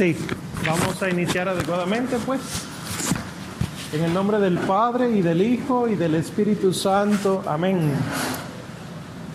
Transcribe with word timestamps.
Sí, 0.00 0.16
vamos 0.66 1.02
a 1.02 1.10
iniciar 1.10 1.46
adecuadamente, 1.46 2.16
pues. 2.24 2.40
En 3.92 4.02
el 4.02 4.14
nombre 4.14 4.38
del 4.38 4.56
Padre 4.56 5.10
y 5.10 5.20
del 5.20 5.42
Hijo 5.42 5.88
y 5.88 5.94
del 5.94 6.14
Espíritu 6.14 6.72
Santo. 6.72 7.42
Amén. 7.46 7.92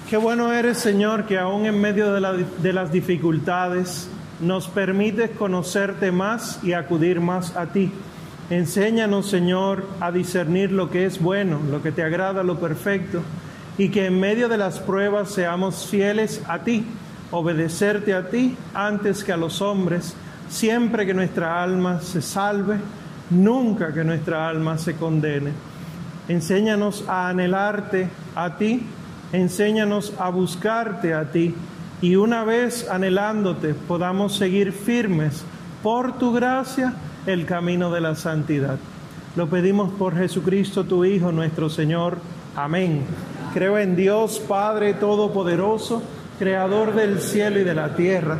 Qué 0.10 0.18
bueno 0.18 0.52
eres, 0.52 0.80
Señor, 0.80 1.28
que 1.28 1.38
aún 1.38 1.68
en 1.68 1.80
medio 1.80 2.12
de, 2.12 2.48
de 2.64 2.74
las 2.74 2.92
dificultades 2.92 4.10
nos 4.40 4.68
permites 4.68 5.29
conocerte 5.38 6.12
más 6.12 6.60
y 6.63 6.74
acudir 6.74 7.22
más 7.22 7.56
a 7.56 7.68
ti. 7.68 7.92
Enséñanos, 8.50 9.29
Señor, 9.29 9.86
a 10.00 10.12
discernir 10.12 10.72
lo 10.72 10.90
que 10.90 11.06
es 11.06 11.22
bueno, 11.22 11.60
lo 11.70 11.84
que 11.84 11.92
te 11.92 12.02
agrada, 12.02 12.42
lo 12.42 12.60
perfecto, 12.60 13.22
y 13.78 13.90
que 13.90 14.08
en 14.08 14.20
medio 14.20 14.50
de 14.50 14.58
las 14.58 14.79
pruebas 14.79 15.29
seamos 15.29 15.86
fieles 15.86 16.41
a 16.48 16.63
ti, 16.63 16.84
obedecerte 17.30 18.16
a 18.16 18.32
ti 18.32 18.58
antes 18.73 19.23
que 19.23 19.32
a 19.32 19.38
los 19.38 19.62
hombres, 19.62 20.16
siempre 20.50 21.05
que 21.05 21.13
nuestra 21.13 21.62
alma 21.62 21.99
se 22.02 22.22
salve, 22.22 22.77
nunca 23.30 23.94
que 23.94 24.03
nuestra 24.03 24.48
alma 24.48 24.77
se 24.77 24.95
condene. 24.95 25.52
Enséñanos 26.27 27.05
a 27.08 27.30
anhelarte 27.30 28.09
a 28.36 28.58
ti, 28.58 28.81
enséñanos 29.31 30.13
a 30.17 30.30
buscarte 30.30 31.13
a 31.13 31.31
ti, 31.31 31.53
y 32.02 32.16
una 32.16 32.44
vez 32.44 32.89
anhelándote 32.89 33.73
podamos 33.73 34.36
seguir 34.36 34.72
firmes 34.72 35.44
por 35.81 36.17
tu 36.17 36.34
gracia 36.34 36.94
el 37.25 37.45
camino 37.45 37.91
de 37.91 38.02
la 38.02 38.16
santidad. 38.16 38.77
Lo 39.36 39.50
pedimos 39.50 39.91
por 39.94 40.16
Jesucristo, 40.16 40.86
tu 40.86 41.03
Hijo, 41.03 41.31
nuestro 41.31 41.70
Señor. 41.70 42.17
Amén. 42.55 43.02
Creo 43.53 43.77
en 43.77 43.95
Dios 43.95 44.39
Padre 44.39 44.94
Todopoderoso, 44.94 46.02
Creador 46.39 46.94
del 46.94 47.20
cielo 47.20 47.59
y 47.59 47.64
de 47.64 47.75
la 47.75 47.95
tierra. 47.95 48.39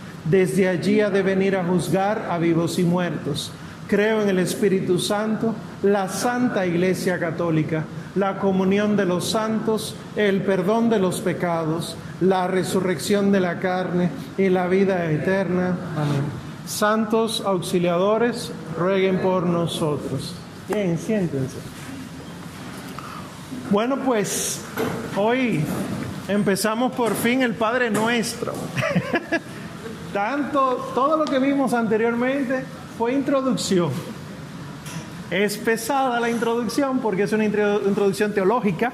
Desde 0.25 0.67
allí 0.67 1.01
ha 1.01 1.09
de 1.09 1.23
venir 1.23 1.55
a 1.55 1.65
juzgar 1.65 2.27
a 2.29 2.37
vivos 2.37 2.77
y 2.79 2.83
muertos. 2.83 3.51
Creo 3.87 4.21
en 4.21 4.29
el 4.29 4.39
Espíritu 4.39 4.99
Santo, 4.99 5.53
la 5.83 6.07
Santa 6.07 6.65
Iglesia 6.65 7.19
Católica, 7.19 7.83
la 8.15 8.39
comunión 8.39 8.95
de 8.95 9.05
los 9.05 9.29
santos, 9.29 9.95
el 10.15 10.41
perdón 10.43 10.89
de 10.89 10.99
los 10.99 11.19
pecados, 11.21 11.97
la 12.21 12.47
resurrección 12.47 13.31
de 13.31 13.39
la 13.39 13.59
carne 13.59 14.09
y 14.37 14.49
la 14.49 14.67
vida 14.67 15.11
eterna. 15.11 15.75
Amén. 15.97 16.23
Santos 16.65 17.43
auxiliadores, 17.45 18.51
rueguen 18.77 19.19
por 19.19 19.45
nosotros. 19.45 20.35
Bien, 20.69 20.97
siéntense. 20.97 21.57
Bueno, 23.71 23.97
pues 24.05 24.61
hoy 25.15 25.61
empezamos 26.27 26.93
por 26.93 27.15
fin 27.15 27.41
el 27.41 27.55
Padre 27.55 27.89
Nuestro. 27.89 28.53
Tanto, 30.13 30.91
todo 30.93 31.15
lo 31.17 31.25
que 31.25 31.39
vimos 31.39 31.73
anteriormente 31.73 32.65
fue 32.97 33.13
introducción. 33.13 33.91
Es 35.29 35.57
pesada 35.57 36.19
la 36.19 36.29
introducción 36.29 36.99
porque 36.99 37.23
es 37.23 37.31
una 37.31 37.45
introducción 37.45 38.33
teológica, 38.33 38.91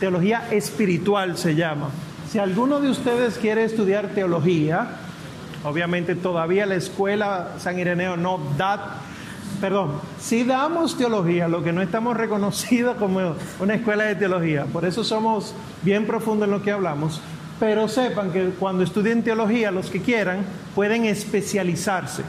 teología 0.00 0.48
espiritual 0.50 1.38
se 1.38 1.54
llama. 1.54 1.90
Si 2.30 2.40
alguno 2.40 2.80
de 2.80 2.90
ustedes 2.90 3.38
quiere 3.38 3.62
estudiar 3.62 4.08
teología, 4.08 4.88
obviamente 5.62 6.16
todavía 6.16 6.66
la 6.66 6.74
escuela 6.74 7.52
San 7.58 7.78
Ireneo 7.78 8.16
no 8.16 8.40
da 8.58 9.02
perdón, 9.60 9.92
si 10.20 10.44
damos 10.44 10.98
teología, 10.98 11.48
lo 11.48 11.62
que 11.62 11.72
no 11.72 11.80
estamos 11.80 12.16
reconocidos 12.16 12.96
como 12.96 13.36
una 13.58 13.74
escuela 13.74 14.04
de 14.04 14.14
teología, 14.16 14.66
por 14.66 14.84
eso 14.84 15.02
somos 15.02 15.54
bien 15.82 16.06
profundos 16.06 16.46
en 16.46 16.52
lo 16.52 16.62
que 16.62 16.72
hablamos, 16.72 17.20
pero 17.58 17.88
sepan 17.88 18.30
que 18.30 18.50
cuando 18.58 18.82
estudien 18.82 19.22
teología, 19.22 19.70
los 19.70 19.90
que 19.90 20.00
quieran, 20.00 20.44
pueden 20.74 21.04
especializarse. 21.06 22.22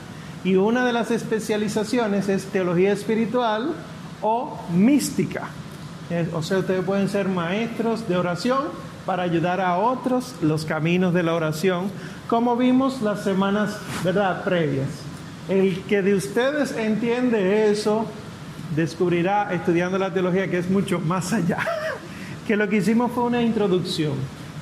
Y 0.44 0.56
una 0.56 0.86
de 0.86 0.94
las 0.94 1.12
especializaciones 1.12 2.30
es 2.30 2.46
teología 2.46 2.94
espiritual 2.94 3.74
o 4.22 4.58
mística. 4.74 5.50
O 6.34 6.42
sea, 6.42 6.60
ustedes 6.60 6.86
pueden 6.86 7.10
ser 7.10 7.28
maestros 7.28 8.08
de 8.08 8.16
oración 8.16 8.60
para 9.06 9.24
ayudar 9.24 9.60
a 9.60 9.78
otros 9.78 10.36
los 10.42 10.66
caminos 10.66 11.14
de 11.14 11.24
la 11.24 11.34
oración, 11.34 11.90
como 12.28 12.56
vimos 12.56 13.02
las 13.02 13.24
semanas 13.24 13.78
¿verdad? 14.04 14.44
previas. 14.44 14.88
El 15.50 15.82
que 15.84 16.02
de 16.02 16.14
ustedes 16.14 16.74
entiende 16.74 17.72
eso, 17.72 18.06
descubrirá 18.76 19.54
estudiando 19.54 19.98
la 19.98 20.14
teología 20.14 20.50
que 20.50 20.58
es 20.58 20.70
mucho 20.70 21.00
más 21.00 21.32
allá, 21.32 21.60
que 22.48 22.58
lo 22.58 22.68
que 22.68 22.78
hicimos 22.78 23.12
fue 23.12 23.24
una 23.24 23.42
introducción. 23.42 24.14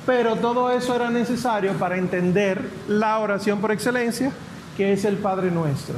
Pero 0.06 0.36
todo 0.36 0.70
eso 0.70 0.94
era 0.94 1.10
necesario 1.10 1.72
para 1.74 1.98
entender 1.98 2.62
la 2.88 3.18
oración 3.18 3.60
por 3.60 3.72
excelencia, 3.72 4.32
que 4.76 4.92
es 4.92 5.04
el 5.04 5.16
Padre 5.16 5.50
Nuestro. 5.50 5.96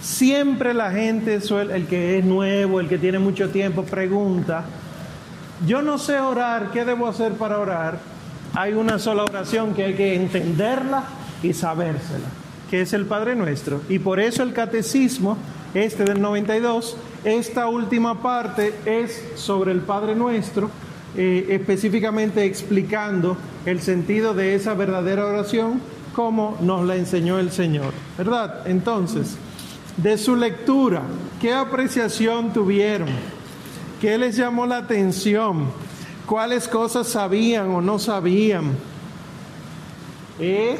Siempre 0.00 0.74
la 0.74 0.90
gente, 0.90 1.36
el 1.36 1.86
que 1.86 2.18
es 2.18 2.24
nuevo, 2.24 2.80
el 2.80 2.88
que 2.88 2.98
tiene 2.98 3.18
mucho 3.18 3.50
tiempo, 3.50 3.84
pregunta, 3.84 4.64
yo 5.66 5.80
no 5.80 5.98
sé 5.98 6.18
orar, 6.18 6.70
¿qué 6.72 6.84
debo 6.84 7.06
hacer 7.06 7.32
para 7.32 7.58
orar? 7.58 7.98
Hay 8.54 8.74
una 8.74 8.98
sola 8.98 9.22
oración 9.22 9.74
que 9.74 9.84
hay 9.84 9.94
que 9.94 10.14
entenderla 10.14 11.04
y 11.42 11.52
sabérsela 11.52 12.26
que 12.70 12.82
es 12.82 12.92
el 12.92 13.06
Padre 13.06 13.34
Nuestro. 13.36 13.80
Y 13.88 13.98
por 13.98 14.20
eso 14.20 14.42
el 14.42 14.52
catecismo, 14.52 15.36
este 15.74 16.04
del 16.04 16.20
92, 16.20 16.96
esta 17.24 17.68
última 17.68 18.22
parte 18.22 18.74
es 18.84 19.22
sobre 19.36 19.72
el 19.72 19.80
Padre 19.80 20.14
Nuestro, 20.14 20.70
eh, 21.16 21.46
específicamente 21.50 22.44
explicando 22.44 23.36
el 23.64 23.80
sentido 23.80 24.34
de 24.34 24.54
esa 24.54 24.74
verdadera 24.74 25.26
oración 25.26 25.80
como 26.14 26.56
nos 26.60 26.86
la 26.86 26.96
enseñó 26.96 27.38
el 27.38 27.50
Señor. 27.50 27.92
¿Verdad? 28.16 28.66
Entonces, 28.66 29.36
de 29.96 30.18
su 30.18 30.36
lectura, 30.36 31.02
¿qué 31.40 31.52
apreciación 31.52 32.52
tuvieron? 32.52 33.08
¿Qué 34.00 34.18
les 34.18 34.36
llamó 34.36 34.66
la 34.66 34.78
atención? 34.78 35.70
¿Cuáles 36.26 36.68
cosas 36.68 37.08
sabían 37.08 37.70
o 37.70 37.80
no 37.80 37.98
sabían? 37.98 38.72
¿Eh? 40.38 40.76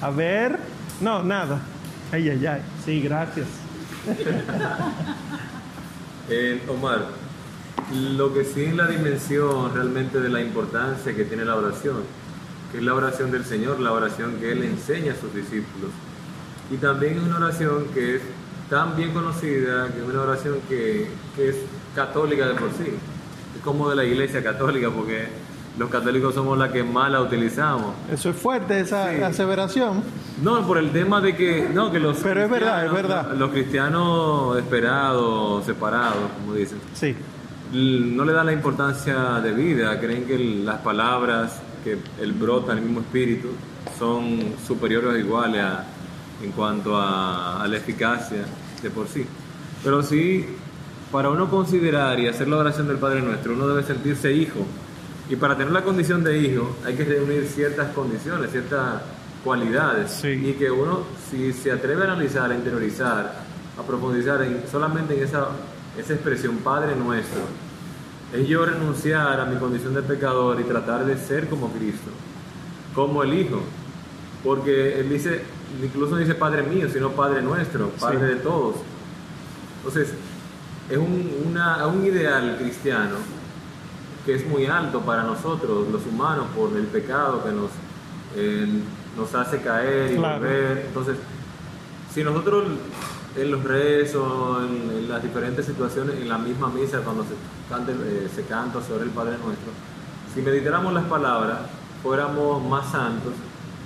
A 0.00 0.10
ver, 0.10 0.58
no, 1.00 1.22
nada. 1.22 1.60
Ay, 2.12 2.28
ay, 2.28 2.46
ay. 2.46 2.62
Sí, 2.84 3.00
gracias. 3.00 3.48
eh, 6.28 6.62
Omar, 6.68 7.08
lo 7.92 8.32
que 8.32 8.44
sí 8.44 8.64
es 8.64 8.74
la 8.74 8.86
dimensión 8.86 9.74
realmente 9.74 10.20
de 10.20 10.28
la 10.28 10.40
importancia 10.40 11.14
que 11.14 11.24
tiene 11.24 11.44
la 11.44 11.56
oración, 11.56 12.02
que 12.70 12.78
es 12.78 12.84
la 12.84 12.94
oración 12.94 13.30
del 13.30 13.44
Señor, 13.44 13.80
la 13.80 13.92
oración 13.92 14.36
que 14.36 14.52
Él 14.52 14.62
enseña 14.62 15.12
a 15.12 15.16
sus 15.16 15.34
discípulos. 15.34 15.90
Y 16.70 16.76
también 16.76 17.18
es 17.18 17.22
una 17.24 17.38
oración 17.38 17.86
que 17.92 18.16
es 18.16 18.22
tan 18.68 18.96
bien 18.96 19.12
conocida, 19.12 19.88
que 19.88 20.00
es 20.00 20.04
una 20.08 20.22
oración 20.22 20.58
que, 20.68 21.08
que 21.34 21.48
es 21.48 21.56
católica 21.94 22.46
de 22.46 22.54
por 22.54 22.70
sí, 22.70 22.94
es 23.56 23.62
como 23.64 23.90
de 23.90 23.96
la 23.96 24.04
iglesia 24.04 24.42
católica, 24.42 24.90
porque 24.90 25.26
los 25.78 25.90
católicos 25.90 26.34
somos 26.34 26.56
la 26.58 26.70
que 26.70 26.84
más 26.84 27.10
la 27.10 27.20
utilizamos. 27.20 27.94
Eso 28.12 28.30
es 28.30 28.36
fuerte, 28.36 28.80
esa 28.80 29.26
aseveración. 29.26 30.02
No, 30.42 30.66
por 30.66 30.78
el 30.78 30.90
tema 30.90 31.20
de 31.20 31.34
que, 31.34 31.68
no, 31.72 31.90
que 31.90 31.98
los 31.98 32.18
Pero 32.18 32.44
es 32.44 32.50
verdad, 32.50 32.86
es 32.86 32.92
verdad. 32.92 33.32
Los 33.34 33.50
cristianos 33.50 34.56
esperados, 34.58 35.64
separados, 35.64 36.30
como 36.38 36.54
dicen. 36.54 36.78
Sí. 36.94 37.16
No 37.72 38.24
le 38.24 38.32
dan 38.32 38.46
la 38.46 38.52
importancia 38.52 39.40
de 39.40 39.52
vida, 39.52 39.98
creen 40.00 40.24
que 40.24 40.38
las 40.38 40.80
palabras 40.80 41.60
que 41.84 41.98
el 42.20 42.32
brota 42.32 42.72
el 42.72 42.82
mismo 42.82 43.00
espíritu 43.00 43.48
son 43.98 44.54
superiores 44.66 45.12
o 45.12 45.16
iguales 45.16 45.64
en 46.42 46.52
cuanto 46.52 46.96
a, 46.96 47.62
a 47.62 47.68
la 47.68 47.76
eficacia 47.76 48.44
de 48.82 48.90
por 48.90 49.06
sí. 49.06 49.24
Pero 49.84 50.02
sí, 50.02 50.46
para 51.12 51.30
uno 51.30 51.48
considerar 51.48 52.18
y 52.18 52.26
hacer 52.26 52.48
la 52.48 52.56
oración 52.56 52.88
del 52.88 52.98
Padre 52.98 53.22
Nuestro, 53.22 53.54
uno 53.54 53.68
debe 53.68 53.82
sentirse 53.82 54.32
hijo 54.32 54.66
y 55.30 55.36
para 55.36 55.56
tener 55.56 55.72
la 55.72 55.82
condición 55.82 56.24
de 56.24 56.38
hijo 56.38 56.76
hay 56.84 56.96
que 56.96 57.04
reunir 57.04 57.46
ciertas 57.46 57.92
condiciones, 57.94 58.50
ciertas 58.50 59.00
cualidades. 59.44 60.24
Y 60.24 60.54
que 60.54 60.68
uno, 60.72 61.04
si 61.30 61.52
se 61.52 61.70
atreve 61.70 62.02
a 62.02 62.06
analizar, 62.06 62.50
a 62.50 62.54
interiorizar, 62.54 63.32
a 63.78 63.82
profundizar 63.86 64.42
en, 64.42 64.64
solamente 64.68 65.16
en 65.16 65.22
esa, 65.22 65.50
esa 65.98 66.14
expresión 66.14 66.58
Padre 66.58 66.94
nuestro, 66.96 67.40
es 68.32 68.46
yo 68.46 68.64
renunciar 68.64 69.40
a 69.40 69.44
mi 69.44 69.56
condición 69.58 69.94
de 69.94 70.02
pecador 70.02 70.60
y 70.60 70.64
tratar 70.64 71.04
de 71.04 71.16
ser 71.16 71.48
como 71.48 71.70
Cristo, 71.72 72.10
como 72.94 73.22
el 73.22 73.34
Hijo. 73.34 73.60
Porque 74.44 75.00
Él 75.00 75.10
dice, 75.10 75.42
incluso 75.82 76.12
no 76.12 76.18
dice 76.18 76.34
Padre 76.34 76.62
mío, 76.62 76.88
sino 76.92 77.10
Padre 77.10 77.42
nuestro, 77.42 77.90
Padre 77.90 78.26
de 78.26 78.36
todos. 78.36 78.76
Entonces, 79.78 80.14
es 80.88 80.98
un, 80.98 81.30
una, 81.46 81.86
un 81.86 82.04
ideal 82.04 82.56
cristiano 82.58 83.16
que 84.24 84.34
es 84.34 84.46
muy 84.46 84.66
alto 84.66 85.00
para 85.00 85.22
nosotros, 85.22 85.88
los 85.90 86.06
humanos, 86.06 86.46
por 86.54 86.76
el 86.76 86.86
pecado 86.86 87.42
que 87.42 87.50
nos, 87.50 87.70
eh, 88.36 88.66
nos 89.16 89.34
hace 89.34 89.60
caer 89.60 90.12
y 90.12 90.16
volver. 90.16 90.84
Entonces, 90.86 91.16
si 92.12 92.22
nosotros 92.22 92.64
en 93.36 93.50
los 93.50 93.62
rezos, 93.62 94.62
en, 94.64 95.08
las 95.08 95.22
diferentes 95.22 95.66
situaciones, 95.66 96.16
en 96.16 96.28
la 96.28 96.38
misma 96.38 96.68
misa, 96.68 96.98
cuando 97.00 97.24
se, 97.24 97.34
cante, 97.68 97.92
eh, 97.92 98.28
se 98.34 98.44
canta 98.44 98.82
sobre 98.82 99.04
el 99.04 99.10
Padre 99.10 99.32
Nuestro, 99.44 99.70
si 100.34 100.42
meditáramos 100.42 100.92
las 100.92 101.04
palabras, 101.04 101.58
fuéramos 102.02 102.62
más 102.64 102.90
santos 102.90 103.32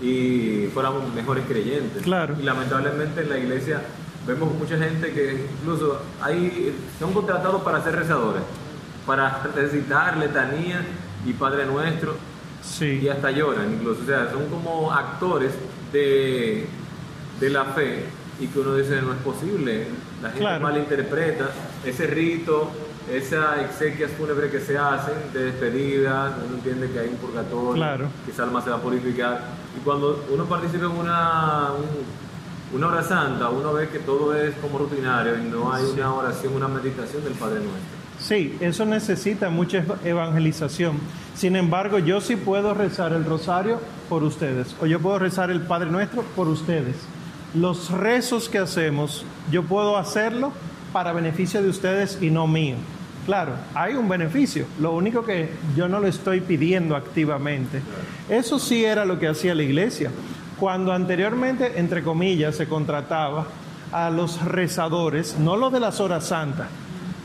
y 0.02 0.69
fuéramos 0.73 1.12
mejores 1.14 1.44
creyentes. 1.46 2.02
Claro. 2.02 2.37
Y 2.38 2.43
lamentablemente 2.43 3.23
en 3.23 3.29
la 3.29 3.38
iglesia 3.38 3.82
vemos 4.26 4.52
mucha 4.55 4.79
gente 4.79 5.12
que 5.12 5.47
incluso 5.61 6.00
hay, 6.20 6.75
son 6.99 7.12
contratados 7.12 7.62
para 7.62 7.82
ser 7.82 7.97
rezadores, 7.97 8.43
para 9.06 9.43
recitar 9.55 10.17
letanías 10.17 10.82
y 11.26 11.32
Padre 11.32 11.67
Nuestro, 11.67 12.17
sí. 12.62 13.00
y 13.02 13.08
hasta 13.08 13.31
lloran 13.31 13.73
incluso, 13.73 14.02
o 14.02 14.06
sea, 14.06 14.31
son 14.31 14.47
como 14.49 14.93
actores 14.93 15.52
de, 15.93 16.67
de 17.40 17.50
la 17.50 17.64
fe 17.67 18.05
y 18.40 18.46
que 18.48 18.58
uno 18.58 18.75
dice 18.75 19.00
no 19.02 19.12
es 19.12 19.19
posible, 19.20 19.86
la 20.22 20.31
gente 20.31 20.58
malinterpreta 20.58 21.50
ese 21.84 22.06
rito, 22.06 22.70
esas 23.12 23.60
exequias 23.60 24.10
fúnebres 24.12 24.50
que 24.50 24.60
se 24.60 24.78
hacen 24.78 25.14
de 25.32 25.44
despedida, 25.44 26.36
uno 26.44 26.56
entiende 26.56 26.90
que 26.90 26.98
hay 26.98 27.08
un 27.08 27.16
purgatorio, 27.16 28.08
que 28.25 28.32
esa 28.32 28.44
alma 28.44 28.62
se 28.62 28.70
va 28.70 28.76
a 28.76 28.81
purificar 28.81 29.42
y 29.76 29.81
cuando 29.84 30.25
uno 30.32 30.44
participa 30.46 30.86
en 30.86 30.92
una, 30.92 31.69
una 32.72 32.86
hora 32.86 33.02
santa, 33.02 33.50
uno 33.50 33.72
ve 33.72 33.88
que 33.88 34.00
todo 34.00 34.34
es 34.34 34.54
como 34.56 34.78
rutinario 34.78 35.38
y 35.38 35.48
no 35.48 35.72
hay 35.72 35.84
una 35.84 36.12
oración, 36.12 36.54
una 36.54 36.69
meditación 36.69 37.22
del 37.22 37.34
Padre 37.34 37.56
Nuestro. 37.56 38.04
Sí, 38.19 38.56
eso 38.60 38.87
necesita 38.87 39.50
mucha 39.50 39.84
evangelización. 40.04 40.98
Sin 41.34 41.56
embargo, 41.56 41.98
yo 41.98 42.20
sí 42.20 42.37
puedo 42.37 42.72
rezar 42.72 43.12
el 43.12 43.25
rosario 43.25 43.80
por 44.08 44.22
ustedes, 44.22 44.75
o 44.80 44.87
yo 44.87 45.00
puedo 45.00 45.19
rezar 45.19 45.50
el 45.50 45.60
Padre 45.62 45.90
Nuestro 45.90 46.22
por 46.37 46.48
ustedes 46.48 46.94
los 47.54 47.90
rezos 47.90 48.48
que 48.48 48.58
hacemos, 48.58 49.24
yo 49.50 49.62
puedo 49.62 49.96
hacerlo 49.96 50.52
para 50.92 51.12
beneficio 51.12 51.62
de 51.62 51.68
ustedes 51.68 52.18
y 52.20 52.30
no 52.30 52.46
mío. 52.46 52.76
Claro, 53.26 53.52
hay 53.74 53.94
un 53.94 54.08
beneficio, 54.08 54.66
lo 54.78 54.92
único 54.92 55.24
que 55.24 55.48
yo 55.76 55.88
no 55.88 55.98
lo 55.98 56.06
estoy 56.06 56.40
pidiendo 56.40 56.94
activamente. 56.94 57.80
Eso 58.28 58.58
sí 58.58 58.84
era 58.84 59.04
lo 59.04 59.18
que 59.18 59.28
hacía 59.28 59.54
la 59.54 59.62
iglesia. 59.62 60.10
Cuando 60.58 60.92
anteriormente, 60.92 61.78
entre 61.78 62.02
comillas, 62.02 62.56
se 62.56 62.68
contrataba 62.68 63.46
a 63.92 64.10
los 64.10 64.44
rezadores, 64.44 65.38
no 65.38 65.56
los 65.56 65.72
de 65.72 65.80
las 65.80 66.00
horas 66.00 66.26
santas, 66.26 66.68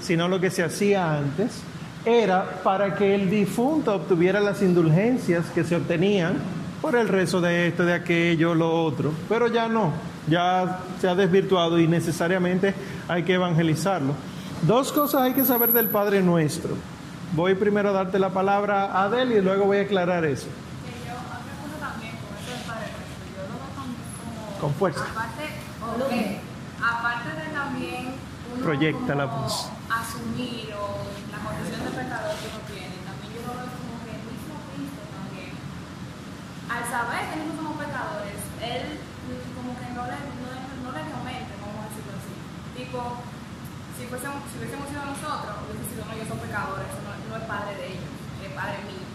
sino 0.02 0.28
lo 0.28 0.40
que 0.40 0.52
se 0.52 0.64
hacía 0.64 1.18
antes, 1.18 1.62
era 2.06 2.62
para 2.64 2.96
que 2.96 3.14
el 3.14 3.30
difunto 3.30 3.94
obtuviera 3.94 4.40
las 4.40 4.62
indulgencias 4.62 5.48
que 5.54 5.64
se 5.64 5.76
obtenían 5.76 6.36
por 6.82 6.96
el 6.96 7.10
rezo 7.10 7.42
de 7.42 7.68
esto, 7.68 7.84
de 7.84 7.94
aquello, 7.94 8.56
lo 8.56 8.84
otro. 8.84 9.12
Pero 9.28 9.48
ya 9.48 9.68
no, 9.68 9.92
ya 10.30 10.80
se 11.00 11.08
ha 11.08 11.16
desvirtuado 11.16 11.80
y 11.80 11.88
necesariamente 11.88 12.74
hay 13.08 13.24
que 13.24 13.34
evangelizarlo. 13.34 14.14
Dos 14.64 14.92
cosas 14.92 15.22
hay 15.24 15.34
que 15.34 15.46
saber 15.46 15.72
del 15.72 15.88
Padre 15.88 16.22
Nuestro. 16.22 16.76
Voy 17.34 17.56
primero 17.56 17.90
a 17.90 17.92
darte 17.92 18.20
la 18.20 18.30
palabra 18.30 18.86
a 18.86 19.04
Adel 19.04 19.32
y 19.32 19.42
luego 19.42 19.66
voy 19.66 19.78
a 19.78 19.82
aclarar 19.82 20.26
eso. 20.26 20.48
Con 24.60 24.74
fuerza. 24.74 25.06
Aparte, 25.10 25.48
okay, 26.06 26.42
aparte 26.84 27.30
de 27.30 27.54
también 27.54 28.14
uno 28.54 28.64
proyecta 28.64 29.16
la 29.16 29.26
voz. 29.26 29.70
Asumir 29.90 30.68
o 30.76 31.08
la 31.32 31.40
condición 31.40 31.80
de 31.80 31.92
pecador 31.92 32.36
que 32.36 32.48
uno 32.52 32.60
tiene, 32.68 32.96
también 33.08 33.32
yo 33.40 33.42
lo 33.48 33.56
veo 33.56 33.72
como 33.72 33.96
que 34.04 34.12
el 34.20 34.24
mismo 34.28 34.60
Cristo 34.76 35.02
también. 35.16 35.56
Al 36.68 36.84
saber 36.92 37.22
que 37.32 37.36
nosotros 37.40 37.56
somos 37.56 37.76
pecadores, 37.80 38.40
él 38.60 39.00
no 39.96 40.04
le, 40.10 40.18
no, 40.82 40.90
le 40.92 41.02
aumente, 41.14 41.54
vamos 41.62 41.80
a 41.80 41.90
decirlo 41.90 42.14
así. 42.18 42.36
Tipo, 42.78 43.00
si, 43.98 44.04
fuésemos, 44.10 44.40
si 44.50 44.56
hubiésemos 44.58 44.88
sido 44.90 45.04
nosotros, 45.06 45.54
hubiese 45.68 45.86
sido, 45.94 46.02
no, 46.06 46.12
ellos 46.18 46.30
son 46.30 46.40
pecadores, 46.40 46.90
no, 47.06 47.12
no 47.14 47.34
es 47.38 47.46
padre 47.46 47.72
de 47.78 47.86
ellos, 47.94 48.10
es 48.42 48.52
padre 48.58 48.80
mío. 48.90 49.06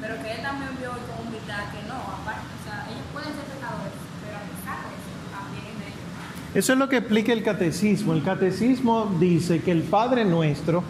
Pero 0.00 0.12
que 0.22 0.28
él 0.32 0.40
también 0.40 0.72
vio 0.80 0.90
con 1.04 1.28
humildad 1.28 1.68
que 1.68 1.82
no, 1.84 1.98
aparte, 2.00 2.48
o 2.48 2.62
sea, 2.64 2.88
ellos 2.88 3.06
pueden 3.12 3.30
ser 3.36 3.46
pecadores, 3.52 3.94
pero 4.24 4.34
a 4.40 4.44
pesar 4.48 4.80
eso, 4.88 5.12
también 5.28 5.76
es. 5.84 6.56
Eso 6.56 6.72
es 6.72 6.78
lo 6.78 6.88
que 6.88 6.98
explica 7.04 7.32
el 7.32 7.44
catecismo. 7.44 8.16
El 8.16 8.24
catecismo 8.24 9.12
dice 9.20 9.60
que 9.60 9.72
el 9.72 9.84
Padre 9.84 10.24
Nuestro, 10.24 10.82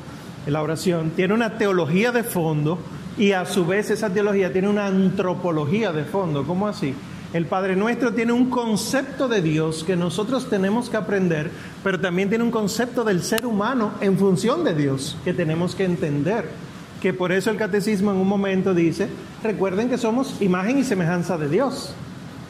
en 0.47 0.53
la 0.53 0.63
oración, 0.63 1.11
tiene 1.19 1.35
una 1.35 1.59
teología 1.59 2.13
de 2.13 2.23
fondo 2.23 2.79
y 3.19 3.33
a 3.33 3.45
su 3.45 3.67
vez 3.67 3.91
esa 3.91 4.09
teología 4.11 4.53
tiene 4.53 4.69
una 4.69 4.87
antropología 4.87 5.93
de 5.93 6.05
fondo. 6.05 6.47
¿Cómo 6.47 6.69
así? 6.69 6.95
El 7.33 7.47
Padre 7.47 7.77
Nuestro 7.77 8.13
tiene 8.13 8.33
un 8.33 8.51
concepto 8.51 9.29
de 9.29 9.41
Dios 9.41 9.85
que 9.85 9.95
nosotros 9.95 10.51
tenemos 10.51 10.91
que 10.91 10.97
aprender, 10.97 11.53
pero 11.85 12.01
también 12.01 12.29
tiene 12.29 12.43
un 12.43 12.51
concepto 12.51 13.05
del 13.05 13.23
ser 13.23 13.47
humano 13.47 13.93
en 14.01 14.19
función 14.19 14.65
de 14.65 14.75
Dios 14.75 15.17
que 15.25 15.33
tenemos 15.33 15.77
que 15.77 15.85
entender. 15.85 16.47
Que 17.01 17.15
por 17.15 17.31
eso 17.31 17.51
el 17.51 17.57
catecismo 17.57 18.11
en 18.11 18.17
un 18.17 18.27
momento 18.27 18.75
dice, 18.75 19.09
recuerden 19.45 19.89
que 19.89 19.97
somos 19.97 20.43
imagen 20.43 20.79
y 20.79 20.85
semejanza 20.85 21.39
de 21.39 21.49
Dios. 21.49 21.95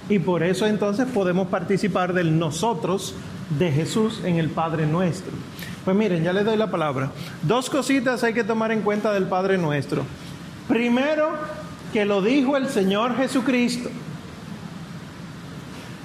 Y 0.09 0.19
por 0.19 0.43
eso 0.43 0.67
entonces 0.67 1.07
podemos 1.13 1.49
participar 1.49 2.15
del 2.15 2.39
nosotros 2.39 3.15
de 3.59 3.71
Jesús 3.71 4.23
en 4.25 4.37
el 4.37 4.49
Padre 4.49 4.87
Nuestro. 4.87 5.33
Pues 5.85 5.95
miren, 5.95 6.25
ya 6.25 6.33
les 6.33 6.47
doy 6.47 6.57
la 6.57 6.71
palabra. 6.71 7.13
Dos 7.43 7.69
cositas 7.69 8.25
hay 8.25 8.33
que 8.33 8.45
tomar 8.45 8.73
en 8.73 8.81
cuenta 8.81 9.13
del 9.13 9.25
Padre 9.25 9.59
Nuestro. 9.59 10.05
Primero, 10.69 11.33
que 11.93 12.07
lo 12.07 12.23
dijo 12.23 12.57
el 12.57 12.69
Señor 12.69 13.17
Jesucristo. 13.17 13.91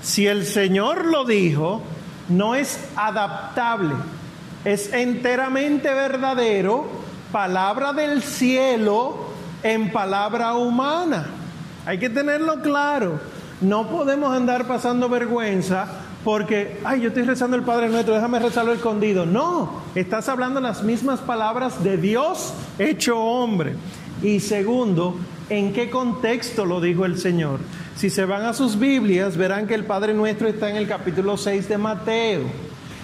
Si 0.05 0.27
el 0.27 0.45
Señor 0.45 1.05
lo 1.05 1.25
dijo, 1.25 1.81
no 2.29 2.53
es 2.53 2.79
adaptable, 2.95 3.95
es 4.63 4.93
enteramente 4.93 5.91
verdadero, 5.91 6.85
palabra 7.31 7.91
del 7.91 8.21
cielo 8.21 9.31
en 9.63 9.91
palabra 9.91 10.53
humana. 10.53 11.25
Hay 11.87 11.97
que 11.97 12.11
tenerlo 12.11 12.61
claro. 12.61 13.19
No 13.61 13.89
podemos 13.89 14.31
andar 14.31 14.67
pasando 14.67 15.09
vergüenza 15.09 15.87
porque, 16.23 16.79
ay, 16.85 17.01
yo 17.01 17.07
estoy 17.07 17.23
rezando 17.23 17.57
el 17.57 17.63
Padre 17.63 17.89
Nuestro, 17.89 18.13
déjame 18.13 18.37
rezarlo 18.37 18.73
escondido. 18.73 19.25
No, 19.25 19.81
estás 19.95 20.29
hablando 20.29 20.61
las 20.61 20.83
mismas 20.83 21.19
palabras 21.19 21.83
de 21.83 21.97
Dios 21.97 22.53
hecho 22.77 23.19
hombre. 23.19 23.75
Y 24.21 24.39
segundo, 24.39 25.17
¿en 25.49 25.73
qué 25.73 25.89
contexto 25.89 26.63
lo 26.63 26.79
dijo 26.79 27.05
el 27.05 27.17
Señor? 27.17 27.59
Si 27.95 28.09
se 28.09 28.25
van 28.25 28.43
a 28.43 28.53
sus 28.53 28.77
Biblias, 28.77 29.37
verán 29.37 29.67
que 29.67 29.73
el 29.73 29.85
Padre 29.85 30.13
Nuestro 30.13 30.49
está 30.49 30.69
en 30.69 30.75
el 30.75 30.85
capítulo 30.85 31.37
6 31.37 31.69
de 31.69 31.77
Mateo. 31.77 32.41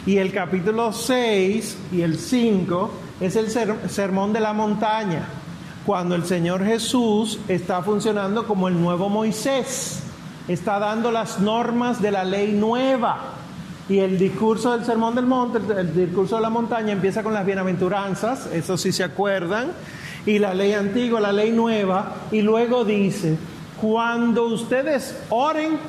Y 0.06 0.18
el 0.18 0.34
capítulo 0.34 0.92
6 0.92 1.78
y 1.94 2.02
el 2.02 2.18
5 2.18 2.92
es 3.22 3.38
el 3.38 3.50
sermón 3.90 4.34
de 4.34 4.42
la 4.42 4.52
montaña, 4.52 5.24
cuando 5.86 6.16
el 6.16 6.26
Señor 6.26 6.66
Jesús 6.66 7.40
está 7.48 7.82
funcionando 7.84 8.46
como 8.46 8.68
el 8.68 8.82
nuevo 8.82 9.08
Moisés, 9.08 10.04
está 10.50 10.78
dando 10.78 11.10
las 11.10 11.40
normas 11.40 12.02
de 12.02 12.12
la 12.12 12.26
ley 12.26 12.52
nueva. 12.52 13.36
Y 13.88 14.00
el 14.00 14.20
discurso 14.20 14.74
del 14.74 14.86
sermón 14.86 15.16
del 15.16 15.26
monte, 15.26 15.60
el 15.78 15.96
discurso 15.96 16.36
de 16.36 16.42
la 16.42 16.50
montaña 16.50 16.92
empieza 16.92 17.24
con 17.24 17.34
las 17.34 17.46
bienaventuranzas, 17.46 18.48
eso 18.48 18.78
sí 18.78 18.92
se 18.92 19.06
acuerdan, 19.06 19.72
y 20.26 20.38
la 20.38 20.54
ley 20.54 20.74
antigua, 20.74 21.22
la 21.22 21.32
ley 21.32 21.52
nueva, 21.52 22.16
y 22.32 22.42
luego 22.42 22.84
dice, 22.84 23.38
cuando 23.82 24.46
ustedes 24.46 25.18
oren, 25.30 25.80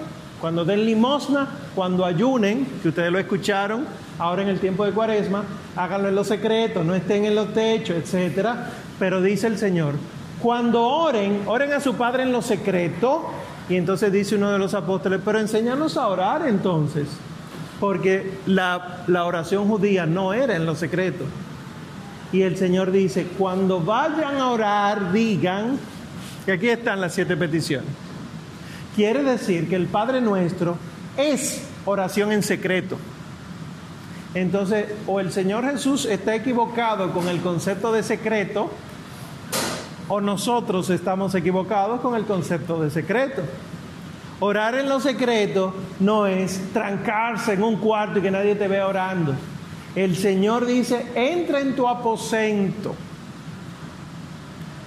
cuando 0.41 0.65
den 0.65 0.87
limosna, 0.87 1.47
cuando 1.75 2.07
ayunen, 2.07 2.67
que 2.83 2.89
ustedes 2.89 3.13
lo 3.13 3.19
escucharon 3.19 3.85
ahora 4.19 4.43
en 4.43 4.49
el 4.49 4.61
tiempo 4.61 4.85
de 4.87 4.93
cuaresma, 4.93 5.45
háganlo 5.77 6.09
en 6.09 6.15
los 6.15 6.27
secretos, 6.27 6.85
no 6.85 6.95
estén 6.95 7.27
en 7.27 7.35
los 7.35 7.53
techos, 7.53 7.97
etcétera. 7.97 8.71
Pero 8.99 9.21
dice 9.21 9.47
el 9.47 9.59
Señor, 9.59 9.95
cuando 10.41 10.83
oren, 10.83 11.43
oren 11.47 11.73
a 11.75 11.81
su 11.81 11.95
Padre 11.95 12.23
en 12.23 12.33
lo 12.33 12.41
secreto. 12.41 13.27
Y 13.69 13.77
entonces 13.77 14.11
dice 14.11 14.37
uno 14.37 14.51
de 14.51 14.59
los 14.59 14.75
apóstoles, 14.75 15.21
pero 15.25 15.39
enséñanos 15.39 15.97
a 15.97 16.09
orar 16.09 16.49
entonces. 16.49 17.09
Porque 17.79 18.39
la, 18.47 19.05
la 19.07 19.25
oración 19.25 19.69
judía 19.69 20.07
no 20.07 20.33
era 20.33 20.57
en 20.57 20.65
lo 20.67 20.75
secreto. 20.75 21.25
Y 22.33 22.43
el 22.43 22.57
Señor 22.57 22.91
dice, 22.91 23.27
cuando 23.39 23.81
vayan 23.81 24.39
a 24.39 24.51
orar, 24.51 25.13
digan, 25.13 25.79
y 26.47 26.51
aquí 26.51 26.69
están 26.69 27.01
las 27.01 27.15
siete 27.15 27.37
peticiones. 27.37 27.91
Quiere 28.95 29.23
decir 29.23 29.69
que 29.69 29.77
el 29.77 29.87
Padre 29.87 30.21
Nuestro 30.21 30.77
es 31.17 31.63
oración 31.85 32.33
en 32.33 32.43
secreto. 32.43 32.99
Entonces, 34.35 34.87
o 35.07 35.21
el 35.21 35.31
Señor 35.31 35.65
Jesús 35.71 36.07
está 36.07 36.35
equivocado 36.35 37.13
con 37.13 37.29
el 37.29 37.41
concepto 37.41 37.93
de 37.93 38.03
secreto, 38.03 38.71
o 40.09 40.21
nosotros 40.21 40.91
estamos 40.91 41.35
equivocados 41.35 42.01
con 42.01 42.15
el 42.15 42.25
concepto 42.25 42.83
de 42.83 42.91
secreto. 42.91 43.43
Orar 44.41 44.75
en 44.75 44.89
lo 44.89 45.01
secreto 45.01 45.75
no 46.01 46.27
es 46.27 46.73
trancarse 46.73 47.53
en 47.53 47.63
un 47.63 47.77
cuarto 47.77 48.19
y 48.19 48.23
que 48.23 48.31
nadie 48.31 48.57
te 48.57 48.69
vea 48.69 48.89
orando. 48.89 49.35
El 49.95 50.17
Señor 50.17 50.67
dice, 50.67 51.07
entra 51.15 51.61
en 51.61 51.77
tu 51.77 51.87
aposento. 51.87 52.95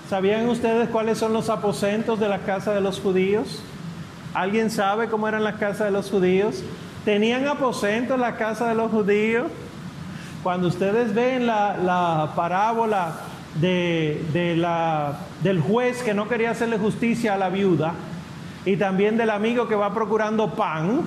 ¿Sabían 0.10 0.48
ustedes 0.48 0.90
cuáles 0.90 1.18
son 1.18 1.34
los 1.34 1.50
aposentos 1.50 2.20
de 2.20 2.30
la 2.30 2.40
casa 2.40 2.72
de 2.74 2.80
los 2.80 3.00
judíos? 3.00 3.60
¿Alguien 4.36 4.70
sabe 4.70 5.08
cómo 5.08 5.28
eran 5.28 5.44
las 5.44 5.56
casas 5.56 5.88
de 5.88 5.92
los 5.92 6.12
judíos? 6.12 6.62
¿Tenían 7.06 7.48
aposentos 7.48 8.14
en 8.14 8.22
la 8.22 8.36
casa 8.36 8.68
de 8.68 8.76
los 8.76 8.92
judíos? 8.92 9.48
Cuando 10.44 10.68
ustedes 10.68 11.16
ven 11.16 11.48
la, 11.48 12.34
parábola 12.36 13.14
de, 13.60 14.54
la, 14.56 15.18
del 15.42 15.60
juez 15.60 16.04
que 16.04 16.14
no 16.14 16.28
quería 16.28 16.52
hacerle 16.52 16.78
justicia 16.78 17.34
a 17.34 17.38
la 17.38 17.50
viuda 17.50 17.94
y 18.64 18.78
también 18.78 19.18
del 19.18 19.32
amigo 19.32 19.68
que 19.68 19.74
va 19.74 19.92
procurando 19.92 20.52
pan, 20.52 21.02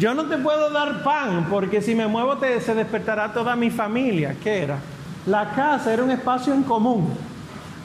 yo 0.00 0.14
no 0.14 0.24
te 0.24 0.36
puedo 0.38 0.70
dar 0.70 1.04
pan 1.04 1.46
porque 1.48 1.80
si 1.80 1.94
me 1.94 2.08
muevo 2.08 2.38
te, 2.38 2.60
se 2.60 2.74
despertará 2.74 3.32
toda 3.32 3.54
mi 3.54 3.70
familia. 3.70 4.34
¿Qué 4.42 4.64
era? 4.64 4.78
La 5.26 5.52
casa 5.52 5.92
era 5.92 6.02
un 6.02 6.10
espacio 6.10 6.52
en 6.52 6.64
común 6.64 7.16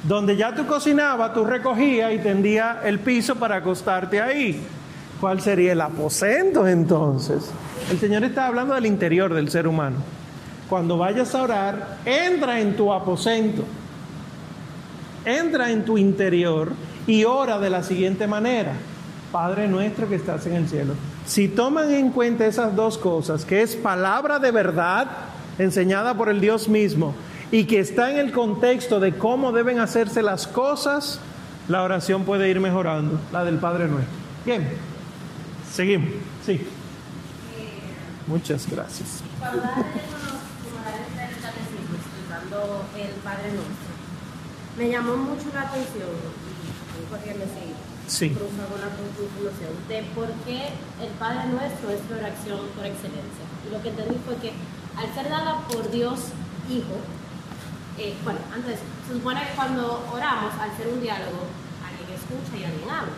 donde 0.03 0.35
ya 0.35 0.55
tú 0.55 0.65
cocinabas, 0.65 1.33
tú 1.33 1.45
recogías 1.45 2.13
y 2.13 2.19
tendías 2.19 2.77
el 2.83 2.99
piso 2.99 3.35
para 3.35 3.57
acostarte 3.57 4.21
ahí. 4.21 4.61
¿Cuál 5.19 5.41
sería 5.41 5.73
el 5.73 5.81
aposento 5.81 6.67
entonces? 6.67 7.51
El 7.91 7.99
Señor 7.99 8.23
está 8.23 8.47
hablando 8.47 8.73
del 8.73 8.87
interior 8.87 9.33
del 9.33 9.49
ser 9.51 9.67
humano. 9.67 9.97
Cuando 10.67 10.97
vayas 10.97 11.35
a 11.35 11.43
orar, 11.43 11.97
entra 12.05 12.59
en 12.59 12.75
tu 12.75 12.91
aposento, 12.91 13.63
entra 15.25 15.69
en 15.69 15.85
tu 15.85 15.97
interior 15.97 16.71
y 17.05 17.23
ora 17.25 17.59
de 17.59 17.69
la 17.69 17.83
siguiente 17.83 18.25
manera. 18.25 18.73
Padre 19.31 19.67
nuestro 19.67 20.09
que 20.09 20.15
estás 20.15 20.45
en 20.47 20.55
el 20.55 20.67
cielo. 20.67 20.93
Si 21.25 21.47
toman 21.47 21.91
en 21.91 22.09
cuenta 22.09 22.45
esas 22.45 22.75
dos 22.75 22.97
cosas, 22.97 23.45
que 23.45 23.61
es 23.61 23.75
palabra 23.75 24.39
de 24.39 24.51
verdad 24.51 25.07
enseñada 25.59 26.15
por 26.15 26.29
el 26.29 26.41
Dios 26.41 26.67
mismo, 26.67 27.13
y 27.51 27.65
que 27.65 27.79
está 27.79 28.09
en 28.11 28.17
el 28.17 28.31
contexto 28.31 28.99
de 28.99 29.17
cómo 29.17 29.51
deben 29.51 29.79
hacerse 29.79 30.21
las 30.21 30.47
cosas, 30.47 31.19
la 31.67 31.83
oración 31.83 32.23
puede 32.23 32.49
ir 32.49 32.61
mejorando, 32.61 33.19
la 33.31 33.43
del 33.43 33.57
Padre 33.57 33.87
Nuestro. 33.87 34.15
Bien, 34.45 34.69
seguimos. 35.71 36.09
Sí. 36.45 36.65
Muchas 38.27 38.69
gracias. 38.71 39.21
Cuando 39.39 39.63
el 42.95 43.11
Padre 43.23 43.51
Nuestro, 43.51 43.91
me 44.77 44.89
llamó 44.89 45.17
mucho 45.17 45.45
la 45.53 45.61
atención, 45.61 46.07
y 46.97 47.13
me 47.13 47.33
seguir, 47.33 47.75
sí. 48.07 48.29
de 49.89 50.03
por 50.15 50.31
qué 50.45 50.69
el 51.01 51.09
Padre 51.19 51.47
Nuestro 51.49 51.89
es 51.89 51.99
la 52.09 52.17
oración 52.17 52.59
por 52.75 52.85
excelencia. 52.85 53.43
Y 53.67 53.73
lo 53.73 53.81
que 53.81 53.89
entendí 53.89 54.15
fue 54.25 54.35
que 54.37 54.53
al 54.95 55.13
ser 55.13 55.29
dada 55.29 55.67
por 55.67 55.91
Dios 55.91 56.19
Hijo, 56.69 56.95
eh, 58.01 58.17
bueno, 58.23 58.39
antes, 58.53 58.79
se 59.07 59.13
supone 59.13 59.41
que 59.45 59.53
cuando 59.53 60.01
oramos, 60.11 60.53
al 60.57 60.75
ser 60.75 60.87
un 60.87 61.01
diálogo, 61.01 61.45
alguien 61.85 62.09
escucha 62.17 62.57
y 62.57 62.63
alguien 62.65 62.89
habla. 62.89 63.13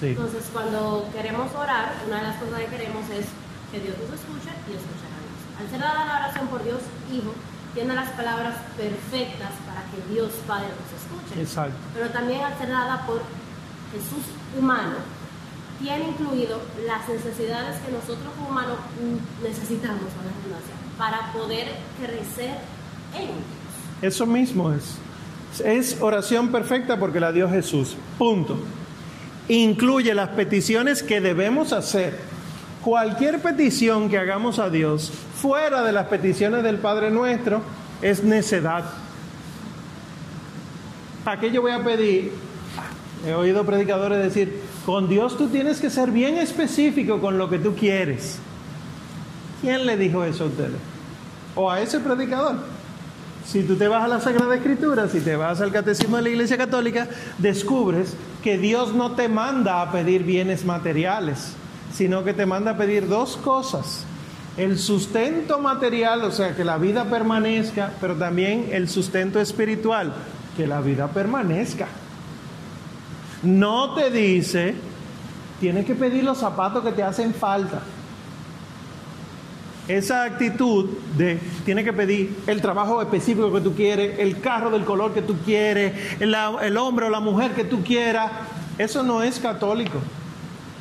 Entonces, 0.00 0.44
cuando 0.52 1.10
queremos 1.12 1.52
orar, 1.56 1.90
una 2.06 2.18
de 2.18 2.22
las 2.22 2.36
cosas 2.36 2.60
que 2.60 2.66
queremos 2.66 3.02
es 3.10 3.26
que 3.72 3.80
Dios 3.82 3.98
nos 3.98 4.14
escuche 4.14 4.54
y 4.70 4.78
escuchar 4.78 5.10
a 5.10 5.20
Dios. 5.26 5.38
Al 5.58 5.66
ser 5.66 5.80
dada 5.80 6.06
la 6.06 6.16
oración 6.22 6.46
por 6.46 6.62
Dios 6.62 6.78
Hijo, 7.10 7.34
tiene 7.74 7.94
las 7.94 8.10
palabras 8.10 8.54
perfectas 8.76 9.50
para 9.66 9.82
que 9.90 9.98
Dios 10.14 10.30
Padre 10.46 10.70
nos 10.70 10.90
escuche. 10.94 11.42
Exacto. 11.42 11.74
Pero 11.94 12.10
también 12.10 12.42
al 12.44 12.56
ser 12.58 12.68
dada 12.68 13.04
por 13.06 13.22
Jesús 13.90 14.22
humano, 14.56 15.02
tiene 15.80 16.10
incluido 16.10 16.60
las 16.86 17.08
necesidades 17.08 17.80
que 17.82 17.90
nosotros 17.90 18.34
como 18.36 18.50
humanos 18.50 18.78
necesitamos 19.42 20.06
para 20.96 21.32
poder 21.32 21.74
crecer 21.98 22.58
en 23.14 23.57
eso 24.02 24.26
mismo 24.26 24.72
es. 24.72 24.96
Es 25.64 26.00
oración 26.00 26.48
perfecta 26.48 26.98
porque 26.98 27.20
la 27.20 27.32
dio 27.32 27.48
Jesús. 27.48 27.96
Punto. 28.16 28.58
Incluye 29.48 30.14
las 30.14 30.30
peticiones 30.30 31.02
que 31.02 31.20
debemos 31.20 31.72
hacer. 31.72 32.18
Cualquier 32.84 33.40
petición 33.40 34.08
que 34.08 34.18
hagamos 34.18 34.58
a 34.58 34.70
Dios 34.70 35.10
fuera 35.40 35.82
de 35.82 35.92
las 35.92 36.06
peticiones 36.06 36.62
del 36.62 36.76
Padre 36.76 37.10
nuestro 37.10 37.62
es 38.02 38.22
necedad. 38.22 38.84
¿Para 41.24 41.40
qué 41.40 41.50
yo 41.50 41.62
voy 41.62 41.72
a 41.72 41.82
pedir? 41.82 42.32
He 43.26 43.34
oído 43.34 43.64
predicadores 43.64 44.18
decir, 44.18 44.60
con 44.86 45.08
Dios 45.08 45.36
tú 45.36 45.48
tienes 45.48 45.80
que 45.80 45.90
ser 45.90 46.10
bien 46.10 46.38
específico 46.38 47.20
con 47.20 47.36
lo 47.36 47.50
que 47.50 47.58
tú 47.58 47.74
quieres. 47.74 48.38
¿Quién 49.60 49.86
le 49.86 49.96
dijo 49.96 50.22
eso 50.24 50.44
a 50.44 50.46
ustedes? 50.46 50.78
¿O 51.56 51.70
a 51.70 51.80
ese 51.80 51.98
predicador? 51.98 52.77
Si 53.50 53.62
tú 53.62 53.76
te 53.76 53.88
vas 53.88 54.04
a 54.04 54.08
la 54.08 54.20
Sagrada 54.20 54.56
Escritura, 54.56 55.08
si 55.08 55.20
te 55.20 55.34
vas 55.34 55.62
al 55.62 55.72
Catecismo 55.72 56.16
de 56.16 56.22
la 56.22 56.28
Iglesia 56.28 56.58
Católica, 56.58 57.08
descubres 57.38 58.12
que 58.42 58.58
Dios 58.58 58.92
no 58.92 59.12
te 59.12 59.30
manda 59.30 59.80
a 59.80 59.90
pedir 59.90 60.22
bienes 60.22 60.66
materiales, 60.66 61.54
sino 61.90 62.24
que 62.24 62.34
te 62.34 62.44
manda 62.44 62.72
a 62.72 62.76
pedir 62.76 63.08
dos 63.08 63.38
cosas. 63.38 64.04
El 64.58 64.78
sustento 64.78 65.60
material, 65.60 66.24
o 66.24 66.30
sea, 66.30 66.54
que 66.54 66.62
la 66.62 66.76
vida 66.76 67.06
permanezca, 67.06 67.92
pero 68.02 68.16
también 68.16 68.68
el 68.70 68.86
sustento 68.86 69.40
espiritual, 69.40 70.12
que 70.54 70.66
la 70.66 70.82
vida 70.82 71.08
permanezca. 71.08 71.88
No 73.42 73.94
te 73.94 74.10
dice, 74.10 74.74
tienes 75.58 75.86
que 75.86 75.94
pedir 75.94 76.22
los 76.22 76.36
zapatos 76.36 76.84
que 76.84 76.92
te 76.92 77.02
hacen 77.02 77.32
falta 77.32 77.80
esa 79.88 80.24
actitud 80.24 80.90
de 81.16 81.38
tiene 81.64 81.82
que 81.82 81.92
pedir 81.92 82.36
el 82.46 82.60
trabajo 82.60 83.00
específico 83.00 83.52
que 83.52 83.62
tú 83.62 83.74
quieres, 83.74 84.18
el 84.18 84.40
carro 84.40 84.70
del 84.70 84.84
color 84.84 85.14
que 85.14 85.22
tú 85.22 85.36
quieres, 85.44 86.20
el, 86.20 86.36
el 86.62 86.76
hombre 86.76 87.06
o 87.06 87.10
la 87.10 87.20
mujer 87.20 87.52
que 87.52 87.64
tú 87.64 87.82
quieras, 87.82 88.30
eso 88.76 89.02
no 89.02 89.22
es 89.22 89.40
católico. 89.40 89.98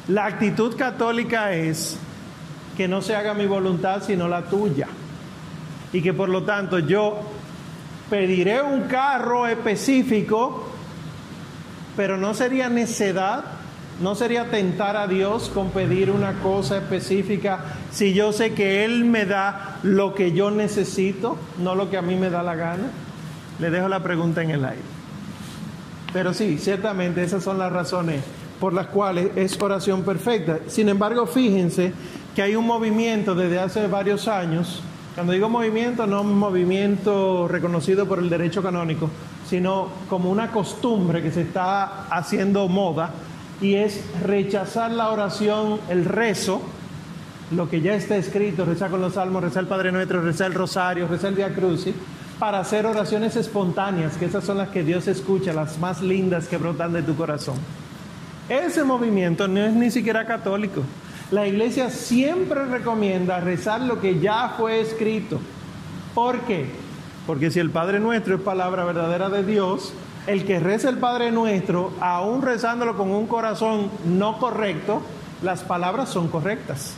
La 0.09 0.25
actitud 0.25 0.75
católica 0.75 1.53
es 1.53 1.97
que 2.75 2.87
no 2.87 3.01
se 3.01 3.15
haga 3.15 3.33
mi 3.33 3.45
voluntad 3.45 4.03
sino 4.05 4.27
la 4.27 4.43
tuya. 4.43 4.87
Y 5.93 6.01
que 6.01 6.13
por 6.13 6.29
lo 6.29 6.43
tanto 6.43 6.79
yo 6.79 7.21
pediré 8.09 8.61
un 8.61 8.83
carro 8.83 9.47
específico, 9.47 10.67
pero 11.95 12.17
no 12.17 12.33
sería 12.33 12.69
necedad 12.69 13.56
¿No 13.99 14.13
sería 14.13 14.51
tentar 14.51 14.95
a 14.95 15.07
Dios 15.07 15.49
con 15.51 15.71
pedir 15.71 16.11
una 16.11 16.39
cosa 16.41 16.77
específica 16.77 17.59
si 17.91 18.13
yo 18.13 18.31
sé 18.31 18.53
que 18.53 18.85
Él 18.85 19.05
me 19.05 19.25
da 19.25 19.79
lo 19.81 20.13
que 20.13 20.33
yo 20.33 20.51
necesito, 20.51 21.35
no 21.57 21.73
lo 21.73 21.89
que 21.89 21.97
a 21.97 22.03
mí 22.03 22.15
me 22.15 22.29
da 22.29 22.43
la 22.43 22.55
gana? 22.55 22.91
Le 23.59 23.71
dejo 23.71 23.87
la 23.87 24.03
pregunta 24.03 24.43
en 24.43 24.51
el 24.51 24.65
aire. 24.65 24.83
Pero 26.13 26.31
sí, 26.35 26.59
ciertamente 26.59 27.23
esas 27.23 27.43
son 27.43 27.57
las 27.57 27.71
razones 27.71 28.21
por 28.59 28.71
las 28.73 28.87
cuales 28.87 29.31
es 29.35 29.59
oración 29.59 30.03
perfecta. 30.03 30.59
Sin 30.67 30.89
embargo, 30.89 31.25
fíjense 31.25 31.91
que 32.35 32.43
hay 32.43 32.55
un 32.55 32.67
movimiento 32.67 33.33
desde 33.33 33.59
hace 33.59 33.87
varios 33.87 34.27
años, 34.27 34.83
cuando 35.15 35.33
digo 35.33 35.49
movimiento, 35.49 36.05
no 36.05 36.21
un 36.21 36.37
movimiento 36.37 37.47
reconocido 37.47 38.05
por 38.07 38.19
el 38.19 38.29
derecho 38.29 38.61
canónico, 38.61 39.09
sino 39.49 39.87
como 40.07 40.29
una 40.29 40.51
costumbre 40.51 41.23
que 41.23 41.31
se 41.31 41.41
está 41.41 42.05
haciendo 42.11 42.67
moda 42.67 43.11
y 43.61 43.75
es 43.75 44.01
rechazar 44.23 44.91
la 44.91 45.09
oración, 45.09 45.79
el 45.89 46.05
rezo, 46.05 46.61
lo 47.51 47.69
que 47.69 47.81
ya 47.81 47.95
está 47.95 48.17
escrito, 48.17 48.65
rezar 48.65 48.91
con 48.91 49.01
los 49.01 49.13
salmos, 49.13 49.43
rezar 49.43 49.63
el 49.63 49.69
Padre 49.69 49.91
Nuestro, 49.91 50.21
rezar 50.21 50.47
el 50.47 50.53
Rosario, 50.53 51.07
rezar 51.07 51.29
el 51.29 51.35
Via 51.35 51.53
Crucis, 51.53 51.95
para 52.39 52.59
hacer 52.59 52.85
oraciones 52.85 53.35
espontáneas, 53.35 54.17
que 54.17 54.25
esas 54.25 54.43
son 54.43 54.57
las 54.57 54.69
que 54.69 54.83
Dios 54.83 55.07
escucha, 55.07 55.53
las 55.53 55.79
más 55.79 56.01
lindas 56.01 56.47
que 56.47 56.57
brotan 56.57 56.93
de 56.93 57.01
tu 57.01 57.15
corazón. 57.15 57.55
Ese 58.49 58.83
movimiento 58.83 59.47
no 59.47 59.65
es 59.65 59.73
ni 59.73 59.89
siquiera 59.89 60.25
católico. 60.25 60.83
La 61.31 61.47
iglesia 61.47 61.89
siempre 61.89 62.63
recomienda 62.65 63.39
rezar 63.39 63.81
lo 63.81 63.99
que 63.99 64.19
ya 64.19 64.53
fue 64.57 64.79
escrito. 64.79 65.39
¿Por 66.13 66.41
qué? 66.41 66.67
Porque 67.25 67.51
si 67.51 67.59
el 67.59 67.69
Padre 67.69 67.99
Nuestro 67.99 68.35
es 68.35 68.41
palabra 68.41 68.85
verdadera 68.85 69.29
de 69.29 69.43
Dios, 69.43 69.91
el 70.27 70.45
que 70.45 70.59
reza 70.59 70.89
el 70.89 70.97
Padre 70.97 71.31
Nuestro, 71.31 71.93
aún 72.01 72.41
rezándolo 72.41 72.97
con 72.97 73.11
un 73.11 73.27
corazón 73.27 73.89
no 74.05 74.37
correcto, 74.37 75.01
las 75.41 75.61
palabras 75.63 76.09
son 76.09 76.27
correctas. 76.27 76.95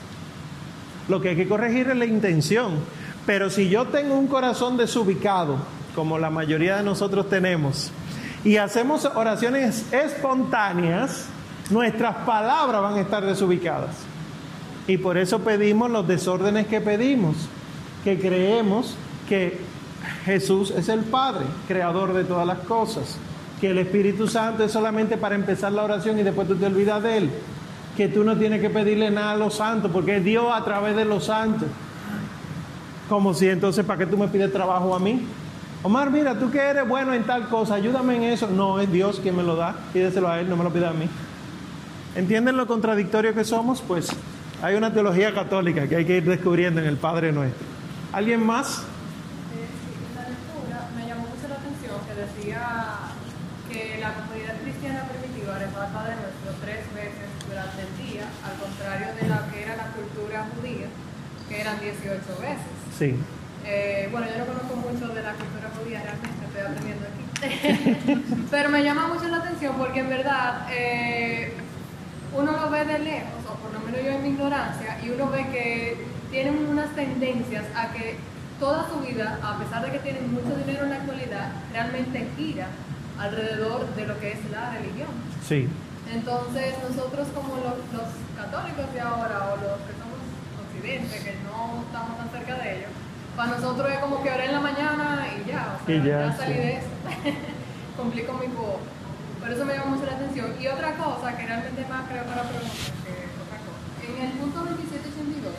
Lo 1.07 1.21
que 1.21 1.29
hay 1.29 1.35
que 1.35 1.47
corregir 1.47 1.89
es 1.89 1.97
la 1.97 2.05
intención. 2.05 2.73
Pero 3.25 3.49
si 3.49 3.69
yo 3.69 3.85
tengo 3.85 4.15
un 4.15 4.27
corazón 4.27 4.77
desubicado, 4.77 5.57
como 5.95 6.17
la 6.17 6.31
mayoría 6.31 6.77
de 6.77 6.83
nosotros 6.83 7.29
tenemos, 7.29 7.91
y 8.43 8.57
hacemos 8.57 9.05
oraciones 9.05 9.85
espontáneas, 9.93 11.27
nuestras 11.69 12.15
palabras 12.25 12.81
van 12.81 12.95
a 12.95 13.01
estar 13.01 13.23
desubicadas. 13.23 13.95
Y 14.87 14.97
por 14.97 15.19
eso 15.19 15.39
pedimos 15.39 15.91
los 15.91 16.07
desórdenes 16.07 16.65
que 16.65 16.81
pedimos, 16.81 17.35
que 18.03 18.19
creemos 18.19 18.95
que 19.27 19.59
Jesús 20.29 20.71
es 20.71 20.89
el 20.89 21.01
Padre, 21.01 21.45
creador 21.67 22.13
de 22.13 22.23
todas 22.23 22.47
las 22.47 22.59
cosas. 22.59 23.17
Que 23.59 23.71
el 23.71 23.77
Espíritu 23.79 24.27
Santo 24.27 24.63
es 24.63 24.71
solamente 24.71 25.17
para 25.17 25.35
empezar 25.35 25.71
la 25.71 25.83
oración 25.83 26.17
y 26.19 26.23
después 26.23 26.47
tú 26.47 26.55
te 26.55 26.65
olvidas 26.65 27.03
de 27.03 27.17
Él. 27.17 27.29
que 27.97 28.07
tú 28.07 28.23
no 28.23 28.37
tienes 28.37 28.61
que 28.61 28.69
pedirle 28.69 29.11
nada 29.11 29.31
a 29.31 29.35
los 29.35 29.55
santos, 29.55 29.91
porque 29.91 30.17
es 30.17 30.23
Dios 30.23 30.45
a 30.53 30.63
través 30.63 30.95
de 30.95 31.03
los 31.03 31.25
santos. 31.25 31.67
Como 33.09 33.33
si 33.33 33.49
entonces, 33.49 33.83
¿para 33.83 33.99
qué 33.99 34.05
tú 34.05 34.17
me 34.17 34.29
pides 34.29 34.53
trabajo 34.53 34.95
a 34.95 34.99
mí? 34.99 35.25
Omar, 35.83 36.09
mira, 36.09 36.37
tú 36.37 36.49
que 36.51 36.59
eres 36.59 36.87
bueno 36.87 37.13
en 37.13 37.23
tal 37.23 37.49
cosa, 37.49 37.75
ayúdame 37.75 38.15
en 38.15 38.23
eso. 38.23 38.47
No, 38.47 38.79
es 38.79 38.89
Dios 38.91 39.19
quien 39.21 39.35
me 39.35 39.43
lo 39.43 39.55
da, 39.57 39.75
pídeselo 39.91 40.29
a 40.29 40.39
Él, 40.39 40.49
no 40.49 40.55
me 40.55 40.63
lo 40.63 40.71
pida 40.71 40.91
a 40.91 40.93
mí. 40.93 41.09
¿Entienden 42.15 42.55
lo 42.55 42.67
contradictorio 42.67 43.33
que 43.33 43.43
somos? 43.43 43.81
Pues 43.81 44.09
hay 44.61 44.75
una 44.75 44.93
teología 44.93 45.33
católica 45.33 45.87
que 45.87 45.95
hay 45.97 46.05
que 46.05 46.17
ir 46.17 46.25
descubriendo 46.25 46.81
en 46.81 46.87
el 46.87 46.97
Padre 46.97 47.31
Nuestro. 47.31 47.65
¿Alguien 48.11 48.45
más? 48.45 48.83
En 49.55 50.15
la 50.15 50.27
lectura 50.27 50.89
me 50.95 51.07
llamó 51.07 51.27
mucho 51.31 51.47
la 51.47 51.55
atención 51.55 51.95
que 52.07 52.13
decía 52.15 52.61
que 53.71 53.99
la 54.01 54.13
comunidad 54.13 54.55
cristiana 54.63 55.03
primitiva 55.07 55.59
rezaba 55.59 55.85
al 55.85 55.93
Padre 55.93 56.13
Nuestro 56.19 56.51
tres 56.59 56.83
veces 56.93 57.29
durante 57.47 57.81
el 57.87 57.91
día, 58.03 58.25
al 58.43 58.55
contrario 58.59 59.07
de 59.15 59.29
la 59.29 59.47
que 59.47 59.63
era 59.63 59.77
la 59.77 59.87
cultura 59.95 60.47
judía, 60.59 60.87
que 61.47 61.61
eran 61.61 61.79
18 61.79 62.19
veces. 62.41 62.88
Sí. 62.99 63.15
Eh, 63.65 64.09
bueno, 64.11 64.27
yo 64.27 64.39
no 64.39 64.45
conozco 64.45 64.75
mucho 64.75 65.13
de 65.13 65.23
la 65.23 65.31
cultura 65.31 65.71
judía, 65.79 66.03
realmente 66.03 66.45
estoy 66.45 66.61
aprendiendo 66.67 67.05
aquí. 67.07 68.45
Pero 68.51 68.69
me 68.69 68.83
llama 68.83 69.07
mucho 69.07 69.29
la 69.29 69.37
atención 69.37 69.75
porque 69.77 70.01
en 70.01 70.09
verdad 70.09 70.67
eh, 70.69 71.53
uno 72.35 72.51
lo 72.51 72.69
ve 72.69 72.83
de 72.83 72.99
lejos, 72.99 73.39
o 73.47 73.53
por 73.55 73.71
lo 73.71 73.79
menos 73.79 74.01
yo 74.03 74.11
en 74.11 74.23
mi 74.23 74.29
ignorancia, 74.29 74.99
y 75.01 75.11
uno 75.11 75.29
ve 75.29 75.47
que 75.49 76.05
tienen 76.29 76.67
unas 76.67 76.93
tendencias 76.93 77.63
a 77.73 77.93
que 77.93 78.17
toda 78.59 78.89
su 78.89 78.99
vida, 78.99 79.39
a 79.41 79.57
pesar 79.57 79.85
de 79.85 79.93
que 79.93 79.99
tienen 79.99 80.33
mucho 80.33 80.53
dinero 80.57 80.83
en 80.83 80.89
la 80.89 80.97
actualidad, 80.97 81.51
realmente 81.71 82.27
gira 82.35 82.67
alrededor 83.17 83.95
de 83.95 84.07
lo 84.07 84.19
que 84.19 84.33
es 84.33 84.39
la 84.51 84.71
religión. 84.71 85.07
Sí. 85.47 85.69
Entonces 86.11 86.75
nosotros 86.83 87.29
como 87.33 87.55
los, 87.55 87.77
los 87.95 88.11
católicos 88.35 88.93
de 88.93 88.99
ahora 88.99 89.53
o 89.53 89.55
los 89.55 89.79
que 90.81 91.35
no 91.43 91.83
estamos 91.85 92.17
tan 92.17 92.29
cerca 92.31 92.55
de 92.63 92.77
ellos, 92.77 92.91
para 93.35 93.51
nosotros 93.51 93.91
es 93.91 93.99
como 93.99 94.23
que 94.23 94.31
oré 94.31 94.45
en 94.45 94.53
la 94.53 94.59
mañana 94.59 95.27
y 95.37 95.49
ya, 95.49 95.77
o 95.81 95.85
sea, 95.85 95.95
Y 95.95 96.03
ya, 96.03 96.33
salí 96.37 96.53
sí. 96.53 96.59
de 96.59 96.73
eso. 96.77 96.87
Complico 97.97 98.33
muy 98.33 98.47
poco. 98.47 98.79
Por 99.39 99.51
eso 99.51 99.65
me 99.65 99.73
llama 99.73 99.91
mucho 99.95 100.05
la 100.05 100.13
atención. 100.17 100.53
Y 100.59 100.67
otra 100.67 100.95
cosa 100.95 101.35
que 101.37 101.45
realmente 101.45 101.85
más 101.87 102.07
creo 102.09 102.23
para 102.23 102.43
preguntar 102.43 102.91
que 103.03 103.11
otra 103.39 103.57
cosa. 103.63 103.79
En 104.03 104.25
el 104.25 104.31
punto 104.39 104.59
2782 104.59 105.53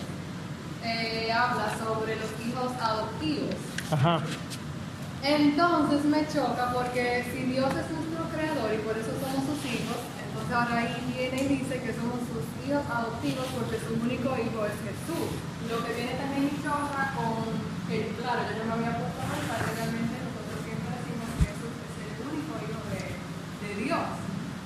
eh, 0.85 1.33
habla 1.33 1.73
sobre 1.79 2.17
los 2.17 2.31
hijos 2.47 2.73
adoptivos. 2.81 3.57
Ajá. 3.91 4.21
Entonces 5.23 6.05
me 6.05 6.27
choca 6.29 6.73
porque 6.73 7.25
si 7.33 7.43
Dios 7.45 7.69
es 7.69 7.91
nuestro 7.93 8.25
creador 8.33 8.73
y 8.73 8.79
por 8.79 8.97
eso 8.97 9.11
somos 9.21 9.45
sus 9.45 9.61
hijos, 9.69 9.97
ahí 10.59 10.99
viene 11.15 11.43
y 11.43 11.63
dice 11.63 11.79
que 11.79 11.95
somos 11.95 12.19
sus 12.27 12.43
hijos 12.67 12.83
adoptivos 12.91 13.47
porque 13.55 13.79
su 13.79 13.95
único 13.95 14.35
hijo 14.35 14.67
es 14.67 14.75
Jesús. 14.83 15.31
Lo 15.71 15.79
que 15.87 15.95
viene 15.95 16.19
también 16.19 16.51
y 16.51 16.57
choca 16.59 17.15
con 17.15 17.47
que, 17.87 18.11
claro, 18.19 18.43
yo 18.51 18.59
no 18.59 18.77
me 18.77 18.87
había 18.87 18.99
puesto 18.99 19.21
a 19.23 19.31
pensar 19.31 19.63
realmente 19.63 20.15
nosotros 20.19 20.59
siempre 20.67 20.91
decimos 20.99 21.27
que 21.39 21.43
Jesús 21.55 21.73
es 21.87 21.95
el 22.03 22.19
único 22.27 22.53
hijo 22.67 22.81
de, 22.91 23.03
de 23.63 23.71
Dios. 23.79 24.07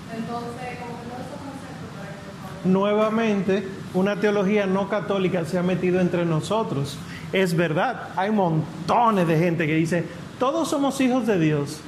Entonces, 0.08 0.68
como 0.80 0.92
que 0.96 1.04
todos 1.04 1.20
esos 1.20 1.40
conceptos 1.44 1.88
para 1.92 2.08
que. 2.16 2.68
Nuevamente, 2.68 3.68
una 3.92 4.16
teología 4.16 4.66
no 4.66 4.88
católica 4.88 5.44
se 5.44 5.58
ha 5.58 5.62
metido 5.62 6.00
entre 6.00 6.24
nosotros. 6.24 6.96
Es 7.32 7.54
verdad, 7.54 8.08
hay 8.16 8.30
montones 8.30 9.28
de 9.28 9.38
gente 9.38 9.66
que 9.66 9.74
dice, 9.74 10.06
todos 10.38 10.68
somos 10.68 10.98
hijos 11.02 11.26
de 11.26 11.38
Dios. 11.38 11.80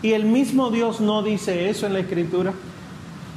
Y 0.00 0.12
el 0.12 0.26
mismo 0.26 0.70
Dios 0.70 1.00
no 1.00 1.22
dice 1.22 1.70
eso 1.70 1.86
en 1.86 1.94
la 1.94 2.00
escritura. 2.00 2.52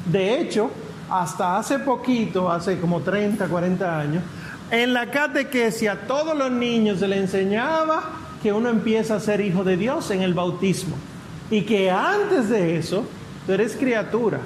De 0.05 0.39
hecho, 0.39 0.69
hasta 1.09 1.57
hace 1.57 1.79
poquito, 1.79 2.51
hace 2.51 2.79
como 2.79 3.01
30, 3.01 3.47
40 3.47 3.99
años, 3.99 4.23
en 4.71 4.93
la 4.93 5.11
catequesia 5.11 5.93
a 5.93 5.95
todos 6.07 6.35
los 6.35 6.51
niños 6.51 6.99
se 6.99 7.07
le 7.07 7.17
enseñaba 7.17 8.03
que 8.41 8.51
uno 8.51 8.69
empieza 8.69 9.15
a 9.15 9.19
ser 9.19 9.41
hijo 9.41 9.63
de 9.63 9.77
Dios 9.77 10.09
en 10.11 10.21
el 10.21 10.33
bautismo. 10.33 10.95
Y 11.51 11.61
que 11.61 11.91
antes 11.91 12.49
de 12.49 12.77
eso, 12.77 13.05
tú 13.45 13.53
eres 13.53 13.75
criatura. 13.75 14.39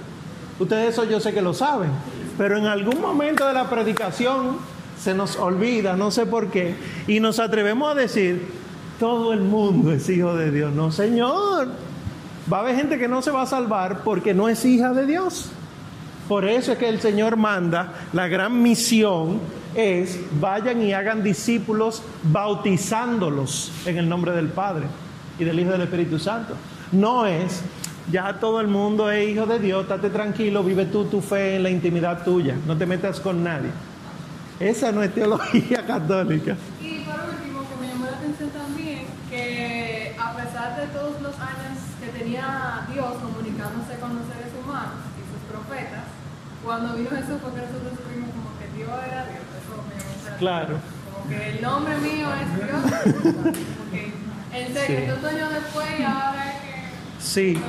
Ustedes 0.60 0.94
eso 0.94 1.06
yo 1.06 1.20
sé 1.20 1.34
que 1.34 1.42
lo 1.42 1.54
saben. 1.54 1.92
Pero 2.38 2.58
en 2.58 2.66
algún 2.66 3.02
momento 3.02 3.48
de 3.48 3.54
la 3.54 3.70
predicación 3.70 4.58
se 4.98 5.14
nos 5.14 5.38
olvida, 5.38 5.96
no 5.96 6.12
sé 6.12 6.26
por 6.26 6.50
qué, 6.50 6.76
y 7.08 7.22
nos 7.22 7.40
atrevemos 7.40 7.92
a 7.92 7.96
decir, 7.96 8.48
todo 9.00 9.32
el 9.32 9.42
mundo 9.42 9.94
es 9.94 10.10
hijo 10.10 10.36
de 10.36 10.52
Dios. 10.52 10.74
No, 10.74 10.92
Señor. 10.92 11.70
Va 12.52 12.58
a 12.58 12.60
haber 12.62 12.76
gente 12.76 12.98
que 12.98 13.08
no 13.08 13.22
se 13.22 13.32
va 13.32 13.44
a 13.44 13.46
salvar 13.46 14.04
porque 14.04 14.34
no 14.34 14.50
es 14.50 14.66
hija 14.66 14.94
de 14.94 15.06
Dios. 15.06 15.52
Por 16.28 16.46
eso 16.46 16.74
es 16.74 16.78
que 16.78 16.88
el 16.88 17.02
Señor 17.02 17.38
manda, 17.38 17.94
la 18.14 18.28
gran 18.28 18.62
misión 18.62 19.40
es, 19.76 20.20
vayan 20.40 20.82
y 20.82 20.94
hagan 20.94 21.24
discípulos 21.24 22.04
bautizándolos 22.24 23.72
en 23.86 23.98
el 23.98 24.08
nombre 24.08 24.32
del 24.34 24.50
Padre 24.50 24.86
y 25.40 25.44
del 25.44 25.60
Hijo 25.60 25.72
del 25.72 25.82
Espíritu 25.82 26.20
Santo. 26.20 26.56
No 26.92 27.26
es, 27.26 27.62
ya 28.12 28.40
todo 28.40 28.62
el 28.62 28.68
mundo 28.68 29.12
es 29.12 29.30
hijo 29.30 29.46
de 29.46 29.60
Dios, 29.60 29.84
estate 29.84 30.10
tranquilo, 30.10 30.64
vive 30.64 30.86
tú 30.86 31.06
tu 31.06 31.22
fe 31.22 31.56
en 31.56 31.64
la 31.64 31.70
intimidad 31.70 32.24
tuya, 32.24 32.56
no 32.68 32.78
te 32.78 32.86
metas 32.86 33.20
con 33.20 33.44
nadie. 33.44 33.70
Esa 34.60 34.92
no 34.92 35.02
es 35.02 35.14
teología 35.14 35.86
católica. 35.88 36.56
Y 36.82 37.00
por 37.00 37.16
último, 37.16 37.62
que 37.70 37.76
me 37.82 37.88
llamó 37.88 38.06
la 38.06 38.18
atención 38.18 38.50
también, 38.50 39.06
que 39.30 40.16
a 40.20 40.36
pesar 40.36 40.80
de 40.80 40.88
todos 40.88 41.22
los 41.22 41.34
años 41.40 41.69
Dios 42.32 43.14
comunicándose 43.22 44.00
con 44.00 44.16
los 44.16 44.26
seres 44.28 44.52
humanos 44.64 45.02
y 45.18 45.22
sus 45.30 45.42
profetas, 45.50 46.06
cuando 46.64 46.96
vino 46.96 47.10
Jesús 47.10 47.38
fue 47.42 47.52
que 47.54 47.62
nosotros 47.68 47.94
supimos 47.98 48.30
como 48.32 48.50
que 48.60 48.68
Dios 48.78 48.90
era 49.08 49.26
Dios. 49.26 49.46
Eso 49.60 50.32
me. 50.32 50.38
Claro. 50.38 50.76
Como 51.14 51.30
que 51.30 51.50
el 51.50 51.62
nombre 51.62 51.98
mío 51.98 52.28
es 52.34 52.56
Dios. 52.56 53.24
Porque 53.78 54.14
en 54.54 54.74
serio, 54.74 55.16
Sí. 55.22 55.28
años 55.28 55.50
después 55.54 55.88
y 56.00 56.04
ahora 56.04 56.44
es 56.52 56.56
que 56.62 57.24
Sí. 57.24 57.62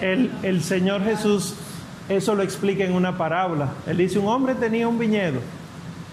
El, 0.00 0.30
el 0.42 0.62
Señor 0.62 1.04
Jesús 1.04 1.54
eso 2.08 2.34
lo 2.34 2.42
explica 2.42 2.84
en 2.84 2.92
una 2.94 3.16
parábola. 3.16 3.68
Él 3.86 3.96
dice, 3.98 4.18
un 4.18 4.28
hombre 4.28 4.54
tenía 4.54 4.88
un 4.88 4.98
viñedo 4.98 5.40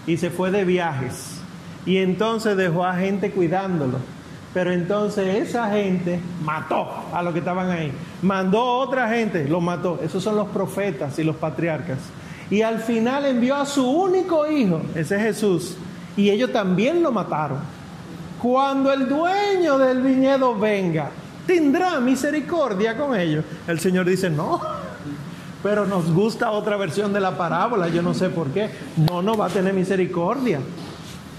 y 0.06 0.16
se 0.16 0.30
fue 0.30 0.50
de 0.50 0.64
viajes 0.64 1.40
y 1.84 1.96
entonces 1.98 2.56
dejó 2.56 2.84
a 2.86 2.94
gente 2.94 3.32
cuidándolo. 3.32 3.98
Pero 4.52 4.72
entonces 4.72 5.48
esa 5.48 5.70
gente 5.70 6.20
mató 6.44 6.88
a 7.12 7.22
los 7.22 7.32
que 7.32 7.38
estaban 7.38 7.70
ahí. 7.70 7.92
Mandó 8.22 8.62
otra 8.62 9.08
gente, 9.08 9.48
los 9.48 9.62
mató. 9.62 10.00
Esos 10.02 10.22
son 10.22 10.36
los 10.36 10.48
profetas 10.48 11.18
y 11.18 11.24
los 11.24 11.36
patriarcas. 11.36 11.98
Y 12.50 12.62
al 12.62 12.80
final 12.80 13.26
envió 13.26 13.54
a 13.54 13.64
su 13.64 13.88
único 13.88 14.50
hijo, 14.50 14.80
ese 14.96 15.16
es 15.16 15.22
Jesús, 15.22 15.76
y 16.16 16.30
ellos 16.30 16.52
también 16.52 17.00
lo 17.00 17.12
mataron. 17.12 17.58
Cuando 18.42 18.92
el 18.92 19.08
dueño 19.08 19.78
del 19.78 20.02
viñedo 20.02 20.58
venga, 20.58 21.10
tendrá 21.46 22.00
misericordia 22.00 22.96
con 22.96 23.18
ellos. 23.18 23.44
El 23.68 23.78
Señor 23.78 24.08
dice, 24.08 24.30
no, 24.30 24.60
pero 25.62 25.86
nos 25.86 26.10
gusta 26.12 26.50
otra 26.50 26.76
versión 26.76 27.12
de 27.12 27.20
la 27.20 27.36
parábola, 27.36 27.88
yo 27.88 28.02
no 28.02 28.14
sé 28.14 28.30
por 28.30 28.48
qué. 28.48 28.68
No, 28.96 29.22
no 29.22 29.36
va 29.36 29.46
a 29.46 29.50
tener 29.50 29.72
misericordia. 29.72 30.58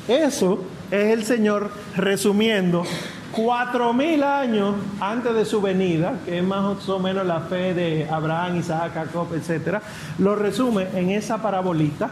Eso 0.08 0.60
es 0.92 1.14
el 1.14 1.24
Señor 1.24 1.72
resumiendo 1.96 2.84
cuatro 3.32 3.94
mil 3.94 4.24
años 4.24 4.76
antes 5.00 5.34
de 5.34 5.46
su 5.46 5.62
venida, 5.62 6.16
que 6.26 6.40
es 6.40 6.44
más 6.44 6.88
o 6.90 7.00
menos 7.00 7.26
la 7.26 7.40
fe 7.40 7.74
de 7.74 8.08
Abraham, 8.10 8.60
Isaac, 8.60 8.94
Jacob, 8.94 9.34
etcétera, 9.34 9.82
lo 10.20 10.36
resume 10.36 10.88
en 10.94 11.12
esa 11.12 11.42
parabolita 11.42 12.10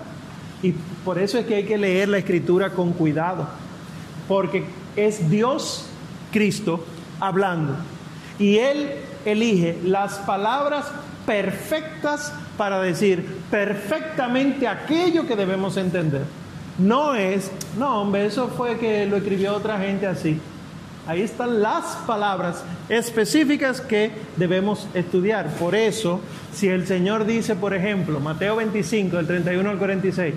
y 0.64 0.72
por 1.04 1.20
eso 1.20 1.38
es 1.38 1.46
que 1.46 1.56
hay 1.56 1.66
que 1.66 1.78
leer 1.78 2.08
la 2.08 2.20
escritura 2.20 2.70
con 2.72 2.94
cuidado, 2.94 3.48
porque 4.28 4.66
es 4.96 5.30
Dios 5.30 5.88
Cristo 6.32 6.86
hablando 7.20 7.76
y 8.40 8.58
Él 8.58 8.92
elige 9.26 9.78
las 9.84 10.20
palabras 10.20 10.86
perfectas 11.26 12.34
para 12.58 12.82
decir 12.82 13.26
perfectamente 13.52 14.68
aquello 14.68 15.28
que 15.28 15.36
debemos 15.36 15.76
entender. 15.76 16.39
No 16.80 17.14
es, 17.14 17.52
no 17.78 18.02
hombre, 18.02 18.26
eso 18.26 18.48
fue 18.48 18.78
que 18.78 19.06
lo 19.06 19.18
escribió 19.18 19.54
otra 19.54 19.78
gente 19.80 20.08
así. 20.08 20.40
Ahí 21.06 21.22
están 21.22 21.62
las 21.62 21.98
palabras 22.08 22.64
específicas 22.88 23.82
que 23.82 24.12
debemos 24.38 24.88
estudiar. 24.94 25.48
Por 25.56 25.76
eso, 25.76 26.22
si 26.54 26.68
el 26.68 26.88
Señor 26.88 27.26
dice, 27.26 27.56
por 27.56 27.74
ejemplo, 27.74 28.20
Mateo 28.20 28.56
25, 28.58 29.18
del 29.18 29.28
31 29.28 29.70
al 29.70 29.78
46, 29.78 30.36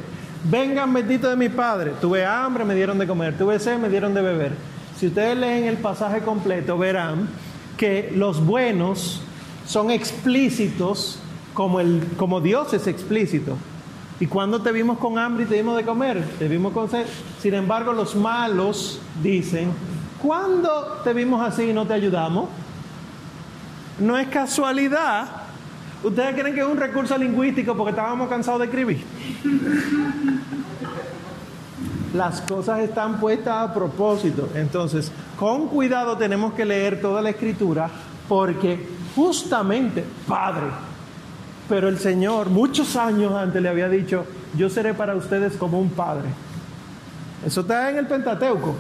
vengan 0.51 0.93
benditos 0.93 1.31
de 1.31 1.37
mi 1.37 1.49
Padre, 1.49 1.93
tuve 2.01 2.25
hambre, 2.25 2.65
me 2.65 2.75
dieron 2.75 2.99
de 2.99 3.07
comer, 3.07 3.37
tuve 3.39 3.61
sed, 3.61 3.79
me 3.79 3.89
dieron 3.89 4.13
de 4.15 4.23
beber. 4.23 4.53
Si 4.99 5.07
ustedes 5.07 5.37
leen 5.37 5.65
el 5.65 5.77
pasaje 5.77 6.21
completo, 6.21 6.77
verán 6.77 7.29
que 7.77 8.13
los 8.17 8.45
buenos 8.45 9.21
son 9.67 9.91
explícitos 9.91 11.19
como, 11.55 11.81
el, 11.81 12.03
como 12.17 12.41
Dios 12.41 12.73
es 12.75 12.87
explícito. 12.87 13.57
¿Y 14.21 14.27
cuando 14.27 14.63
te 14.63 14.73
vimos 14.73 14.99
con 14.99 15.19
hambre 15.19 15.45
y 15.45 15.47
te 15.47 15.57
dimos 15.57 15.77
de 15.77 15.85
comer? 15.85 16.23
Te 16.39 16.47
vimos 16.49 16.73
con 16.73 16.89
sed. 16.89 17.07
Sin 17.41 17.55
embargo, 17.55 17.93
los 17.93 18.15
malos 18.15 19.01
dicen, 19.23 19.73
¿cuándo 20.21 21.01
te 21.03 21.13
vimos 21.13 21.43
así 21.47 21.71
y 21.71 21.73
no 21.73 21.87
te 21.87 21.95
ayudamos? 21.95 22.49
No 23.99 24.17
es 24.17 24.29
casualidad. 24.29 25.27
¿Ustedes 26.03 26.35
creen 26.41 26.55
que 26.55 26.61
es 26.61 26.67
un 26.67 26.77
recurso 26.77 27.17
lingüístico 27.17 27.77
porque 27.77 27.91
estábamos 27.91 28.29
cansados 28.29 28.61
de 28.61 28.67
escribir? 28.67 29.05
Las 32.15 32.43
cosas 32.43 32.81
están 32.81 33.19
puestas 33.19 33.71
a 33.71 33.75
propósito. 33.75 34.51
Entonces, 34.55 35.11
con 35.39 35.69
cuidado 35.69 36.17
tenemos 36.17 36.53
que 36.53 36.65
leer 36.65 37.01
toda 37.01 37.23
la 37.23 37.31
escritura 37.31 37.89
porque 38.29 38.87
justamente, 39.15 40.05
Padre, 40.27 40.67
pero 41.73 41.89
el 41.89 41.99
Señor 41.99 42.51
muchos 42.51 42.97
años 42.97 43.33
antes 43.33 43.63
le 43.63 43.71
había 43.71 43.89
dicho, 43.89 44.27
yo 44.59 44.69
seré 44.69 44.93
para 44.93 45.17
ustedes 45.17 45.55
como 45.55 45.81
un 45.81 45.89
Padre. 45.89 46.29
Eso 47.47 47.63
está 47.63 47.89
en 47.89 47.97
el 47.97 48.07
Pentateuco. 48.07 48.75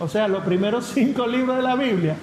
O 0.00 0.06
sea, 0.06 0.28
los 0.28 0.44
primeros 0.44 0.90
cinco 0.92 1.26
libros 1.26 1.56
de 1.56 1.62
la 1.62 1.76
Biblia. 1.76 2.14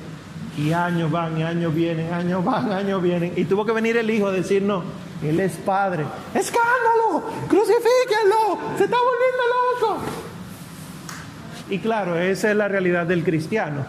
Y 0.56 0.72
años 0.72 1.10
van, 1.10 1.36
y 1.36 1.42
años 1.42 1.74
vienen, 1.74 2.14
años 2.14 2.46
van, 2.46 2.72
años 2.72 3.02
vienen. 3.02 3.34
Y 3.36 3.46
tuvo 3.46 3.66
que 3.66 3.72
venir 3.72 3.98
el 3.98 4.08
hijo 4.08 4.28
a 4.28 4.32
decir, 4.32 4.62
no, 4.62 4.84
él 5.24 5.40
es 5.40 5.54
padre. 5.54 6.06
¡Escándalo! 6.36 7.24
¡Crucifíquenlo! 7.48 8.60
¡Se 8.78 8.84
está 8.84 8.98
volviendo 8.98 9.44
loco! 9.82 9.98
Y 11.72 11.80
claro, 11.80 12.20
esa 12.20 12.52
es 12.52 12.56
la 12.56 12.68
realidad 12.68 13.08
del 13.08 13.24
cristiano. 13.24 13.84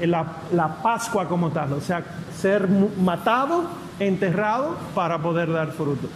La, 0.00 0.26
la 0.52 0.82
Pascua 0.82 1.26
como 1.26 1.50
tal. 1.50 1.72
O 1.72 1.80
sea, 1.80 2.04
ser 2.36 2.68
matado, 2.68 3.64
enterrado 3.98 4.76
para 4.94 5.18
poder 5.18 5.52
dar 5.52 5.72
fruto. 5.72 6.08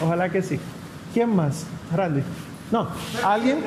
Ojalá 0.00 0.28
que 0.30 0.42
sí. 0.42 0.58
¿Quién 1.12 1.34
más? 1.34 1.66
Randy. 1.94 2.22
No, 2.70 2.88
¿alguien? 3.22 3.62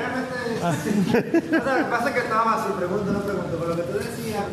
Ah. 0.64 0.72
o 0.74 1.64
sea, 1.64 1.78
lo 1.78 1.86
que 1.86 1.92
pasa 1.92 2.10
es 2.10 2.14
que 2.14 2.20
estaba 2.20 2.56
así, 2.56 2.74
pregunta, 2.76 3.12
no 3.12 3.22
pregunto, 3.22 3.58
pero 3.58 3.70
lo 3.70 3.76
que 3.76 3.84
tú 3.84 3.98
decías, 4.00 4.44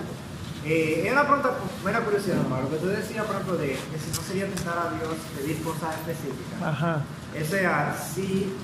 eh, 0.64 1.02
era 1.04 1.12
una 1.12 1.24
pregunta, 1.24 1.50
buena 1.82 2.00
curiosidad, 2.00 2.36
lo 2.36 2.70
que 2.70 2.76
tú 2.76 2.86
decías, 2.86 3.24
por 3.24 3.34
ejemplo, 3.34 3.56
de 3.56 3.68
que 3.68 3.98
si 3.98 4.10
no 4.16 4.22
sería 4.22 4.46
tentar 4.46 4.78
a 4.78 4.90
Dios 4.96 5.14
pedir 5.36 5.62
cosas 5.62 5.94
específicas. 5.96 6.62
Ajá. 6.62 7.02
O 7.34 7.44
sea, 7.44 7.96
si 8.14 8.54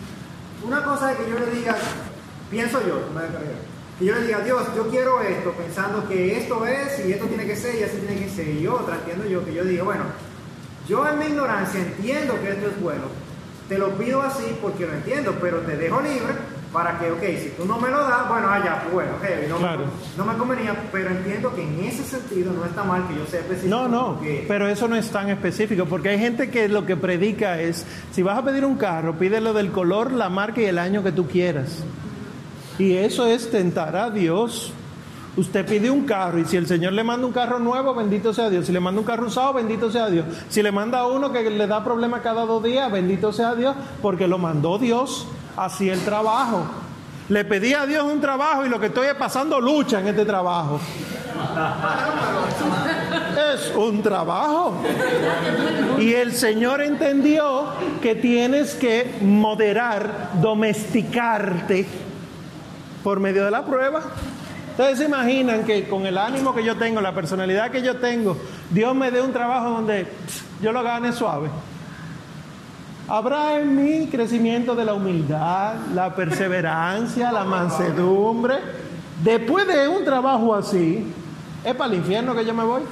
una 0.63 0.85
cosa 0.85 1.17
que 1.17 1.29
yo 1.29 1.39
le 1.39 1.47
diga, 1.47 1.75
pienso 2.51 2.87
yo, 2.87 3.01
me 3.15 3.23
que 4.01 4.07
yo 4.07 4.15
le 4.15 4.27
diga, 4.27 4.41
Dios, 4.41 4.63
yo 4.75 4.89
quiero 4.89 5.21
esto, 5.21 5.53
pensando 5.53 6.09
que 6.09 6.39
esto 6.39 6.67
es 6.67 7.07
y 7.07 7.13
esto 7.13 7.27
tiene 7.27 7.45
que 7.45 7.55
ser 7.55 7.75
y 7.79 7.83
así 7.83 7.99
tiene 7.99 8.19
que 8.19 8.31
ser. 8.31 8.49
Y 8.49 8.67
otra, 8.67 8.97
entiendo 8.97 9.27
yo, 9.27 9.45
que 9.45 9.53
yo 9.53 9.63
digo, 9.63 9.85
bueno, 9.85 10.05
yo 10.89 11.07
en 11.07 11.19
mi 11.19 11.27
ignorancia 11.27 11.81
entiendo 11.81 12.41
que 12.41 12.49
esto 12.49 12.69
es 12.69 12.81
bueno, 12.81 13.03
te 13.69 13.77
lo 13.77 13.91
pido 13.99 14.23
así 14.23 14.57
porque 14.63 14.87
lo 14.87 14.95
entiendo, 14.95 15.37
pero 15.39 15.59
te 15.59 15.77
dejo 15.77 16.01
libre 16.01 16.33
para 16.73 16.99
que, 16.99 17.11
ok, 17.11 17.21
si 17.43 17.51
tú 17.59 17.67
no 17.67 17.79
me 17.79 17.91
lo 17.91 17.99
das, 17.99 18.27
bueno, 18.27 18.49
allá, 18.49 18.81
pues 18.85 18.95
bueno, 18.95 19.13
heavy, 19.21 19.49
no, 19.49 19.59
me, 19.59 19.69
no 20.17 20.25
me 20.25 20.39
convenía, 20.39 20.75
pero 20.91 21.11
entiendo 21.11 21.55
que 21.55 21.63
en 21.63 21.81
ese 21.81 22.03
sentido 22.03 22.55
no 22.55 22.65
está 22.65 22.83
mal 22.83 23.07
que 23.07 23.17
yo 23.17 23.27
sea 23.27 23.41
específico. 23.41 23.69
No, 23.69 23.87
no, 23.87 24.19
pero 24.49 24.67
eso 24.67 24.89
no 24.89 24.97
es 24.97 25.11
tan 25.11 25.29
específico, 25.29 25.85
porque 25.85 26.09
hay 26.09 26.19
gente 26.19 26.49
que 26.49 26.71
lo 26.71 26.87
que 26.87 26.97
predica 26.97 27.61
es, 27.61 27.85
si 28.13 28.23
vas 28.23 28.39
a 28.39 28.45
pedir 28.45 28.65
un 28.65 28.77
carro, 28.77 29.19
pídelo 29.19 29.53
del 29.53 29.71
color, 29.73 30.11
la 30.11 30.31
marca 30.31 30.63
y 30.63 30.65
el 30.65 30.79
año 30.79 31.03
que 31.03 31.13
tú 31.13 31.27
quieras. 31.27 31.85
Y 32.81 32.97
eso 32.97 33.27
es 33.27 33.51
tentar 33.51 33.95
a 33.95 34.09
Dios. 34.09 34.73
Usted 35.37 35.67
pide 35.67 35.91
un 35.91 36.07
carro 36.07 36.39
y 36.39 36.47
si 36.47 36.57
el 36.57 36.67
Señor 36.67 36.95
le 36.95 37.05
manda 37.05 37.27
un 37.27 37.33
carro 37.33 37.59
nuevo, 37.59 37.95
bendito 37.95 38.33
sea 38.33 38.49
Dios. 38.49 38.65
Si 38.65 38.73
le 38.73 38.81
manda 38.81 38.99
un 38.99 39.07
carro 39.07 39.27
usado, 39.27 39.53
bendito 39.53 39.91
sea 39.91 40.09
Dios. 40.09 40.25
Si 40.49 40.63
le 40.63 40.73
manda 40.73 41.07
uno 41.07 41.31
que 41.31 41.51
le 41.51 41.67
da 41.67 41.85
problema 41.85 42.23
cada 42.23 42.47
dos 42.47 42.65
días, 42.65 42.91
bendito 42.91 43.35
sea 43.35 43.55
Dios, 43.55 43.77
porque 44.01 44.27
lo 44.27 44.39
mandó 44.39 44.79
Dios, 44.79 45.27
así 45.59 45.91
el 45.91 46.01
trabajo. 46.01 46.63
Le 47.29 47.45
pedí 47.45 47.75
a 47.75 47.85
Dios 47.85 48.03
un 48.03 48.19
trabajo 48.19 48.65
y 48.65 48.71
lo 48.71 48.81
que 48.81 48.87
estoy 48.87 49.09
es 49.09 49.15
pasando 49.15 49.61
lucha 49.61 50.01
en 50.01 50.09
este 50.09 50.25
trabajo. 50.25 50.81
Es 53.55 53.77
un 53.77 54.03
trabajo. 54.03 54.83
Y 55.99 56.15
el 56.15 56.33
Señor 56.33 56.81
entendió 56.81 57.67
que 58.01 58.15
tienes 58.15 58.75
que 58.75 59.19
moderar, 59.21 60.31
domesticarte 60.41 62.09
por 63.03 63.21
medio 63.21 63.45
de 63.45 63.51
la 63.51 63.65
prueba. 63.65 64.03
Ustedes 64.71 64.99
se 64.99 65.05
imaginan 65.05 65.65
que 65.65 65.89
con 65.89 66.07
el 66.07 66.17
ánimo 66.17 66.55
que 66.55 66.65
yo 66.65 66.77
tengo, 66.77 67.01
la 67.01 67.15
personalidad 67.15 67.71
que 67.71 67.83
yo 67.83 67.97
tengo, 67.97 68.37
Dios 68.71 68.95
me 68.95 69.11
dé 69.11 69.21
un 69.21 69.33
trabajo 69.33 69.71
donde 69.71 70.07
yo 70.63 70.73
lo 70.73 70.83
gane 70.83 71.13
suave. 71.13 71.51
Habrá 73.09 73.59
en 73.59 73.77
mí 73.77 74.07
crecimiento 74.07 74.75
de 74.75 74.85
la 74.85 74.95
humildad, 74.95 75.75
la 75.95 76.15
perseverancia, 76.15 77.33
la 77.33 77.45
mansedumbre. 77.45 78.55
Después 79.23 79.67
de 79.67 79.89
un 79.89 80.05
trabajo 80.05 80.55
así, 80.55 81.13
¿es 81.65 81.75
para 81.75 81.93
el 81.93 81.99
infierno 81.99 82.35
que 82.35 82.45
yo 82.45 82.55
me 82.55 82.65
voy? 82.65 82.83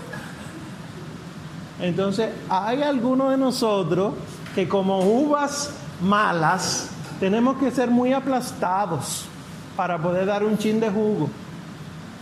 Entonces, 1.81 2.31
hay 2.51 2.83
algunos 2.83 3.31
de 3.31 3.37
nosotros 3.37 4.15
que 4.55 4.69
como 4.69 5.01
uvas 5.01 5.73
malas, 6.03 6.91
tenemos 7.21 7.59
que 7.59 7.71
ser 7.71 7.91
muy 7.91 8.13
aplastados 8.13 9.27
para 9.79 9.97
poder 9.97 10.27
dar 10.27 10.43
un 10.43 10.59
chin 10.59 10.81
de 10.81 10.91
jugo 10.91 11.31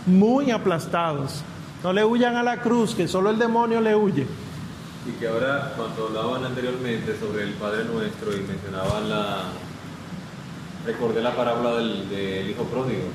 muy 0.05 0.51
aplastados. 0.51 1.41
No 1.83 1.91
le 1.91 2.05
huyan 2.05 2.35
a 2.35 2.43
la 2.43 2.61
cruz, 2.61 2.93
que 2.93 3.07
solo 3.07 3.31
el 3.31 3.39
demonio 3.39 3.81
le 3.81 3.95
huye. 3.95 4.27
Y 5.07 5.11
que 5.19 5.27
ahora, 5.27 5.73
cuando 5.75 6.05
hablaban 6.05 6.45
anteriormente 6.45 7.17
sobre 7.19 7.45
el 7.45 7.53
Padre 7.53 7.85
Nuestro 7.85 8.31
y 8.31 8.41
mencionaban 8.41 9.09
la. 9.09 9.45
Recordé 10.85 11.23
la 11.23 11.35
parábola 11.35 11.77
del, 11.77 12.47
Hijo 12.47 12.63
Pródigo, 12.65 13.05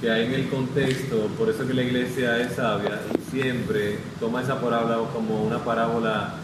que 0.00 0.10
hay 0.10 0.24
en 0.24 0.32
el 0.32 0.48
contexto, 0.48 1.26
por 1.38 1.50
eso 1.50 1.66
que 1.66 1.74
la 1.74 1.82
iglesia 1.82 2.38
es 2.40 2.54
sabia 2.54 3.02
y 3.14 3.30
siempre 3.30 3.98
toma 4.18 4.40
esa 4.40 4.58
parábola 4.58 5.00
como 5.12 5.42
una 5.42 5.58
parábola 5.58 6.34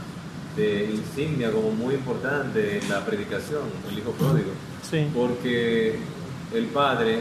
de 0.55 0.91
insignia, 0.93 1.51
como 1.51 1.71
muy 1.71 1.95
importante 1.95 2.79
en 2.79 2.91
la 2.91 3.01
predicación, 3.07 3.63
el 3.91 3.99
Hijo 3.99 4.11
Pródigo. 4.13 4.51
Sí. 4.83 5.09
Porque 5.15 5.99
el 6.55 6.67
Padre 6.67 7.21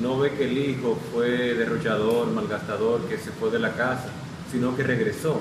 no 0.00 0.18
ve 0.18 0.32
que 0.32 0.44
el 0.44 0.56
hijo 0.56 0.98
fue 1.12 1.54
derrochador, 1.54 2.28
malgastador, 2.28 3.02
que 3.02 3.18
se 3.18 3.30
fue 3.30 3.50
de 3.50 3.58
la 3.58 3.72
casa, 3.72 4.08
sino 4.50 4.74
que 4.76 4.82
regresó, 4.82 5.38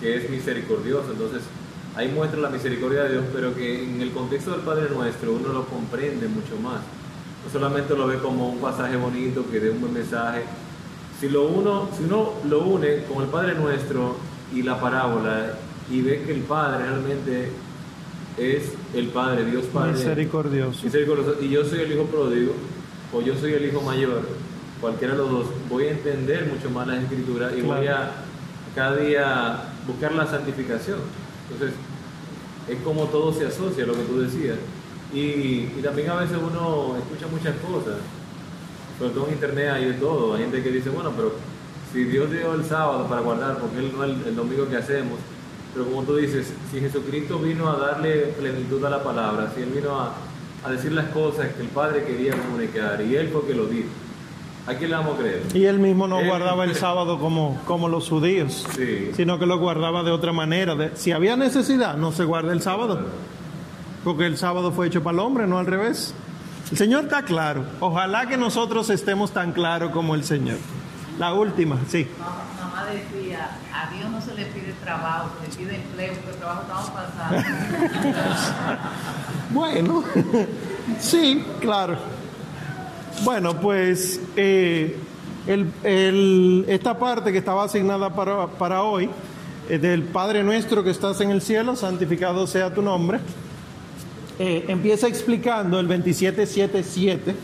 que 0.00 0.16
es 0.16 0.30
misericordioso. 0.30 1.12
Entonces, 1.12 1.42
ahí 1.96 2.08
muestra 2.08 2.40
la 2.40 2.50
misericordia 2.50 3.04
de 3.04 3.12
Dios, 3.12 3.24
pero 3.32 3.54
que 3.54 3.84
en 3.84 4.00
el 4.00 4.10
contexto 4.12 4.52
del 4.52 4.60
Padre 4.60 4.90
Nuestro 4.90 5.32
uno 5.32 5.52
lo 5.52 5.66
comprende 5.66 6.28
mucho 6.28 6.56
más. 6.62 6.80
No 7.44 7.50
solamente 7.50 7.96
lo 7.96 8.06
ve 8.06 8.18
como 8.18 8.50
un 8.50 8.58
pasaje 8.58 8.96
bonito 8.96 9.44
que 9.50 9.60
dé 9.60 9.70
un 9.70 9.80
buen 9.80 9.94
mensaje. 9.94 10.42
Si, 11.18 11.28
lo 11.28 11.48
uno, 11.48 11.88
si 11.96 12.04
uno 12.04 12.34
lo 12.48 12.60
une 12.60 13.04
con 13.04 13.22
el 13.22 13.28
Padre 13.28 13.54
Nuestro 13.54 14.16
y 14.54 14.62
la 14.62 14.78
parábola 14.80 15.54
y 15.90 16.02
ve 16.02 16.22
que 16.22 16.32
el 16.32 16.42
Padre 16.42 16.84
realmente 16.86 17.50
es 18.36 18.72
el 18.94 19.08
Padre, 19.08 19.44
Dios 19.44 19.66
Padre. 19.66 19.92
Misericordioso. 19.92 20.84
Misericordioso. 20.84 21.36
Y 21.40 21.48
yo 21.48 21.64
soy 21.64 21.80
el 21.80 21.92
Hijo 21.92 22.04
pródigo 22.04 22.54
o 23.12 23.20
yo 23.20 23.34
soy 23.36 23.54
el 23.54 23.64
hijo 23.64 23.80
mayor, 23.80 24.22
cualquiera 24.80 25.14
de 25.14 25.18
los 25.18 25.30
dos, 25.30 25.46
voy 25.68 25.84
a 25.84 25.90
entender 25.90 26.46
mucho 26.46 26.70
más 26.70 26.86
la 26.86 27.00
escritura 27.00 27.50
y 27.56 27.60
voy 27.60 27.86
a 27.88 28.12
cada 28.74 28.96
día 28.96 29.64
buscar 29.86 30.14
la 30.14 30.26
santificación. 30.26 30.98
Entonces, 31.50 31.76
es 32.68 32.78
como 32.82 33.06
todo 33.06 33.32
se 33.32 33.46
asocia, 33.46 33.84
lo 33.84 33.94
que 33.94 34.02
tú 34.02 34.20
decías. 34.20 34.56
Y, 35.12 35.64
también 35.82 36.10
a 36.10 36.16
veces 36.16 36.36
uno 36.36 36.96
escucha 36.96 37.26
muchas 37.26 37.56
cosas, 37.56 37.98
sobre 38.98 39.12
todo 39.12 39.26
en 39.26 39.32
internet 39.34 39.70
hay 39.72 39.84
de 39.86 39.94
todo. 39.94 40.34
Hay 40.34 40.42
gente 40.42 40.62
que 40.62 40.70
dice, 40.70 40.90
bueno, 40.90 41.12
pero 41.16 41.32
si 41.92 42.04
Dios 42.04 42.30
dio 42.30 42.54
el 42.54 42.64
sábado 42.64 43.08
para 43.08 43.22
guardar, 43.22 43.58
porque 43.58 43.78
Él 43.78 43.92
no 43.96 44.04
es 44.04 44.26
el, 44.26 44.36
domingo 44.36 44.68
que 44.68 44.76
hacemos, 44.76 45.18
pero 45.72 45.86
como 45.86 46.02
tú 46.02 46.16
dices, 46.16 46.52
si 46.70 46.80
Jesucristo 46.80 47.38
vino 47.38 47.68
a 47.68 47.76
darle 47.76 48.34
plenitud 48.38 48.84
a 48.84 48.90
la 48.90 49.02
palabra, 49.02 49.52
si 49.54 49.62
Él 49.62 49.70
vino 49.70 49.98
a, 49.98 50.14
a 50.64 50.70
decir 50.70 50.92
las 50.92 51.08
cosas 51.10 51.48
que 51.54 51.62
el 51.62 51.68
Padre 51.68 52.04
quería 52.04 52.32
comunicar 52.32 53.00
y 53.02 53.16
Él 53.16 53.28
fue 53.28 53.46
que 53.46 53.54
lo 53.54 53.66
dijo. 53.66 53.88
¿A 54.66 54.74
quién 54.74 54.90
le 54.90 54.96
vamos 54.96 55.16
a 55.16 55.18
creer? 55.18 55.42
Y 55.54 55.64
él 55.64 55.78
mismo 55.78 56.06
no 56.06 56.22
guardaba 56.22 56.64
el 56.64 56.74
sábado 56.76 57.18
como, 57.18 57.58
como 57.64 57.88
los 57.88 58.08
judíos, 58.08 58.66
sí. 58.76 59.10
sino 59.14 59.38
que 59.38 59.46
lo 59.46 59.58
guardaba 59.58 60.02
de 60.02 60.10
otra 60.10 60.32
manera. 60.32 60.90
si 60.94 61.12
había 61.12 61.36
necesidad, 61.36 61.96
no 61.96 62.12
se 62.12 62.24
guarda 62.24 62.52
el 62.52 62.60
sábado, 62.60 63.00
porque 64.04 64.26
el 64.26 64.36
sábado 64.36 64.70
fue 64.70 64.88
hecho 64.88 65.02
para 65.02 65.14
el 65.14 65.20
hombre, 65.20 65.46
no 65.46 65.58
al 65.58 65.66
revés. 65.66 66.14
El 66.70 66.76
Señor 66.76 67.04
está 67.04 67.24
claro. 67.24 67.64
Ojalá 67.80 68.26
que 68.26 68.36
nosotros 68.36 68.90
estemos 68.90 69.32
tan 69.32 69.52
claros 69.52 69.90
como 69.90 70.14
el 70.14 70.24
Señor. 70.24 70.58
La 71.18 71.34
última, 71.34 71.78
sí. 71.88 72.06
Decía, 72.90 73.50
a 73.72 73.90
Dios 73.94 74.10
no 74.10 74.20
se 74.20 74.34
le 74.34 74.46
pide 74.46 74.72
trabajo, 74.84 75.30
se 75.40 75.48
le 75.48 75.56
pide 75.56 75.76
empleo, 75.76 76.14
porque 76.14 76.30
el 76.30 76.36
trabajo 76.36 76.62
estamos 76.62 76.90
pasando. 76.90 77.42
Bueno, 79.50 80.04
sí, 81.00 81.44
claro. 81.60 81.96
Bueno, 83.24 83.60
pues 83.60 84.20
eh, 84.36 84.96
esta 86.68 86.98
parte 86.98 87.32
que 87.32 87.38
estaba 87.38 87.64
asignada 87.64 88.14
para, 88.14 88.82
hoy, 88.82 89.10
eh, 89.68 89.78
del 89.78 90.04
Padre 90.04 90.44
nuestro 90.44 90.84
que 90.84 90.90
estás 90.90 91.20
en 91.20 91.30
el 91.30 91.42
cielo, 91.42 91.74
santificado 91.74 92.46
sea 92.46 92.72
tu 92.72 92.80
nombre, 92.80 93.18
eh, 94.38 94.66
empieza 94.68 95.08
explicando 95.08 95.80
el 95.80 95.88
2777 95.88 97.34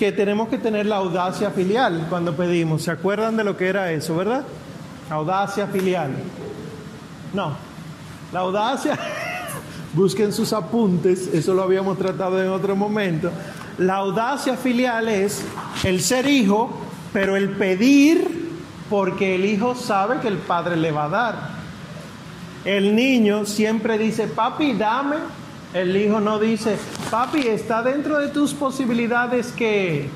que 0.00 0.12
tenemos 0.12 0.48
que 0.48 0.56
tener 0.56 0.86
la 0.86 0.96
audacia 0.96 1.50
filial 1.50 2.06
cuando 2.08 2.34
pedimos. 2.34 2.84
¿Se 2.84 2.90
acuerdan 2.90 3.36
de 3.36 3.44
lo 3.44 3.58
que 3.58 3.68
era 3.68 3.92
eso, 3.92 4.16
verdad? 4.16 4.44
Audacia 5.10 5.66
filial. 5.66 6.12
No, 7.34 7.52
la 8.32 8.40
audacia, 8.40 8.98
busquen 9.92 10.32
sus 10.32 10.54
apuntes, 10.54 11.28
eso 11.34 11.52
lo 11.52 11.64
habíamos 11.64 11.98
tratado 11.98 12.42
en 12.42 12.48
otro 12.48 12.74
momento. 12.74 13.30
La 13.76 13.96
audacia 13.96 14.56
filial 14.56 15.06
es 15.06 15.42
el 15.84 16.00
ser 16.00 16.26
hijo, 16.26 16.70
pero 17.12 17.36
el 17.36 17.50
pedir 17.50 18.52
porque 18.88 19.34
el 19.34 19.44
hijo 19.44 19.74
sabe 19.74 20.18
que 20.20 20.28
el 20.28 20.38
padre 20.38 20.78
le 20.78 20.92
va 20.92 21.04
a 21.04 21.08
dar. 21.10 21.50
El 22.64 22.96
niño 22.96 23.44
siempre 23.44 23.98
dice, 23.98 24.28
papi, 24.28 24.72
dame. 24.72 25.16
El 25.72 25.96
hijo 25.96 26.18
no 26.18 26.40
dice, 26.40 26.76
papi, 27.10 27.46
está 27.46 27.82
dentro 27.82 28.18
de 28.18 28.28
tus 28.28 28.52
posibilidades 28.54 29.52
que... 29.52 30.10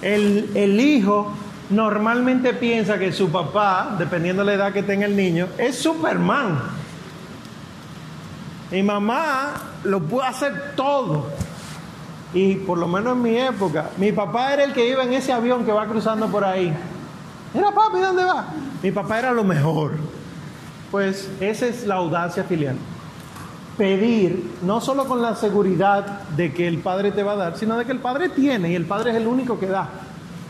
El, 0.00 0.52
el 0.54 0.78
hijo 0.78 1.32
normalmente 1.70 2.54
piensa 2.54 3.00
que 3.00 3.12
su 3.12 3.30
papá, 3.30 3.96
dependiendo 3.98 4.42
de 4.42 4.46
la 4.46 4.54
edad 4.54 4.72
que 4.72 4.84
tenga 4.84 5.06
el 5.06 5.16
niño, 5.16 5.48
es 5.58 5.76
Superman. 5.76 6.60
Mi 8.70 8.82
mamá 8.84 9.54
lo 9.82 10.00
puede 10.00 10.28
hacer 10.28 10.74
todo. 10.76 11.26
Y 12.32 12.56
por 12.56 12.78
lo 12.78 12.86
menos 12.86 13.14
en 13.14 13.22
mi 13.22 13.36
época, 13.36 13.90
mi 13.96 14.12
papá 14.12 14.52
era 14.52 14.62
el 14.62 14.72
que 14.72 14.88
iba 14.88 15.02
en 15.02 15.14
ese 15.14 15.32
avión 15.32 15.64
que 15.64 15.72
va 15.72 15.86
cruzando 15.86 16.28
por 16.28 16.44
ahí. 16.44 16.72
Era 17.52 17.72
papi, 17.72 17.98
¿dónde 17.98 18.22
va? 18.22 18.46
Mi 18.82 18.92
papá 18.92 19.18
era 19.18 19.32
lo 19.32 19.42
mejor. 19.42 19.92
Pues 20.92 21.28
esa 21.40 21.66
es 21.66 21.86
la 21.86 21.96
audacia 21.96 22.44
filial. 22.44 22.76
Pedir, 23.78 24.56
no 24.62 24.80
solo 24.80 25.06
con 25.06 25.22
la 25.22 25.36
seguridad 25.36 26.22
de 26.36 26.52
que 26.52 26.68
el 26.68 26.78
Padre 26.78 27.12
te 27.12 27.22
va 27.22 27.32
a 27.32 27.36
dar, 27.36 27.56
sino 27.56 27.78
de 27.78 27.84
que 27.84 27.92
el 27.92 28.00
Padre 28.00 28.28
tiene 28.28 28.72
y 28.72 28.74
el 28.74 28.84
Padre 28.84 29.12
es 29.12 29.16
el 29.16 29.26
único 29.26 29.58
que 29.58 29.66
da. 29.66 29.88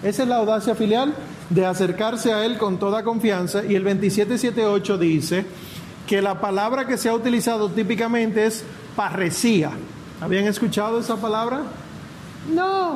Esa 0.02 0.22
es 0.22 0.28
la 0.28 0.36
audacia 0.36 0.74
filial 0.74 1.14
de 1.50 1.66
acercarse 1.66 2.32
a 2.32 2.44
Él 2.44 2.56
con 2.58 2.78
toda 2.78 3.04
confianza. 3.04 3.62
Y 3.64 3.74
el 3.74 3.84
2778 3.84 4.98
dice 4.98 5.44
que 6.06 6.22
la 6.22 6.40
palabra 6.40 6.86
que 6.86 6.96
se 6.96 7.08
ha 7.08 7.14
utilizado 7.14 7.68
típicamente 7.68 8.46
es 8.46 8.64
parresía. 8.96 9.70
¿Habían 10.20 10.46
escuchado 10.46 10.98
esa 10.98 11.16
palabra? 11.16 11.62
No. 12.52 12.94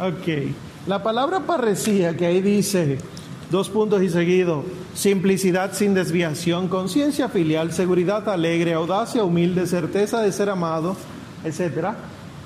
Ok. 0.00 0.52
La 0.86 1.02
palabra 1.02 1.40
parresía 1.40 2.16
que 2.16 2.26
ahí 2.26 2.40
dice, 2.40 2.98
dos 3.50 3.68
puntos 3.70 4.02
y 4.02 4.08
seguido, 4.08 4.64
simplicidad 4.94 5.72
sin 5.72 5.94
desviación, 5.94 6.68
conciencia 6.68 7.28
filial, 7.28 7.72
seguridad 7.72 8.28
alegre, 8.28 8.74
audacia 8.74 9.24
humilde, 9.24 9.66
certeza 9.66 10.20
de 10.20 10.32
ser 10.32 10.50
amado, 10.50 10.96
etcétera, 11.44 11.96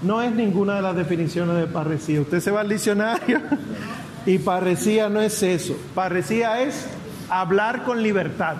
no 0.02 0.22
es 0.22 0.32
ninguna 0.32 0.76
de 0.76 0.82
las 0.82 0.96
definiciones 0.96 1.56
de 1.56 1.66
parresía. 1.66 2.20
Usted 2.20 2.40
se 2.40 2.50
va 2.50 2.60
al 2.60 2.68
diccionario 2.68 3.40
y 4.26 4.38
parresía 4.38 5.08
no 5.08 5.20
es 5.20 5.42
eso. 5.42 5.76
Parresía 5.94 6.62
es 6.62 6.86
hablar 7.28 7.84
con 7.84 8.02
libertad. 8.02 8.56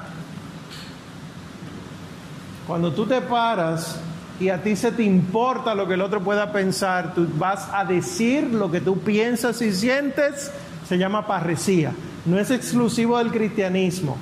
Cuando 2.67 2.93
tú 2.93 3.07
te 3.07 3.21
paras 3.21 4.01
y 4.39 4.49
a 4.49 4.63
ti 4.63 4.77
se 4.77 4.93
te 4.93 5.03
importa 5.03 5.75
lo 5.75 5.87
que 5.87 5.95
el 5.95 6.03
otro 6.03 6.23
pueda 6.23 6.53
pensar, 6.53 7.15
tú 7.15 7.27
vas 7.37 7.69
a 7.73 7.85
decir 7.85 8.45
lo 8.45 8.71
que 8.71 8.81
tú 8.81 8.99
piensas 8.99 9.61
y 9.61 9.73
sientes, 9.73 10.51
se 10.89 10.97
llama 10.97 11.27
parresía. 11.27 11.93
No 12.27 12.39
es 12.39 12.51
exclusivo 12.51 13.19
del 13.19 13.31
cristianismo. 13.31 14.17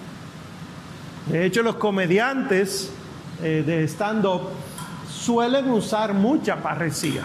De 1.31 1.45
hecho, 1.45 1.63
los 1.63 1.77
comediantes 1.77 2.91
eh, 3.43 3.63
de 3.67 3.85
stand-up 3.85 4.49
suelen 5.11 5.71
usar 5.71 6.15
mucha 6.15 6.63
parresía. 6.63 7.23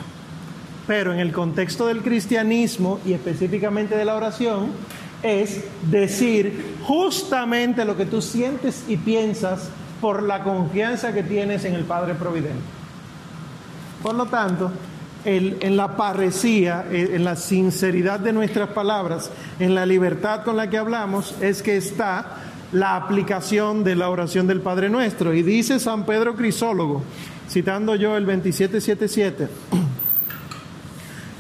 Pero 0.87 1.13
en 1.13 1.19
el 1.19 1.31
contexto 1.31 1.87
del 1.87 2.01
cristianismo 2.01 2.99
y 3.05 3.13
específicamente 3.13 3.95
de 3.95 4.03
la 4.03 4.15
oración, 4.15 4.71
es 5.21 5.63
decir 5.89 6.75
justamente 6.83 7.85
lo 7.85 7.95
que 7.95 8.05
tú 8.05 8.21
sientes 8.21 8.83
y 8.89 8.97
piensas 8.97 9.69
por 10.01 10.21
la 10.21 10.43
confianza 10.43 11.13
que 11.13 11.23
tienes 11.23 11.63
en 11.63 11.75
el 11.75 11.85
Padre 11.85 12.13
Providente. 12.15 12.61
Por 14.01 14.15
lo 14.15 14.25
tanto, 14.25 14.69
en 15.25 15.77
la 15.77 15.95
parresía, 15.95 16.85
en 16.91 17.23
la 17.23 17.35
sinceridad 17.35 18.19
de 18.19 18.33
nuestras 18.33 18.69
palabras, 18.69 19.31
en 19.59 19.75
la 19.75 19.85
libertad 19.85 20.43
con 20.43 20.57
la 20.57 20.69
que 20.69 20.77
hablamos, 20.77 21.35
es 21.41 21.61
que 21.61 21.77
está 21.77 22.37
la 22.73 22.95
aplicación 22.95 23.83
de 23.83 23.95
la 23.95 24.09
oración 24.09 24.47
del 24.47 24.61
Padre 24.61 24.89
Nuestro. 24.89 25.33
Y 25.33 25.43
dice 25.43 25.79
San 25.79 26.05
Pedro 26.05 26.35
Crisólogo, 26.35 27.03
citando 27.49 27.95
yo 27.95 28.17
el 28.17 28.25
2777, 28.25 29.47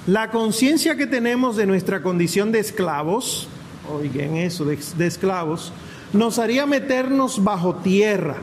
la 0.07 0.29
conciencia 0.29 0.95
que 0.95 1.07
tenemos 1.07 1.55
de 1.55 1.65
nuestra 1.65 2.01
condición 2.01 2.51
de 2.51 2.59
esclavos, 2.59 3.47
oigan 3.91 4.37
eso, 4.37 4.65
de 4.65 5.07
esclavos, 5.07 5.73
nos 6.13 6.39
haría 6.39 6.65
meternos 6.65 7.43
bajo 7.43 7.75
tierra. 7.77 8.35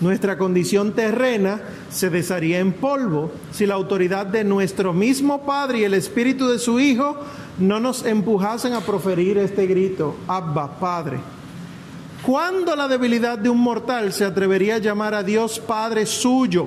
Nuestra 0.00 0.36
condición 0.36 0.92
terrena 0.92 1.60
se 1.90 2.10
desharía 2.10 2.58
en 2.58 2.74
polvo 2.74 3.32
si 3.50 3.64
la 3.64 3.74
autoridad 3.74 4.26
de 4.26 4.44
nuestro 4.44 4.92
mismo 4.92 5.46
Padre 5.46 5.78
y 5.78 5.84
el 5.84 5.94
Espíritu 5.94 6.48
de 6.48 6.58
su 6.58 6.78
Hijo 6.78 7.16
no 7.58 7.80
nos 7.80 8.04
empujasen 8.04 8.74
a 8.74 8.82
proferir 8.82 9.38
este 9.38 9.66
grito, 9.66 10.16
Abba, 10.28 10.78
Padre. 10.78 11.18
¿Cuándo 12.22 12.76
la 12.76 12.88
debilidad 12.88 13.38
de 13.38 13.48
un 13.48 13.60
mortal 13.60 14.12
se 14.12 14.26
atrevería 14.26 14.74
a 14.74 14.80
llamar 14.80 15.14
a 15.14 15.22
Dios 15.22 15.60
Padre 15.60 16.04
suyo? 16.04 16.66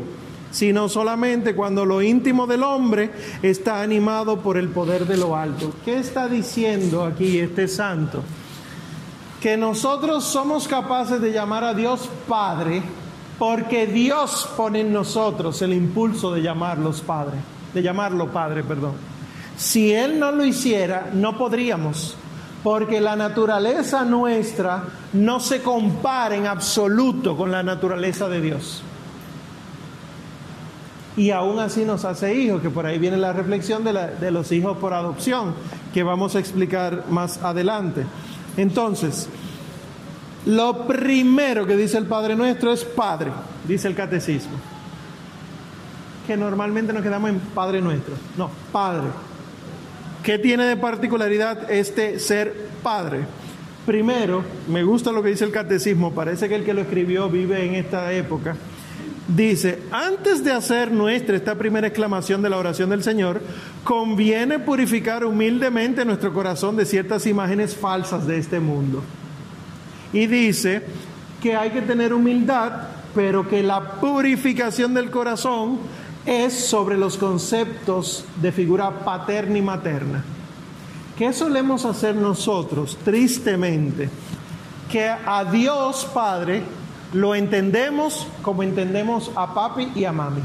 Sino 0.49 0.89
solamente 0.89 1.53
cuando 1.53 1.85
lo 1.85 2.01
íntimo 2.01 2.47
del 2.47 2.63
hombre 2.63 3.11
está 3.43 3.83
animado 3.83 4.39
por 4.39 4.57
el 4.57 4.69
poder 4.69 5.05
de 5.05 5.17
lo 5.17 5.35
alto. 5.35 5.71
¿Qué 5.85 5.99
está 5.99 6.27
diciendo 6.27 7.03
aquí 7.03 7.37
este 7.37 7.67
santo? 7.67 8.23
Que 9.39 9.55
nosotros 9.55 10.23
somos 10.23 10.67
capaces 10.67 11.21
de 11.21 11.31
llamar 11.31 11.63
a 11.63 11.75
Dios 11.75 12.09
Padre 12.27 12.81
porque 13.39 13.87
Dios 13.87 14.49
pone 14.57 14.81
en 14.81 14.91
nosotros 14.91 15.61
el 15.61 15.73
impulso 15.73 16.33
de 16.33 16.41
llamarlos 16.41 16.99
Padre, 17.01 17.37
de 17.73 17.81
llamarlo 17.81 18.27
Padre, 18.31 18.63
perdón. 18.63 18.93
Si 19.57 19.93
Él 19.93 20.19
no 20.19 20.31
lo 20.31 20.45
hiciera, 20.45 21.09
no 21.13 21.37
podríamos, 21.37 22.17
porque 22.63 22.99
la 22.99 23.15
naturaleza 23.15 24.03
nuestra 24.03 24.83
no 25.13 25.39
se 25.39 25.61
compara 25.61 26.35
en 26.35 26.47
absoluto 26.47 27.37
con 27.37 27.49
la 27.49 27.63
naturaleza 27.63 28.27
de 28.27 28.41
Dios. 28.41 28.83
Y 31.15 31.31
aún 31.31 31.59
así 31.59 31.83
nos 31.85 32.05
hace 32.05 32.33
hijos, 32.35 32.61
que 32.61 32.69
por 32.69 32.85
ahí 32.85 32.97
viene 32.97 33.17
la 33.17 33.33
reflexión 33.33 33.83
de, 33.83 34.31
los 34.31 34.51
hijos 34.51 34.77
por 34.77 34.93
adopción, 34.93 35.53
que 35.93 36.03
vamos 36.03 36.35
a 36.35 36.39
explicar 36.39 37.05
más 37.09 37.43
adelante. 37.43 38.05
Entonces, 38.55 39.29
lo 40.45 40.87
primero 40.87 41.65
que 41.65 41.75
dice 41.75 41.97
el 41.97 42.05
Padre 42.05 42.35
Nuestro 42.35 42.71
es 42.71 42.83
Padre, 42.83 43.31
dice 43.67 43.87
el 43.87 43.95
catecismo. 43.95 44.57
Que 46.25 46.37
normalmente 46.37 46.93
nos 46.93 47.03
quedamos 47.03 47.29
en 47.31 47.39
Padre 47.39 47.81
Nuestro. 47.81 48.15
No, 48.37 48.49
Padre. 48.71 49.07
¿Qué 50.23 50.37
tiene 50.37 50.65
de 50.65 50.77
particularidad 50.77 51.71
este 51.71 52.19
ser 52.19 52.69
Padre? 52.83 53.21
Primero, 53.85 54.43
me 54.67 54.83
gusta 54.83 55.11
lo 55.11 55.23
que 55.23 55.29
dice 55.29 55.45
el 55.45 55.51
catecismo, 55.51 56.13
parece 56.13 56.47
que 56.47 56.55
el 56.55 56.63
que 56.63 56.73
lo 56.73 56.81
escribió 56.81 57.29
vive 57.29 57.65
en 57.65 57.75
esta 57.75 58.11
época. 58.13 58.55
Dice, 59.27 59.79
antes 59.91 60.43
de 60.43 60.51
hacer 60.51 60.91
nuestra 60.91 61.35
esta 61.35 61.55
primera 61.55 61.87
exclamación 61.87 62.41
de 62.41 62.49
la 62.49 62.57
oración 62.57 62.89
del 62.89 63.03
Señor, 63.03 63.41
conviene 63.83 64.59
purificar 64.59 65.23
humildemente 65.23 66.03
nuestro 66.03 66.33
corazón 66.33 66.75
de 66.75 66.85
ciertas 66.85 67.25
imágenes 67.27 67.75
falsas 67.75 68.25
de 68.25 68.37
este 68.37 68.59
mundo. 68.59 69.03
Y 70.13 70.27
dice 70.27 70.83
que 71.41 71.55
hay 71.55 71.69
que 71.71 71.81
tener 71.81 72.13
humildad, 72.13 72.71
pero 73.15 73.47
que 73.47 73.63
la 73.63 73.99
purificación 73.99 74.93
del 74.93 75.09
corazón 75.09 75.79
es 76.25 76.53
sobre 76.53 76.97
los 76.97 77.17
conceptos 77.17 78.25
de 78.41 78.51
figura 78.51 78.99
paterna 79.05 79.57
y 79.57 79.61
materna. 79.61 80.23
¿Qué 81.17 81.33
solemos 81.33 81.85
hacer 81.85 82.15
nosotros, 82.15 82.97
tristemente? 83.03 84.09
Que 84.91 85.09
a 85.09 85.45
Dios 85.45 86.07
Padre 86.13 86.63
lo 87.13 87.35
entendemos 87.35 88.27
como 88.41 88.63
entendemos 88.63 89.31
a 89.35 89.53
papi 89.53 89.91
y 89.95 90.05
a 90.05 90.11
mami. 90.11 90.41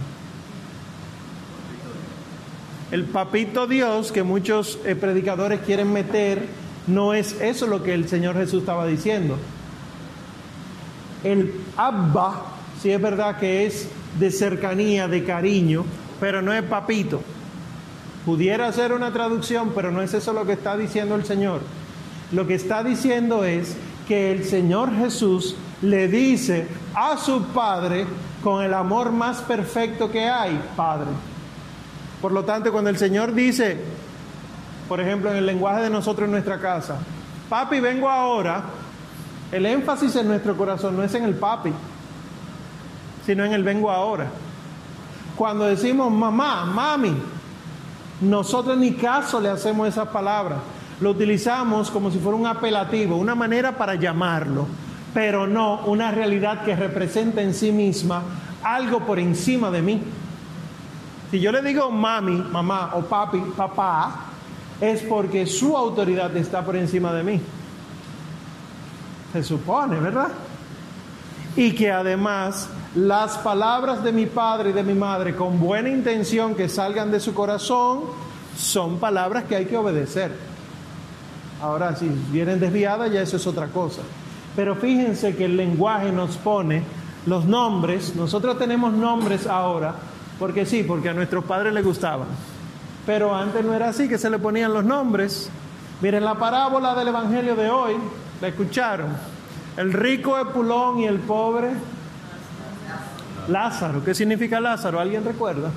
El 2.91 3.05
papito 3.05 3.67
Dios 3.67 4.13
que 4.13 4.23
muchos 4.23 4.79
eh, 4.85 4.95
predicadores 4.95 5.61
quieren 5.61 5.93
meter, 5.93 6.47
no 6.87 7.15
es 7.15 7.41
eso 7.41 7.67
lo 7.67 7.83
que 7.83 7.95
el 7.95 8.09
Señor 8.09 8.37
Jesús 8.37 8.61
estaba 8.61 8.87
diciendo. 8.87 9.37
El 11.25 11.61
Abba, 11.77 12.43
sí 12.81 12.91
es 12.91 13.01
verdad 13.01 13.39
que 13.39 13.67
es 13.67 13.89
de 14.19 14.31
cercanía, 14.31 15.09
de 15.09 15.25
cariño, 15.25 15.85
pero 16.21 16.43
no 16.43 16.53
es 16.53 16.63
papito. 16.63 17.21
Pudiera 18.25 18.71
ser 18.73 18.93
una 18.93 19.13
traducción, 19.13 19.73
pero 19.75 19.91
no 19.91 20.01
es 20.01 20.15
eso 20.15 20.33
lo 20.33 20.47
que 20.47 20.53
está 20.53 20.77
diciendo 20.77 21.15
el 21.15 21.25
Señor. 21.25 21.61
Lo 22.33 22.47
que 22.47 22.55
está 22.55 22.83
diciendo 22.83 23.45
es 23.45 23.77
que 24.07 24.33
el 24.33 24.45
Señor 24.45 24.95
Jesús 24.97 25.57
le 25.83 26.09
dice 26.09 26.67
a 26.95 27.17
su 27.17 27.43
Padre 27.47 28.07
con 28.43 28.63
el 28.63 28.75
amor 28.75 29.13
más 29.13 29.41
perfecto 29.41 30.11
que 30.11 30.29
hay, 30.29 30.61
Padre. 30.77 31.09
Por 32.21 32.33
lo 32.33 32.45
tanto, 32.45 32.73
cuando 32.73 32.91
el 32.91 32.97
Señor 32.97 33.35
dice, 33.35 33.79
por 34.89 35.01
ejemplo, 35.01 35.31
en 35.31 35.37
el 35.37 35.47
lenguaje 35.47 35.83
de 35.83 35.91
nosotros 35.91 36.27
en 36.27 36.33
nuestra 36.33 36.59
casa, 36.59 36.99
papi, 37.49 37.81
vengo 37.81 38.09
ahora, 38.09 38.65
El 39.55 39.67
énfasis 39.67 40.17
en 40.17 40.27
nuestro 40.27 40.57
corazón 40.57 40.97
no 40.97 41.05
es 41.05 41.15
en 41.15 41.23
el 41.23 41.35
papi, 41.35 41.71
sino 43.25 43.45
en 43.45 43.53
el 43.53 43.63
vengo 43.63 43.89
ahora. 43.89 44.27
Cuando 45.37 45.67
decimos 45.67 46.11
mamá, 46.11 46.65
mami, 46.65 47.15
nosotros 48.23 48.77
ni 48.77 48.95
caso 48.95 49.41
le 49.41 49.49
hacemos 49.49 49.87
esas 49.87 50.09
palabras. 50.09 50.59
Lo 51.01 51.11
utilizamos 51.11 51.89
como 51.93 52.11
si 52.11 52.19
fuera 52.19 52.37
un 52.37 52.49
apelativo, 52.49 53.15
una 53.15 53.37
manera 53.37 53.79
para 53.79 53.95
llamarlo, 53.95 54.67
pero 55.15 55.47
no 55.47 55.83
una 55.87 56.11
realidad 56.11 56.65
que 56.65 56.75
representa 56.75 57.41
en 57.41 57.55
sí 57.55 57.71
misma 57.71 58.23
algo 58.61 59.07
por 59.07 59.21
encima 59.21 59.71
de 59.71 59.83
mí. 59.83 60.03
Si 61.31 61.39
yo 61.39 61.53
le 61.53 61.63
digo 61.63 61.93
mami, 61.93 62.39
mamá 62.39 62.91
o 62.95 63.03
papi, 63.03 63.39
papá, 63.57 64.17
es 64.81 65.03
porque 65.03 65.47
su 65.47 65.77
autoridad 65.77 66.37
está 66.37 66.65
por 66.65 66.75
encima 66.75 67.13
de 67.13 67.23
mí. 67.23 67.41
Se 69.35 69.43
supone, 69.43 69.99
¿verdad? 69.99 70.29
Y 71.57 71.73
que 71.73 71.91
además 71.91 72.69
las 72.95 73.37
palabras 73.39 74.05
de 74.05 74.13
mi 74.13 74.27
padre 74.27 74.71
y 74.71 74.73
de 74.73 74.85
mi 74.85 74.95
madre 74.95 75.35
con 75.35 75.59
buena 75.59 75.89
intención 75.89 76.55
que 76.55 76.69
salgan 76.69 77.11
de 77.11 77.19
su 77.19 77.35
corazón 77.35 78.03
son 78.57 78.99
palabras 78.99 79.43
que 79.43 79.57
hay 79.57 79.67
que 79.67 79.77
obedecer. 79.77 80.31
Ahora, 81.61 81.97
si 81.97 82.09
vienen 82.31 82.61
desviadas, 82.61 83.11
ya 83.11 83.23
eso 83.23 83.37
es 83.37 83.45
otra 83.49 83.67
cosa. 83.67 84.03
Pero 84.55 84.77
fíjense 84.77 85.35
que 85.35 85.47
el 85.47 85.57
lenguaje 85.57 86.13
nos 86.13 86.37
pone 86.37 86.85
los 87.27 87.45
nombres. 87.45 88.15
Nosotros 88.15 88.57
tenemos 88.57 88.93
nombres 88.93 89.49
ahora, 89.49 89.97
porque 90.39 90.65
sí, 90.65 90.85
porque 90.85 91.09
a 91.09 91.13
nuestros 91.13 91.45
padres 91.45 91.75
les 91.75 91.85
gustaban. 91.85 92.29
Pero 93.05 93.35
antes 93.35 93.65
no 93.65 93.75
era 93.75 93.89
así, 93.89 94.09
que 94.09 94.17
se 94.17 94.31
le 94.31 94.39
ponían 94.39 94.73
los 94.73 94.85
nombres. 94.85 95.51
Miren 96.01 96.25
la 96.25 96.37
parábola 96.37 96.95
del 96.95 97.09
Evangelio 97.09 97.57
de 97.57 97.69
hoy, 97.69 97.95
escucharon. 98.49 99.09
El 99.77 99.93
rico 99.93 100.39
Epulón 100.39 101.01
y 101.01 101.07
el 101.07 101.19
pobre 101.19 101.71
Lázaro. 103.49 104.05
¿Qué 104.05 104.15
significa 104.15 104.61
Lázaro? 104.61 105.01
¿Alguien 105.01 105.25
recuerda? 105.25 105.71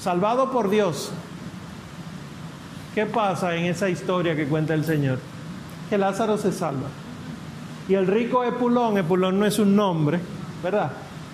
Salvado 0.00 0.50
por 0.50 0.70
Dios. 0.70 1.12
¿Qué 2.94 3.06
pasa 3.06 3.54
en 3.56 3.66
esa 3.66 3.88
historia 3.88 4.36
que 4.36 4.46
cuenta 4.46 4.74
el 4.74 4.84
Señor? 4.84 5.18
Que 5.90 5.98
Lázaro 5.98 6.38
se 6.38 6.52
salva. 6.52 6.88
Y 7.88 7.94
el 7.94 8.06
rico 8.06 8.44
Epulón, 8.44 8.96
Epulón 8.96 9.38
no 9.38 9.46
es 9.46 9.58
un 9.58 9.76
nombre, 9.76 10.20
¿verdad? 10.62 10.92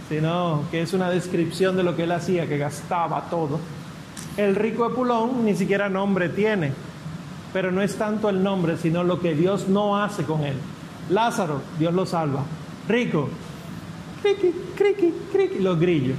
Sino 0.08 0.64
que 0.70 0.82
es 0.82 0.92
una 0.92 1.10
descripción 1.10 1.76
de 1.76 1.84
lo 1.84 1.94
que 1.94 2.04
él 2.04 2.12
hacía, 2.12 2.48
que 2.48 2.58
gastaba 2.58 3.26
todo. 3.30 3.60
El 4.36 4.56
rico 4.56 4.86
Epulón 4.86 5.44
ni 5.44 5.54
siquiera 5.54 5.88
nombre 5.88 6.28
tiene, 6.28 6.72
pero 7.52 7.72
no 7.72 7.82
es 7.82 7.96
tanto 7.96 8.28
el 8.28 8.42
nombre, 8.42 8.76
sino 8.76 9.04
lo 9.04 9.20
que 9.20 9.34
Dios 9.34 9.68
no 9.68 10.02
hace 10.02 10.24
con 10.24 10.44
él. 10.44 10.56
Lázaro, 11.08 11.60
Dios 11.78 11.92
lo 11.92 12.06
salva. 12.06 12.44
Rico, 12.88 13.28
criqui, 14.22 14.54
criqui, 14.76 15.14
criqui, 15.32 15.58
los 15.58 15.78
grillos. 15.78 16.16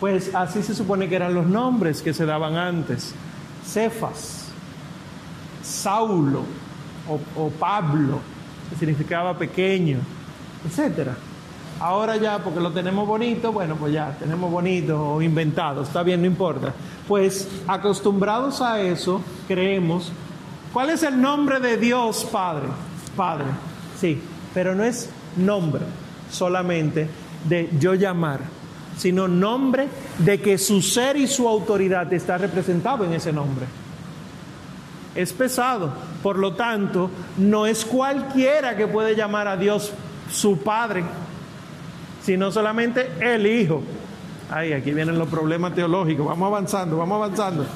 Pues 0.00 0.34
así 0.34 0.62
se 0.62 0.74
supone 0.74 1.08
que 1.08 1.16
eran 1.16 1.34
los 1.34 1.46
nombres 1.46 2.02
que 2.02 2.14
se 2.14 2.24
daban 2.24 2.56
antes. 2.56 3.14
Cefas, 3.64 4.48
Saulo 5.62 6.42
o, 7.36 7.50
Pablo, 7.50 8.20
que 8.70 8.76
significaba 8.76 9.36
pequeño, 9.36 9.98
etcétera. 10.66 11.16
Ahora 11.80 12.16
ya, 12.16 12.38
porque 12.38 12.60
lo 12.60 12.72
tenemos 12.72 13.06
bonito, 13.06 13.52
bueno, 13.52 13.76
pues 13.76 13.92
ya 13.92 14.16
tenemos 14.18 14.50
bonito 14.50 15.14
o 15.14 15.22
inventado, 15.22 15.82
está 15.82 16.02
bien, 16.02 16.20
no 16.20 16.26
importa. 16.26 16.74
Pues 17.06 17.48
acostumbrados 17.66 18.60
a 18.60 18.80
eso, 18.80 19.20
creemos, 19.46 20.12
¿cuál 20.78 20.90
es 20.90 21.02
el 21.02 21.20
nombre 21.20 21.58
de 21.58 21.76
Dios 21.76 22.24
Padre? 22.30 22.68
Padre, 23.16 23.46
sí, 24.00 24.22
pero 24.54 24.76
no 24.76 24.84
es 24.84 25.10
nombre 25.36 25.82
solamente 26.30 27.08
de 27.48 27.68
yo 27.80 27.94
llamar, 27.94 28.38
sino 28.96 29.26
nombre 29.26 29.88
de 30.18 30.40
que 30.40 30.56
su 30.56 30.80
ser 30.80 31.16
y 31.16 31.26
su 31.26 31.48
autoridad 31.48 32.12
está 32.12 32.38
representado 32.38 33.04
en 33.04 33.12
ese 33.12 33.32
nombre. 33.32 33.66
Es 35.16 35.32
pesado, 35.32 35.92
por 36.22 36.38
lo 36.38 36.54
tanto, 36.54 37.10
no 37.38 37.66
es 37.66 37.84
cualquiera 37.84 38.76
que 38.76 38.86
puede 38.86 39.16
llamar 39.16 39.48
a 39.48 39.56
Dios 39.56 39.92
su 40.30 40.58
Padre, 40.58 41.02
sino 42.22 42.52
solamente 42.52 43.10
el 43.18 43.44
Hijo. 43.48 43.82
Ay, 44.48 44.74
aquí 44.74 44.92
vienen 44.92 45.18
los 45.18 45.26
problemas 45.26 45.74
teológicos. 45.74 46.24
Vamos 46.24 46.46
avanzando, 46.46 46.98
vamos 46.98 47.16
avanzando. 47.16 47.66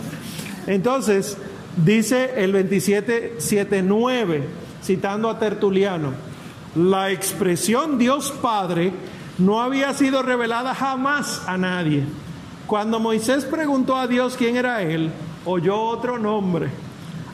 Entonces, 0.68 1.36
dice 1.76 2.42
el 2.42 2.54
27.7.9, 2.54 4.42
citando 4.82 5.30
a 5.30 5.38
Tertuliano, 5.38 6.12
la 6.74 7.10
expresión 7.10 7.98
Dios 7.98 8.32
Padre 8.40 8.92
no 9.38 9.60
había 9.60 9.92
sido 9.94 10.22
revelada 10.22 10.74
jamás 10.74 11.42
a 11.46 11.56
nadie. 11.56 12.04
Cuando 12.66 13.00
Moisés 13.00 13.44
preguntó 13.44 13.96
a 13.96 14.06
Dios 14.06 14.36
quién 14.36 14.56
era 14.56 14.82
él, 14.82 15.10
oyó 15.44 15.80
otro 15.80 16.18
nombre. 16.18 16.70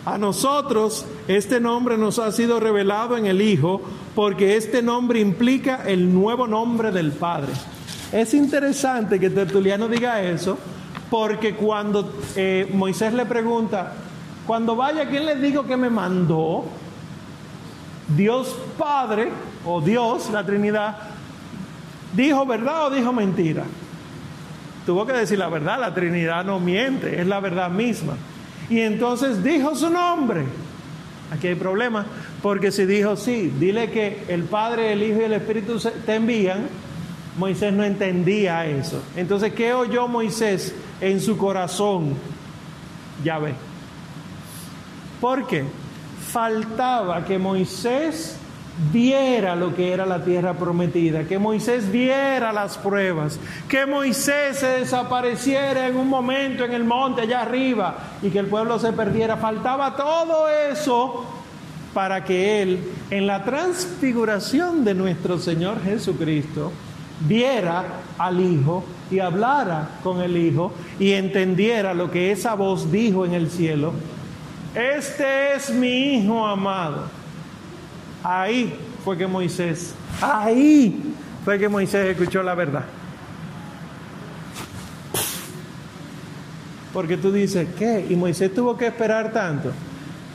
A 0.05 0.17
nosotros 0.17 1.07
este 1.29 1.61
nombre 1.61 1.99
nos 1.99 2.19
ha 2.19 2.33
sido 2.33 2.61
revelado 2.61 3.17
en 3.17 3.27
el 3.27 3.43
Hijo 3.43 3.83
porque 4.15 4.57
este 4.57 4.83
nombre 4.83 5.21
implica 5.21 5.85
el 5.87 6.13
nuevo 6.13 6.47
nombre 6.47 6.91
del 6.91 7.13
Padre. 7.13 7.53
Es 8.11 8.33
interesante 8.33 9.21
que 9.21 9.29
Tertuliano 9.31 9.87
diga 9.87 10.23
eso 10.23 10.59
porque 11.11 11.55
cuando 11.55 12.13
eh, 12.35 12.71
Moisés 12.73 13.13
le 13.13 13.27
pregunta, 13.27 13.93
cuando 14.49 14.75
vaya, 14.75 15.07
¿quién 15.07 15.27
le 15.27 15.37
digo 15.37 15.67
que 15.67 15.77
me 15.77 15.91
mandó? 15.91 16.65
Dios 18.17 18.57
Padre 18.79 19.29
o 19.67 19.83
Dios, 19.83 20.31
la 20.31 20.43
Trinidad, 20.47 20.97
dijo 22.15 22.47
verdad 22.47 22.87
o 22.87 22.91
dijo 22.91 23.13
mentira. 23.13 23.65
Tuvo 24.87 25.05
que 25.05 25.13
decir 25.13 25.39
la 25.39 25.51
verdad, 25.51 25.79
la 25.79 25.93
Trinidad 25.93 26.47
no 26.47 26.61
miente, 26.61 27.21
es 27.21 27.27
la 27.27 27.41
verdad 27.41 27.69
misma. 27.69 28.15
Y 28.71 28.81
entonces 28.81 29.45
dijo 29.45 29.77
su 29.77 29.91
nombre. 29.91 30.45
Aquí 31.31 31.49
hay 31.49 31.55
problema, 31.55 32.07
porque 32.41 32.73
si 32.73 32.87
dijo 32.87 33.17
sí, 33.17 33.53
dile 33.61 33.91
que 33.91 34.25
el 34.29 34.45
Padre, 34.45 34.95
el 34.95 35.03
Hijo 35.03 35.21
y 35.21 35.25
el 35.25 35.35
Espíritu 35.35 35.79
te 36.07 36.15
envían, 36.15 36.69
Moisés 37.37 37.71
no 37.75 37.85
entendía 37.85 38.65
eso. 38.65 39.03
Entonces, 39.15 39.53
¿qué 39.53 39.75
oyó 39.75 40.09
Moisés 40.09 40.75
en 41.03 41.21
su 41.21 41.37
corazón? 41.37 42.15
Ya 43.23 43.39
ve. 43.39 43.68
¿Por 45.21 45.47
qué? 45.47 45.65
Faltaba 46.31 47.25
que 47.25 47.39
Moisés 47.39 48.37
viera 48.93 49.57
lo 49.57 49.75
que 49.75 49.93
era 49.93 50.07
la 50.07 50.23
tierra 50.23 50.55
prometida, 50.55 51.25
que 51.25 51.39
Moisés 51.39 51.91
viera 51.91 52.53
las 52.53 52.79
pruebas, 52.79 53.39
que 53.69 53.87
Moisés 53.87 54.59
se 54.59 54.67
desapareciera 54.67 55.89
en 55.89 55.97
un 55.97 56.09
momento 56.09 56.65
en 56.65 56.73
el 56.73 56.85
monte 56.85 57.23
allá 57.23 57.43
arriba 57.43 57.97
y 58.23 58.31
que 58.31 58.39
el 58.39 58.47
pueblo 58.47 58.79
se 58.79 58.93
perdiera. 58.93 59.37
Faltaba 59.37 59.97
todo 59.97 60.49
eso 60.49 61.25
para 61.93 62.25
que 62.25 62.63
Él, 62.63 62.81
en 63.11 63.27
la 63.27 63.45
transfiguración 63.45 64.85
de 64.85 64.95
nuestro 64.95 65.39
Señor 65.39 65.83
Jesucristo, 65.83 66.71
viera 67.27 67.85
al 68.17 68.41
Hijo 68.41 68.85
y 69.11 69.19
hablara 69.19 69.89
con 70.05 70.21
el 70.21 70.37
Hijo 70.37 70.73
y 71.01 71.13
entendiera 71.13 71.95
lo 71.95 72.11
que 72.11 72.31
esa 72.31 72.55
voz 72.55 72.93
dijo 72.93 73.27
en 73.27 73.35
el 73.35 73.51
cielo. 73.51 73.93
Este 74.79 75.57
es 75.57 75.71
mi 75.71 76.19
Hijo 76.19 76.47
amado 76.47 77.07
Ahí 78.23 78.79
fue 79.05 79.19
que 79.19 79.27
Moisés, 79.27 79.95
ahí 80.21 81.15
fue 81.45 81.59
que 81.59 81.69
Moisés 81.69 82.17
escuchó 82.17 82.43
la 82.43 82.55
verdad. 82.55 82.85
Porque 86.93 87.17
tú 87.17 87.33
dices, 87.33 87.69
¿qué? 87.79 88.07
¿Y 88.09 88.17
Moisés 88.17 88.53
tuvo 88.53 88.77
que 88.77 88.89
esperar 88.89 89.33
tanto? 89.33 89.71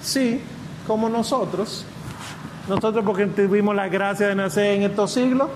Sí, 0.02 0.42
como 0.88 1.10
nosotros. 1.10 1.86
Nosotros 2.68 3.04
porque 3.06 3.28
tuvimos 3.28 3.76
la 3.76 3.90
gracia 3.90 4.30
de 4.30 4.36
nacer 4.36 4.78
en 4.78 4.84
estos 4.84 5.12
siglos, 5.12 5.50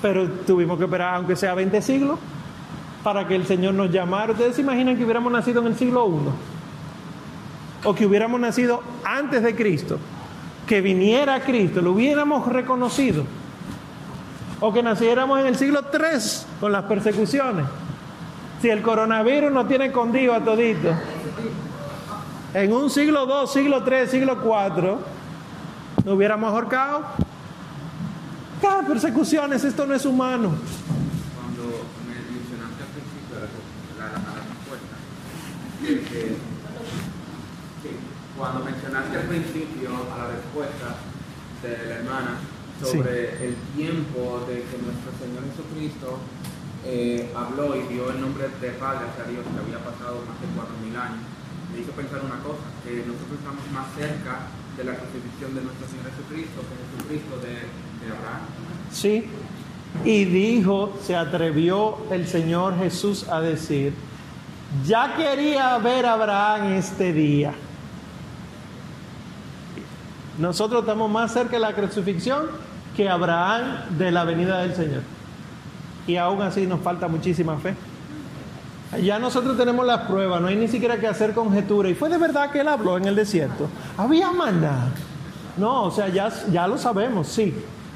pero 0.00 0.28
tuvimos 0.46 0.78
que 0.78 0.84
esperar 0.84 1.16
aunque 1.16 1.36
sea 1.36 1.54
20 1.54 1.82
siglos 1.82 2.18
para 3.02 3.26
que 3.26 3.34
el 3.34 3.46
Señor 3.46 3.74
nos 3.74 3.90
llamara. 3.90 4.32
¿Ustedes 4.32 4.56
se 4.56 4.60
imaginan 4.60 4.96
que 4.96 5.04
hubiéramos 5.04 5.32
nacido 5.32 5.62
en 5.62 5.68
el 5.68 5.76
siglo 5.76 6.06
I? 6.06 6.51
O 7.84 7.94
que 7.94 8.06
hubiéramos 8.06 8.40
nacido 8.40 8.82
antes 9.04 9.42
de 9.42 9.54
Cristo 9.54 9.98
que 10.66 10.80
viniera 10.80 11.42
Cristo, 11.42 11.82
lo 11.82 11.92
hubiéramos 11.92 12.46
reconocido. 12.46 13.24
O 14.60 14.72
que 14.72 14.82
naciéramos 14.82 15.40
en 15.40 15.46
el 15.46 15.56
siglo 15.56 15.80
III 15.92 16.18
con 16.60 16.72
las 16.72 16.84
persecuciones. 16.84 17.66
Si 18.60 18.70
el 18.70 18.80
coronavirus 18.80 19.50
nos 19.50 19.66
tiene 19.66 19.86
escondido 19.86 20.34
a 20.34 20.40
todito. 20.40 20.94
En 22.54 22.72
un 22.72 22.90
siglo 22.90 23.26
II, 23.26 23.48
siglo 23.48 23.82
III, 23.84 24.06
siglo 24.06 24.38
IV, 24.42 24.98
¿no 26.04 26.12
hubiéramos 26.12 26.52
ahorcado? 26.52 27.02
Cada 28.60 28.82
persecuciones, 28.86 29.64
esto 29.64 29.84
no 29.84 29.94
es 29.94 30.06
humano. 30.06 30.52
Cuando 31.34 31.62
me 32.06 32.14
mencionaste 32.14 32.82
al 32.84 32.88
principio 32.94 33.36
la, 33.98 34.04
la, 34.06 34.18
respuesta, 35.98 36.42
cuando 38.42 38.66
mencionaste 38.66 39.22
al 39.22 39.30
principio 39.30 39.94
a 40.10 40.18
la 40.18 40.26
respuesta 40.34 40.98
de 41.62 41.78
la 41.78 41.94
hermana 42.02 42.42
sobre 42.82 43.38
el 43.38 43.54
tiempo 43.78 44.42
de 44.50 44.66
que 44.66 44.82
nuestro 44.82 45.14
Señor 45.14 45.46
Jesucristo 45.46 46.18
eh, 46.82 47.30
habló 47.38 47.78
y 47.78 47.86
dio 47.86 48.10
el 48.10 48.20
nombre 48.20 48.50
de 48.50 48.70
Padre 48.82 49.06
hacia 49.06 49.30
Dios 49.30 49.46
que 49.46 49.58
había 49.62 49.78
pasado 49.78 50.26
más 50.26 50.34
de 50.42 50.50
cuatro 50.58 50.74
mil 50.82 50.90
años. 50.90 51.22
Me 51.70 51.86
hizo 51.86 51.94
pensar 51.94 52.18
una 52.18 52.42
cosa, 52.42 52.66
que 52.82 53.06
nosotros 53.06 53.38
estamos 53.38 53.62
más 53.70 53.86
cerca 53.94 54.50
de 54.74 54.82
la 54.90 54.98
crucifixión 54.98 55.54
de 55.54 55.62
nuestro 55.62 55.86
Señor 55.86 56.10
Jesucristo 56.10 56.66
que 56.66 56.74
Jesucristo 56.82 57.38
de, 57.46 57.54
de 57.62 58.06
Abraham. 58.10 58.42
Sí. 58.90 59.30
Y 60.02 60.24
dijo, 60.24 60.98
se 61.00 61.14
atrevió 61.14 62.10
el 62.10 62.26
Señor 62.26 62.76
Jesús 62.76 63.22
a 63.28 63.40
decir, 63.40 63.94
ya 64.84 65.14
quería 65.14 65.78
ver 65.78 66.06
a 66.06 66.14
Abraham 66.14 66.72
este 66.72 67.12
día. 67.12 67.54
Nosotros 70.38 70.80
estamos 70.80 71.10
más 71.10 71.32
cerca 71.32 71.52
de 71.52 71.60
la 71.60 71.74
crucifixión 71.74 72.46
que 72.96 73.08
Abraham 73.08 73.96
de 73.98 74.10
la 74.10 74.24
venida 74.24 74.60
del 74.60 74.74
Señor. 74.74 75.02
Y 76.06 76.16
aún 76.16 76.42
así 76.42 76.66
nos 76.66 76.80
falta 76.80 77.08
muchísima 77.08 77.56
fe. 77.58 77.74
Ya 79.02 79.18
nosotros 79.18 79.56
tenemos 79.56 79.86
las 79.86 80.02
pruebas, 80.02 80.42
no 80.42 80.48
hay 80.48 80.56
ni 80.56 80.68
siquiera 80.68 80.98
que 80.98 81.06
hacer 81.06 81.32
conjetura. 81.32 81.88
Y 81.88 81.94
fue 81.94 82.10
de 82.10 82.18
verdad 82.18 82.50
que 82.50 82.60
él 82.60 82.68
habló 82.68 82.98
en 82.98 83.06
el 83.06 83.16
desierto. 83.16 83.68
Había 83.96 84.30
maná. 84.32 84.92
No, 85.56 85.84
o 85.84 85.90
sea, 85.90 86.08
ya, 86.08 86.30
ya 86.50 86.66
lo 86.66 86.76
sabemos, 86.76 87.28
sí. 87.28 87.54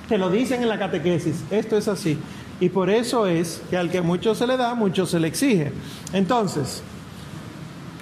Te 0.09 0.17
lo 0.17 0.31
dicen 0.31 0.63
en 0.63 0.69
la 0.69 0.79
catequesis. 0.79 1.45
Esto 1.51 1.77
es 1.77 1.89
así. 1.89 2.19
Y 2.61 2.71
por 2.71 2.89
eso 2.89 3.27
es 3.27 3.61
que 3.69 3.77
al 3.77 3.91
que 3.91 4.01
mucho 4.01 4.35
se 4.35 4.47
le 4.47 4.57
da, 4.57 4.75
mucho 4.75 5.05
se 5.05 5.21
le 5.21 5.29
exige. 5.29 5.73
Entonces, 6.13 6.83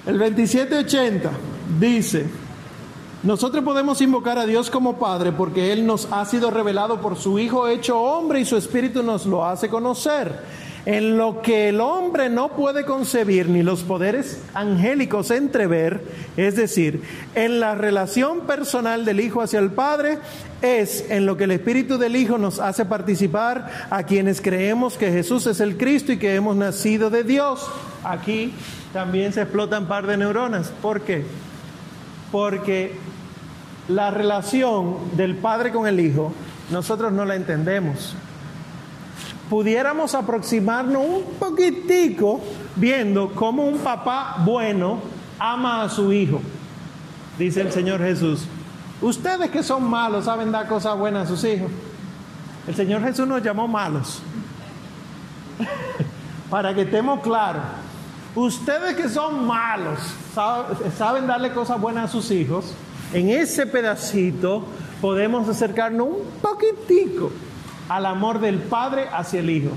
el 0.05 0.17
2780 0.17 1.31
dice, 1.79 2.27
nosotros 3.25 3.63
podemos 3.63 4.01
invocar 4.01 4.37
a 4.37 4.45
Dios 4.45 4.69
como 4.69 4.99
Padre 4.99 5.31
porque 5.31 5.73
Él 5.73 5.87
nos 5.87 6.07
ha 6.11 6.23
sido 6.25 6.51
revelado 6.51 7.01
por 7.01 7.17
su 7.17 7.39
Hijo 7.39 7.67
hecho 7.67 7.99
hombre 7.99 8.39
y 8.39 8.45
su 8.45 8.55
Espíritu 8.55 9.01
nos 9.01 9.25
lo 9.25 9.43
hace 9.43 9.67
conocer. 9.67 10.41
En 10.85 11.17
lo 11.17 11.41
que 11.41 11.69
el 11.69 11.81
hombre 11.81 12.29
no 12.29 12.49
puede 12.49 12.85
concebir 12.85 13.49
ni 13.49 13.63
los 13.63 13.81
poderes 13.81 14.43
angélicos 14.53 15.31
entrever, 15.31 16.03
es 16.37 16.55
decir, 16.55 17.01
en 17.33 17.59
la 17.59 17.73
relación 17.73 18.41
personal 18.41 19.03
del 19.05 19.19
Hijo 19.19 19.41
hacia 19.41 19.57
el 19.57 19.71
Padre, 19.71 20.19
es 20.61 21.09
en 21.09 21.25
lo 21.25 21.35
que 21.35 21.45
el 21.45 21.51
Espíritu 21.51 21.97
del 21.97 22.15
Hijo 22.15 22.37
nos 22.37 22.59
hace 22.59 22.85
participar 22.85 23.87
a 23.89 24.03
quienes 24.03 24.39
creemos 24.39 24.97
que 24.97 25.11
Jesús 25.11 25.47
es 25.47 25.59
el 25.61 25.77
Cristo 25.77 26.11
y 26.11 26.19
que 26.19 26.35
hemos 26.35 26.55
nacido 26.55 27.09
de 27.09 27.23
Dios. 27.23 27.67
Aquí 28.03 28.53
también 28.93 29.33
se 29.33 29.41
explotan 29.41 29.87
par 29.87 30.05
de 30.05 30.17
neuronas. 30.17 30.71
¿Por 30.83 31.01
qué? 31.01 31.25
Porque 32.31 33.14
la 33.87 34.11
relación 34.11 34.95
del 35.15 35.35
Padre 35.35 35.71
con 35.71 35.87
el 35.87 35.99
Hijo, 35.99 36.33
nosotros 36.71 37.11
no 37.11 37.25
la 37.25 37.35
entendemos. 37.35 38.15
Pudiéramos 39.49 40.15
aproximarnos 40.15 41.03
un 41.05 41.23
poquitico 41.39 42.41
viendo 42.75 43.31
cómo 43.33 43.63
un 43.63 43.77
papá 43.77 44.37
bueno 44.43 44.99
ama 45.37 45.83
a 45.83 45.89
su 45.89 46.11
hijo. 46.11 46.41
Dice 47.37 47.61
el 47.61 47.71
Señor 47.71 47.99
Jesús, 47.99 48.45
ustedes 49.01 49.51
que 49.51 49.61
son 49.61 49.87
malos 49.87 50.25
saben 50.25 50.51
dar 50.51 50.67
cosas 50.67 50.97
buenas 50.97 51.25
a 51.25 51.35
sus 51.35 51.43
hijos. 51.43 51.69
El 52.67 52.73
Señor 52.73 53.03
Jesús 53.03 53.27
nos 53.27 53.43
llamó 53.43 53.67
malos. 53.67 54.21
Para 56.49 56.73
que 56.73 56.81
estemos 56.81 57.19
claros. 57.19 57.61
Ustedes 58.33 58.95
que 58.95 59.07
son 59.07 59.45
malos 59.45 59.99
saben 60.97 61.27
darle 61.27 61.53
cosas 61.53 61.79
buenas 61.79 62.05
a 62.05 62.11
sus 62.11 62.31
hijos 62.31 62.73
en 63.15 63.29
ese 63.29 63.65
pedacito 63.65 64.65
podemos 64.99 65.47
acercarnos 65.47 66.05
un 66.05 66.25
poquitico 66.41 67.31
al 67.87 68.05
amor 68.05 68.41
del 68.41 68.59
Padre 68.59 69.07
hacia 69.09 69.39
el 69.39 69.49
Hijo. 69.49 69.71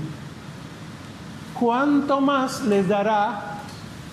¿Cuánto 1.57 2.19
más 2.19 2.65
les 2.65 2.89
dará 2.89 3.59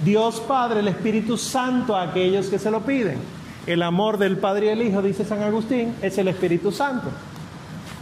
Dios 0.05 0.39
Padre, 0.47 0.79
el 0.79 0.87
Espíritu 0.87 1.37
Santo 1.37 1.97
a 1.97 2.03
aquellos 2.03 2.47
que 2.47 2.61
se 2.61 2.70
lo 2.70 2.83
piden? 2.83 3.18
El 3.66 3.83
amor 3.83 4.16
del 4.16 4.39
Padre 4.39 4.66
y 4.66 4.68
el 4.68 4.83
Hijo, 4.83 5.03
dice 5.03 5.24
San 5.24 5.43
Agustín, 5.43 5.97
es 6.03 6.16
el 6.18 6.29
Espíritu 6.29 6.70
Santo. 6.70 7.09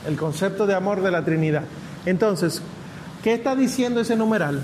El 0.07 0.19
concepto 0.19 0.67
de 0.67 0.75
amor 0.75 1.01
de 1.01 1.11
la 1.11 1.25
Trinidad. 1.25 1.63
Entonces, 2.05 2.61
¿qué 3.23 3.33
está 3.33 3.57
diciendo 3.57 4.01
ese 4.01 4.15
numeral? 4.15 4.61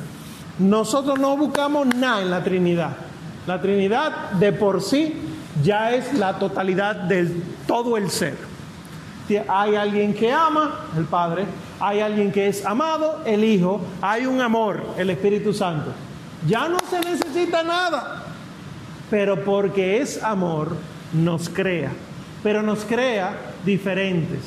Nosotros 0.58 1.18
no 1.18 1.38
buscamos 1.38 1.86
nada 1.94 2.20
en 2.20 2.30
la 2.30 2.44
Trinidad. 2.44 2.90
La 3.46 3.62
Trinidad 3.62 4.32
de 4.32 4.52
por 4.52 4.82
sí 4.82 5.30
ya 5.62 5.92
es 5.92 6.14
la 6.14 6.38
totalidad 6.38 6.94
del 6.96 7.42
todo 7.66 7.96
el 7.96 8.11
ser. 8.11 8.36
Hay 9.48 9.76
alguien 9.76 10.12
que 10.12 10.32
ama, 10.32 10.86
el 10.96 11.04
Padre, 11.04 11.44
hay 11.78 12.00
alguien 12.00 12.32
que 12.32 12.48
es 12.48 12.66
amado, 12.66 13.22
el 13.24 13.44
Hijo, 13.44 13.80
hay 14.02 14.26
un 14.26 14.40
amor, 14.40 14.82
el 14.96 15.11
Espíritu 15.11 15.52
Santo. 15.54 15.92
Ya 16.48 16.68
no 16.68 16.78
se 16.88 17.00
necesita 17.00 17.62
nada, 17.62 18.24
pero 19.08 19.44
porque 19.44 20.00
es 20.00 20.22
amor, 20.22 20.76
nos 21.12 21.48
crea, 21.48 21.92
pero 22.42 22.62
nos 22.62 22.84
crea 22.84 23.36
diferentes. 23.64 24.40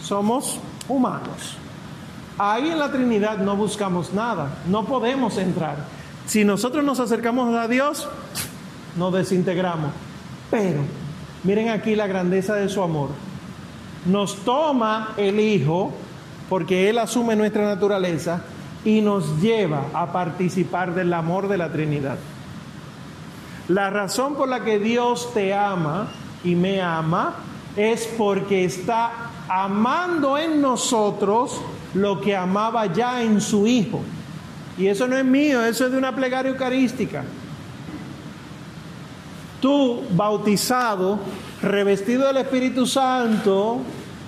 Somos 0.00 0.58
humanos. 0.88 1.56
Ahí 2.38 2.70
en 2.70 2.78
la 2.78 2.90
Trinidad 2.90 3.38
no 3.38 3.54
buscamos 3.54 4.14
nada, 4.14 4.48
no 4.66 4.84
podemos 4.84 5.36
entrar. 5.36 5.76
Si 6.26 6.44
nosotros 6.44 6.82
nos 6.82 7.00
acercamos 7.00 7.54
a 7.54 7.68
Dios, 7.68 8.08
nos 8.96 9.12
desintegramos. 9.12 9.90
Pero, 10.52 10.82
miren 11.44 11.70
aquí 11.70 11.96
la 11.96 12.06
grandeza 12.06 12.54
de 12.54 12.68
su 12.68 12.82
amor. 12.82 13.08
Nos 14.04 14.36
toma 14.44 15.14
el 15.16 15.40
Hijo, 15.40 15.92
porque 16.50 16.90
Él 16.90 16.98
asume 16.98 17.34
nuestra 17.36 17.64
naturaleza, 17.64 18.42
y 18.84 19.00
nos 19.00 19.40
lleva 19.40 19.86
a 19.94 20.12
participar 20.12 20.94
del 20.94 21.14
amor 21.14 21.48
de 21.48 21.56
la 21.56 21.72
Trinidad. 21.72 22.18
La 23.68 23.88
razón 23.88 24.34
por 24.34 24.46
la 24.46 24.62
que 24.62 24.78
Dios 24.78 25.32
te 25.32 25.54
ama 25.54 26.08
y 26.44 26.54
me 26.54 26.82
ama 26.82 27.36
es 27.74 28.06
porque 28.18 28.66
está 28.66 29.10
amando 29.48 30.36
en 30.36 30.60
nosotros 30.60 31.62
lo 31.94 32.20
que 32.20 32.36
amaba 32.36 32.92
ya 32.92 33.22
en 33.22 33.40
su 33.40 33.66
Hijo. 33.66 34.02
Y 34.76 34.88
eso 34.88 35.08
no 35.08 35.16
es 35.16 35.24
mío, 35.24 35.64
eso 35.64 35.86
es 35.86 35.92
de 35.92 35.96
una 35.96 36.14
plegaria 36.14 36.50
eucarística 36.50 37.24
tú 39.62 40.02
bautizado, 40.10 41.20
revestido 41.62 42.26
del 42.26 42.38
Espíritu 42.38 42.84
Santo, 42.84 43.78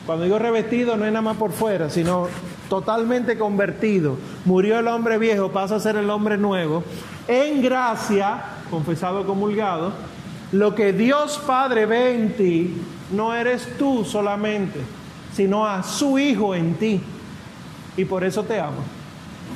cuando 0.07 0.25
digo 0.25 0.39
revestido 0.39 0.97
no 0.97 1.05
es 1.05 1.13
nada 1.13 1.23
más 1.23 1.37
por 1.37 1.51
fuera, 1.51 1.91
sino 1.91 2.29
totalmente 2.69 3.37
convertido, 3.37 4.17
murió 4.45 4.79
el 4.79 4.87
hombre 4.89 5.19
viejo, 5.19 5.51
pasa 5.51 5.75
a 5.75 5.81
ser 5.81 5.97
el 5.97 6.09
hombre 6.09 6.39
nuevo, 6.39 6.85
en 7.27 7.61
gracia, 7.63 8.43
confesado, 8.71 9.27
comulgado, 9.27 9.93
lo 10.53 10.75
que 10.75 10.93
Dios 10.93 11.43
Padre 11.45 11.85
ve 11.85 12.15
en 12.15 12.37
ti, 12.37 12.77
no 13.11 13.35
eres 13.35 13.77
tú 13.77 14.05
solamente, 14.05 14.79
sino 15.35 15.67
a 15.67 15.83
su 15.83 16.17
Hijo 16.17 16.55
en 16.55 16.75
ti. 16.75 17.01
Y 17.97 18.05
por 18.05 18.23
eso 18.23 18.45
te 18.45 18.61
amo. 18.61 18.83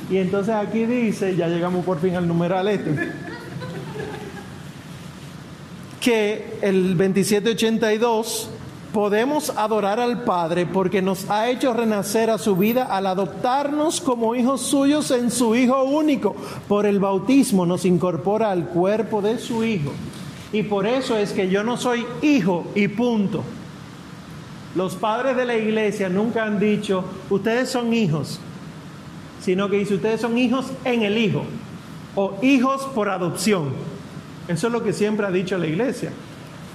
Y 0.09 0.17
entonces 0.17 0.53
aquí 0.55 0.85
dice, 0.85 1.35
ya 1.35 1.47
llegamos 1.47 1.85
por 1.85 1.99
fin 1.99 2.15
al 2.15 2.27
numeral 2.27 2.67
este 2.67 3.28
que 5.99 6.57
el 6.61 6.97
2782 6.97 8.49
podemos 8.93 9.51
adorar 9.51 9.99
al 9.99 10.23
Padre 10.23 10.65
porque 10.65 11.01
nos 11.01 11.29
ha 11.29 11.49
hecho 11.49 11.73
renacer 11.73 12.29
a 12.29 12.37
su 12.37 12.55
vida 12.55 12.85
al 12.85 13.05
adoptarnos 13.05 14.01
como 14.01 14.35
hijos 14.35 14.61
suyos 14.61 15.11
en 15.11 15.31
su 15.31 15.55
Hijo 15.55 15.83
único. 15.83 16.35
Por 16.67 16.85
el 16.85 16.99
bautismo 16.99 17.65
nos 17.65 17.85
incorpora 17.85 18.51
al 18.51 18.67
cuerpo 18.67 19.21
de 19.21 19.37
su 19.37 19.63
Hijo. 19.63 19.91
Y 20.51 20.63
por 20.63 20.87
eso 20.87 21.15
es 21.15 21.31
que 21.31 21.49
yo 21.49 21.63
no 21.63 21.77
soy 21.77 22.05
hijo 22.21 22.65
y 22.73 22.87
punto. 22.87 23.43
Los 24.75 24.95
padres 24.95 25.35
de 25.35 25.45
la 25.45 25.55
iglesia 25.55 26.09
nunca 26.09 26.43
han 26.43 26.59
dicho, 26.59 27.03
ustedes 27.29 27.69
son 27.69 27.93
hijos, 27.93 28.39
sino 29.41 29.69
que 29.69 29.77
dice, 29.77 29.95
ustedes 29.95 30.21
son 30.21 30.37
hijos 30.37 30.67
en 30.85 31.03
el 31.03 31.17
Hijo 31.17 31.43
o 32.15 32.37
hijos 32.41 32.83
por 32.93 33.09
adopción. 33.09 33.69
Eso 34.49 34.65
es 34.65 34.73
lo 34.73 34.83
que 34.83 34.93
siempre 34.93 35.27
ha 35.27 35.31
dicho 35.31 35.59
la 35.59 35.67
iglesia. 35.67 36.11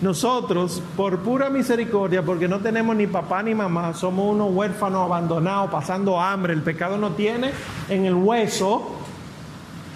Nosotros, 0.00 0.80
por 0.96 1.18
pura 1.18 1.50
misericordia, 1.50 2.22
porque 2.22 2.46
no 2.46 2.60
tenemos 2.60 2.94
ni 2.94 3.08
papá 3.08 3.42
ni 3.42 3.52
mamá, 3.52 3.92
somos 3.94 4.32
unos 4.32 4.54
huérfanos 4.54 5.04
abandonados, 5.04 5.72
pasando 5.72 6.20
hambre, 6.20 6.52
el 6.52 6.62
pecado 6.62 6.96
no 6.96 7.10
tiene 7.10 7.50
en 7.88 8.04
el 8.04 8.14
hueso, 8.14 8.92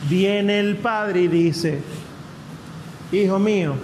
viene 0.09 0.59
el 0.59 0.79
Padre 0.79 1.21
y 1.21 1.29
dice, 1.29 1.81
hijo 3.13 3.39
mío, 3.39 3.75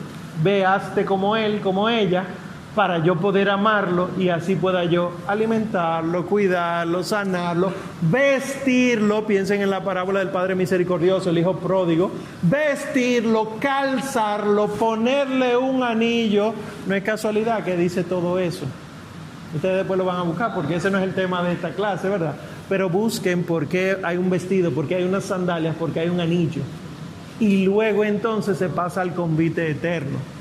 veaste 0.43 1.05
como 1.05 1.37
él, 1.37 1.61
como 1.61 1.89
ella, 1.89 2.27
para 2.75 2.99
yo 2.99 3.17
poder 3.17 3.51
amarlo 3.51 4.11
y 4.19 4.29
así 4.29 4.57
pueda 4.57 4.85
yo 4.85 5.13
alimentarlo, 5.27 6.27
cuidarlo, 6.27 7.05
sanarlo, 7.05 7.73
vestirlo, 8.03 9.27
piensen 9.27 9.63
en 9.63 9.71
la 9.71 9.85
parábola 9.85 10.19
del 10.19 10.31
Padre 10.31 10.55
Misericordioso, 10.55 11.31
el 11.31 11.39
Hijo 11.39 11.57
Pródigo, 11.57 12.11
vestirlo, 12.43 13.57
calzarlo, 13.61 14.69
ponerle 14.69 15.57
un 15.57 15.83
anillo, 15.83 16.53
no 16.87 16.95
es 16.95 17.05
casualidad 17.05 17.63
que 17.63 17.77
dice 17.77 18.03
todo 18.03 18.39
eso. 18.39 18.67
Ustedes 19.55 19.77
después 19.77 19.97
lo 19.97 20.05
van 20.05 20.17
a 20.17 20.23
buscar 20.23 20.53
porque 20.53 20.75
ese 20.75 20.91
no 20.91 20.99
es 20.99 21.05
el 21.05 21.15
tema 21.15 21.43
de 21.45 21.53
esta 21.53 21.71
clase, 21.71 22.09
¿verdad? 22.09 22.35
Pero 22.69 22.91
busquen 22.91 23.45
por 23.45 23.69
qué 23.69 23.99
hay 24.03 24.17
un 24.17 24.29
vestido, 24.29 24.73
por 24.73 24.89
qué 24.89 24.97
hay 24.97 25.05
unas 25.05 25.25
sandalias, 25.25 25.77
por 25.77 25.93
qué 25.93 26.01
hay 26.01 26.09
un 26.09 26.21
anillo. 26.21 26.63
Y 27.39 27.65
luego 27.65 28.05
entonces 28.05 28.59
se 28.59 28.69
pasa 28.69 29.01
al 29.01 29.15
convite 29.15 29.71
eterno. 29.71 30.34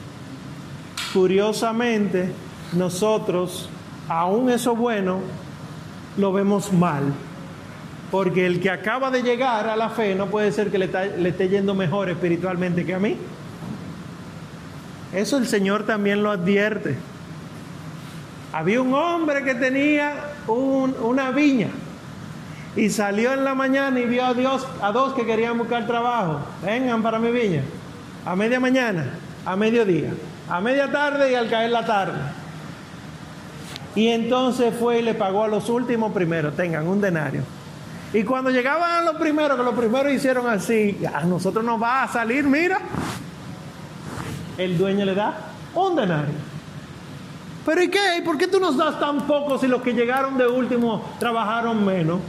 Curiosamente, 1.13 2.31
nosotros, 2.73 3.69
aún 4.09 4.49
eso 4.49 4.75
bueno, 4.75 5.19
lo 6.17 6.33
vemos 6.33 6.73
mal. 6.73 7.03
Porque 8.11 8.45
el 8.45 8.59
que 8.59 8.69
acaba 8.69 9.09
de 9.11 9.23
llegar 9.23 9.67
a 9.67 9.75
la 9.75 9.89
fe 9.89 10.15
no 10.15 10.27
puede 10.27 10.51
ser 10.51 10.69
que 10.71 10.77
le, 10.77 10.89
esté 11.27 11.49
yendo 11.49 11.73
mejor 11.75 12.09
espiritualmente 12.09 12.85
que 12.85 12.93
a 12.95 12.99
mí. 12.99 13.15
Eso 15.13 15.37
el 15.37 15.47
Señor 15.47 15.83
también 15.85 16.23
lo 16.23 16.31
advierte. 16.31 16.95
Había 18.51 18.81
un 18.81 18.93
hombre 18.93 19.43
que 19.43 19.55
tenía 19.55 20.13
un- 20.47 20.95
una 21.01 21.31
viña 21.31 21.69
y 22.75 22.89
salió 22.89 23.33
en 23.33 23.43
la 23.43 23.55
mañana 23.55 23.99
y 23.99 24.05
vio 24.05 24.25
a 24.25 24.33
Dios 24.33 24.67
a 24.81 24.91
dos 24.91 25.13
que 25.13 25.25
querían 25.25 25.57
buscar 25.57 25.85
trabajo. 25.87 26.39
Vengan 26.63 27.01
para 27.01 27.17
mi 27.19 27.31
viña. 27.31 27.61
A 28.25 28.35
media 28.35 28.59
mañana, 28.59 29.05
a 29.45 29.55
mediodía, 29.55 30.11
a 30.49 30.61
media 30.61 30.91
tarde 30.91 31.31
y 31.31 31.35
al 31.35 31.49
caer 31.49 31.71
la 31.71 31.85
tarde. 31.85 32.19
Y 33.95 34.07
entonces 34.07 34.73
fue 34.77 34.99
y 34.99 35.01
le 35.03 35.13
pagó 35.13 35.43
a 35.43 35.47
los 35.47 35.69
últimos 35.69 36.11
primero, 36.13 36.51
tengan 36.51 36.87
un 36.87 36.99
denario. 36.99 37.43
Y 38.13 38.23
cuando 38.23 38.49
llegaban 38.49 39.05
los 39.05 39.15
primeros, 39.15 39.57
que 39.57 39.63
los 39.63 39.75
primeros 39.75 40.11
hicieron 40.11 40.47
así, 40.47 40.99
a 41.13 41.23
nosotros 41.23 41.63
nos 41.63 41.81
va 41.81 42.03
a 42.03 42.07
salir, 42.07 42.43
mira, 42.45 42.79
el 44.57 44.77
dueño 44.77 45.05
le 45.05 45.15
da 45.15 45.35
un 45.73 45.95
denario. 45.95 46.35
Pero 47.65 47.81
¿y 47.81 47.89
qué? 47.89 48.17
¿Y 48.19 48.21
por 48.21 48.37
qué 48.37 48.47
tú 48.47 48.59
nos 48.59 48.77
das 48.77 48.99
tan 48.99 49.21
poco 49.21 49.57
si 49.57 49.67
los 49.67 49.81
que 49.81 49.93
llegaron 49.93 50.37
de 50.37 50.47
último 50.47 51.03
trabajaron 51.17 51.83
menos? 51.83 52.19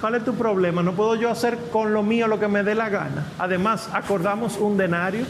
¿Cuál 0.00 0.14
es 0.16 0.24
tu 0.24 0.34
problema? 0.34 0.82
¿No 0.82 0.92
puedo 0.92 1.14
yo 1.14 1.30
hacer 1.30 1.58
con 1.72 1.92
lo 1.92 2.02
mío 2.02 2.26
lo 2.26 2.38
que 2.38 2.48
me 2.48 2.62
dé 2.62 2.74
la 2.74 2.88
gana? 2.88 3.26
Además, 3.38 3.88
acordamos 3.92 4.56
un 4.58 4.76
denario. 4.76 5.24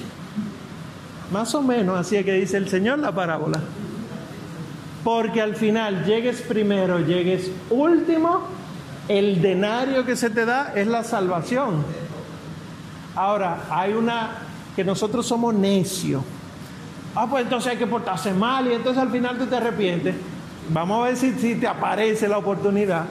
Más 1.31 1.55
o 1.55 1.63
menos 1.63 1.99
así 1.99 2.17
es 2.17 2.25
que 2.25 2.33
dice 2.33 2.57
el 2.57 2.69
Señor 2.69 2.99
la 2.99 3.13
parábola. 3.13 3.61
Porque 5.05 5.41
al 5.41 5.55
final, 5.55 6.05
llegues 6.05 6.43
primero, 6.43 6.99
llegues 6.99 7.51
último, 7.71 8.43
el 9.09 9.41
denario 9.41 10.05
que 10.05 10.17
se 10.17 10.31
te 10.31 10.45
da 10.45 10.73
es 10.75 10.87
la 10.87 11.05
salvación. 11.05 11.85
Ahora, 13.15 13.65
hay 13.71 13.93
una 13.93 14.31
que 14.77 14.85
nosotros 14.85 15.27
somos 15.27 15.55
necios. 15.55 16.23
Ah, 17.15 17.27
pues 17.29 17.45
entonces 17.45 17.73
hay 17.73 17.79
que 17.79 17.87
portarse 17.87 18.33
mal 18.33 18.69
y 18.69 18.75
entonces 18.75 19.03
al 19.03 19.11
final 19.11 19.39
tú 19.39 19.47
te 19.47 19.57
arrepientes. 19.57 20.15
Vamos 20.69 21.01
a 21.01 21.09
ver 21.09 21.17
si, 21.17 21.33
si 21.33 21.55
te 21.57 21.67
aparece 21.67 22.29
la 22.29 22.39
oportunidad. 22.39 23.07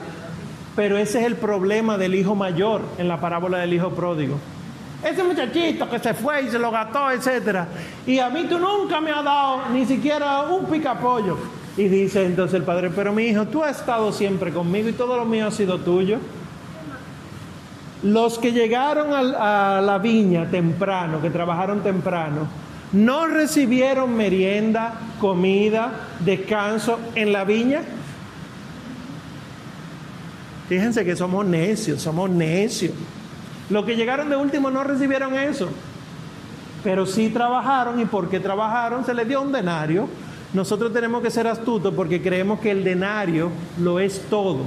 Pero 0.76 0.96
ese 0.96 1.20
es 1.20 1.26
el 1.26 1.36
problema 1.36 1.98
del 1.98 2.14
hijo 2.14 2.34
mayor 2.34 2.82
en 2.96 3.08
la 3.08 3.20
parábola 3.20 3.58
del 3.58 3.74
hijo 3.74 3.90
pródigo. 3.90 4.38
Ese 5.02 5.22
muchachito 5.22 5.88
que 5.88 5.98
se 5.98 6.12
fue 6.12 6.42
y 6.42 6.50
se 6.50 6.58
lo 6.58 6.70
gastó, 6.70 7.10
etcétera. 7.10 7.66
Y 8.06 8.18
a 8.18 8.28
mí 8.28 8.44
tú 8.48 8.58
nunca 8.58 9.00
me 9.00 9.10
has 9.10 9.24
dado 9.24 9.68
ni 9.72 9.86
siquiera 9.86 10.42
un 10.42 10.66
picapollo. 10.66 11.38
Y 11.76 11.84
dice 11.84 12.26
entonces 12.26 12.54
el 12.54 12.64
padre, 12.64 12.90
pero 12.90 13.12
mi 13.12 13.24
hijo, 13.24 13.46
tú 13.46 13.64
has 13.64 13.78
estado 13.80 14.12
siempre 14.12 14.52
conmigo 14.52 14.88
y 14.88 14.92
todo 14.92 15.16
lo 15.16 15.24
mío 15.24 15.46
ha 15.46 15.50
sido 15.50 15.78
tuyo. 15.78 16.18
Los 18.02 18.38
que 18.38 18.52
llegaron 18.52 19.12
a 19.12 19.80
la 19.80 19.98
viña 19.98 20.50
temprano, 20.50 21.20
que 21.20 21.30
trabajaron 21.30 21.82
temprano, 21.82 22.48
no 22.92 23.26
recibieron 23.26 24.14
merienda, 24.16 24.94
comida, 25.20 25.92
descanso 26.20 26.98
en 27.14 27.32
la 27.32 27.44
viña. 27.44 27.82
Fíjense 30.68 31.04
que 31.04 31.16
somos 31.16 31.44
necios, 31.46 32.02
somos 32.02 32.28
necios. 32.30 32.92
Los 33.70 33.84
que 33.84 33.96
llegaron 33.96 34.28
de 34.28 34.36
último 34.36 34.70
no 34.70 34.82
recibieron 34.84 35.34
eso, 35.34 35.68
pero 36.82 37.06
sí 37.06 37.28
trabajaron 37.28 38.00
y 38.00 38.04
porque 38.04 38.40
trabajaron 38.40 39.04
se 39.04 39.14
les 39.14 39.28
dio 39.28 39.40
un 39.40 39.52
denario. 39.52 40.08
Nosotros 40.52 40.92
tenemos 40.92 41.22
que 41.22 41.30
ser 41.30 41.46
astutos 41.46 41.94
porque 41.94 42.20
creemos 42.20 42.58
que 42.58 42.72
el 42.72 42.82
denario 42.82 43.50
lo 43.78 44.00
es 44.00 44.22
todo. 44.28 44.64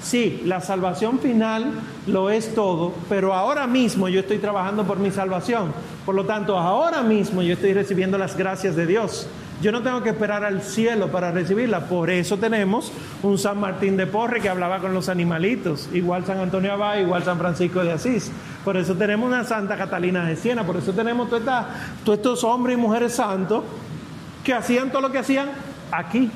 Sí, 0.00 0.42
la 0.44 0.60
salvación 0.60 1.18
final 1.18 1.72
lo 2.06 2.30
es 2.30 2.54
todo, 2.54 2.94
pero 3.08 3.34
ahora 3.34 3.66
mismo 3.66 4.08
yo 4.08 4.20
estoy 4.20 4.38
trabajando 4.38 4.84
por 4.84 4.98
mi 4.98 5.10
salvación. 5.10 5.72
Por 6.06 6.14
lo 6.14 6.24
tanto, 6.24 6.56
ahora 6.56 7.02
mismo 7.02 7.42
yo 7.42 7.54
estoy 7.54 7.72
recibiendo 7.74 8.16
las 8.16 8.36
gracias 8.36 8.76
de 8.76 8.86
Dios. 8.86 9.26
Yo 9.60 9.72
no 9.72 9.82
tengo 9.82 10.02
que 10.02 10.10
esperar 10.10 10.44
al 10.44 10.62
cielo 10.62 11.08
para 11.08 11.32
recibirla. 11.32 11.86
Por 11.86 12.10
eso 12.10 12.36
tenemos 12.36 12.92
un 13.22 13.38
San 13.38 13.58
Martín 13.58 13.96
de 13.96 14.06
Porre 14.06 14.40
que 14.40 14.48
hablaba 14.48 14.78
con 14.78 14.94
los 14.94 15.08
animalitos, 15.08 15.88
igual 15.92 16.24
San 16.24 16.38
Antonio 16.38 16.72
Abad, 16.72 16.98
igual 16.98 17.24
San 17.24 17.38
Francisco 17.38 17.82
de 17.82 17.92
Asís. 17.92 18.30
Por 18.64 18.76
eso 18.76 18.94
tenemos 18.94 19.26
una 19.26 19.44
Santa 19.44 19.76
Catalina 19.76 20.24
de 20.24 20.36
Siena. 20.36 20.64
Por 20.64 20.76
eso 20.76 20.92
tenemos 20.92 21.28
todos 21.28 21.64
estos 22.06 22.44
hombres 22.44 22.78
y 22.78 22.80
mujeres 22.80 23.14
santos 23.14 23.64
que 24.44 24.54
hacían 24.54 24.90
todo 24.90 25.02
lo 25.02 25.10
que 25.10 25.18
hacían 25.18 25.48
aquí 25.90 26.30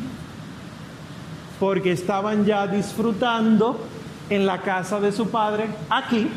porque 1.62 1.92
estaban 1.92 2.44
ya 2.44 2.66
disfrutando 2.66 3.78
en 4.28 4.46
la 4.46 4.62
casa 4.62 4.98
de 4.98 5.12
su 5.12 5.30
padre, 5.30 5.70
aquí, 5.88 6.28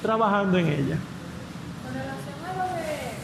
trabajando 0.00 0.56
en 0.56 0.66
ella. 0.66 0.96
Con 1.84 1.92
relación 1.92 2.40
a 2.40 2.56
lo 2.56 2.64
de 2.72 3.20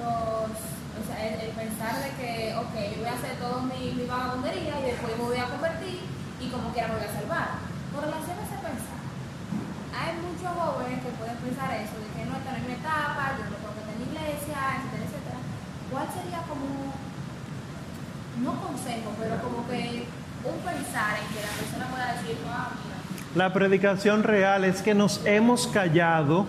los, 0.00 0.48
o 0.48 1.02
sea, 1.04 1.28
el, 1.28 1.40
el 1.44 1.50
pensar 1.52 2.00
de 2.00 2.08
que, 2.16 2.56
ok, 2.56 2.72
yo 2.72 3.04
voy 3.04 3.10
a 3.12 3.20
hacer 3.20 3.36
todo 3.36 3.60
mi, 3.68 4.00
mi 4.00 4.08
vagabundería 4.08 4.80
y 4.80 4.96
después 4.96 5.12
me 5.18 5.24
voy 5.24 5.36
a 5.36 5.44
convertir 5.44 6.00
y 6.40 6.48
como 6.48 6.72
quiera 6.72 6.88
me 6.88 6.94
voy 6.94 7.04
a 7.04 7.12
salvar. 7.12 7.48
Con 7.92 8.00
relación 8.08 8.40
a 8.40 8.44
ese 8.48 8.56
pensar, 8.56 9.00
hay 9.92 10.16
muchos 10.24 10.56
jóvenes 10.56 11.04
que 11.04 11.10
pueden 11.20 11.36
pensar 11.56 11.74
eso, 11.80 11.96
de 11.96 12.08
que 12.12 12.28
no 12.28 12.36
están 12.36 12.56
en 12.56 12.66
mi 12.66 12.74
etapa, 12.74 13.32
yo 13.38 13.44
no 13.48 13.56
puedo 13.56 13.72
estar 13.80 13.94
en 13.94 14.00
la 14.00 14.06
iglesia, 14.12 14.58
etcétera, 14.76 15.04
etcétera. 15.08 15.38
¿Cuál 15.90 16.06
sería 16.12 16.42
como, 16.44 16.92
no 18.44 18.60
consejo, 18.60 19.10
pero 19.18 19.36
como 19.40 19.66
que 19.68 20.04
un 20.44 20.58
pensar 20.60 21.16
en 21.16 21.26
que 21.32 21.40
la 21.40 21.52
persona 21.56 21.86
pueda 21.90 22.12
decir, 22.12 22.36
ah, 22.48 22.68
mira, 22.84 23.44
La 23.46 23.52
predicación 23.52 24.22
real 24.22 24.64
es 24.64 24.82
que 24.82 24.94
nos 24.94 25.24
hemos 25.24 25.66
callado 25.66 26.44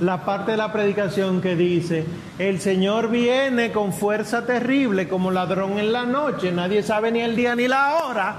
la 0.00 0.24
parte 0.24 0.52
de 0.52 0.56
la 0.56 0.72
predicación 0.72 1.40
que 1.40 1.54
dice, 1.54 2.06
el 2.38 2.60
Señor 2.60 3.08
viene 3.08 3.70
con 3.70 3.92
fuerza 3.92 4.46
terrible 4.46 5.08
como 5.08 5.30
ladrón 5.30 5.78
en 5.78 5.92
la 5.92 6.06
noche, 6.06 6.50
nadie 6.50 6.82
sabe 6.82 7.12
ni 7.12 7.20
el 7.20 7.36
día 7.36 7.54
ni 7.54 7.68
la 7.68 8.02
hora. 8.02 8.36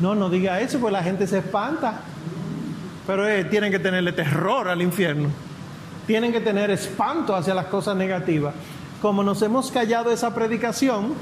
No, 0.00 0.14
no 0.14 0.30
diga 0.30 0.60
eso, 0.60 0.80
pues 0.80 0.92
la 0.92 1.02
gente 1.02 1.26
se 1.26 1.38
espanta. 1.38 2.00
Pero 3.06 3.28
eh, 3.28 3.44
tienen 3.44 3.70
que 3.70 3.78
tenerle 3.78 4.12
terror 4.12 4.68
al 4.68 4.80
infierno. 4.82 5.28
Tienen 6.06 6.32
que 6.32 6.40
tener 6.40 6.70
espanto 6.70 7.34
hacia 7.34 7.54
las 7.54 7.66
cosas 7.66 7.96
negativas. 7.96 8.54
Como 9.00 9.22
nos 9.22 9.42
hemos 9.42 9.70
callado 9.70 10.10
esa 10.10 10.34
predicación 10.34 11.14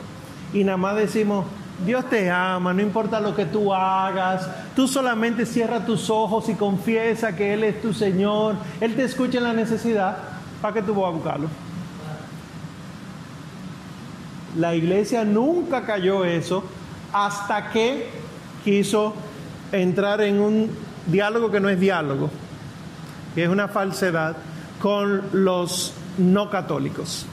y 0.53 0.65
nada 0.65 0.77
más 0.77 0.97
decimos, 0.97 1.47
Dios 1.85 2.05
te 2.11 2.31
ama, 2.31 2.75
no 2.75 2.83
importa 2.83 3.21
lo 3.21 3.35
que 3.35 3.47
tú 3.47 3.73
hagas, 3.73 4.47
tú 4.77 4.87
solamente 4.87 5.47
cierra 5.47 5.87
tus 5.87 6.11
ojos 6.11 6.49
y 6.51 6.55
confiesa 6.55 7.35
que 7.35 7.55
Él 7.55 7.65
es 7.65 7.81
tu 7.81 7.95
Señor, 7.95 8.57
Él 8.81 8.95
te 8.95 9.05
escucha 9.05 9.39
en 9.39 9.45
la 9.45 9.55
necesidad, 9.55 10.19
¿para 10.61 10.75
qué 10.75 10.83
tú 10.83 10.95
vas 10.95 11.07
a 11.07 11.15
buscarlo? 11.15 11.49
La 14.59 14.75
iglesia 14.75 15.25
nunca 15.25 15.87
cayó 15.87 16.25
eso 16.25 16.65
hasta 17.13 17.71
que 17.71 18.11
quiso 18.63 19.15
entrar 19.73 20.21
en 20.21 20.41
un 20.41 20.71
diálogo 21.07 21.51
que 21.51 21.61
no 21.61 21.69
es 21.69 21.79
diálogo, 21.79 22.31
que 23.35 23.45
es 23.45 23.49
una 23.49 23.69
falsedad, 23.69 24.37
con 24.81 25.23
los 25.33 25.93
no 26.19 26.51
católicos. 26.51 27.27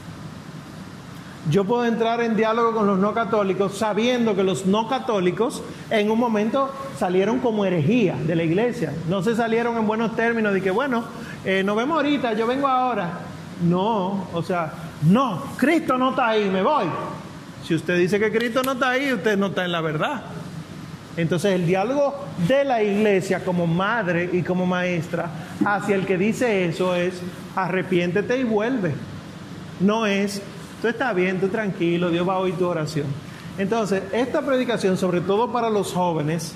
Yo 1.49 1.63
puedo 1.63 1.86
entrar 1.86 2.20
en 2.22 2.36
diálogo 2.36 2.74
con 2.74 2.88
los 2.88 2.99
no 2.99 3.13
católicos 3.13 3.78
sabiendo 3.78 4.36
que 4.36 4.43
los 4.43 4.65
no 4.65 4.89
católicos 4.89 5.63
en 5.89 6.11
un 6.11 6.20
momento 6.20 6.70
salieron 6.97 7.39
como 7.39 7.63
herejía 7.63 8.15
de 8.15 8.36
la 8.36 8.43
iglesia. 8.43 8.93
No 9.07 9.24
se 9.24 9.34
salieron 9.34 9.78
en 9.78 9.88
buenos 9.88 10.13
términos 10.15 10.53
de 10.53 10.61
que, 10.61 10.72
bueno, 10.72 11.05
eh, 11.45 11.63
nos 11.63 11.78
vemos 11.78 11.95
ahorita, 11.95 12.34
yo 12.34 12.47
vengo 12.47 12.68
ahora. 12.68 13.20
No, 13.63 14.28
o 14.34 14.43
sea, 14.43 14.74
no, 15.03 15.41
Cristo 15.55 15.97
no 15.97 16.09
está 16.09 16.30
ahí, 16.30 16.49
me 16.49 16.61
voy. 16.61 16.86
Si 17.65 17.76
usted 17.76 17.97
dice 17.97 18.20
que 18.20 18.32
Cristo 18.32 18.61
no 18.63 18.74
está 18.74 18.89
ahí, 18.89 19.13
usted 19.13 19.38
no 19.38 19.47
está 19.47 19.63
en 19.63 19.72
la 19.72 19.82
verdad. 19.82 20.24
Entonces 21.18 21.53
el 21.53 21.65
diálogo 21.65 22.15
de 22.47 22.63
la 22.63 22.84
iglesia 22.84 23.43
como 23.43 23.65
madre 23.65 24.30
y 24.32 24.43
como 24.43 24.68
maestra 24.68 25.30
hacia 25.65 25.95
el 25.95 26.05
que 26.05 26.18
dice 26.18 26.65
eso 26.65 26.95
es 26.95 27.15
arrepiéntete 27.55 28.38
y 28.38 28.43
vuelve. 28.43 28.93
No 29.80 30.05
es, 30.05 30.41
tú 30.82 30.88
estás 30.88 31.15
bien, 31.15 31.39
tú 31.39 31.47
tranquilo, 31.47 32.11
Dios 32.11 32.28
va 32.28 32.36
a 32.36 32.39
oír 32.39 32.55
tu 32.55 32.68
oración. 32.68 33.07
Entonces, 33.57 34.03
esta 34.13 34.43
predicación, 34.43 34.97
sobre 34.97 35.22
todo 35.22 35.51
para 35.51 35.72
los 35.72 35.91
jóvenes, 35.91 36.53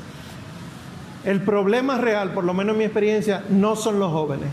el 1.26 1.42
problema 1.42 1.98
real, 1.98 2.32
por 2.32 2.44
lo 2.44 2.54
menos 2.54 2.74
en 2.74 2.80
mi 2.80 2.84
experiencia, 2.84 3.44
no 3.50 3.76
son 3.76 4.00
los 4.00 4.12
jóvenes, 4.12 4.50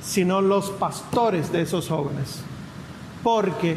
sino 0.00 0.40
los 0.40 0.70
pastores 0.70 1.50
de 1.50 1.62
esos 1.62 1.88
jóvenes. 1.88 2.42
Porque 3.24 3.76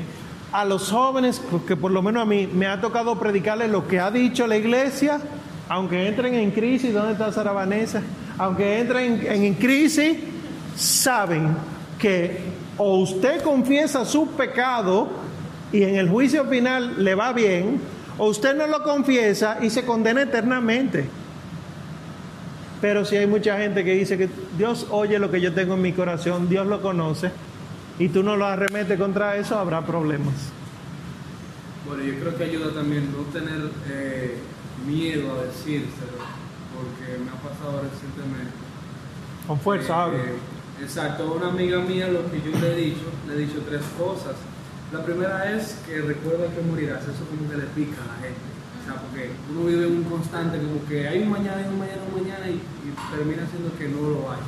a 0.51 0.65
los 0.65 0.91
jóvenes, 0.91 1.41
porque 1.49 1.75
por 1.75 1.91
lo 1.91 2.03
menos 2.03 2.21
a 2.21 2.25
mí 2.25 2.47
me 2.47 2.67
ha 2.67 2.81
tocado 2.81 3.17
predicarles 3.17 3.71
lo 3.71 3.87
que 3.87 3.99
ha 3.99 4.11
dicho 4.11 4.45
la 4.45 4.57
iglesia, 4.57 5.19
aunque 5.69 6.07
entren 6.07 6.35
en 6.35 6.51
crisis, 6.51 6.93
¿dónde 6.93 7.13
está 7.13 7.31
Sara 7.31 7.51
Vanessa? 7.51 8.01
Aunque 8.37 8.79
entren 8.79 9.25
en, 9.25 9.43
en 9.43 9.53
crisis, 9.55 10.17
saben 10.75 11.55
que 11.99 12.39
o 12.77 12.97
usted 12.97 13.41
confiesa 13.41 14.05
su 14.05 14.27
pecado 14.31 15.09
y 15.71 15.83
en 15.83 15.95
el 15.95 16.09
juicio 16.09 16.45
final 16.45 17.03
le 17.03 17.15
va 17.15 17.31
bien, 17.31 17.79
o 18.17 18.27
usted 18.27 18.55
no 18.55 18.67
lo 18.67 18.83
confiesa 18.83 19.59
y 19.61 19.69
se 19.69 19.85
condena 19.85 20.23
eternamente. 20.23 21.05
Pero 22.81 23.05
si 23.05 23.15
hay 23.15 23.27
mucha 23.27 23.57
gente 23.57 23.83
que 23.83 23.93
dice 23.93 24.17
que 24.17 24.29
Dios 24.57 24.87
oye 24.89 25.19
lo 25.19 25.29
que 25.29 25.39
yo 25.39 25.53
tengo 25.53 25.75
en 25.75 25.81
mi 25.81 25.93
corazón, 25.93 26.49
Dios 26.49 26.65
lo 26.65 26.81
conoce, 26.81 27.31
y 27.99 28.09
tú 28.09 28.23
no 28.23 28.35
lo 28.35 28.47
arremetes 28.47 28.97
contra 28.99 29.37
eso, 29.37 29.57
habrá 29.57 29.85
problemas. 29.85 30.33
Bueno, 31.87 32.03
yo 32.03 32.19
creo 32.19 32.35
que 32.35 32.43
ayuda 32.43 32.73
también 32.73 33.11
no 33.11 33.23
tener 33.31 33.69
eh, 33.89 34.37
miedo 34.85 35.31
a 35.33 35.45
decírselo, 35.45 36.17
porque 36.73 37.17
me 37.23 37.29
ha 37.31 37.39
pasado 37.41 37.81
recientemente. 37.81 38.53
Con 39.47 39.59
fuerza, 39.59 40.07
Eh, 40.09 40.35
eh, 40.35 40.83
exacto, 40.83 41.23
a 41.23 41.31
una 41.33 41.47
amiga 41.49 41.79
mía 41.79 42.07
lo 42.07 42.29
que 42.31 42.41
yo 42.41 42.57
le 42.59 42.73
he 42.73 42.75
dicho, 42.77 43.07
le 43.27 43.33
he 43.35 43.37
dicho 43.45 43.59
tres 43.67 43.81
cosas. 43.97 44.35
La 44.91 45.03
primera 45.03 45.51
es 45.51 45.77
que 45.87 46.01
recuerda 46.01 46.53
que 46.53 46.61
morirás, 46.61 47.03
eso 47.03 47.23
como 47.29 47.49
que 47.49 47.57
le 47.57 47.67
pica 47.71 48.01
a 48.03 48.07
la 48.07 48.17
gente. 48.21 48.49
O 48.81 48.83
sea, 48.83 49.01
porque 49.01 49.29
uno 49.51 49.65
vive 49.65 49.87
en 49.87 49.97
un 49.97 50.03
constante, 50.03 50.57
como 50.57 50.83
que 50.87 51.07
hay 51.07 51.21
un 51.23 51.29
mañana, 51.29 51.57
hay 51.57 51.69
un 51.69 51.79
mañana, 51.79 52.01
un 52.11 52.23
mañana 52.23 52.49
y, 52.49 52.55
y 52.59 53.15
termina 53.15 53.47
siendo 53.47 53.71
que 53.77 53.87
no 53.87 54.01
lo 54.09 54.31
hay. 54.31 54.41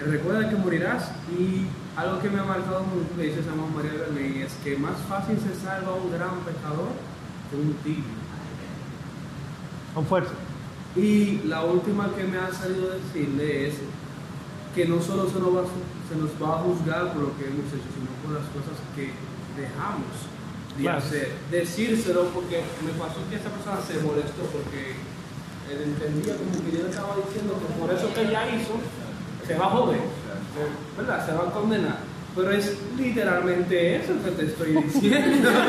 Eh, 0.00 0.04
recuerda 0.04 0.48
que 0.48 0.56
morirás 0.56 1.10
y 1.30 1.66
algo 1.96 2.20
que 2.20 2.30
me 2.30 2.40
ha 2.40 2.44
marcado 2.44 2.82
mucho, 2.84 3.14
que 3.16 3.28
dice 3.28 3.42
San 3.44 3.56
María 3.74 3.92
Berlín, 3.92 4.42
es 4.42 4.52
que 4.64 4.76
más 4.76 4.96
fácil 5.08 5.36
se 5.38 5.54
salva 5.60 5.94
un 5.94 6.10
gran 6.10 6.40
pecador 6.40 6.92
que 7.50 7.56
un 7.56 7.74
tibio. 7.84 8.21
Con 9.94 10.06
fuerza. 10.06 10.32
Y 10.96 11.40
la 11.46 11.64
última 11.64 12.08
que 12.14 12.24
me 12.24 12.38
ha 12.38 12.52
salido 12.52 12.90
decirle 12.90 13.68
es 13.68 13.74
que 14.74 14.86
no 14.86 15.00
solo 15.02 15.28
se 15.28 15.38
nos, 15.40 15.54
va, 15.56 15.60
a- 15.60 16.08
se 16.08 16.16
nos 16.16 16.30
va 16.40 16.56
a 16.56 16.62
juzgar 16.62 17.12
por 17.12 17.22
lo 17.22 17.36
que 17.38 17.44
hemos 17.44 17.66
hecho, 17.72 17.88
sino 17.92 18.08
por 18.24 18.32
las 18.36 18.46
cosas 18.52 18.76
que 18.96 19.12
dejamos 19.56 20.12
de 20.76 20.82
Claro. 20.82 20.98
hacer. 20.98 21.32
Decírselo 21.50 22.24
porque 22.32 22.62
me 22.84 22.92
pasó 22.96 23.20
que 23.28 23.36
esa 23.36 23.50
persona 23.50 23.80
se 23.84 24.00
molestó 24.04 24.42
porque 24.52 24.96
él 25.72 25.78
entendía 25.92 26.36
como 26.36 26.52
que 26.64 26.72
yo 26.76 26.84
le 26.84 26.90
estaba 26.90 27.16
diciendo 27.24 27.56
que 27.60 27.68
por 27.80 27.92
eso 27.92 28.12
que 28.14 28.22
ella 28.28 28.48
hizo 28.56 28.74
se 29.46 29.54
va 29.58 29.66
a 29.66 29.70
joder, 29.70 30.00
¿verdad? 30.96 31.26
Se 31.26 31.32
va 31.32 31.48
a 31.48 31.52
condenar. 31.52 31.98
Pero 32.34 32.50
es 32.50 32.72
literalmente 32.98 33.96
eso 33.96 34.14
que 34.24 34.30
te 34.30 34.46
estoy 34.46 34.72
diciendo. 34.74 35.50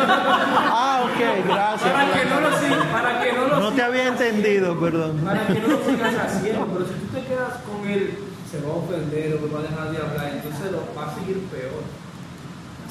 Ah, 0.75 1.03
ok, 1.05 1.45
gracias. 1.47 1.91
para 1.91 2.13
que 2.13 2.25
no 2.25 2.39
lo 2.41 2.57
sigas, 2.59 2.85
para 2.87 3.21
que 3.21 3.33
no 3.33 3.47
lo 3.47 3.59
No 3.59 3.71
te 3.73 3.81
había 3.81 4.07
entendido, 4.07 4.79
perdón. 4.79 5.17
para 5.19 5.45
que 5.47 5.59
no 5.59 5.67
lo 5.67 5.85
sigas 5.85 6.15
haciendo, 6.15 6.65
pero 6.67 6.85
si 6.87 6.93
tú 6.93 7.05
te 7.13 7.21
quedas 7.25 7.53
con 7.67 7.87
él, 7.89 8.13
se 8.49 8.61
va 8.61 8.73
a 8.73 8.77
ofender 8.77 9.33
o 9.35 9.51
va 9.53 9.59
a 9.59 9.63
dejar 9.63 9.91
de 9.91 9.97
hablar, 9.97 10.31
entonces 10.33 10.71
lo 10.71 10.83
va 10.97 11.11
a 11.11 11.15
seguir 11.15 11.39
peor. 11.51 11.83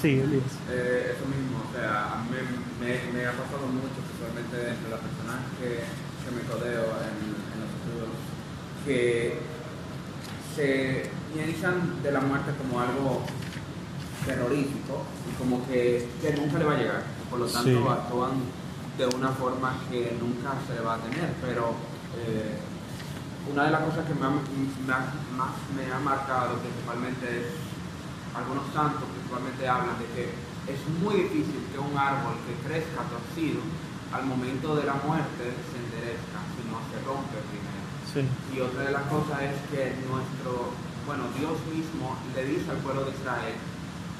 Sí, 0.00 0.20
Elías. 0.20 0.42
Eh, 0.70 1.14
eso 1.16 1.24
mismo, 1.30 1.62
o 1.62 1.70
sea, 1.74 2.18
a 2.18 2.24
mí 2.28 2.36
me, 2.80 2.90
me 3.14 3.26
ha 3.26 3.32
pasado 3.32 3.66
mucho, 3.70 3.96
especialmente 4.02 4.56
entre 4.74 4.90
las 4.90 5.00
personas 5.00 5.38
que, 5.58 5.86
que 5.86 6.28
me 6.34 6.42
rodeo 6.50 6.86
en, 7.06 7.16
en 7.30 7.56
los 7.62 7.70
estudios, 7.72 8.10
que 8.84 9.38
se 10.56 11.08
piensan 11.32 12.02
de 12.02 12.12
la 12.12 12.20
muerte 12.20 12.50
como 12.58 12.80
algo 12.80 13.22
terrorífico 14.26 15.02
y 15.30 15.34
como 15.38 15.66
que, 15.66 16.08
que 16.20 16.32
nunca 16.36 16.58
le 16.58 16.64
va 16.64 16.72
a 16.74 16.78
llegar. 16.78 17.02
Por 17.30 17.40
lo 17.40 17.46
tanto, 17.46 17.68
Sí. 17.70 17.76
actúan 17.88 18.30
de 18.98 19.06
una 19.06 19.28
forma 19.30 19.74
que 19.90 20.16
nunca 20.20 20.52
se 20.68 20.80
va 20.82 20.94
a 20.94 20.98
tener. 20.98 21.32
Pero 21.40 21.72
eh, 22.18 22.58
una 23.50 23.64
de 23.64 23.70
las 23.70 23.80
cosas 23.82 24.04
que 24.06 24.14
me 24.14 24.26
ha, 24.26 24.30
me 24.30 24.92
ha- 24.92 25.12
más 25.36 25.52
me 25.74 25.84
ha 25.92 25.98
marcado 25.98 26.58
principalmente 26.60 27.24
es 27.40 27.46
algunos 28.36 28.64
santos 28.72 29.04
principalmente 29.12 29.68
hablan 29.68 29.98
de 29.98 30.06
que 30.14 30.24
es 30.72 30.78
muy 31.02 31.16
difícil 31.26 31.58
que 31.72 31.78
un 31.78 31.96
árbol 31.98 32.36
que 32.46 32.54
crezca 32.68 33.02
torcido 33.10 33.60
al 34.12 34.24
momento 34.26 34.76
de 34.76 34.84
la 34.84 34.94
muerte 35.02 35.52
se 35.72 35.76
enderezca, 35.80 36.38
sino 36.54 36.78
se 36.92 36.96
rompe 37.04 37.36
primero. 37.48 37.82
Sí. 38.12 38.20
Y 38.54 38.60
otra 38.60 38.84
de 38.84 38.92
las 38.92 39.02
cosas 39.08 39.40
es 39.42 39.56
que 39.72 39.96
nuestro, 40.06 40.70
bueno, 41.08 41.24
Dios 41.36 41.56
mismo 41.72 42.14
le 42.36 42.44
dice 42.44 42.70
al 42.70 42.76
pueblo 42.84 43.04
de 43.08 43.12
Israel, 43.16 43.56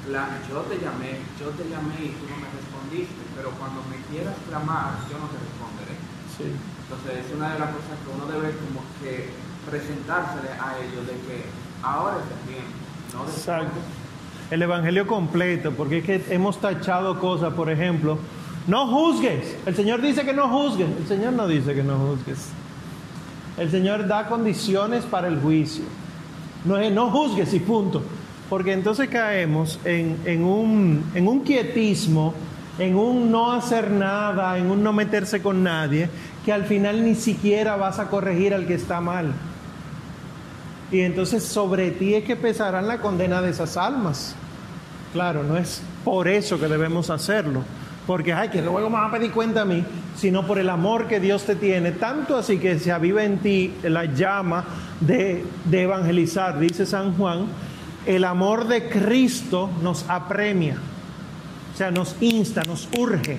"Cla- 0.07 0.39
yo 0.49 0.59
te 0.67 0.75
llamé, 0.83 1.19
yo 1.39 1.49
te 1.55 1.63
llamé 1.69 1.95
y 2.03 2.09
tú 2.19 2.25
no 2.29 2.37
me 2.37 2.47
respondiste, 2.51 3.21
pero 3.35 3.51
cuando 3.51 3.81
me 3.89 3.97
quieras 4.11 4.35
clamar, 4.49 4.99
yo 5.09 5.17
no 5.17 5.27
te 5.31 5.39
responderé. 5.39 5.95
Sí. 6.37 6.51
Entonces 6.83 7.25
es 7.25 7.35
una 7.35 7.53
de 7.53 7.59
las 7.59 7.69
cosas 7.71 7.95
que 8.03 8.09
uno 8.13 8.25
debe 8.27 8.53
como 8.57 8.81
que 9.01 9.29
presentársele 9.69 10.49
a 10.59 10.77
ellos 10.83 11.07
de 11.07 11.13
que 11.25 11.45
ahora 11.81 12.17
es 12.17 12.27
el 12.29 12.53
tiempo, 12.53 12.73
no 13.13 13.19
después. 13.25 13.37
Exacto. 13.39 13.79
El 14.51 14.61
Evangelio 14.61 15.07
completo, 15.07 15.71
porque 15.71 15.99
es 15.99 16.05
que 16.05 16.25
hemos 16.35 16.59
tachado 16.59 17.19
cosas, 17.19 17.53
por 17.53 17.69
ejemplo, 17.69 18.19
no 18.67 18.87
juzgues. 18.87 19.55
El 19.65 19.75
Señor 19.75 20.01
dice 20.01 20.25
que 20.25 20.33
no 20.33 20.47
juzgues. 20.49 20.87
El 20.97 21.07
Señor 21.07 21.33
no 21.33 21.47
dice 21.47 21.73
que 21.73 21.83
no 21.83 21.97
juzgues. 21.97 22.39
El 23.57 23.71
Señor 23.71 24.07
da 24.07 24.27
condiciones 24.27 25.05
para 25.05 25.27
el 25.27 25.39
juicio. 25.39 25.85
No 26.65 26.77
es 26.77 26.91
no 26.91 27.09
juzgues 27.09 27.53
y 27.53 27.59
punto. 27.59 28.03
Porque 28.53 28.71
entonces 28.73 29.09
caemos 29.09 29.79
en, 29.83 30.43
un, 30.43 31.41
quietismo, 31.43 32.35
en 32.77 32.95
un 32.95 33.31
no 33.31 33.51
hacer 33.51 33.89
nada, 33.89 34.59
en 34.59 34.69
un 34.69 34.83
no 34.83 34.93
meterse 34.93 35.41
con 35.41 35.63
nadie, 35.63 36.07
que 36.45 36.53
al 36.53 36.65
final 36.65 37.03
ni 37.03 37.15
siquiera 37.15 37.77
vas 37.77 37.97
a 37.97 38.09
corregir 38.09 38.53
al 38.53 38.67
que 38.67 38.75
está 38.75 39.01
mal. 39.01 39.33
Y 40.91 40.99
entonces 40.99 41.43
sobre 41.43 41.89
ti 41.89 42.13
es 42.13 42.25
que 42.25 42.35
pesarán 42.35 42.87
la 42.87 42.99
condena 42.99 43.41
de 43.41 43.49
esas 43.49 43.75
almas. 43.75 44.35
Claro, 45.13 45.41
no 45.41 45.57
es 45.57 45.81
por 46.05 46.27
eso 46.27 46.59
que 46.59 46.67
debemos 46.67 47.09
hacerlo, 47.09 47.63
porque 48.05 48.33
ay, 48.33 48.49
que 48.49 48.61
luego 48.61 48.87
me 48.87 48.97
va 48.97 49.07
a 49.07 49.11
pedir 49.11 49.31
cuenta 49.31 49.61
a 49.61 49.65
mí, 49.65 49.83
sino 50.15 50.45
por 50.45 50.59
el 50.59 50.69
amor 50.69 51.07
que 51.07 51.19
Dios 51.19 51.43
te 51.43 51.55
tiene, 51.55 51.93
tanto 51.93 52.37
así 52.37 52.59
que 52.59 52.77
se 52.77 52.91
aviva 52.91 53.23
en 53.23 53.39
ti 53.39 53.73
la 53.81 54.05
llama 54.05 54.63
de 54.99 55.43
evangelizar, 55.71 56.59
dice 56.59 56.85
San 56.85 57.17
Juan, 57.17 57.47
el 58.05 58.23
amor 58.25 58.67
de 58.67 58.89
Cristo 58.89 59.69
nos 59.81 60.09
apremia, 60.09 60.75
o 61.73 61.77
sea, 61.77 61.91
nos 61.91 62.15
insta, 62.21 62.63
nos 62.63 62.87
urge 62.97 63.37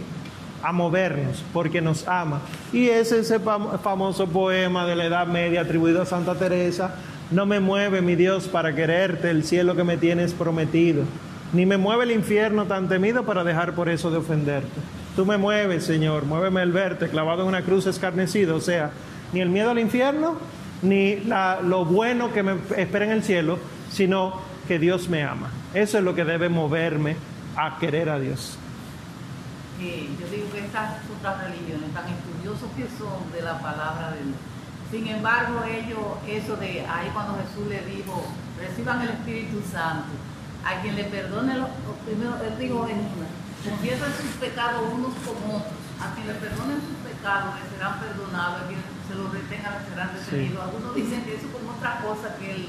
a 0.62 0.72
movernos 0.72 1.42
porque 1.52 1.80
nos 1.80 2.08
ama. 2.08 2.40
Y 2.72 2.88
es 2.88 3.12
ese 3.12 3.38
fam- 3.40 3.78
famoso 3.80 4.26
poema 4.26 4.86
de 4.86 4.96
la 4.96 5.04
Edad 5.04 5.26
Media 5.26 5.60
atribuido 5.62 6.02
a 6.02 6.06
Santa 6.06 6.34
Teresa, 6.34 6.94
no 7.30 7.46
me 7.46 7.60
mueve 7.60 8.00
mi 8.00 8.16
Dios 8.16 8.48
para 8.48 8.74
quererte 8.74 9.30
el 9.30 9.44
cielo 9.44 9.76
que 9.76 9.84
me 9.84 9.96
tienes 9.96 10.32
prometido, 10.32 11.04
ni 11.52 11.66
me 11.66 11.76
mueve 11.76 12.04
el 12.04 12.10
infierno 12.12 12.64
tan 12.64 12.88
temido 12.88 13.24
para 13.24 13.44
dejar 13.44 13.74
por 13.74 13.88
eso 13.88 14.10
de 14.10 14.18
ofenderte. 14.18 14.68
Tú 15.16 15.24
me 15.26 15.36
mueves, 15.36 15.84
Señor, 15.84 16.24
muéveme 16.24 16.62
el 16.62 16.72
verte 16.72 17.08
clavado 17.08 17.42
en 17.42 17.48
una 17.48 17.62
cruz 17.62 17.86
escarnecido, 17.86 18.56
o 18.56 18.60
sea, 18.60 18.90
ni 19.32 19.40
el 19.40 19.48
miedo 19.48 19.70
al 19.70 19.78
infierno, 19.78 20.36
ni 20.82 21.16
lo 21.64 21.84
bueno 21.84 22.32
que 22.32 22.42
me 22.42 22.56
espera 22.76 23.04
en 23.04 23.12
el 23.12 23.22
cielo, 23.22 23.58
sino 23.90 24.40
que 24.66 24.78
Dios 24.78 25.08
me 25.08 25.22
ama. 25.24 25.50
Eso 25.72 25.98
es 25.98 26.04
lo 26.04 26.14
que 26.14 26.24
debe 26.24 26.48
moverme 26.48 27.16
a 27.56 27.78
querer 27.78 28.08
a 28.08 28.18
Dios. 28.18 28.58
Eh, 29.80 30.08
yo 30.20 30.26
digo 30.28 30.50
que 30.52 30.64
estas 30.64 31.02
otras 31.18 31.44
religiones, 31.44 31.92
tan 31.92 32.06
estudiosos 32.08 32.70
que 32.76 32.86
son 32.96 33.30
de 33.32 33.42
la 33.42 33.58
palabra 33.58 34.12
de 34.12 34.24
Dios, 34.24 34.38
sin 34.90 35.06
embargo, 35.08 35.64
ellos, 35.64 36.22
eso 36.28 36.56
de 36.56 36.86
ahí 36.86 37.10
cuando 37.12 37.34
Jesús 37.42 37.66
le 37.68 37.82
dijo, 37.84 38.24
reciban 38.58 39.02
el 39.02 39.10
Espíritu 39.10 39.60
Santo, 39.66 40.14
a 40.64 40.80
quien 40.80 40.94
le 40.94 41.04
perdone, 41.04 41.58
los, 41.58 41.68
los 41.82 41.98
primeros, 42.06 42.40
él 42.40 42.54
dijo 42.58 42.86
en 42.86 42.98
una, 43.02 43.28
confiesen 43.64 44.12
sus 44.14 44.38
pecados 44.38 44.82
unos 44.94 45.12
con 45.26 45.36
otros, 45.50 45.82
a 45.98 46.14
quien 46.14 46.28
le 46.28 46.34
perdonen 46.34 46.78
sus 46.78 46.98
pecados 47.02 47.54
le 47.58 47.64
serán 47.74 47.98
perdonados, 47.98 48.62
a 48.62 48.66
quien 48.68 48.80
se 49.08 49.14
los 49.16 49.32
retengan 49.32 49.80
le 49.80 49.88
serán 49.88 50.10
retenidos. 50.14 50.62
Algunos 50.62 50.94
dicen 50.94 51.24
que 51.24 51.34
eso 51.34 51.46
es 51.46 51.52
como 51.52 51.72
otra 51.72 51.98
cosa 51.98 52.36
que 52.36 52.54
él. 52.54 52.68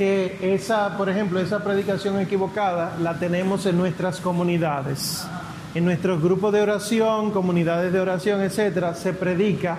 Que 0.00 0.54
esa, 0.54 0.96
por 0.96 1.10
ejemplo, 1.10 1.38
esa 1.40 1.62
predicación 1.62 2.18
equivocada 2.18 2.96
la 3.02 3.18
tenemos 3.18 3.66
en 3.66 3.76
nuestras 3.76 4.18
comunidades. 4.18 5.26
En 5.74 5.84
nuestros 5.84 6.22
grupos 6.22 6.54
de 6.54 6.62
oración, 6.62 7.32
comunidades 7.32 7.92
de 7.92 8.00
oración, 8.00 8.40
etcétera, 8.40 8.94
se 8.94 9.12
predica 9.12 9.76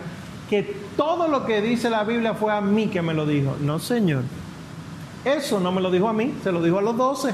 que 0.47 0.75
todo 0.95 1.27
lo 1.27 1.43
que 1.43 1.59
dice 1.59 1.89
la 1.89 2.03
Biblia 2.03 2.35
fue 2.35 2.53
a 2.53 2.61
mí 2.61 2.85
que 2.85 3.01
me 3.01 3.15
lo 3.15 3.25
dijo. 3.25 3.57
No, 3.61 3.79
Señor. 3.79 4.21
Eso 5.25 5.59
no 5.59 5.71
me 5.71 5.81
lo 5.81 5.89
dijo 5.89 6.07
a 6.07 6.13
mí, 6.13 6.35
se 6.43 6.51
lo 6.51 6.61
dijo 6.61 6.77
a 6.77 6.83
los 6.83 6.95
doce. 6.95 7.33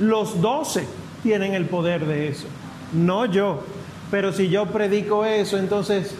Los 0.00 0.40
doce 0.40 0.84
tienen 1.22 1.54
el 1.54 1.66
poder 1.66 2.06
de 2.06 2.26
eso, 2.26 2.48
no 2.92 3.26
yo. 3.26 3.62
Pero 4.10 4.32
si 4.32 4.48
yo 4.48 4.66
predico 4.66 5.24
eso, 5.24 5.58
entonces 5.58 6.12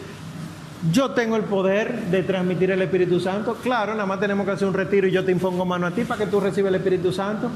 yo 0.91 1.11
tengo 1.11 1.35
el 1.35 1.43
poder 1.43 2.05
de 2.05 2.23
transmitir 2.23 2.71
el 2.71 2.81
Espíritu 2.81 3.19
Santo. 3.19 3.55
Claro, 3.61 3.93
nada 3.93 4.05
más 4.05 4.19
tenemos 4.19 4.45
que 4.45 4.51
hacer 4.51 4.67
un 4.67 4.73
retiro 4.73 5.07
y 5.07 5.11
yo 5.11 5.23
te 5.23 5.31
impongo 5.31 5.65
mano 5.65 5.87
a 5.87 5.91
ti 5.91 6.03
para 6.03 6.23
que 6.23 6.29
tú 6.29 6.39
recibas 6.39 6.69
el 6.69 6.75
Espíritu 6.75 7.11
Santo. 7.11 7.49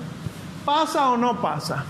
¿Pasa 0.63 1.09
o 1.09 1.17
no 1.17 1.41
pasa? 1.41 1.83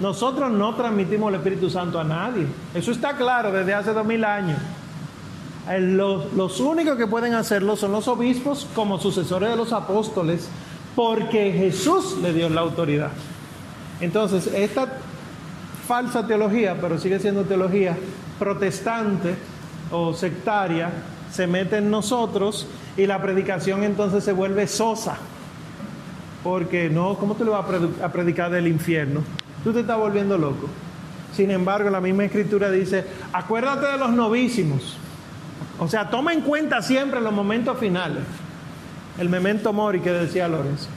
Nosotros 0.00 0.50
no 0.50 0.74
transmitimos 0.74 1.28
el 1.28 1.36
Espíritu 1.36 1.70
Santo 1.70 2.00
a 2.00 2.04
nadie. 2.04 2.46
Eso 2.74 2.90
está 2.90 3.16
claro 3.16 3.52
desde 3.52 3.72
hace 3.72 3.92
dos 3.92 4.04
mil 4.04 4.24
años. 4.24 4.58
Eh, 5.70 5.80
Los, 5.80 6.32
los 6.32 6.58
únicos 6.60 6.96
que 6.96 7.06
pueden 7.06 7.34
hacerlo 7.34 7.76
son 7.76 7.92
los 7.92 8.08
obispos 8.08 8.66
como 8.74 8.98
sucesores 8.98 9.50
de 9.50 9.56
los 9.56 9.72
apóstoles, 9.72 10.48
porque 10.96 11.52
Jesús 11.52 12.18
le 12.20 12.32
dio 12.32 12.48
la 12.48 12.62
autoridad. 12.62 13.10
Entonces, 14.00 14.48
esta 14.48 14.98
falsa 15.86 16.26
teología, 16.26 16.76
pero 16.80 16.98
sigue 16.98 17.18
siendo 17.18 17.42
teología 17.44 17.96
protestante 18.38 19.34
o 19.90 20.14
sectaria, 20.14 20.90
se 21.30 21.46
mete 21.46 21.78
en 21.78 21.90
nosotros 21.90 22.66
y 22.96 23.06
la 23.06 23.20
predicación 23.20 23.82
entonces 23.84 24.24
se 24.24 24.32
vuelve 24.32 24.66
sosa. 24.66 25.16
Porque 26.42 26.90
no, 26.90 27.16
¿cómo 27.16 27.34
tú 27.34 27.44
le 27.44 27.50
vas 27.50 27.64
a 28.02 28.12
predicar 28.12 28.50
del 28.50 28.66
infierno? 28.66 29.22
Tú 29.62 29.72
te 29.72 29.80
estás 29.80 29.96
volviendo 29.96 30.36
loco. 30.36 30.68
Sin 31.32 31.50
embargo, 31.50 31.88
la 31.88 32.00
misma 32.00 32.24
escritura 32.24 32.70
dice, 32.70 33.06
acuérdate 33.32 33.86
de 33.86 33.96
los 33.96 34.10
novísimos. 34.10 34.96
O 35.78 35.88
sea, 35.88 36.10
toma 36.10 36.32
en 36.32 36.42
cuenta 36.42 36.82
siempre 36.82 37.20
los 37.20 37.32
momentos 37.32 37.78
finales. 37.78 38.24
El 39.18 39.28
memento 39.28 39.72
mori 39.72 40.00
que 40.00 40.10
decía 40.10 40.48
Lorenzo. 40.48 40.88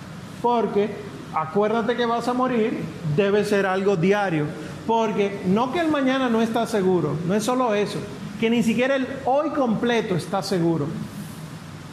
Porque 0.42 0.90
acuérdate 1.34 1.96
que 1.96 2.06
vas 2.06 2.28
a 2.28 2.34
morir, 2.34 2.80
debe 3.16 3.46
ser 3.46 3.66
algo 3.66 3.96
diario. 3.96 4.46
Porque 4.88 5.42
no 5.46 5.72
que 5.72 5.80
el 5.80 5.90
mañana 5.90 6.30
no 6.30 6.42
está 6.42 6.68
seguro, 6.68 7.16
no 7.28 7.34
es 7.34 7.44
solo 7.44 7.74
eso, 7.74 8.00
que 8.40 8.50
ni 8.50 8.62
siquiera 8.62 8.96
el 8.96 9.08
hoy 9.26 9.50
completo 9.50 10.16
está 10.16 10.44
seguro. 10.44 10.88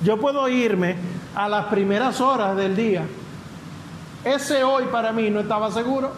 Yo 0.05 0.18
puedo 0.18 0.49
irme 0.49 0.97
a 1.34 1.49
las 1.49 1.66
primeras 1.66 2.20
horas 2.20 2.57
del 2.57 2.76
día. 2.76 3.05
Ese 4.24 4.62
hoy 4.64 4.84
para 4.90 5.12
mí 5.12 5.30
no 5.30 5.40
estaba 5.40 5.70
seguro. 5.70 6.12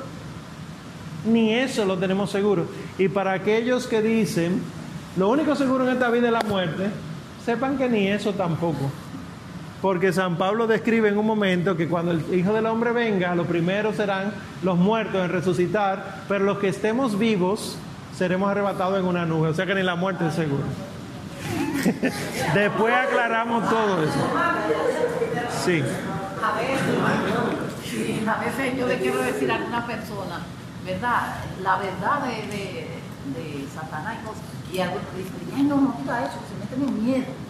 Ni 1.27 1.55
eso 1.55 1.85
lo 1.85 1.97
tenemos 1.97 2.31
seguro. 2.31 2.67
Y 2.99 3.09
para 3.09 3.33
aquellos 3.33 3.87
que 3.87 4.03
dicen, 4.03 4.63
lo 5.17 5.29
único 5.29 5.55
seguro 5.55 5.85
en 5.85 5.95
esta 5.95 6.11
vida 6.11 6.27
es 6.27 6.33
la 6.33 6.43
muerte, 6.43 6.91
sepan 7.45 7.79
que 7.79 7.89
ni 7.89 8.09
eso 8.09 8.33
tampoco. 8.33 8.91
Porque 9.85 10.15
San 10.15 10.37
Pablo 10.37 10.67
describe 10.67 11.11
en 11.11 11.19
un 11.19 11.27
momento 11.27 11.77
que 11.77 11.87
cuando 11.89 12.13
el 12.13 12.35
Hijo 12.35 12.55
del 12.55 12.65
Hombre 12.65 12.93
venga, 12.93 13.35
los 13.35 13.47
primeros 13.47 13.97
serán 13.97 14.33
los 14.63 14.79
muertos 14.79 15.23
en 15.23 15.31
resucitar, 15.31 16.23
pero 16.27 16.47
los 16.47 16.57
que 16.57 16.69
estemos 16.69 17.19
vivos 17.19 17.77
seremos 18.17 18.51
arrebatados 18.51 18.99
en 18.99 19.05
una 19.05 19.27
nube. 19.27 19.49
O 19.49 19.53
sea 19.53 19.67
que 19.67 19.75
ni 19.75 19.83
la 19.83 19.95
muerte 19.95 20.27
es 20.27 20.37
segura. 20.37 20.65
Después 22.55 22.95
aclaramos 22.95 23.69
todo 23.69 24.03
eso. 24.05 24.15
Sí. 25.63 25.83
A 28.27 28.41
veces, 28.41 28.79
yo 28.79 28.87
le 28.87 28.99
quiero 29.01 29.19
decir 29.19 29.53
a 29.53 29.57
alguna 29.57 29.87
persona, 29.87 30.41
¿verdad? 30.87 31.35
La 31.63 31.77
verdad 31.77 32.23
de, 32.25 32.89
Satanás 33.75 34.17
y 34.23 34.27
cosas. 34.27 34.45
Y 34.73 34.81
algunos 34.81 35.05
dicen, 35.15 35.69
no, 35.69 35.77
no 35.77 35.95
diga 36.01 36.25
eso, 36.25 36.39
se 36.49 36.75
meten 36.75 36.89
en 36.89 37.05
miedo. 37.05 37.44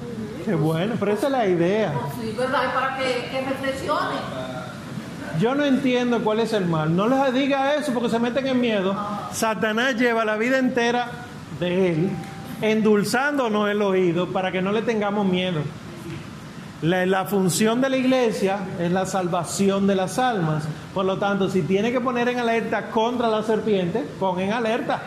Qué 0.44 0.54
bueno, 0.54 0.94
pero 0.98 1.12
esa 1.12 1.26
es 1.26 1.32
la 1.32 1.46
idea. 1.46 1.92
Sí, 2.20 2.34
¿verdad? 2.36 2.74
Para 2.74 2.96
que, 2.98 3.28
que 3.30 3.40
reflexionen. 3.48 4.18
Yo 5.40 5.54
no 5.54 5.64
entiendo 5.64 6.22
cuál 6.22 6.40
es 6.40 6.52
el 6.52 6.66
mal. 6.66 6.94
No 6.94 7.08
les 7.08 7.34
diga 7.34 7.74
eso 7.74 7.92
porque 7.92 8.08
se 8.08 8.18
meten 8.18 8.46
en 8.46 8.60
miedo. 8.60 8.96
Satanás 9.32 9.96
lleva 9.96 10.24
la 10.24 10.36
vida 10.36 10.58
entera 10.58 11.10
de 11.58 11.92
él 11.92 12.10
endulzándonos 12.60 13.68
el 13.68 13.82
oído 13.82 14.28
para 14.28 14.52
que 14.52 14.62
no 14.62 14.72
le 14.72 14.82
tengamos 14.82 15.26
miedo. 15.26 15.60
La, 16.82 17.06
la 17.06 17.24
función 17.24 17.80
de 17.80 17.88
la 17.88 17.96
iglesia 17.96 18.58
es 18.78 18.92
la 18.92 19.06
salvación 19.06 19.86
de 19.86 19.94
las 19.94 20.18
almas. 20.18 20.64
Por 20.92 21.04
lo 21.04 21.18
tanto, 21.18 21.48
si 21.48 21.62
tiene 21.62 21.92
que 21.92 22.00
poner 22.00 22.28
en 22.28 22.38
alerta 22.38 22.90
contra 22.90 23.28
la 23.28 23.42
serpiente, 23.42 24.04
pon 24.20 24.40
en 24.40 24.52
alerta. 24.52 25.00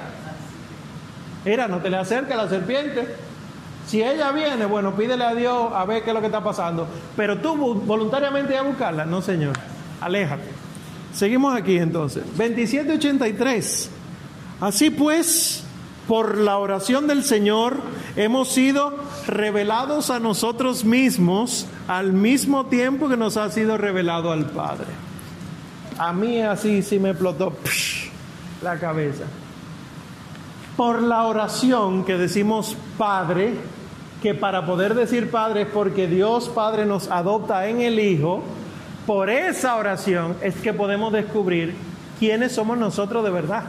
Mira, 1.45 1.67
no 1.67 1.77
te 1.77 1.89
le 1.89 1.97
acerques 1.97 2.33
a 2.33 2.43
la 2.43 2.49
serpiente. 2.49 3.26
Si 3.87 4.03
ella 4.03 4.31
viene, 4.31 4.65
bueno, 4.65 4.95
pídele 4.95 5.23
a 5.23 5.33
Dios 5.33 5.71
a 5.73 5.85
ver 5.85 6.03
qué 6.03 6.09
es 6.09 6.13
lo 6.13 6.19
que 6.19 6.25
está 6.27 6.43
pasando. 6.43 6.87
Pero 7.15 7.39
tú 7.39 7.55
vo- 7.55 7.73
voluntariamente 7.85 8.57
a 8.57 8.61
buscarla, 8.63 9.05
no, 9.05 9.21
Señor. 9.21 9.53
Aléjate. 10.01 10.43
Seguimos 11.13 11.55
aquí 11.55 11.77
entonces. 11.77 12.23
2783. 12.37 13.89
Así 14.59 14.89
pues, 14.89 15.63
por 16.07 16.37
la 16.37 16.57
oración 16.57 17.07
del 17.07 17.23
Señor, 17.23 17.77
hemos 18.15 18.49
sido 18.49 18.93
revelados 19.25 20.09
a 20.09 20.19
nosotros 20.19 20.83
mismos 20.83 21.65
al 21.87 22.11
mismo 22.11 22.65
tiempo 22.65 23.07
que 23.07 23.15
nos 23.17 23.37
ha 23.37 23.49
sido 23.51 23.77
revelado 23.77 24.31
al 24.31 24.47
Padre. 24.47 24.87
A 25.97 26.11
mí 26.13 26.41
así 26.41 26.83
sí 26.83 26.99
me 26.99 27.11
explotó 27.11 27.53
la 28.61 28.77
cabeza. 28.79 29.23
Por 30.75 31.01
la 31.01 31.23
oración 31.23 32.03
que 32.05 32.17
decimos 32.17 32.75
Padre, 32.97 33.53
que 34.21 34.33
para 34.33 34.65
poder 34.65 34.95
decir 34.95 35.29
Padre 35.29 35.63
es 35.63 35.67
porque 35.67 36.07
Dios 36.07 36.49
Padre 36.49 36.85
nos 36.85 37.09
adopta 37.09 37.67
en 37.67 37.81
el 37.81 37.99
Hijo, 37.99 38.43
por 39.05 39.29
esa 39.29 39.75
oración 39.77 40.35
es 40.41 40.55
que 40.55 40.73
podemos 40.73 41.13
descubrir 41.13 41.75
quiénes 42.19 42.51
somos 42.51 42.77
nosotros 42.77 43.23
de 43.23 43.29
verdad. 43.29 43.63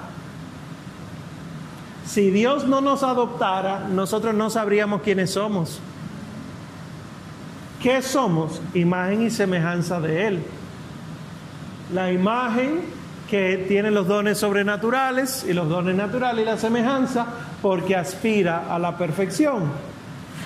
Si 2.06 2.30
Dios 2.30 2.66
no 2.66 2.80
nos 2.80 3.02
adoptara, 3.02 3.86
nosotros 3.88 4.34
no 4.34 4.48
sabríamos 4.48 5.02
quiénes 5.02 5.30
somos. 5.30 5.78
¿Qué 7.82 8.02
somos? 8.02 8.60
Imagen 8.74 9.22
y 9.22 9.30
semejanza 9.30 10.00
de 10.00 10.26
Él. 10.26 10.42
La 11.92 12.10
imagen 12.10 12.80
que 13.28 13.64
tiene 13.68 13.90
los 13.90 14.08
dones 14.08 14.38
sobrenaturales 14.38 15.44
y 15.46 15.52
los 15.52 15.68
dones 15.68 15.94
naturales 15.94 16.42
y 16.42 16.46
la 16.46 16.56
semejanza 16.56 17.26
porque 17.60 17.94
aspira 17.94 18.74
a 18.74 18.78
la 18.78 18.96
perfección. 18.96 19.64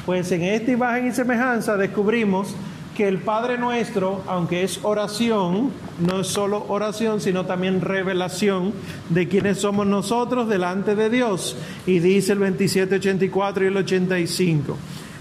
Pues 0.07 0.32
en 0.32 0.42
esta 0.42 0.72
imagen 0.72 1.07
y 1.07 1.12
semejanza 1.12 1.76
descubrimos 1.76 2.57
que 2.96 3.07
el 3.07 3.18
Padre 3.18 3.57
nuestro, 3.57 4.22
aunque 4.26 4.64
es 4.64 4.80
oración, 4.82 5.70
no 6.00 6.20
es 6.20 6.26
solo 6.26 6.66
oración, 6.68 7.20
sino 7.20 7.46
también 7.46 7.80
revelación 7.80 8.72
de 9.09 9.28
quiénes 9.28 9.61
somos 9.61 9.86
nosotros 9.86 10.48
delante 10.48 10.94
de 10.94 11.09
Dios. 11.09 11.57
Y 11.86 12.00
dice 12.00 12.32
el 12.32 12.40
27, 12.40 12.96
84 12.96 13.64
y 13.64 13.66
el 13.68 13.76
85. 13.76 14.76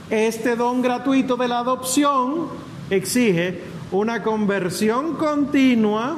Este 0.09 0.55
don 0.55 0.82
gratuito 0.82 1.38
de 1.38 1.47
la 1.47 1.59
adopción 1.59 2.47
exige 2.89 3.61
una 3.91 4.23
conversión 4.23 5.15
continua. 5.15 6.17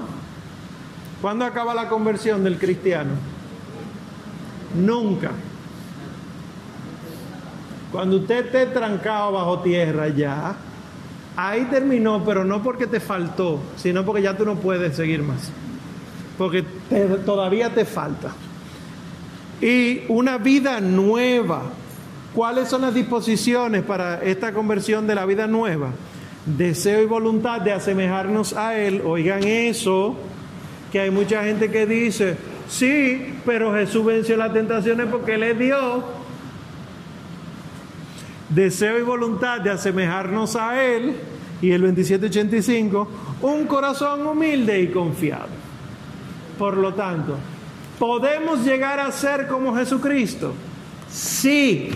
¿Cuándo 1.22 1.46
acaba 1.46 1.76
la 1.76 1.90
conversión 1.90 2.44
del 2.44 2.58
cristiano? 2.58 3.12
Nunca. 4.76 5.32
Cuando 7.94 8.18
usted 8.18 8.48
esté 8.48 8.66
trancado 8.66 9.34
bajo 9.34 9.60
tierra 9.60 10.08
ya, 10.08 10.56
ahí 11.38 11.66
terminó, 11.66 12.26
pero 12.26 12.44
no 12.44 12.64
porque 12.64 12.88
te 12.88 13.00
faltó, 13.00 13.60
sino 13.78 14.04
porque 14.04 14.24
ya 14.24 14.36
tú 14.36 14.46
no 14.46 14.56
puedes 14.56 14.96
seguir 14.96 15.22
más. 15.22 15.52
Porque 16.36 16.64
todavía 17.24 17.70
te 17.70 17.86
falta. 17.86 18.32
Y 19.62 20.02
una 20.08 20.40
vida 20.40 20.82
nueva. 20.82 21.62
¿Cuáles 22.34 22.68
son 22.68 22.82
las 22.82 22.96
disposiciones 22.96 23.84
para 23.84 24.24
esta 24.24 24.54
conversión 24.54 25.06
de 25.06 25.14
la 25.14 25.28
vida 25.28 25.46
nueva? 25.46 25.92
Deseo 26.48 27.04
y 27.04 27.06
voluntad 27.06 27.62
de 27.62 27.74
asemejarnos 27.74 28.54
a 28.54 28.76
Él. 28.76 29.04
Oigan 29.06 29.44
eso, 29.44 30.16
que 30.92 31.00
hay 31.00 31.12
mucha 31.12 31.44
gente 31.44 31.70
que 31.70 31.86
dice, 31.86 32.38
sí, 32.68 33.36
pero 33.46 33.72
Jesús 33.76 34.04
venció 34.04 34.36
las 34.36 34.52
tentaciones 34.52 35.06
porque 35.12 35.36
Él 35.36 35.44
es 35.44 35.60
Dios 35.60 36.04
deseo 38.54 39.00
y 39.00 39.02
voluntad 39.02 39.62
de 39.62 39.72
asemejarnos 39.72 40.56
a 40.56 40.84
Él, 40.84 41.16
y 41.62 41.72
el 41.72 41.82
2785, 41.82 43.08
un 43.42 43.66
corazón 43.68 44.28
humilde 44.28 44.82
y 44.82 44.88
confiado. 44.90 45.48
Por 46.60 46.78
lo 46.78 46.94
tanto, 46.94 47.38
¿podemos 47.98 48.66
llegar 48.66 49.00
a 49.00 49.12
ser 49.12 49.48
como 49.48 49.76
Jesucristo? 49.76 50.54
Sí, 51.10 51.90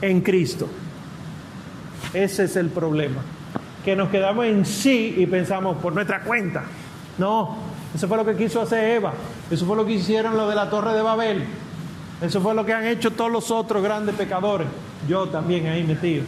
en 0.00 0.20
Cristo. 0.20 0.68
Ese 2.14 2.44
es 2.44 2.56
el 2.56 2.68
problema. 2.68 3.22
Que 3.84 3.96
nos 3.96 4.10
quedamos 4.10 4.46
en 4.46 4.64
sí 4.64 5.14
y 5.16 5.26
pensamos 5.26 5.76
por 5.78 5.92
nuestra 5.92 6.22
cuenta. 6.22 6.62
No, 7.18 7.56
eso 7.94 8.06
fue 8.06 8.16
lo 8.16 8.24
que 8.24 8.36
quiso 8.36 8.60
hacer 8.60 8.96
Eva. 8.96 9.12
Eso 9.50 9.66
fue 9.66 9.76
lo 9.76 9.84
que 9.84 9.92
hicieron 9.92 10.36
los 10.36 10.48
de 10.48 10.54
la 10.54 10.70
Torre 10.70 10.92
de 10.94 11.02
Babel. 11.02 11.44
Eso 12.20 12.40
fue 12.40 12.54
lo 12.54 12.64
que 12.64 12.74
han 12.74 12.86
hecho 12.86 13.10
todos 13.10 13.30
los 13.30 13.50
otros 13.50 13.82
grandes 13.82 14.14
pecadores. 14.14 14.68
Yo 15.08 15.26
también 15.26 15.66
ahí 15.66 15.82
metido. 15.84 16.24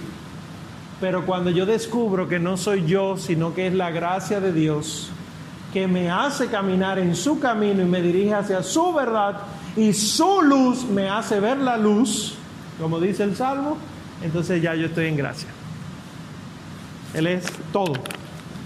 Pero 1.01 1.27
cuando 1.27 1.51
yo 1.51 1.67
descubro 1.67 2.29
que 2.29 2.39
no 2.39 2.57
soy 2.57 2.87
yo, 2.87 3.17
sino 3.17 3.55
que 3.55 3.67
es 3.67 3.75
la 3.75 3.91
gracia 3.91 4.41
de 4.41 4.53
Dios, 4.53 5.11
que 5.73 5.89
me 5.89 6.11
hace 6.11 6.47
caminar 6.47 6.99
en 6.99 7.17
su 7.17 7.41
camino 7.41 7.83
y 7.83 7.87
me 7.87 8.01
dirige 8.03 8.35
hacia 8.35 8.63
su 8.63 8.93
verdad, 8.93 9.39
y 9.77 9.93
su 9.93 10.43
luz 10.43 10.85
me 10.85 11.09
hace 11.09 11.41
ver 11.41 11.57
la 11.59 11.77
luz, 11.77 12.35
como 12.81 13.01
dice 13.01 13.25
el 13.25 13.35
Salmo, 13.35 13.77
entonces 14.23 14.63
ya 14.63 14.75
yo 14.75 14.87
estoy 14.87 15.07
en 15.07 15.17
gracia. 15.17 15.49
Él 17.15 17.27
es 17.27 17.45
todo. 17.73 17.95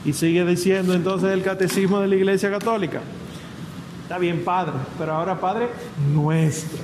Y 0.04 0.12
sigue 0.12 0.44
diciendo 0.44 0.94
entonces 0.94 1.30
el 1.30 1.42
catecismo 1.42 2.00
de 2.00 2.08
la 2.08 2.16
Iglesia 2.16 2.50
Católica. 2.50 3.00
Está 4.02 4.18
bien, 4.18 4.44
Padre, 4.44 4.74
pero 4.98 5.14
ahora 5.14 5.40
Padre 5.40 5.68
nuestro. 6.12 6.78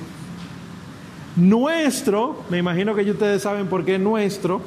Nuestro, 1.35 2.43
me 2.49 2.59
imagino 2.59 2.93
que 2.93 3.09
ustedes 3.09 3.41
saben 3.41 3.67
por 3.67 3.83
qué 3.83 3.97
nuestro, 3.97 4.61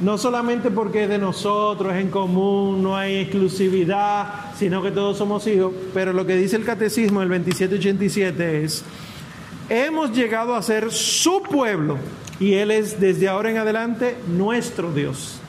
no 0.00 0.18
solamente 0.18 0.70
porque 0.70 1.04
es 1.04 1.08
de 1.08 1.18
nosotros, 1.18 1.94
es 1.94 2.02
en 2.02 2.10
común, 2.10 2.82
no 2.82 2.96
hay 2.96 3.16
exclusividad, 3.16 4.52
sino 4.58 4.82
que 4.82 4.90
todos 4.90 5.16
somos 5.16 5.46
hijos, 5.46 5.72
pero 5.94 6.12
lo 6.12 6.26
que 6.26 6.36
dice 6.36 6.56
el 6.56 6.64
catecismo 6.64 7.22
el 7.22 7.28
2787 7.28 8.64
es, 8.64 8.84
hemos 9.68 10.12
llegado 10.12 10.54
a 10.54 10.62
ser 10.62 10.92
su 10.92 11.42
pueblo 11.42 11.96
y 12.38 12.54
Él 12.54 12.70
es 12.70 13.00
desde 13.00 13.28
ahora 13.28 13.50
en 13.50 13.56
adelante 13.56 14.16
nuestro 14.26 14.92
Dios. 14.92 15.40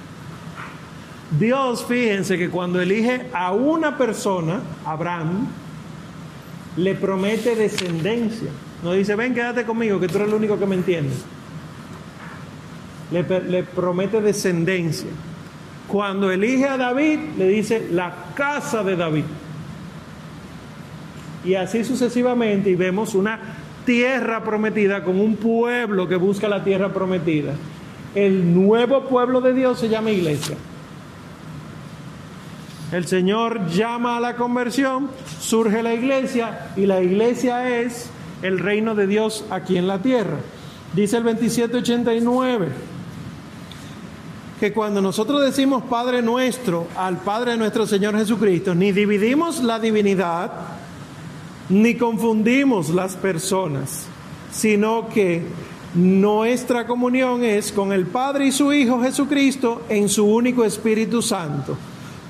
Dios, 1.38 1.84
fíjense 1.84 2.38
que 2.38 2.50
cuando 2.50 2.80
elige 2.80 3.28
a 3.34 3.52
una 3.52 3.98
persona, 3.98 4.62
Abraham, 4.86 5.48
le 6.78 6.94
promete 6.94 7.56
descendencia. 7.56 8.50
No 8.84 8.94
dice, 8.94 9.16
ven, 9.16 9.34
quédate 9.34 9.64
conmigo, 9.66 10.00
que 10.00 10.08
tú 10.08 10.18
eres 10.18 10.28
el 10.28 10.34
único 10.34 10.60
que 10.60 10.66
me 10.66 10.76
entiende. 10.76 11.14
Le, 13.12 13.24
le, 13.42 13.64
promete 13.64 14.22
descendencia. 14.22 15.10
Cuando 15.88 16.32
elige 16.32 16.68
a 16.68 16.78
David, 16.78 17.20
le 17.38 17.48
dice 17.48 17.88
la 17.92 18.14
casa 18.36 18.84
de 18.84 18.96
David. 18.96 19.24
Y 21.44 21.56
así 21.56 21.84
sucesivamente, 21.84 22.70
y 22.72 22.76
vemos 22.76 23.14
una 23.16 23.40
tierra 23.86 24.44
prometida 24.44 25.04
con 25.04 25.20
un 25.20 25.36
pueblo 25.36 26.08
que 26.08 26.16
busca 26.16 26.48
la 26.48 26.64
tierra 26.64 26.92
prometida. 26.92 27.54
El 28.16 28.54
nuevo 28.54 29.06
pueblo 29.08 29.42
de 29.42 29.54
Dios 29.54 29.80
se 29.80 29.90
llama 29.90 30.12
iglesia. 30.12 30.58
El 32.92 33.06
Señor 33.08 33.68
llama 33.68 34.18
a 34.18 34.20
la 34.20 34.36
conversión, 34.36 35.10
surge 35.40 35.84
la 35.84 35.94
iglesia 35.94 36.72
y 36.76 36.86
la 36.86 37.02
iglesia 37.02 37.82
es 37.82 38.10
el 38.42 38.60
reino 38.60 38.96
de 38.96 39.08
Dios 39.08 39.46
aquí 39.50 39.78
en 39.78 39.88
la 39.88 40.02
tierra. 40.02 40.38
Dice 40.94 41.18
el 41.18 41.24
2789 41.24 42.70
que 44.60 44.72
cuando 44.72 45.02
nosotros 45.02 45.42
decimos 45.42 45.84
Padre 45.84 46.22
nuestro 46.22 46.88
al 46.96 47.18
Padre 47.18 47.52
de 47.52 47.58
nuestro 47.58 47.86
Señor 47.86 48.18
Jesucristo, 48.18 48.74
ni 48.74 48.92
dividimos 48.92 49.62
la 49.62 49.80
divinidad, 49.80 50.52
ni 51.70 51.96
confundimos 51.96 52.90
las 52.90 53.16
personas, 53.16 54.06
sino 54.52 55.10
que 55.10 55.44
nuestra 55.94 56.88
comunión 56.88 57.44
es 57.44 57.72
con 57.72 57.92
el 57.92 58.06
Padre 58.06 58.48
y 58.48 58.52
su 58.52 58.72
Hijo 58.72 59.02
Jesucristo 59.02 59.84
en 59.90 60.08
su 60.08 60.26
único 60.26 60.64
Espíritu 60.64 61.22
Santo. 61.22 61.78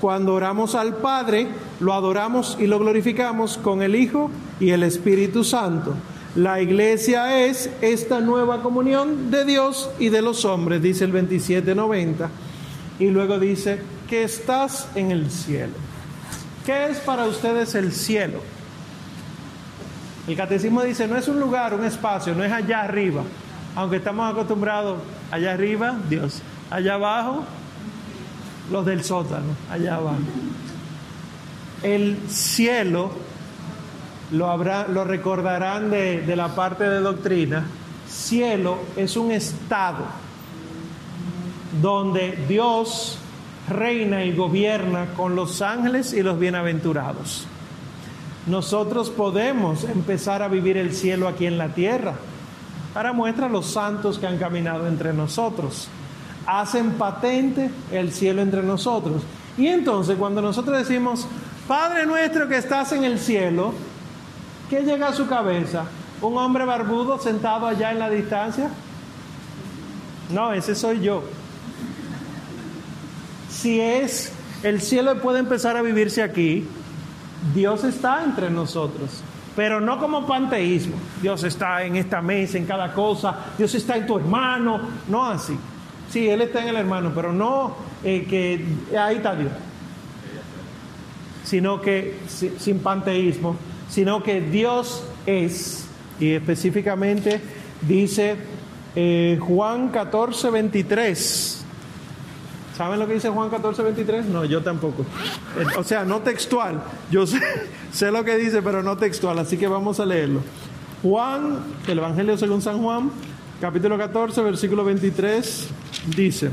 Cuando 0.01 0.33
oramos 0.33 0.75
al 0.75 0.97
Padre, 0.97 1.47
lo 1.79 1.93
adoramos 1.93 2.57
y 2.59 2.67
lo 2.67 2.79
glorificamos 2.79 3.57
con 3.57 3.81
el 3.81 3.95
Hijo 3.95 4.29
y 4.59 4.71
el 4.71 4.83
Espíritu 4.83 5.43
Santo. 5.43 5.93
La 6.35 6.61
iglesia 6.61 7.45
es 7.45 7.69
esta 7.81 8.19
nueva 8.19 8.61
comunión 8.61 9.31
de 9.31 9.45
Dios 9.45 9.89
y 9.99 10.09
de 10.09 10.21
los 10.21 10.43
hombres, 10.43 10.81
dice 10.81 11.05
el 11.05 11.11
2790. 11.11 12.29
Y 12.99 13.07
luego 13.07 13.39
dice, 13.39 13.79
que 14.09 14.23
estás 14.23 14.87
en 14.95 15.11
el 15.11 15.31
cielo. 15.31 15.73
¿Qué 16.65 16.87
es 16.87 16.99
para 16.99 17.25
ustedes 17.25 17.75
el 17.75 17.91
cielo? 17.91 18.39
El 20.27 20.35
catecismo 20.35 20.81
dice, 20.81 21.07
no 21.07 21.15
es 21.17 21.27
un 21.27 21.39
lugar, 21.39 21.73
un 21.73 21.85
espacio, 21.85 22.33
no 22.33 22.43
es 22.43 22.51
allá 22.51 22.81
arriba. 22.81 23.23
Aunque 23.75 23.97
estamos 23.97 24.31
acostumbrados, 24.31 24.99
allá 25.31 25.53
arriba, 25.53 25.95
Dios. 26.09 26.41
Allá 26.71 26.95
abajo, 26.95 27.43
los 28.71 28.85
del 28.85 29.03
sótano, 29.03 29.55
allá 29.69 29.95
abajo. 29.95 30.17
El 31.83 32.17
cielo, 32.27 33.11
lo, 34.31 34.49
habrá, 34.49 34.87
lo 34.87 35.03
recordarán 35.03 35.91
de, 35.91 36.21
de 36.21 36.35
la 36.35 36.55
parte 36.55 36.89
de 36.89 36.99
doctrina, 36.99 37.65
cielo 38.07 38.79
es 38.95 39.17
un 39.17 39.31
estado 39.31 40.05
donde 41.81 42.45
Dios 42.47 43.19
reina 43.69 44.23
y 44.23 44.35
gobierna 44.35 45.07
con 45.15 45.35
los 45.35 45.61
ángeles 45.61 46.13
y 46.13 46.23
los 46.23 46.39
bienaventurados. 46.39 47.45
Nosotros 48.47 49.09
podemos 49.09 49.83
empezar 49.83 50.43
a 50.43 50.47
vivir 50.47 50.77
el 50.77 50.93
cielo 50.93 51.27
aquí 51.27 51.47
en 51.47 51.57
la 51.57 51.69
tierra. 51.69 52.13
Para 52.93 53.11
muestra 53.11 53.49
los 53.49 53.65
santos 53.65 54.19
que 54.19 54.27
han 54.27 54.37
caminado 54.37 54.87
entre 54.87 55.13
nosotros 55.13 55.89
hacen 56.45 56.91
patente 56.91 57.69
el 57.91 58.11
cielo 58.11 58.41
entre 58.41 58.63
nosotros. 58.63 59.23
Y 59.57 59.67
entonces 59.67 60.17
cuando 60.17 60.41
nosotros 60.41 60.77
decimos, 60.77 61.27
Padre 61.67 62.05
nuestro 62.05 62.47
que 62.47 62.57
estás 62.57 62.91
en 62.91 63.03
el 63.03 63.19
cielo, 63.19 63.73
¿qué 64.69 64.81
llega 64.81 65.07
a 65.07 65.13
su 65.13 65.27
cabeza? 65.27 65.85
¿Un 66.21 66.37
hombre 66.37 66.65
barbudo 66.65 67.19
sentado 67.19 67.67
allá 67.67 67.91
en 67.91 67.99
la 67.99 68.09
distancia? 68.09 68.69
No, 70.29 70.53
ese 70.53 70.75
soy 70.75 71.01
yo. 71.01 71.23
Si 73.49 73.79
es 73.79 74.31
el 74.63 74.81
cielo 74.81 75.21
puede 75.21 75.39
empezar 75.39 75.77
a 75.77 75.81
vivirse 75.81 76.21
aquí, 76.21 76.67
Dios 77.53 77.83
está 77.83 78.23
entre 78.23 78.49
nosotros, 78.49 79.21
pero 79.55 79.79
no 79.79 79.99
como 79.99 80.25
panteísmo. 80.25 80.95
Dios 81.21 81.43
está 81.43 81.83
en 81.83 81.95
esta 81.95 82.21
mesa, 82.21 82.57
en 82.57 82.65
cada 82.65 82.93
cosa, 82.93 83.35
Dios 83.57 83.73
está 83.75 83.97
en 83.97 84.07
tu 84.07 84.17
hermano, 84.17 84.79
no 85.07 85.25
así. 85.25 85.57
Sí, 86.09 86.29
Él 86.29 86.41
está 86.41 86.61
en 86.61 86.69
el 86.69 86.75
hermano, 86.77 87.11
pero 87.13 87.33
no 87.33 87.75
eh, 88.03 88.25
que 88.29 88.65
ahí 88.97 89.17
está 89.17 89.35
Dios. 89.35 89.51
Sino 91.43 91.81
que, 91.81 92.17
sin 92.27 92.79
panteísmo, 92.79 93.55
sino 93.89 94.23
que 94.23 94.41
Dios 94.41 95.03
es, 95.25 95.87
y 96.19 96.31
específicamente 96.31 97.41
dice 97.81 98.35
eh, 98.95 99.37
Juan 99.41 99.89
14, 99.89 100.49
23. 100.49 101.65
¿Saben 102.75 102.99
lo 102.99 103.07
que 103.07 103.13
dice 103.13 103.29
Juan 103.29 103.49
14, 103.49 103.83
23? 103.83 104.25
No, 104.25 104.43
yo 104.43 104.61
tampoco. 104.61 105.03
Eh, 105.03 105.65
o 105.77 105.83
sea, 105.83 106.03
no 106.03 106.21
textual. 106.21 106.83
Yo 107.09 107.25
sé 107.91 108.11
lo 108.11 108.23
que 108.23 108.37
dice, 108.37 108.61
pero 108.61 108.83
no 108.83 108.97
textual, 108.97 109.39
así 109.39 109.57
que 109.57 109.67
vamos 109.67 109.99
a 109.99 110.05
leerlo. 110.05 110.41
Juan, 111.01 111.59
el 111.87 111.97
Evangelio 111.97 112.37
según 112.37 112.61
San 112.61 112.81
Juan, 112.81 113.11
capítulo 113.59 113.97
14, 113.97 114.41
versículo 114.41 114.83
23, 114.83 115.67
dice, 116.15 116.51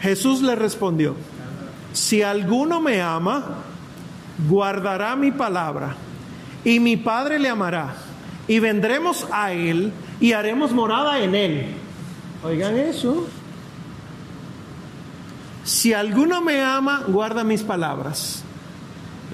Jesús 0.00 0.42
le 0.42 0.56
respondió, 0.56 1.14
si 1.92 2.22
alguno 2.22 2.80
me 2.80 3.00
ama, 3.00 3.58
guardará 4.48 5.14
mi 5.14 5.30
palabra, 5.30 5.94
y 6.64 6.80
mi 6.80 6.96
Padre 6.96 7.38
le 7.38 7.48
amará, 7.48 7.94
y 8.48 8.58
vendremos 8.58 9.26
a 9.30 9.52
él 9.52 9.92
y 10.20 10.32
haremos 10.32 10.72
morada 10.72 11.20
en 11.20 11.34
él. 11.34 11.66
Oigan 12.44 12.76
eso. 12.76 13.28
Si 15.64 15.92
alguno 15.92 16.40
me 16.40 16.60
ama, 16.60 17.04
guarda 17.06 17.44
mis 17.44 17.62
palabras. 17.62 18.42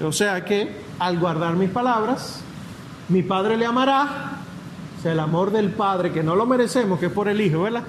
O 0.03 0.11
sea 0.11 0.45
que 0.45 0.71
al 0.99 1.17
guardar 1.17 1.55
mis 1.55 1.71
palabras, 1.71 2.41
mi 3.09 3.23
Padre 3.23 3.57
le 3.57 3.65
amará 3.65 4.38
o 4.99 5.01
sea, 5.01 5.13
el 5.13 5.19
amor 5.19 5.51
del 5.51 5.69
Padre, 5.69 6.11
que 6.11 6.23
no 6.23 6.35
lo 6.35 6.45
merecemos, 6.45 6.99
que 6.99 7.05
es 7.05 7.11
por 7.11 7.29
el 7.29 7.39
Hijo, 7.39 7.61
¿verdad? 7.61 7.83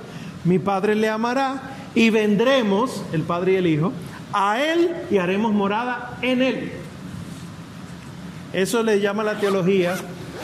Mi 0.45 0.61
Padre 0.61 0.95
le 0.95 1.09
amará 1.09 1.61
y 1.95 2.11
vendremos, 2.11 3.03
el 3.13 3.23
Padre 3.23 3.53
y 3.53 3.57
el 3.57 3.67
Hijo, 3.67 3.93
a 4.33 4.61
Él 4.61 4.95
y 5.11 5.19
haremos 5.19 5.53
morada 5.53 6.19
en 6.23 6.41
Él. 6.41 6.73
Eso 8.53 8.83
le 8.85 9.01
llama 9.01 9.25
la 9.25 9.39
teología 9.41 9.97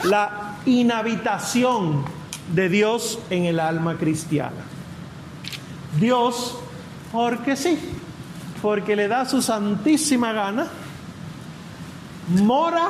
la 0.03 0.57
inhabitación 0.65 2.03
de 2.53 2.69
Dios 2.69 3.19
en 3.29 3.45
el 3.45 3.59
alma 3.59 3.95
cristiana. 3.95 4.65
Dios, 5.99 6.57
porque 7.11 7.55
sí, 7.55 7.79
porque 8.61 8.95
le 8.95 9.07
da 9.07 9.25
su 9.25 9.41
santísima 9.41 10.33
gana, 10.33 10.67
mora 12.27 12.89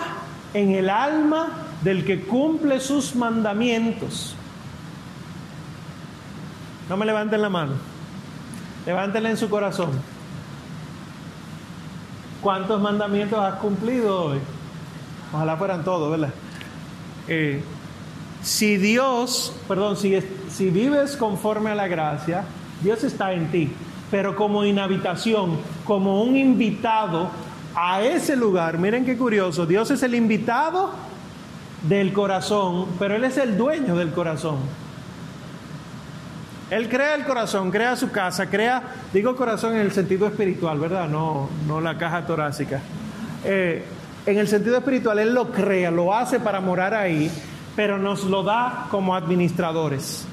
en 0.53 0.71
el 0.71 0.89
alma 0.89 1.66
del 1.81 2.05
que 2.05 2.21
cumple 2.21 2.79
sus 2.79 3.15
mandamientos. 3.15 4.35
No 6.89 6.97
me 6.97 7.05
levanten 7.05 7.41
la 7.41 7.49
mano, 7.49 7.73
levántenla 8.85 9.29
en 9.29 9.37
su 9.37 9.49
corazón. 9.49 9.91
¿Cuántos 12.41 12.81
mandamientos 12.81 13.39
has 13.39 13.55
cumplido 13.55 14.25
hoy? 14.25 14.39
Ojalá 15.33 15.57
fueran 15.57 15.83
todos, 15.83 16.09
¿verdad? 16.11 16.33
Eh, 17.27 17.61
si 18.41 18.77
Dios, 18.77 19.53
perdón, 19.67 19.97
si, 19.97 20.17
si 20.49 20.69
vives 20.69 21.17
conforme 21.17 21.71
a 21.71 21.75
la 21.75 21.87
gracia, 21.87 22.45
Dios 22.81 23.03
está 23.03 23.33
en 23.33 23.51
ti, 23.51 23.69
pero 24.09 24.35
como 24.35 24.63
inhabitación, 24.63 25.57
como 25.83 26.23
un 26.23 26.37
invitado 26.37 27.29
a 27.75 28.01
ese 28.01 28.35
lugar, 28.35 28.77
miren 28.77 29.03
qué 29.03 29.17
curioso, 29.17 29.65
Dios 29.65 29.91
es 29.91 30.01
el 30.03 30.15
invitado 30.15 30.91
del 31.87 32.13
corazón, 32.13 32.87
pero 32.99 33.15
Él 33.15 33.23
es 33.23 33.37
el 33.37 33.57
dueño 33.57 33.95
del 33.95 34.11
corazón. 34.11 34.57
Él 36.69 36.89
crea 36.89 37.15
el 37.15 37.23
corazón, 37.23 37.71
crea 37.71 37.95
su 37.95 38.11
casa, 38.11 38.49
crea, 38.49 38.83
digo 39.13 39.35
corazón 39.37 39.75
en 39.75 39.81
el 39.81 39.91
sentido 39.91 40.27
espiritual, 40.27 40.79
¿verdad? 40.79 41.07
No, 41.07 41.49
no 41.65 41.79
la 41.79 41.97
caja 41.97 42.25
torácica. 42.25 42.81
Eh, 43.45 43.85
en 44.25 44.37
el 44.37 44.49
sentido 44.49 44.77
espiritual, 44.77 45.19
Él 45.19 45.33
lo 45.33 45.51
crea, 45.51 45.89
lo 45.91 46.13
hace 46.13 46.41
para 46.41 46.59
morar 46.59 46.93
ahí, 46.93 47.31
pero 47.77 47.97
nos 47.97 48.25
lo 48.25 48.43
da 48.43 48.87
como 48.91 49.15
administradores. 49.15 50.27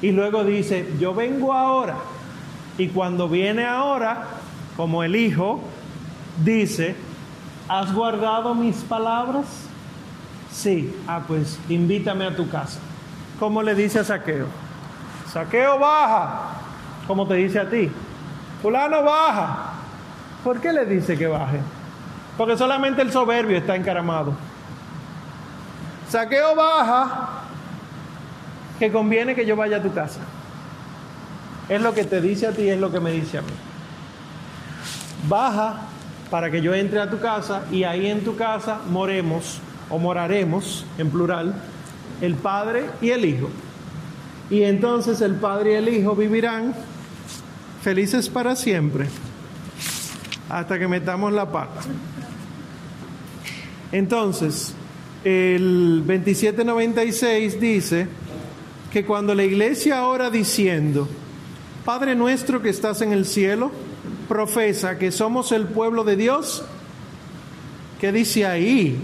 Y 0.00 0.12
luego 0.12 0.44
dice, 0.44 0.92
yo 1.00 1.12
vengo 1.12 1.52
ahora. 1.52 1.96
Y 2.78 2.88
cuando 2.88 3.28
viene 3.28 3.64
ahora, 3.64 4.24
como 4.76 5.02
el 5.02 5.16
Hijo, 5.16 5.60
dice, 6.44 6.94
¿has 7.68 7.92
guardado 7.92 8.54
mis 8.54 8.76
palabras? 8.76 9.65
Sí, 10.56 10.90
ah, 11.06 11.20
pues 11.28 11.58
invítame 11.68 12.24
a 12.24 12.34
tu 12.34 12.48
casa. 12.48 12.80
¿Cómo 13.38 13.62
le 13.62 13.74
dice 13.74 13.98
a 13.98 14.04
Saqueo? 14.04 14.46
Saqueo 15.30 15.78
baja, 15.78 16.54
como 17.06 17.28
te 17.28 17.34
dice 17.34 17.58
a 17.58 17.68
ti. 17.68 17.90
Fulano 18.62 19.02
baja. 19.02 19.74
¿Por 20.42 20.58
qué 20.62 20.72
le 20.72 20.86
dice 20.86 21.18
que 21.18 21.26
baje? 21.26 21.60
Porque 22.38 22.56
solamente 22.56 23.02
el 23.02 23.12
soberbio 23.12 23.58
está 23.58 23.76
encaramado. 23.76 24.32
Saqueo 26.08 26.54
baja, 26.54 27.42
que 28.78 28.90
conviene 28.90 29.34
que 29.34 29.44
yo 29.44 29.56
vaya 29.56 29.76
a 29.76 29.82
tu 29.82 29.92
casa. 29.92 30.20
Es 31.68 31.82
lo 31.82 31.92
que 31.92 32.04
te 32.04 32.22
dice 32.22 32.46
a 32.46 32.52
ti, 32.52 32.66
es 32.66 32.80
lo 32.80 32.90
que 32.90 33.00
me 33.00 33.10
dice 33.10 33.36
a 33.36 33.42
mí. 33.42 33.52
Baja 35.28 35.82
para 36.30 36.50
que 36.50 36.62
yo 36.62 36.74
entre 36.74 36.98
a 36.98 37.10
tu 37.10 37.20
casa 37.20 37.64
y 37.70 37.84
ahí 37.84 38.06
en 38.06 38.24
tu 38.24 38.36
casa 38.36 38.80
moremos 38.88 39.60
o 39.90 39.98
moraremos 39.98 40.84
en 40.98 41.10
plural 41.10 41.54
el 42.20 42.34
Padre 42.34 42.86
y 43.00 43.10
el 43.10 43.24
Hijo. 43.24 43.48
Y 44.50 44.62
entonces 44.62 45.20
el 45.20 45.34
Padre 45.34 45.72
y 45.72 45.74
el 45.74 45.88
Hijo 45.88 46.14
vivirán 46.14 46.74
felices 47.82 48.28
para 48.28 48.56
siempre 48.56 49.06
hasta 50.48 50.78
que 50.78 50.88
metamos 50.88 51.32
la 51.32 51.50
pata. 51.50 51.80
Entonces, 53.92 54.74
el 55.24 56.02
2796 56.06 57.60
dice 57.60 58.08
que 58.92 59.04
cuando 59.04 59.34
la 59.34 59.44
iglesia 59.44 60.06
ora 60.06 60.30
diciendo, 60.30 61.08
Padre 61.84 62.14
nuestro 62.14 62.62
que 62.62 62.70
estás 62.70 63.00
en 63.02 63.12
el 63.12 63.24
cielo, 63.24 63.70
profesa 64.28 64.98
que 64.98 65.12
somos 65.12 65.52
el 65.52 65.66
pueblo 65.66 66.04
de 66.04 66.16
Dios, 66.16 66.64
¿qué 68.00 68.12
dice 68.12 68.46
ahí? 68.46 68.98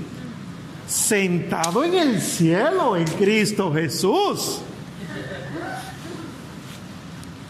Sentado 0.93 1.85
en 1.85 1.95
el 1.95 2.21
cielo 2.21 2.99
en 2.99 3.07
Cristo 3.07 3.73
Jesús. 3.73 4.61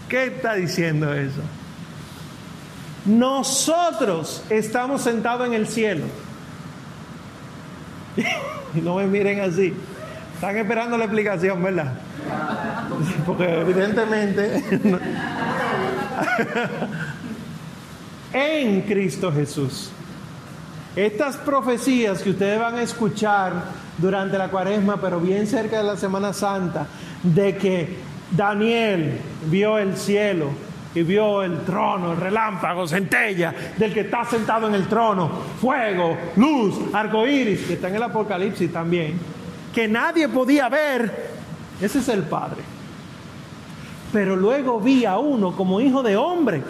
¿Qué 0.08 0.26
está 0.26 0.54
diciendo 0.54 1.12
eso? 1.12 1.40
Nosotros 3.04 4.44
estamos 4.48 5.02
sentados 5.02 5.48
en 5.48 5.54
el 5.54 5.66
cielo. 5.66 6.04
y 8.76 8.80
no 8.80 8.94
me 8.94 9.08
miren 9.08 9.40
así. 9.40 9.74
Están 10.36 10.56
esperando 10.58 10.96
la 10.96 11.06
explicación, 11.06 11.60
¿verdad? 11.64 11.94
Porque 13.26 13.60
evidentemente 13.60 14.62
en 18.32 18.82
Cristo 18.82 19.32
Jesús. 19.32 19.91
Estas 20.94 21.38
profecías 21.38 22.22
que 22.22 22.30
ustedes 22.30 22.60
van 22.60 22.74
a 22.74 22.82
escuchar 22.82 23.52
durante 23.96 24.36
la 24.36 24.48
cuaresma, 24.48 25.00
pero 25.00 25.20
bien 25.20 25.46
cerca 25.46 25.78
de 25.78 25.84
la 25.84 25.96
Semana 25.96 26.34
Santa, 26.34 26.86
de 27.22 27.56
que 27.56 27.96
Daniel 28.30 29.18
vio 29.46 29.78
el 29.78 29.96
cielo 29.96 30.50
y 30.94 31.02
vio 31.02 31.42
el 31.42 31.60
trono, 31.60 32.12
el 32.12 32.18
relámpago, 32.18 32.86
centella, 32.86 33.54
del 33.78 33.94
que 33.94 34.00
está 34.00 34.26
sentado 34.26 34.68
en 34.68 34.74
el 34.74 34.86
trono, 34.86 35.30
fuego, 35.58 36.16
luz, 36.36 36.74
arcoíris, 36.92 37.62
que 37.62 37.74
está 37.74 37.88
en 37.88 37.96
el 37.96 38.02
Apocalipsis 38.02 38.70
también, 38.70 39.18
que 39.74 39.88
nadie 39.88 40.28
podía 40.28 40.68
ver, 40.68 41.30
ese 41.80 42.00
es 42.00 42.08
el 42.08 42.24
Padre. 42.24 42.60
Pero 44.12 44.36
luego 44.36 44.78
vi 44.78 45.06
a 45.06 45.16
uno 45.16 45.56
como 45.56 45.80
hijo 45.80 46.02
de 46.02 46.18
hombre, 46.18 46.62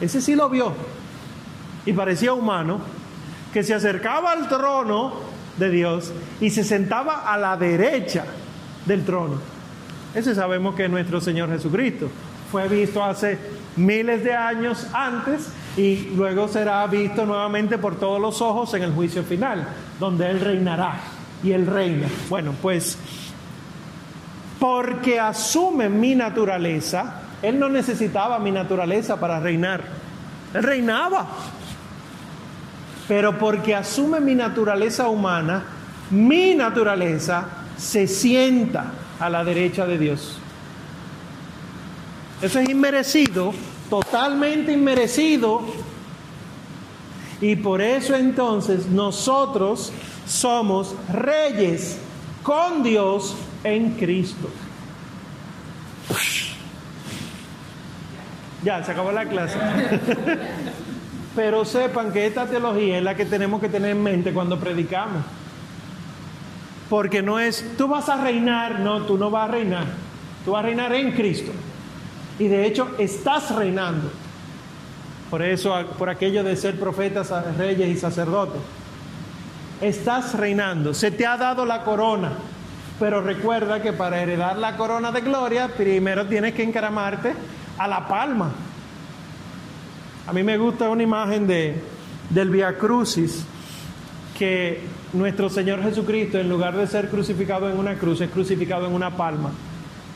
ese 0.00 0.20
sí 0.20 0.34
lo 0.34 0.48
vio, 0.48 0.74
y 1.86 1.92
parecía 1.92 2.32
humano, 2.32 2.80
que 3.52 3.62
se 3.62 3.74
acercaba 3.74 4.32
al 4.32 4.48
trono 4.48 5.12
de 5.56 5.70
Dios 5.70 6.12
y 6.40 6.50
se 6.50 6.64
sentaba 6.64 7.32
a 7.32 7.36
la 7.36 7.56
derecha 7.56 8.24
del 8.86 9.04
trono. 9.04 9.36
Ese 10.14 10.34
sabemos 10.34 10.74
que 10.74 10.84
es 10.84 10.90
nuestro 10.90 11.20
Señor 11.20 11.50
Jesucristo 11.50 12.08
fue 12.50 12.66
visto 12.68 13.02
hace 13.02 13.38
miles 13.76 14.24
de 14.24 14.34
años 14.34 14.86
antes 14.92 15.52
y 15.76 16.10
luego 16.16 16.48
será 16.48 16.86
visto 16.86 17.24
nuevamente 17.24 17.78
por 17.78 17.96
todos 17.96 18.20
los 18.20 18.42
ojos 18.42 18.74
en 18.74 18.82
el 18.82 18.92
juicio 18.92 19.22
final, 19.22 19.68
donde 20.00 20.28
Él 20.30 20.40
reinará 20.40 21.00
y 21.42 21.52
Él 21.52 21.66
reina. 21.66 22.08
Bueno, 22.28 22.54
pues 22.60 22.98
porque 24.58 25.18
asume 25.18 25.88
mi 25.88 26.14
naturaleza, 26.14 27.22
Él 27.40 27.58
no 27.58 27.68
necesitaba 27.68 28.38
mi 28.38 28.50
naturaleza 28.50 29.18
para 29.18 29.40
reinar, 29.40 29.84
Él 30.52 30.62
reinaba. 30.62 31.26
Pero 33.10 33.36
porque 33.36 33.74
asume 33.74 34.20
mi 34.20 34.36
naturaleza 34.36 35.08
humana, 35.08 35.64
mi 36.10 36.54
naturaleza 36.54 37.44
se 37.76 38.06
sienta 38.06 38.92
a 39.18 39.28
la 39.28 39.42
derecha 39.42 39.84
de 39.84 39.98
Dios. 39.98 40.38
Eso 42.40 42.60
es 42.60 42.68
inmerecido, 42.68 43.52
totalmente 43.90 44.70
inmerecido. 44.70 45.60
Y 47.40 47.56
por 47.56 47.82
eso 47.82 48.14
entonces 48.14 48.86
nosotros 48.86 49.92
somos 50.24 50.94
reyes 51.12 51.98
con 52.44 52.84
Dios 52.84 53.34
en 53.64 53.90
Cristo. 53.94 54.48
Ya, 58.62 58.84
se 58.84 58.92
acabó 58.92 59.10
la 59.10 59.26
clase. 59.28 59.58
Pero 61.34 61.64
sepan 61.64 62.12
que 62.12 62.26
esta 62.26 62.46
teología 62.46 62.98
es 62.98 63.04
la 63.04 63.14
que 63.14 63.24
tenemos 63.24 63.60
que 63.60 63.68
tener 63.68 63.90
en 63.90 64.02
mente 64.02 64.32
cuando 64.32 64.58
predicamos. 64.58 65.22
Porque 66.88 67.22
no 67.22 67.38
es, 67.38 67.76
tú 67.78 67.86
vas 67.86 68.08
a 68.08 68.22
reinar, 68.22 68.80
no, 68.80 69.02
tú 69.02 69.16
no 69.16 69.30
vas 69.30 69.48
a 69.48 69.52
reinar. 69.52 69.86
Tú 70.44 70.52
vas 70.52 70.64
a 70.64 70.66
reinar 70.66 70.92
en 70.92 71.12
Cristo. 71.12 71.52
Y 72.38 72.48
de 72.48 72.66
hecho 72.66 72.90
estás 72.98 73.54
reinando. 73.54 74.10
Por 75.30 75.42
eso, 75.42 75.72
por 75.96 76.08
aquello 76.08 76.42
de 76.42 76.56
ser 76.56 76.80
profetas, 76.80 77.30
reyes 77.56 77.88
y 77.88 77.96
sacerdotes. 77.96 78.60
Estás 79.80 80.34
reinando. 80.34 80.92
Se 80.92 81.12
te 81.12 81.24
ha 81.24 81.36
dado 81.36 81.64
la 81.64 81.84
corona. 81.84 82.32
Pero 82.98 83.22
recuerda 83.22 83.80
que 83.80 83.92
para 83.92 84.20
heredar 84.20 84.58
la 84.58 84.76
corona 84.76 85.12
de 85.12 85.20
gloria, 85.20 85.68
primero 85.68 86.26
tienes 86.26 86.54
que 86.54 86.64
encaramarte 86.64 87.34
a 87.78 87.86
la 87.86 88.08
palma. 88.08 88.50
A 90.30 90.32
mí 90.32 90.44
me 90.44 90.56
gusta 90.58 90.88
una 90.88 91.02
imagen 91.02 91.44
de, 91.48 91.74
del 92.28 92.50
Via 92.50 92.78
Crucis, 92.78 93.44
que 94.38 94.80
nuestro 95.12 95.50
Señor 95.50 95.82
Jesucristo, 95.82 96.38
en 96.38 96.48
lugar 96.48 96.76
de 96.76 96.86
ser 96.86 97.08
crucificado 97.08 97.68
en 97.68 97.76
una 97.76 97.96
cruz, 97.96 98.20
es 98.20 98.30
crucificado 98.30 98.86
en 98.86 98.92
una 98.92 99.16
palma, 99.16 99.50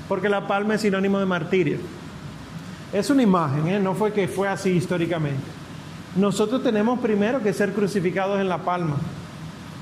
porque 0.09 0.29
la 0.29 0.47
palma 0.47 0.77
es 0.77 0.83
sinónimo 0.83 1.19
de 1.19 1.27
martirio. 1.27 1.79
Es 2.93 3.11
una 3.11 3.25
imagen, 3.25 3.67
¿eh? 3.67 3.81
no 3.81 3.95
fue 3.95 4.13
que 4.13 4.29
fue 4.29 4.47
así 4.47 4.71
históricamente. 4.71 5.43
Nosotros 6.15 6.63
tenemos 6.63 7.01
primero 7.01 7.43
que 7.43 7.53
ser 7.53 7.73
crucificados 7.73 8.41
en 8.41 8.49
la 8.49 8.59
palma. 8.59 8.99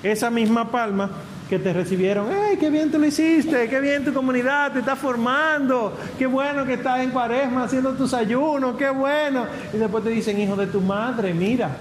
Esa 0.03 0.30
misma 0.30 0.70
palma 0.70 1.11
que 1.53 1.59
te 1.59 1.74
recibieron, 1.74 2.28
¡ay, 2.32 2.57
qué 2.57 2.70
bien 2.70 2.90
tú 2.90 2.98
lo 2.98 3.05
hiciste! 3.05 3.68
¡Qué 3.68 3.78
bien 3.78 4.03
tu 4.07 4.14
comunidad 4.14 4.72
te 4.72 4.78
está 4.78 4.96
formando! 4.96 5.94
¡Qué 6.18 6.24
bueno 6.24 6.64
que 6.64 6.72
estás 6.72 7.00
en 7.00 7.11
cuaresma 7.11 7.64
haciendo 7.64 7.92
tus 7.92 8.14
ayunos! 8.14 8.74
¡Qué 8.78 8.88
bueno! 8.88 9.44
Y 9.70 9.76
después 9.76 10.03
te 10.03 10.09
dicen, 10.09 10.40
hijo 10.40 10.57
de 10.57 10.68
tu 10.68 10.80
madre, 10.80 11.34
mira, 11.34 11.76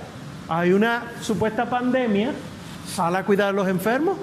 hay 0.49 0.73
una 0.73 1.13
supuesta 1.21 1.69
pandemia, 1.69 2.33
sal 2.85 3.15
a 3.15 3.23
cuidar 3.23 3.47
a 3.47 3.51
los 3.53 3.65
enfermos. 3.65 4.17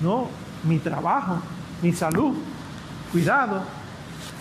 No, 0.00 0.28
mi 0.64 0.78
trabajo, 0.78 1.36
mi 1.82 1.92
salud, 1.92 2.32
cuidado, 3.12 3.64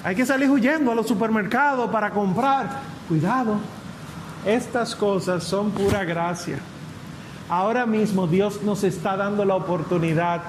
hay 0.06 0.16
que 0.16 0.26
salir 0.26 0.50
huyendo 0.50 0.90
a 0.90 0.96
los 0.96 1.06
supermercados 1.06 1.92
para 1.92 2.12
comprar. 2.12 2.80
Cuidado, 3.10 3.58
estas 4.46 4.96
cosas 4.96 5.44
son 5.44 5.70
pura 5.72 6.06
gracia. 6.06 6.60
Ahora 7.52 7.86
mismo 7.86 8.28
Dios 8.28 8.64
nos 8.64 8.86
está 8.86 9.18
dando 9.18 9.44
la 9.44 9.56
oportunidad 9.56 10.42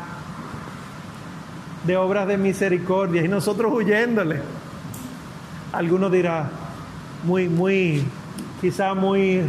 de 1.85 1.97
obras 1.97 2.29
de 2.29 2.39
misericordia 2.39 3.25
y 3.25 3.29
nosotros 3.29 3.73
huyéndole. 3.75 4.41
Alguno 5.73 6.09
dirá, 6.09 6.49
muy, 7.25 7.49
muy, 7.49 8.05
quizá 8.61 8.95
muy, 8.95 9.43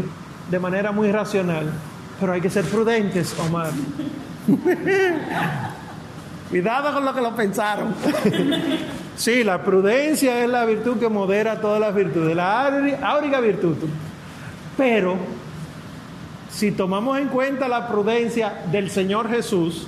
de 0.49 0.59
manera 0.59 0.91
muy 0.91 1.11
racional, 1.11 1.71
pero 2.19 2.33
hay 2.33 2.41
que 2.41 2.49
ser 2.49 2.65
prudentes, 2.65 3.35
Omar. 3.39 3.69
Cuidado 6.49 6.91
con 6.91 7.05
lo 7.05 7.13
que 7.13 7.21
lo 7.21 7.35
pensaron. 7.35 7.93
Sí, 9.15 9.43
la 9.43 9.63
prudencia 9.63 10.43
es 10.43 10.49
la 10.49 10.65
virtud 10.65 10.97
que 10.97 11.07
modera 11.07 11.61
todas 11.61 11.79
las 11.79 11.93
virtudes, 11.93 12.35
la 12.35 12.65
áuriga 13.03 13.39
virtud. 13.41 13.75
Pero 14.75 15.17
si 16.53 16.71
tomamos 16.71 17.17
en 17.17 17.29
cuenta 17.29 17.67
la 17.67 17.87
prudencia 17.87 18.63
del 18.71 18.91
Señor 18.91 19.27
Jesús, 19.29 19.87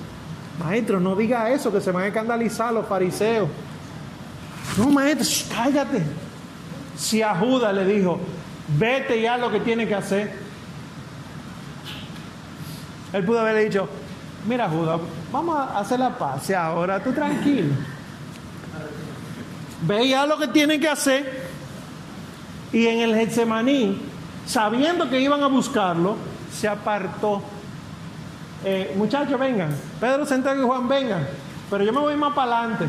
maestro, 0.60 1.00
no 1.00 1.16
diga 1.16 1.52
eso, 1.52 1.72
que 1.72 1.80
se 1.80 1.92
van 1.92 2.06
a 2.06 2.08
escandalizar 2.08 2.74
los 2.74 2.88
fariseos. 2.88 3.48
No, 4.78 4.90
maestro, 4.90 5.28
cállate. 5.56 6.04
Si 6.98 7.22
a 7.22 7.36
Judas 7.36 7.74
le 7.74 7.86
dijo, 7.86 8.20
vete 8.80 9.18
y 9.18 9.28
haz 9.28 9.40
lo 9.40 9.52
que 9.52 9.60
tiene 9.60 9.88
que 9.88 9.94
hacer. 9.94 10.34
Él 13.14 13.24
pudo 13.24 13.42
haberle 13.42 13.66
dicho, 13.66 13.88
mira 14.48 14.68
Judas, 14.68 15.00
vamos 15.32 15.58
a 15.58 15.80
hacer 15.80 16.00
la 16.00 16.18
paz 16.18 16.50
ahora, 16.50 17.02
tú 17.04 17.14
tranquilo. 17.14 17.76
Ve 19.84 20.06
y 20.06 20.14
haz 20.14 20.28
lo 20.28 20.38
que 20.40 20.48
tiene 20.48 20.80
que 20.80 20.90
hacer. 20.90 21.46
Y 22.74 22.88
en 22.88 23.02
el 23.02 23.16
Getsemaní, 23.16 24.02
sabiendo 24.48 25.10
que 25.10 25.22
iban 25.22 25.44
a 25.44 25.48
buscarlo, 25.48 26.18
se 26.56 26.68
apartó. 26.68 27.42
Eh, 28.64 28.94
muchachos, 28.96 29.40
vengan. 29.40 29.76
Pedro, 30.00 30.26
Santiago 30.26 30.62
y 30.62 30.66
Juan, 30.66 30.88
vengan. 30.88 31.28
Pero 31.70 31.84
yo 31.84 31.94
me 31.94 32.00
voy 32.00 32.16
más 32.16 32.34
para 32.34 32.60
adelante. 32.60 32.86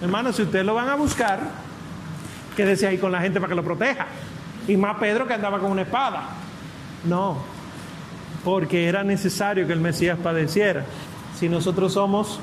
Hermano, 0.00 0.32
si 0.32 0.42
ustedes 0.42 0.64
lo 0.64 0.74
van 0.74 0.88
a 0.88 0.94
buscar, 0.94 1.40
quédese 2.56 2.86
ahí 2.86 2.98
con 2.98 3.12
la 3.12 3.20
gente 3.20 3.40
para 3.40 3.50
que 3.50 3.54
lo 3.54 3.64
proteja. 3.64 4.06
Y 4.66 4.76
más 4.76 4.96
Pedro 4.98 5.26
que 5.26 5.34
andaba 5.34 5.58
con 5.58 5.70
una 5.70 5.82
espada. 5.82 6.30
No, 7.04 7.38
porque 8.44 8.88
era 8.88 9.04
necesario 9.04 9.66
que 9.66 9.72
el 9.72 9.80
Mesías 9.80 10.18
padeciera. 10.22 10.84
Si 11.38 11.48
nosotros 11.48 11.92
somos 11.92 12.40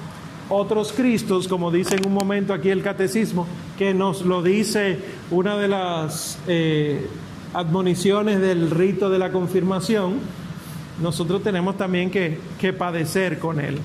otros 0.50 0.94
Cristos, 0.94 1.48
como 1.48 1.72
dice 1.72 1.96
en 1.96 2.08
un 2.08 2.14
momento 2.14 2.54
aquí 2.54 2.70
el 2.70 2.84
catecismo, 2.84 3.48
que 3.78 3.94
nos 3.94 4.22
lo 4.22 4.42
dice 4.42 5.00
una 5.32 5.58
de 5.58 5.68
las 5.68 6.40
eh, 6.48 7.08
admoniciones 7.56 8.42
del 8.42 8.70
rito 8.70 9.10
de 9.10 9.18
la 9.18 9.32
confirmación, 9.32 10.20
nosotros 11.02 11.42
tenemos 11.42 11.78
también 11.78 12.12
que, 12.12 12.40
que 12.60 12.74
padecer 12.74 13.40
con 13.40 13.60
Él. 13.60 13.80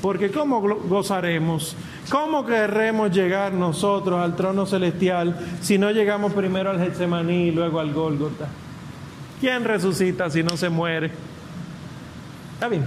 Porque 0.00 0.30
¿cómo 0.30 0.60
gozaremos? 0.60 1.74
¿Cómo 2.08 2.46
querremos 2.46 3.10
llegar 3.10 3.52
nosotros 3.52 4.20
al 4.20 4.36
trono 4.36 4.64
celestial 4.64 5.36
si 5.60 5.76
no 5.76 5.90
llegamos 5.90 6.32
primero 6.32 6.70
al 6.70 6.78
Getsemaní 6.78 7.48
y 7.48 7.50
luego 7.50 7.80
al 7.80 7.92
Gólgota? 7.92 8.48
¿Quién 9.40 9.64
resucita 9.64 10.30
si 10.30 10.42
no 10.42 10.56
se 10.56 10.68
muere? 10.68 11.10
Está 12.54 12.68
bien. 12.68 12.86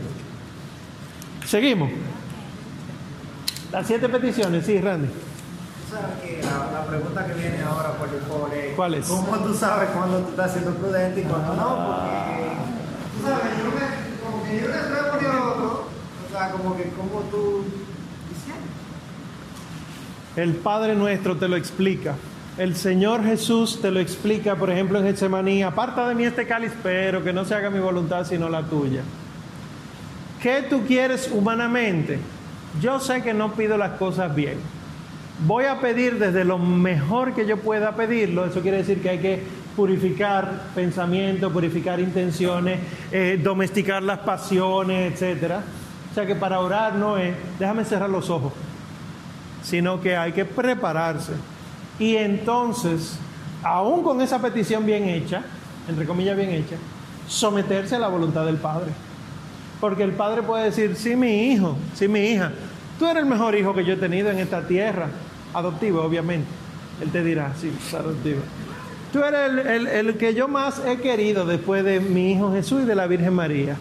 Seguimos. 1.45 1.89
Las 3.71 3.87
siete 3.87 4.07
peticiones, 4.09 4.65
sí, 4.65 4.79
Randy. 4.79 5.07
Sabes 5.91 6.21
que 6.21 6.41
la, 6.41 6.85
pregunta 6.85 7.25
que 7.25 7.33
viene 7.33 7.61
ahora 7.63 7.91
por 7.93 8.07
el 8.07 8.21
pobre 8.21 8.73
¿Cuál 8.75 8.95
es? 8.95 9.07
¿Cómo 9.07 9.37
tú 9.39 9.53
sabes 9.53 9.89
cuándo 9.89 10.19
tú 10.19 10.29
estás 10.29 10.53
siendo 10.53 10.71
prudente 10.71 11.21
y 11.21 11.23
cuándo 11.23 11.53
no? 11.53 11.75
Porque 11.85 12.47
tú 13.17 13.27
sabes, 13.27 13.57
yo 13.57 13.65
me, 13.71 14.23
como 14.23 14.43
que 14.43 14.61
yo 14.61 14.67
le 14.67 14.75
extremo 14.75 15.07
ni 15.19 15.27
otro, 15.27 15.87
o 16.25 16.31
sea, 16.31 16.51
como 16.51 16.77
que 16.77 16.89
como 16.89 17.19
tú 17.29 17.65
El 20.37 20.55
Padre 20.55 20.95
nuestro 20.95 21.35
te 21.35 21.47
lo 21.49 21.57
explica. 21.57 22.15
El 22.57 22.75
Señor 22.75 23.23
Jesús 23.23 23.79
te 23.81 23.91
lo 23.91 23.99
explica, 23.99 24.55
por 24.55 24.69
ejemplo, 24.69 24.99
en 24.99 25.05
Getsemaní, 25.05 25.63
aparta 25.63 26.07
de 26.07 26.15
mí 26.15 26.25
este 26.25 26.47
cáliz, 26.47 26.71
pero 26.83 27.23
que 27.23 27.33
no 27.33 27.43
se 27.43 27.55
haga 27.55 27.69
mi 27.69 27.79
voluntad 27.79 28.25
sino 28.25 28.49
la 28.49 28.63
tuya. 28.63 29.01
¿Qué 30.41 30.65
tú 30.69 30.83
quieres 30.85 31.29
humanamente? 31.31 32.19
Yo 32.81 32.99
sé 32.99 33.21
que 33.21 33.33
no 33.33 33.53
pido 33.53 33.77
las 33.77 33.91
cosas 33.91 34.33
bien. 34.33 34.57
Voy 35.39 35.65
a 35.65 35.79
pedir 35.79 36.19
desde 36.19 36.45
lo 36.45 36.59
mejor 36.59 37.33
que 37.33 37.45
yo 37.45 37.57
pueda 37.57 37.95
pedirlo. 37.95 38.45
Eso 38.45 38.61
quiere 38.61 38.77
decir 38.77 39.01
que 39.01 39.09
hay 39.09 39.19
que 39.19 39.43
purificar 39.75 40.63
pensamientos, 40.75 41.51
purificar 41.51 41.99
intenciones, 41.99 42.79
eh, 43.11 43.39
domesticar 43.41 44.03
las 44.03 44.19
pasiones, 44.19 45.19
etc. 45.21 45.53
O 46.11 46.13
sea 46.13 46.25
que 46.25 46.35
para 46.35 46.59
orar 46.59 46.95
no 46.95 47.17
es, 47.17 47.33
déjame 47.57 47.85
cerrar 47.85 48.09
los 48.09 48.29
ojos, 48.29 48.53
sino 49.63 50.01
que 50.01 50.15
hay 50.15 50.33
que 50.33 50.45
prepararse. 50.45 51.33
Y 51.97 52.17
entonces, 52.17 53.17
aún 53.63 54.03
con 54.03 54.21
esa 54.21 54.41
petición 54.41 54.85
bien 54.85 55.07
hecha, 55.07 55.43
entre 55.87 56.05
comillas 56.05 56.35
bien 56.35 56.49
hecha, 56.51 56.75
someterse 57.27 57.95
a 57.95 57.99
la 57.99 58.07
voluntad 58.07 58.45
del 58.45 58.57
Padre. 58.57 58.91
Porque 59.79 60.03
el 60.03 60.11
padre 60.11 60.43
puede 60.43 60.65
decir, 60.65 60.95
sí, 60.95 61.15
mi 61.15 61.51
hijo, 61.51 61.75
sí, 61.95 62.07
mi 62.07 62.19
hija, 62.19 62.51
tú 63.01 63.07
eres 63.07 63.23
el 63.23 63.29
mejor 63.29 63.55
hijo 63.55 63.73
que 63.73 63.83
yo 63.83 63.93
he 63.93 63.97
tenido 63.97 64.29
en 64.29 64.37
esta 64.37 64.67
tierra, 64.67 65.07
adoptivo, 65.55 66.03
obviamente. 66.03 66.45
Él 67.01 67.09
te 67.09 67.23
dirá, 67.23 67.51
sí, 67.59 67.71
adoptivo. 67.97 68.41
Tú 69.11 69.23
eres 69.23 69.65
el, 69.65 69.87
el 69.87 70.17
que 70.17 70.35
yo 70.35 70.47
más 70.47 70.79
he 70.85 70.97
querido 70.97 71.47
después 71.47 71.83
de 71.83 71.99
mi 71.99 72.31
hijo 72.31 72.51
Jesús 72.51 72.83
y 72.83 72.85
de 72.85 72.93
la 72.93 73.07
Virgen 73.07 73.33
María. 73.33 73.75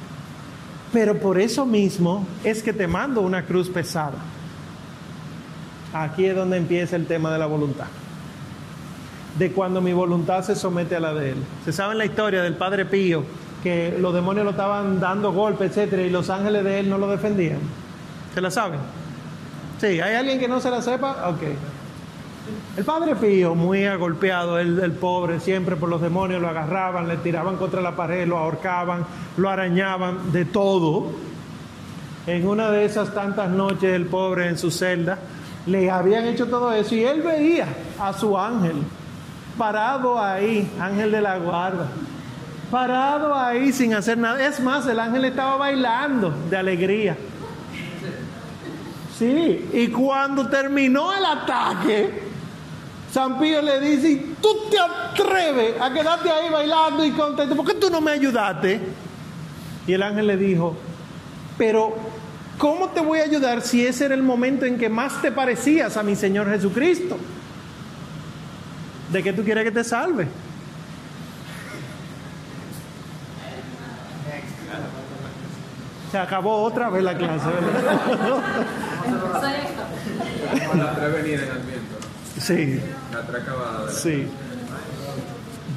Pero 0.91 1.19
por 1.19 1.39
eso 1.39 1.67
mismo 1.67 2.27
es 2.45 2.63
que 2.63 2.73
te 2.73 2.87
mando 2.87 3.21
una 3.21 3.45
cruz 3.45 3.69
pesada. 3.69 4.17
Aquí 5.93 6.25
es 6.25 6.35
donde 6.35 6.57
empieza 6.57 6.97
el 6.97 7.05
tema 7.05 7.31
de 7.31 7.41
la 7.41 7.47
voluntad. 7.47 7.89
De 9.39 9.53
cuando 9.53 9.83
mi 9.83 9.93
voluntad 9.93 10.45
se 10.45 10.57
somete 10.57 10.97
a 10.97 11.01
la 11.01 11.13
de 11.13 11.33
Él. 11.33 11.39
Se 11.67 11.75
sabe 11.75 11.95
la 11.95 12.07
historia 12.07 12.43
del 12.43 12.55
Padre 12.55 12.87
Pío 12.87 13.23
que 13.63 13.99
los 14.01 14.15
demonios 14.15 14.47
lo 14.47 14.53
estaban 14.53 14.99
dando 14.99 15.31
golpes, 15.31 15.73
etcétera, 15.73 16.05
y 16.05 16.09
los 16.09 16.31
ángeles 16.31 16.65
de 16.65 16.81
él 16.81 16.89
no 16.89 16.97
lo 16.97 17.07
defendían. 17.07 17.59
¿Se 18.33 18.41
la 18.41 18.51
saben? 18.51 18.81
Sí, 19.81 20.01
¿hay 20.01 20.15
alguien 20.15 20.39
que 20.39 20.47
no 20.47 20.61
se 20.61 20.71
la 20.71 20.83
sepa? 20.83 21.31
Ok. 21.31 21.43
El 22.77 22.85
padre 22.85 23.17
Pío, 23.17 23.55
muy 23.55 23.87
agolpeado, 23.87 24.59
el, 24.59 24.79
el, 24.79 24.93
pobre, 24.93 25.41
siempre 25.41 25.77
por 25.77 25.89
los 25.89 26.03
demonios 26.03 26.43
lo 26.43 26.49
agarraban, 26.49 27.09
le 27.09 27.17
tiraban 27.17 27.57
contra 27.57 27.81
la 27.81 27.97
pared, 27.97 28.27
lo 28.27 28.37
ahorcaban, 28.39 29.07
lo 29.37 29.49
arañaban, 29.49 30.33
de 30.33 30.45
todo. 30.45 31.07
En 32.27 32.47
una 32.47 32.71
de 32.71 32.85
esas 32.85 33.15
tantas 33.15 33.49
noches, 33.49 33.95
el 33.95 34.07
pobre 34.07 34.49
en 34.49 34.59
su 34.59 34.71
celda, 34.71 35.19
le 35.67 35.91
habían 35.91 36.27
hecho 36.27 36.47
todo 36.47 36.73
eso 36.73 36.95
y 36.95 37.05
él 37.05 37.23
veía 37.23 37.67
a 37.99 38.13
su 38.13 38.37
ángel 38.37 38.77
parado 39.57 40.23
ahí, 40.23 40.71
ángel 40.81 41.13
de 41.13 41.21
la 41.21 41.39
guarda, 41.39 41.87
parado 42.71 43.35
ahí 43.35 43.73
sin 43.73 43.95
hacer 43.95 44.19
nada. 44.19 44.47
Es 44.47 44.61
más, 44.61 44.87
el 44.87 44.99
ángel 44.99 45.25
estaba 45.25 45.57
bailando 45.57 46.35
de 46.49 46.57
alegría. 46.57 47.17
Sí, 49.21 49.69
y 49.75 49.89
cuando 49.89 50.49
terminó 50.49 51.13
el 51.13 51.23
ataque, 51.23 52.23
San 53.13 53.39
Pío 53.39 53.61
le 53.61 53.79
dice, 53.79 54.29
tú 54.41 54.49
te 54.71 54.79
atreves 54.79 55.79
a 55.79 55.93
quedarte 55.93 56.31
ahí 56.31 56.49
bailando 56.49 57.05
y 57.05 57.11
contento, 57.11 57.55
¿por 57.55 57.67
qué 57.67 57.75
tú 57.75 57.91
no 57.91 58.01
me 58.01 58.13
ayudaste? 58.13 58.81
Y 59.87 59.93
el 59.93 60.03
ángel 60.03 60.27
le 60.27 60.39
dijo, 60.39 60.75
pero 61.59 61.95
¿cómo 62.57 62.89
te 62.89 63.03
voy 63.03 63.19
a 63.19 63.25
ayudar 63.25 63.61
si 63.61 63.85
ese 63.85 64.07
era 64.07 64.15
el 64.15 64.23
momento 64.23 64.65
en 64.65 64.79
que 64.79 64.89
más 64.89 65.21
te 65.21 65.31
parecías 65.31 65.99
a 65.99 66.03
mi 66.03 66.17
Señor 66.17 66.49
Jesucristo? 66.49 67.19
¿De 69.13 69.23
qué 69.23 69.35
tú 69.35 69.45
quieres 69.45 69.65
que 69.65 69.71
te 69.71 69.85
salve? 69.85 70.29
Se 76.11 76.19
acabó 76.19 76.63
otra 76.63 76.91
vez 76.91 77.05
la 77.05 77.17
clase, 77.17 77.47
La 80.77 80.95
tres 80.95 81.13
venida 81.13 81.43
en 81.43 81.51
el 81.51 81.63
viento. 81.63 81.97
Sí. 82.39 82.81
La 83.13 83.23
tres 83.23 83.43
acabada. 83.43 83.91
Sí. 83.93 84.27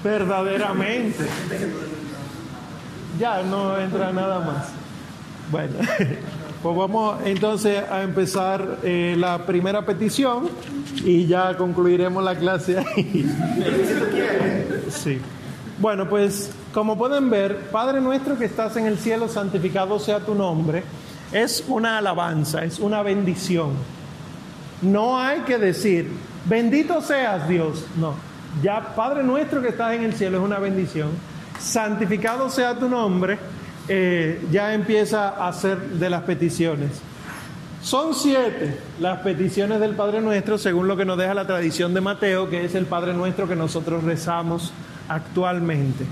Verdaderamente. 0.03 1.25
Ya 3.19 3.43
no 3.43 3.77
entra 3.77 4.11
nada 4.11 4.39
más. 4.39 4.69
Bueno, 5.51 5.73
pues 6.63 6.77
vamos 6.77 7.19
entonces 7.25 7.83
a 7.89 8.01
empezar 8.01 8.79
eh, 8.81 9.15
la 9.17 9.45
primera 9.45 9.85
petición 9.85 10.49
y 11.03 11.27
ya 11.27 11.55
concluiremos 11.57 12.23
la 12.23 12.35
clase 12.35 12.79
ahí. 12.79 13.29
Sí. 14.89 15.19
Bueno, 15.79 16.09
pues 16.09 16.51
como 16.73 16.97
pueden 16.97 17.29
ver, 17.29 17.69
Padre 17.71 18.01
nuestro 18.01 18.37
que 18.37 18.45
estás 18.45 18.75
en 18.77 18.87
el 18.87 18.97
cielo, 18.97 19.27
santificado 19.27 19.99
sea 19.99 20.19
tu 20.19 20.33
nombre, 20.33 20.83
es 21.31 21.63
una 21.67 21.99
alabanza, 21.99 22.63
es 22.65 22.79
una 22.79 23.03
bendición. 23.03 23.71
No 24.81 25.19
hay 25.19 25.41
que 25.41 25.57
decir, 25.57 26.09
bendito 26.45 26.99
seas 27.01 27.47
Dios, 27.47 27.85
no. 27.95 28.15
Ya 28.61 28.95
Padre 28.95 29.23
nuestro 29.23 29.61
que 29.61 29.69
estás 29.69 29.93
en 29.93 30.03
el 30.03 30.13
cielo 30.13 30.39
es 30.39 30.43
una 30.43 30.59
bendición. 30.59 31.09
Santificado 31.59 32.49
sea 32.49 32.77
tu 32.77 32.89
nombre, 32.89 33.37
eh, 33.87 34.43
ya 34.51 34.73
empieza 34.73 35.47
a 35.47 35.53
ser 35.53 35.79
de 35.79 36.09
las 36.09 36.23
peticiones. 36.23 36.89
Son 37.83 38.15
siete 38.15 38.79
las 38.99 39.19
peticiones 39.19 39.79
del 39.79 39.95
Padre 39.95 40.21
Nuestro, 40.21 40.57
según 40.57 40.87
lo 40.87 40.95
que 40.95 41.05
nos 41.05 41.17
deja 41.17 41.33
la 41.33 41.45
tradición 41.45 41.93
de 41.93 42.01
Mateo, 42.01 42.49
que 42.49 42.63
es 42.65 42.75
el 42.75 42.85
Padre 42.85 43.13
Nuestro 43.13 43.47
que 43.47 43.55
nosotros 43.55 44.03
rezamos 44.03 44.71
actualmente. 45.09 46.05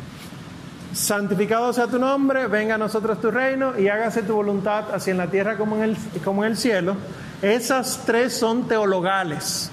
Santificado 0.94 1.72
sea 1.72 1.88
tu 1.88 1.98
nombre, 1.98 2.48
venga 2.48 2.76
a 2.76 2.78
nosotros 2.78 3.22
tu 3.22 3.32
reino 3.32 3.80
y 3.80 3.88
hágase 3.88 4.24
tu 4.24 4.36
voluntad, 4.36 4.94
así 4.94 5.12
en 5.12 5.18
la 5.18 5.28
tierra 5.28 5.58
como 5.58 5.82
en 5.82 5.96
el, 6.44 6.58
cielo. 6.58 6.98
Esas 7.42 8.04
tres 8.06 8.34
son 8.38 8.68
teologales 8.68 9.72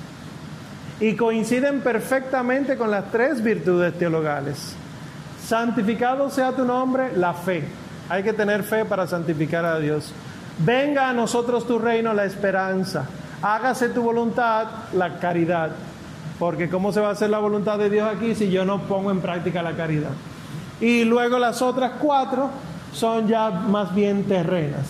y 1.01 1.16
coinciden 1.16 1.81
perfectamente 1.81 2.77
con 2.77 2.93
las 2.93 3.11
tres 3.11 3.43
virtudes 3.43 3.99
teologales. 3.99 4.77
Santificado 5.45 6.31
sea 6.31 6.53
tu 6.53 6.65
nombre, 6.65 7.11
la 7.16 7.35
fe. 7.35 7.65
Hay 8.09 8.23
que 8.23 8.32
tener 8.32 8.62
fe 8.62 8.85
para 8.85 9.09
santificar 9.09 9.65
a 9.65 9.81
Dios. 9.81 10.12
Venga 10.61 11.09
a 11.09 11.12
nosotros 11.12 11.66
tu 11.66 11.81
reino, 11.81 12.15
la 12.15 12.27
esperanza. 12.27 13.07
Hágase 13.43 13.89
tu 13.89 14.03
voluntad, 14.03 14.66
la 14.93 15.19
caridad. 15.19 15.70
Porque 16.39 16.69
¿cómo 16.69 16.93
se 16.93 17.01
va 17.01 17.09
a 17.09 17.12
hacer 17.12 17.31
la 17.31 17.39
voluntad 17.39 17.77
de 17.77 17.90
Dios 17.90 18.09
aquí 18.09 18.36
si 18.36 18.51
yo 18.51 18.65
no 18.65 18.82
pongo 18.82 19.11
en 19.11 19.20
práctica 19.20 19.62
la 19.62 19.73
caridad? 19.73 20.11
Y 20.81 21.05
luego 21.05 21.39
las 21.39 21.61
otras 21.63 21.93
cuatro 22.01 22.51
son 22.93 23.27
ya 23.29 23.51
más 23.51 23.95
bien 23.95 24.25
terrenas. 24.25 24.87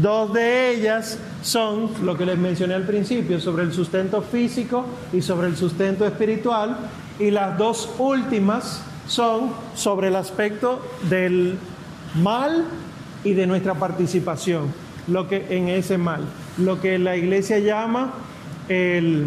Dos 0.00 0.32
de 0.32 0.70
ellas 0.74 1.18
son 1.42 1.90
lo 2.02 2.16
que 2.16 2.26
les 2.26 2.38
mencioné 2.38 2.74
al 2.74 2.84
principio, 2.84 3.40
sobre 3.40 3.62
el 3.62 3.72
sustento 3.72 4.20
físico 4.20 4.84
y 5.12 5.22
sobre 5.22 5.48
el 5.48 5.56
sustento 5.56 6.04
espiritual. 6.04 6.76
Y 7.18 7.30
las 7.30 7.56
dos 7.56 7.88
últimas 7.98 8.82
son 9.06 9.52
sobre 9.74 10.08
el 10.08 10.16
aspecto 10.16 10.84
del 11.08 11.58
mal 12.22 12.64
y 13.24 13.32
de 13.32 13.46
nuestra 13.46 13.74
participación, 13.74 14.72
lo 15.06 15.28
que 15.28 15.46
en 15.56 15.68
ese 15.68 15.98
mal, 15.98 16.22
lo 16.58 16.80
que 16.80 16.98
la 16.98 17.16
iglesia 17.16 17.58
llama 17.58 18.12
el, 18.68 19.26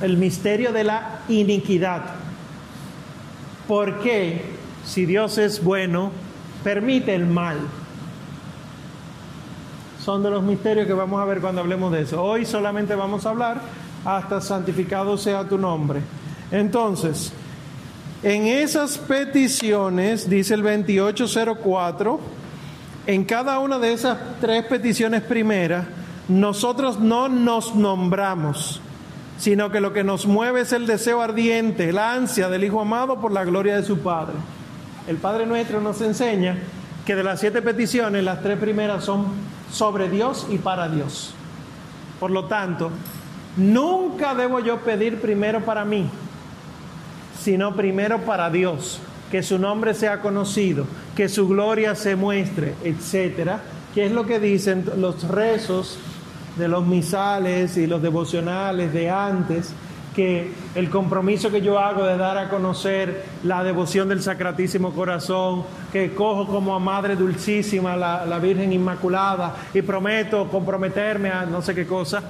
el 0.00 0.16
misterio 0.16 0.72
de 0.72 0.84
la 0.84 1.20
iniquidad. 1.28 2.02
¿Por 3.68 4.00
qué, 4.00 4.42
si 4.84 5.06
Dios 5.06 5.38
es 5.38 5.62
bueno, 5.62 6.10
permite 6.64 7.14
el 7.14 7.26
mal? 7.26 7.58
Son 10.04 10.22
de 10.22 10.30
los 10.30 10.42
misterios 10.42 10.86
que 10.86 10.92
vamos 10.92 11.20
a 11.20 11.24
ver 11.24 11.40
cuando 11.40 11.60
hablemos 11.60 11.92
de 11.92 12.02
eso. 12.02 12.22
Hoy 12.22 12.44
solamente 12.44 12.94
vamos 12.94 13.24
a 13.24 13.30
hablar 13.30 13.60
hasta 14.04 14.40
santificado 14.40 15.16
sea 15.16 15.48
tu 15.48 15.58
nombre. 15.58 16.00
Entonces, 16.50 17.32
en 18.22 18.46
esas 18.46 18.98
peticiones, 18.98 20.28
dice 20.28 20.54
el 20.54 20.62
2804, 20.62 22.20
en 23.06 23.24
cada 23.24 23.58
una 23.58 23.78
de 23.78 23.92
esas 23.92 24.18
tres 24.40 24.64
peticiones 24.64 25.22
primeras, 25.22 25.86
nosotros 26.28 27.00
no 27.00 27.28
nos 27.28 27.74
nombramos, 27.74 28.80
sino 29.38 29.70
que 29.70 29.80
lo 29.80 29.92
que 29.92 30.04
nos 30.04 30.26
mueve 30.26 30.60
es 30.60 30.72
el 30.72 30.86
deseo 30.86 31.20
ardiente, 31.20 31.92
la 31.92 32.12
ansia 32.12 32.48
del 32.48 32.64
Hijo 32.64 32.80
amado 32.80 33.20
por 33.20 33.32
la 33.32 33.44
gloria 33.44 33.76
de 33.76 33.84
su 33.84 33.98
Padre. 33.98 34.34
El 35.06 35.16
Padre 35.16 35.46
nuestro 35.46 35.80
nos 35.80 36.00
enseña 36.00 36.56
que 37.04 37.16
de 37.16 37.24
las 37.24 37.40
siete 37.40 37.62
peticiones, 37.62 38.22
las 38.22 38.42
tres 38.42 38.58
primeras 38.58 39.04
son 39.04 39.26
sobre 39.72 40.08
Dios 40.08 40.46
y 40.48 40.58
para 40.58 40.88
Dios. 40.88 41.34
Por 42.20 42.30
lo 42.30 42.44
tanto, 42.44 42.90
nunca 43.56 44.34
debo 44.34 44.60
yo 44.60 44.78
pedir 44.80 45.20
primero 45.20 45.64
para 45.64 45.84
mí, 45.84 46.08
sino 47.40 47.74
primero 47.74 48.20
para 48.20 48.48
Dios, 48.50 49.00
que 49.30 49.42
su 49.42 49.58
nombre 49.58 49.94
sea 49.94 50.20
conocido, 50.20 50.86
que 51.16 51.28
su 51.28 51.48
gloria 51.48 51.96
se 51.96 52.14
muestre, 52.14 52.74
etcétera, 52.84 53.60
que 53.94 54.06
es 54.06 54.12
lo 54.12 54.24
que 54.24 54.38
dicen 54.38 54.84
los 54.98 55.26
rezos 55.26 55.98
de 56.56 56.68
los 56.68 56.86
misales 56.86 57.76
y 57.76 57.88
los 57.88 58.00
devocionales 58.00 58.92
de 58.92 59.10
antes, 59.10 59.72
que 60.14 60.52
el 60.74 60.90
compromiso 60.90 61.50
que 61.50 61.62
yo 61.62 61.78
hago 61.78 62.04
de 62.04 62.16
dar 62.16 62.36
a 62.36 62.48
conocer 62.48 63.24
la 63.44 63.64
devoción 63.64 64.08
del 64.08 64.22
Sacratísimo 64.22 64.92
Corazón, 64.92 65.64
que 65.92 66.14
cojo 66.14 66.46
como 66.46 66.74
a 66.74 66.78
Madre 66.78 67.16
Dulcísima, 67.16 67.96
la, 67.96 68.26
la 68.26 68.38
Virgen 68.38 68.72
Inmaculada, 68.72 69.56
y 69.72 69.82
prometo 69.82 70.48
comprometerme 70.48 71.30
a 71.30 71.44
no 71.46 71.62
sé 71.62 71.74
qué 71.74 71.86
cosa, 71.86 72.22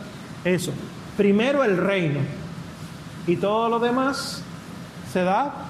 eso. 0.44 0.72
Primero 1.16 1.64
el 1.64 1.76
reino 1.76 2.20
y 3.26 3.36
todo 3.36 3.68
lo 3.68 3.78
demás 3.78 4.42
se 5.12 5.22
da 5.22 5.66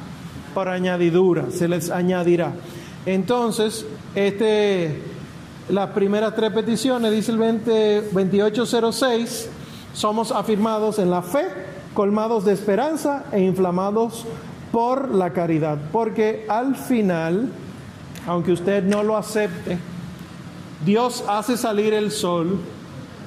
por 0.55 0.69
añadidura, 0.69 1.47
se 1.51 1.69
les 1.69 1.91
añadirá. 1.91 2.53
Entonces, 3.07 3.85
este, 4.15 5.03
las 5.69 5.91
primeras 5.91 6.35
tres 6.37 6.53
peticiones, 6.53 7.11
dice 7.13 7.33
el 7.33 7.39
20, 7.39 8.03
2806, 8.13 9.49
somos 9.93 10.31
afirmados 10.31 10.99
en 10.99 11.11
la 11.11 11.23
fe, 11.23 11.47
colmados 11.95 12.45
de 12.45 12.53
esperanza 12.53 13.25
e 13.33 13.41
inflamados 13.41 14.27
por 14.71 15.15
la 15.15 15.33
caridad. 15.33 15.79
Porque 15.93 16.47
al 16.49 16.77
final, 16.77 17.51
aunque 18.27 18.53
usted 18.53 18.83
no 18.85 19.03
lo 19.03 19.17
acepte, 19.17 19.79
Dios 20.85 21.25
hace 21.29 21.57
salir 21.57 21.95
el 21.95 22.11
sol 22.11 22.59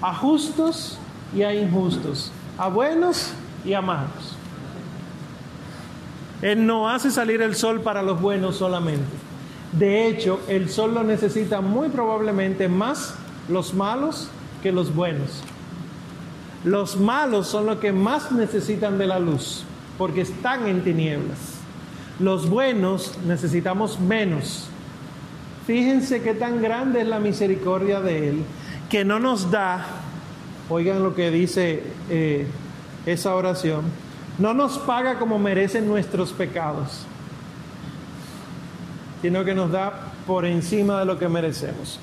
a 0.02 0.14
justos 0.14 0.98
y 1.34 1.44
a 1.44 1.54
injustos, 1.54 2.32
a 2.58 2.68
buenos 2.68 3.32
y 3.64 3.74
a 3.74 3.82
malos. 3.82 4.36
Él 6.42 6.66
no 6.66 6.90
hace 6.90 7.12
salir 7.12 7.42
el 7.42 7.56
sol 7.56 7.82
para 7.82 8.04
los 8.04 8.20
buenos 8.20 8.58
solamente. 8.58 9.06
De 9.72 10.08
hecho, 10.08 10.40
el 10.48 10.70
sol 10.70 10.94
lo 10.94 11.04
necesita 11.04 11.62
muy 11.62 11.90
probablemente 11.90 12.68
más 12.68 13.16
los 13.50 13.74
malos 13.74 14.30
que 14.62 14.72
los 14.72 14.94
buenos. 14.94 15.44
Los 16.66 16.98
malos 16.98 17.46
son 17.48 17.68
los 17.68 17.78
que 17.78 17.92
más 17.92 18.32
necesitan 18.32 18.98
de 18.98 19.06
la 19.06 19.20
luz, 19.20 19.64
porque 20.00 20.22
están 20.22 20.66
en 20.66 20.84
tinieblas. 20.84 21.38
Los 22.20 22.50
buenos 22.50 23.20
necesitamos 23.28 24.00
menos. 24.00 24.68
Fíjense 25.68 26.24
qué 26.24 26.34
tan 26.34 26.64
grande 26.64 27.02
es 27.02 27.08
la 27.08 27.20
misericordia 27.20 28.02
de 28.02 28.30
Él, 28.30 28.44
que 28.90 29.06
no 29.06 29.20
nos 29.20 29.52
da, 29.52 29.86
oigan 30.68 31.04
lo 31.04 31.14
que 31.14 31.30
dice 31.30 31.84
eh, 32.10 32.48
esa 33.06 33.36
oración, 33.36 33.84
no 34.40 34.56
nos 34.56 34.80
paga 34.80 35.20
como 35.20 35.38
merecen 35.38 35.88
nuestros 35.88 36.34
pecados, 36.34 37.06
sino 39.22 39.46
que 39.46 39.54
nos 39.54 39.72
da 39.72 40.14
por 40.26 40.46
encima 40.46 41.00
de 41.00 41.06
lo 41.06 41.20
que 41.20 41.30
merecemos. 41.30 42.00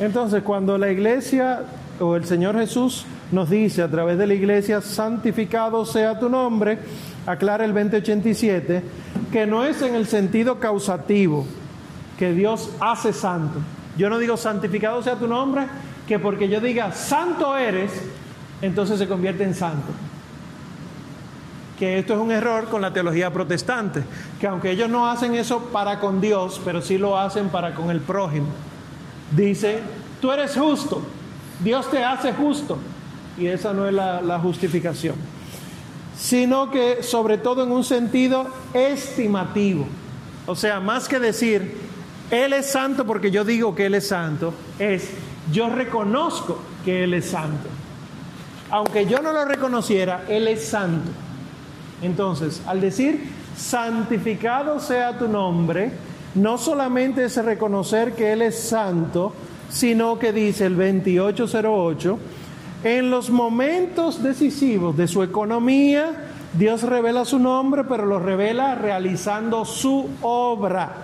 Entonces, 0.00 0.42
cuando 0.42 0.78
la 0.78 0.90
iglesia 0.90 1.62
o 2.00 2.16
el 2.16 2.24
Señor 2.24 2.58
Jesús 2.58 3.04
nos 3.32 3.50
dice 3.50 3.82
a 3.82 3.90
través 3.90 4.18
de 4.18 4.26
la 4.26 4.34
iglesia, 4.34 4.80
santificado 4.80 5.84
sea 5.84 6.18
tu 6.18 6.28
nombre, 6.28 6.78
aclara 7.26 7.64
el 7.64 7.72
2087, 7.72 8.82
que 9.30 9.46
no 9.46 9.64
es 9.64 9.82
en 9.82 9.94
el 9.94 10.06
sentido 10.06 10.58
causativo 10.58 11.46
que 12.18 12.32
Dios 12.32 12.70
hace 12.80 13.12
santo. 13.12 13.60
Yo 13.96 14.10
no 14.10 14.18
digo 14.18 14.36
santificado 14.36 15.02
sea 15.02 15.16
tu 15.16 15.26
nombre, 15.26 15.66
que 16.06 16.18
porque 16.18 16.48
yo 16.48 16.60
diga 16.60 16.92
santo 16.92 17.56
eres, 17.56 17.92
entonces 18.62 18.98
se 18.98 19.06
convierte 19.06 19.44
en 19.44 19.54
santo 19.54 19.92
que 21.80 21.98
esto 21.98 22.12
es 22.12 22.20
un 22.20 22.30
error 22.30 22.66
con 22.66 22.82
la 22.82 22.92
teología 22.92 23.32
protestante, 23.32 24.02
que 24.38 24.46
aunque 24.46 24.70
ellos 24.70 24.90
no 24.90 25.10
hacen 25.10 25.34
eso 25.34 25.70
para 25.72 25.98
con 25.98 26.20
Dios, 26.20 26.60
pero 26.62 26.82
sí 26.82 26.98
lo 26.98 27.18
hacen 27.18 27.48
para 27.48 27.74
con 27.74 27.90
el 27.90 28.00
prójimo. 28.00 28.48
Dice, 29.34 29.80
tú 30.20 30.30
eres 30.30 30.54
justo, 30.58 31.00
Dios 31.64 31.90
te 31.90 32.04
hace 32.04 32.34
justo, 32.34 32.76
y 33.38 33.46
esa 33.46 33.72
no 33.72 33.86
es 33.86 33.94
la, 33.94 34.38
justificación, 34.40 35.14
sino 36.18 36.70
que 36.70 37.02
sobre 37.02 37.38
todo 37.38 37.64
en 37.64 37.72
un 37.72 37.84
sentido 37.84 38.46
estimativo, 38.74 39.86
o 40.46 40.54
sea, 40.54 40.80
más 40.80 41.08
que 41.08 41.18
decir, 41.18 41.76
Él 42.30 42.52
es 42.52 42.66
santo 42.66 43.06
porque 43.06 43.30
yo 43.30 43.44
digo 43.44 43.74
que 43.74 43.86
Él 43.86 43.94
es 43.94 44.08
santo, 44.08 44.52
es, 44.78 45.10
yo 45.52 45.70
reconozco 45.70 46.58
que 46.84 47.04
Él 47.04 47.14
es 47.14 47.26
santo. 47.26 47.68
Aunque 48.70 49.06
yo 49.06 49.20
no 49.20 49.32
lo 49.32 49.44
reconociera, 49.44 50.24
Él 50.28 50.46
es 50.46 50.64
santo. 50.64 51.10
Entonces, 52.02 52.62
al 52.66 52.80
decir 52.80 53.30
santificado 53.56 54.80
sea 54.80 55.18
tu 55.18 55.28
nombre, 55.28 55.92
no 56.34 56.58
solamente 56.58 57.24
es 57.24 57.36
reconocer 57.36 58.12
que 58.12 58.32
Él 58.32 58.42
es 58.42 58.58
santo, 58.58 59.32
sino 59.70 60.18
que 60.18 60.32
dice 60.32 60.66
el 60.66 60.76
2808, 60.76 62.18
en 62.82 63.10
los 63.10 63.30
momentos 63.30 64.22
decisivos 64.22 64.96
de 64.96 65.06
su 65.06 65.22
economía, 65.22 66.28
Dios 66.54 66.82
revela 66.82 67.24
su 67.24 67.38
nombre, 67.38 67.84
pero 67.84 68.06
lo 68.06 68.18
revela 68.18 68.74
realizando 68.74 69.64
su 69.64 70.08
obra. 70.22 70.94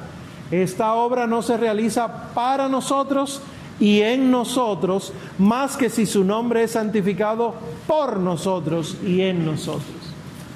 Esta 0.51 0.95
obra 0.95 1.27
no 1.27 1.43
se 1.43 1.57
realiza 1.57 2.33
para 2.33 2.69
nosotros 2.69 3.43
y 3.79 4.01
en 4.01 4.31
nosotros, 4.31 5.13
más 5.39 5.77
que 5.77 5.91
si 5.91 6.07
su 6.07 6.25
nombre 6.25 6.63
es 6.63 6.73
santificado 6.73 7.55
por 7.87 8.19
nosotros 8.19 8.97
y 9.05 9.21
en 9.21 9.45
nosotros. 9.45 9.85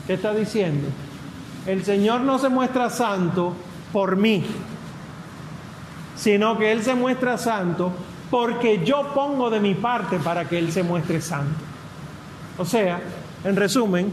¿Qué 0.06 0.14
está 0.14 0.32
diciendo? 0.32 0.88
El 1.66 1.84
Señor 1.84 2.22
no 2.22 2.38
se 2.38 2.48
muestra 2.48 2.88
santo 2.88 3.52
por 3.92 4.16
mí, 4.16 4.42
sino 6.16 6.56
que 6.56 6.72
Él 6.72 6.82
se 6.82 6.94
muestra 6.94 7.36
santo 7.36 7.92
porque 8.30 8.84
yo 8.84 9.12
pongo 9.14 9.50
de 9.50 9.60
mi 9.60 9.74
parte 9.74 10.18
para 10.18 10.48
que 10.48 10.58
Él 10.58 10.72
se 10.72 10.82
muestre 10.82 11.20
santo. 11.20 11.60
O 12.58 12.64
sea, 12.64 13.00
en 13.44 13.56
resumen, 13.56 14.12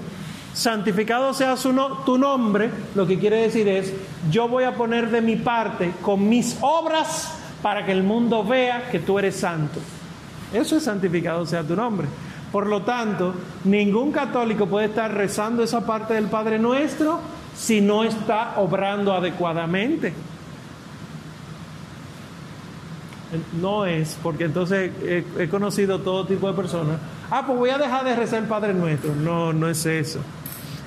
santificado 0.53 1.33
sea 1.33 1.55
su 1.55 1.71
no, 1.71 1.99
tu 1.99 2.17
nombre, 2.17 2.71
lo 2.95 3.05
que 3.05 3.19
quiere 3.19 3.37
decir 3.37 3.67
es, 3.67 3.93
yo 4.31 4.47
voy 4.47 4.63
a 4.63 4.75
poner 4.75 5.11
de 5.11 5.21
mi 5.21 5.35
parte 5.35 5.91
con 6.01 6.27
mis 6.27 6.57
obras 6.61 7.33
para 7.61 7.85
que 7.85 7.91
el 7.91 8.03
mundo 8.03 8.43
vea 8.43 8.89
que 8.89 8.99
tú 8.99 9.19
eres 9.19 9.35
santo. 9.35 9.79
Eso 10.53 10.77
es 10.77 10.83
santificado 10.83 11.45
sea 11.45 11.63
tu 11.63 11.75
nombre. 11.75 12.07
Por 12.51 12.67
lo 12.67 12.81
tanto, 12.81 13.33
ningún 13.65 14.11
católico 14.11 14.67
puede 14.67 14.87
estar 14.87 15.13
rezando 15.13 15.63
esa 15.63 15.85
parte 15.85 16.13
del 16.13 16.27
Padre 16.27 16.57
Nuestro 16.57 17.19
si 17.55 17.81
no 17.81 18.03
está 18.03 18.53
obrando 18.57 19.13
adecuadamente. 19.13 20.13
No 23.61 23.85
es, 23.85 24.17
porque 24.23 24.45
entonces 24.45 24.91
he, 25.03 25.23
he 25.37 25.49
conocido 25.49 25.99
todo 25.99 26.25
tipo 26.25 26.47
de 26.47 26.53
personas. 26.53 26.99
Ah, 27.29 27.43
pues 27.45 27.57
voy 27.57 27.69
a 27.69 27.77
dejar 27.77 28.05
de 28.05 28.15
rezar 28.15 28.41
el 28.43 28.47
Padre 28.47 28.73
Nuestro. 28.73 29.13
No, 29.15 29.51
no 29.53 29.69
es 29.69 29.85
eso. 29.85 30.19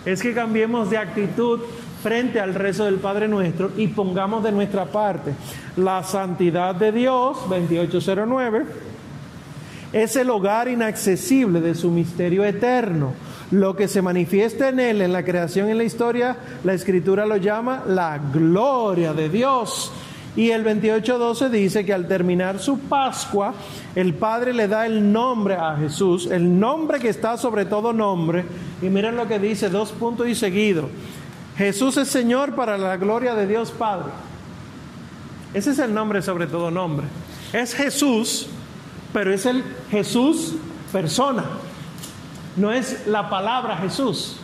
Es 0.04 0.22
que 0.22 0.32
cambiemos 0.32 0.88
de 0.88 0.96
actitud 0.96 1.60
frente 2.02 2.40
al 2.40 2.54
rezo 2.54 2.84
del 2.84 2.96
Padre 2.96 3.28
Nuestro 3.28 3.70
y 3.76 3.88
pongamos 3.88 4.42
de 4.42 4.52
nuestra 4.52 4.86
parte 4.86 5.34
la 5.76 6.02
santidad 6.02 6.74
de 6.74 6.92
Dios, 6.92 7.38
2809, 7.48 8.64
es 9.92 10.16
el 10.16 10.30
hogar 10.30 10.68
inaccesible 10.68 11.60
de 11.60 11.74
su 11.74 11.90
misterio 11.90 12.44
eterno. 12.44 13.12
Lo 13.50 13.74
que 13.74 13.88
se 13.88 14.02
manifiesta 14.02 14.68
en 14.68 14.78
él, 14.78 15.02
en 15.02 15.12
la 15.12 15.24
creación 15.24 15.68
en 15.68 15.78
la 15.78 15.84
historia, 15.84 16.36
la 16.62 16.74
escritura 16.74 17.26
lo 17.26 17.36
llama 17.36 17.82
la 17.86 18.18
gloria 18.18 19.12
de 19.12 19.28
Dios. 19.28 19.92
Y 20.40 20.52
el 20.52 20.64
28.12 20.64 21.50
dice 21.50 21.84
que 21.84 21.92
al 21.92 22.08
terminar 22.08 22.60
su 22.60 22.78
Pascua, 22.78 23.52
el 23.94 24.14
Padre 24.14 24.54
le 24.54 24.68
da 24.68 24.86
el 24.86 25.12
nombre 25.12 25.54
a 25.54 25.76
Jesús, 25.76 26.30
el 26.30 26.58
nombre 26.58 26.98
que 26.98 27.10
está 27.10 27.36
sobre 27.36 27.66
todo 27.66 27.92
nombre. 27.92 28.46
Y 28.80 28.86
miren 28.86 29.16
lo 29.16 29.28
que 29.28 29.38
dice, 29.38 29.68
dos 29.68 29.92
puntos 29.92 30.26
y 30.28 30.34
seguido. 30.34 30.88
Jesús 31.58 31.98
es 31.98 32.08
Señor 32.08 32.54
para 32.54 32.78
la 32.78 32.96
gloria 32.96 33.34
de 33.34 33.46
Dios 33.46 33.70
Padre. 33.70 34.12
Ese 35.52 35.72
es 35.72 35.78
el 35.78 35.92
nombre 35.92 36.22
sobre 36.22 36.46
todo 36.46 36.70
nombre. 36.70 37.06
Es 37.52 37.74
Jesús, 37.74 38.46
pero 39.12 39.34
es 39.34 39.44
el 39.44 39.62
Jesús 39.90 40.54
persona. 40.90 41.44
No 42.56 42.72
es 42.72 43.06
la 43.06 43.28
palabra 43.28 43.76
Jesús, 43.76 44.36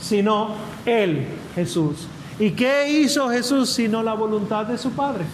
sino 0.00 0.54
el 0.86 1.26
Jesús. 1.54 2.08
¿Y 2.38 2.50
qué 2.50 2.88
hizo 2.90 3.30
Jesús 3.30 3.70
sino 3.70 4.02
la 4.02 4.14
voluntad 4.14 4.66
de 4.66 4.76
su 4.76 4.90
Padre? 4.92 5.24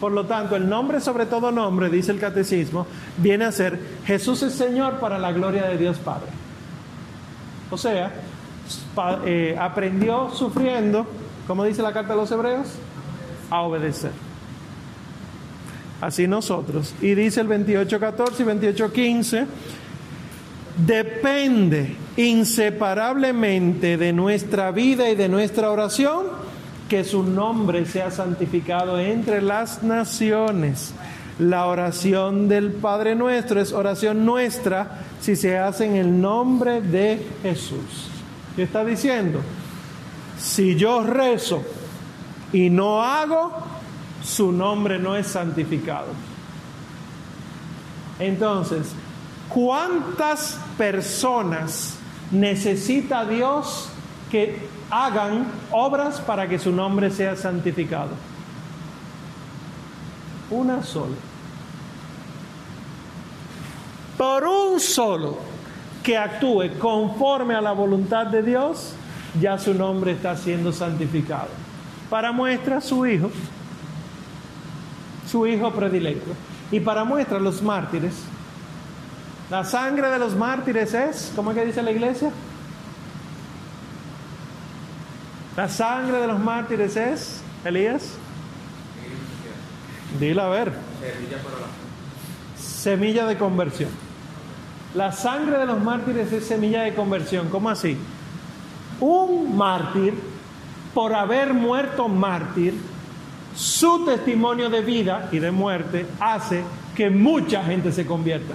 Por 0.00 0.12
lo 0.12 0.26
tanto, 0.26 0.56
el 0.56 0.68
nombre 0.68 1.00
sobre 1.00 1.26
todo 1.26 1.50
nombre, 1.50 1.88
dice 1.88 2.12
el 2.12 2.18
catecismo, 2.18 2.86
viene 3.16 3.44
a 3.44 3.52
ser 3.52 3.78
Jesús 4.04 4.42
es 4.42 4.52
Señor 4.52 4.98
para 4.98 5.18
la 5.18 5.32
gloria 5.32 5.66
de 5.66 5.78
Dios 5.78 5.98
Padre. 5.98 6.28
O 7.70 7.78
sea, 7.78 8.12
eh, 9.24 9.56
aprendió 9.58 10.30
sufriendo, 10.30 11.06
como 11.46 11.64
dice 11.64 11.82
la 11.82 11.92
carta 11.92 12.14
de 12.14 12.20
los 12.20 12.30
hebreos, 12.30 12.68
a 13.50 13.62
obedecer. 13.62 14.12
Así 16.00 16.26
nosotros. 16.26 16.94
Y 17.00 17.14
dice 17.14 17.40
el 17.40 17.48
28.14 17.48 18.40
y 18.40 18.42
28.15, 18.42 19.46
depende 20.84 21.96
inseparablemente 22.16 23.96
de 23.96 24.12
nuestra 24.12 24.70
vida 24.70 25.10
y 25.10 25.16
de 25.16 25.28
nuestra 25.28 25.70
oración 25.70 26.24
que 26.88 27.04
su 27.04 27.22
nombre 27.22 27.84
sea 27.86 28.10
santificado 28.10 28.98
entre 28.98 29.42
las 29.42 29.82
naciones. 29.82 30.94
La 31.38 31.66
oración 31.66 32.48
del 32.48 32.72
Padre 32.72 33.14
nuestro 33.14 33.60
es 33.60 33.72
oración 33.72 34.24
nuestra 34.24 35.02
si 35.20 35.36
se 35.36 35.58
hace 35.58 35.84
en 35.84 35.96
el 35.96 36.20
nombre 36.20 36.80
de 36.80 37.26
Jesús. 37.42 38.10
¿Qué 38.54 38.62
está 38.62 38.84
diciendo? 38.84 39.40
Si 40.38 40.76
yo 40.76 41.02
rezo 41.02 41.62
y 42.52 42.70
no 42.70 43.02
hago, 43.02 43.52
su 44.22 44.52
nombre 44.52 44.98
no 44.98 45.16
es 45.16 45.26
santificado. 45.26 46.08
Entonces, 48.18 48.92
¿cuántas 49.50 50.58
personas 50.78 51.95
necesita 52.30 53.24
Dios 53.24 53.88
que 54.30 54.58
hagan 54.90 55.46
obras 55.70 56.20
para 56.20 56.48
que 56.48 56.58
su 56.58 56.72
nombre 56.72 57.10
sea 57.10 57.36
santificado? 57.36 58.10
Una 60.50 60.82
sola. 60.82 61.16
Por 64.16 64.44
un 64.44 64.80
solo 64.80 65.38
que 66.02 66.16
actúe 66.16 66.78
conforme 66.78 67.54
a 67.54 67.60
la 67.60 67.72
voluntad 67.72 68.26
de 68.26 68.42
Dios, 68.42 68.94
ya 69.40 69.58
su 69.58 69.74
nombre 69.74 70.12
está 70.12 70.36
siendo 70.36 70.72
santificado. 70.72 71.48
Para 72.08 72.32
muestra 72.32 72.80
su 72.80 73.04
hijo, 73.06 73.30
su 75.28 75.46
hijo 75.46 75.72
predilecto. 75.72 76.30
Y 76.70 76.80
para 76.80 77.04
muestra 77.04 77.38
los 77.38 77.62
mártires. 77.62 78.14
La 79.50 79.64
sangre 79.64 80.10
de 80.10 80.18
los 80.18 80.34
mártires 80.34 80.92
es, 80.92 81.32
¿cómo 81.36 81.52
es 81.52 81.56
que 81.56 81.64
dice 81.64 81.82
la 81.82 81.92
iglesia? 81.92 82.30
La 85.56 85.68
sangre 85.68 86.18
de 86.18 86.26
los 86.26 86.38
mártires 86.38 86.96
es, 86.96 87.40
Elías. 87.64 88.14
Dile 90.18 90.42
a 90.42 90.48
ver. 90.48 90.72
Semilla 92.58 93.26
de 93.26 93.38
conversión. 93.38 93.90
La 94.94 95.12
sangre 95.12 95.58
de 95.58 95.66
los 95.66 95.80
mártires 95.80 96.32
es 96.32 96.44
semilla 96.44 96.82
de 96.82 96.94
conversión. 96.94 97.48
¿Cómo 97.48 97.70
así? 97.70 97.96
Un 98.98 99.56
mártir, 99.56 100.14
por 100.92 101.14
haber 101.14 101.54
muerto 101.54 102.08
mártir, 102.08 102.74
su 103.54 104.04
testimonio 104.04 104.70
de 104.70 104.80
vida 104.80 105.28
y 105.30 105.38
de 105.38 105.50
muerte 105.50 106.06
hace 106.18 106.64
que 106.94 107.10
mucha 107.10 107.62
gente 107.62 107.92
se 107.92 108.04
convierta. 108.06 108.54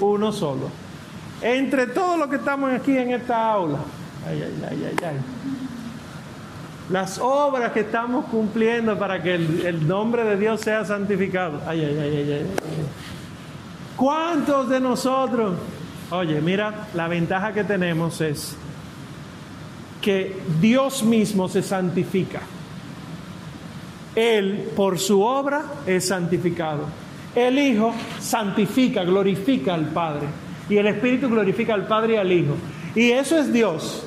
Uno 0.00 0.32
solo. 0.32 0.70
Entre 1.40 1.86
todos 1.86 2.18
los 2.18 2.28
que 2.28 2.36
estamos 2.36 2.72
aquí 2.72 2.96
en 2.96 3.12
esta 3.12 3.52
aula, 3.52 3.78
ay, 4.26 4.42
ay, 4.68 4.90
ay. 5.02 5.16
Las 6.90 7.18
obras 7.18 7.72
que 7.72 7.80
estamos 7.80 8.24
cumpliendo 8.26 8.98
para 8.98 9.22
que 9.22 9.34
el, 9.34 9.66
el 9.66 9.86
nombre 9.86 10.24
de 10.24 10.36
Dios 10.36 10.60
sea 10.62 10.84
santificado. 10.84 11.60
¿Cuántos 13.96 14.68
de 14.70 14.80
nosotros? 14.80 15.56
Oye, 16.10 16.40
mira, 16.40 16.88
la 16.94 17.06
ventaja 17.08 17.52
que 17.52 17.64
tenemos 17.64 18.20
es 18.20 18.56
que 20.00 20.40
Dios 20.60 21.02
mismo 21.02 21.48
se 21.48 21.62
santifica. 21.62 22.40
Él, 24.14 24.70
por 24.74 24.98
su 24.98 25.20
obra, 25.20 25.64
es 25.86 26.08
santificado. 26.08 26.86
El 27.46 27.58
Hijo 27.58 27.94
santifica, 28.18 29.04
glorifica 29.04 29.74
al 29.74 29.86
Padre. 29.86 30.26
Y 30.68 30.76
el 30.76 30.88
Espíritu 30.88 31.28
glorifica 31.28 31.74
al 31.74 31.86
Padre 31.86 32.14
y 32.14 32.16
al 32.16 32.32
Hijo. 32.32 32.56
Y 32.94 33.10
eso 33.12 33.38
es 33.38 33.52
Dios. 33.52 34.04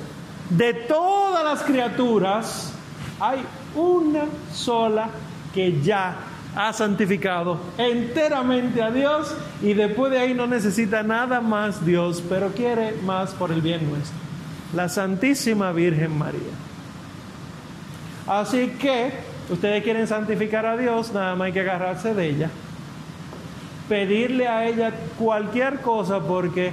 De 0.49 0.73
todas 0.73 1.43
las 1.43 1.63
criaturas, 1.63 2.73
hay 3.19 3.39
una 3.75 4.25
sola 4.51 5.09
que 5.53 5.81
ya 5.81 6.15
ha 6.55 6.73
santificado 6.73 7.57
enteramente 7.77 8.81
a 8.81 8.91
Dios 8.91 9.33
y 9.61 9.73
después 9.73 10.11
de 10.11 10.19
ahí 10.19 10.33
no 10.33 10.47
necesita 10.47 11.01
nada 11.01 11.39
más 11.39 11.85
Dios, 11.85 12.21
pero 12.27 12.49
quiere 12.49 12.95
más 13.05 13.31
por 13.33 13.51
el 13.51 13.61
bien 13.61 13.89
nuestro. 13.89 14.17
La 14.73 14.89
Santísima 14.89 15.71
Virgen 15.71 16.17
María. 16.17 16.51
Así 18.27 18.73
que 18.79 19.11
ustedes 19.49 19.83
quieren 19.83 20.07
santificar 20.07 20.65
a 20.65 20.75
Dios, 20.75 21.13
nada 21.13 21.35
más 21.35 21.45
hay 21.47 21.53
que 21.53 21.61
agarrarse 21.61 22.13
de 22.13 22.29
ella. 22.29 22.49
Pedirle 23.91 24.47
a 24.47 24.65
ella 24.65 24.93
cualquier 25.19 25.81
cosa 25.81 26.21
porque 26.21 26.71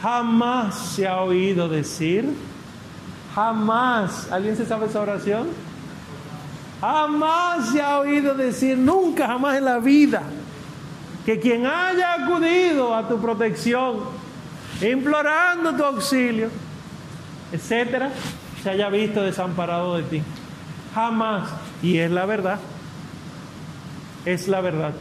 jamás 0.00 0.78
se 0.94 1.04
ha 1.04 1.20
oído 1.20 1.68
decir, 1.68 2.32
jamás, 3.34 4.30
¿alguien 4.30 4.56
se 4.56 4.64
sabe 4.64 4.86
esa 4.86 5.00
oración? 5.00 5.48
Jamás 6.80 7.70
se 7.70 7.82
ha 7.82 7.98
oído 7.98 8.36
decir, 8.36 8.78
nunca, 8.78 9.26
jamás 9.26 9.58
en 9.58 9.64
la 9.64 9.80
vida, 9.80 10.22
que 11.26 11.40
quien 11.40 11.66
haya 11.66 12.22
acudido 12.22 12.94
a 12.94 13.08
tu 13.08 13.20
protección, 13.20 14.02
implorando 14.80 15.74
tu 15.74 15.82
auxilio, 15.82 16.50
etcétera, 17.50 18.12
se 18.62 18.70
haya 18.70 18.88
visto 18.90 19.24
desamparado 19.24 19.96
de 19.96 20.04
ti. 20.04 20.22
Jamás. 20.94 21.50
Y 21.82 21.98
es 21.98 22.12
la 22.12 22.26
verdad. 22.26 22.60
Es 24.24 24.46
la 24.46 24.60
verdad. 24.60 24.92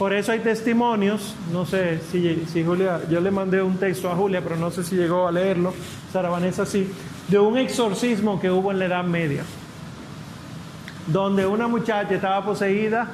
Por 0.00 0.14
eso 0.14 0.32
hay 0.32 0.38
testimonios, 0.38 1.34
no 1.52 1.66
sé 1.66 2.00
si, 2.10 2.46
si, 2.50 2.64
Julia, 2.64 3.02
yo 3.10 3.20
le 3.20 3.30
mandé 3.30 3.60
un 3.60 3.76
texto 3.76 4.10
a 4.10 4.16
Julia, 4.16 4.40
pero 4.40 4.56
no 4.56 4.70
sé 4.70 4.82
si 4.82 4.96
llegó 4.96 5.28
a 5.28 5.30
leerlo, 5.30 5.74
Sara 6.10 6.30
sí, 6.64 6.90
de 7.28 7.38
un 7.38 7.58
exorcismo 7.58 8.40
que 8.40 8.50
hubo 8.50 8.72
en 8.72 8.78
la 8.78 8.86
Edad 8.86 9.04
Media 9.04 9.44
donde 11.06 11.44
una 11.44 11.68
muchacha 11.68 12.14
estaba 12.14 12.42
poseída 12.42 13.08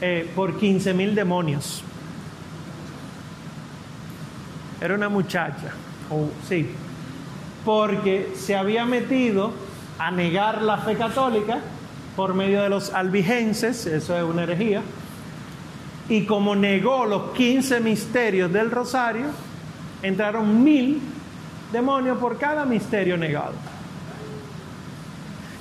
eh, 0.00 0.30
por 0.34 0.56
15 0.56 0.94
mil 0.94 1.14
demonios. 1.14 1.82
Era 4.80 4.94
una 4.94 5.10
muchacha, 5.10 5.72
sí, 6.48 6.70
porque 7.66 8.32
se 8.34 8.56
había 8.56 8.86
metido 8.86 9.52
a 9.98 10.10
negar 10.10 10.62
la 10.62 10.78
fe 10.78 10.96
católica 10.96 11.58
por 12.16 12.32
medio 12.32 12.62
de 12.62 12.70
los 12.70 12.94
albigenses, 12.94 13.84
eso 13.84 14.16
es 14.16 14.22
una 14.22 14.44
herejía, 14.44 14.82
y 16.08 16.24
como 16.24 16.54
negó 16.56 17.04
los 17.04 17.30
15 17.32 17.80
misterios 17.80 18.52
del 18.52 18.70
rosario, 18.70 19.26
entraron 20.02 20.62
mil 20.64 21.00
demonios 21.72 22.18
por 22.18 22.38
cada 22.38 22.64
misterio 22.64 23.16
negado. 23.16 23.52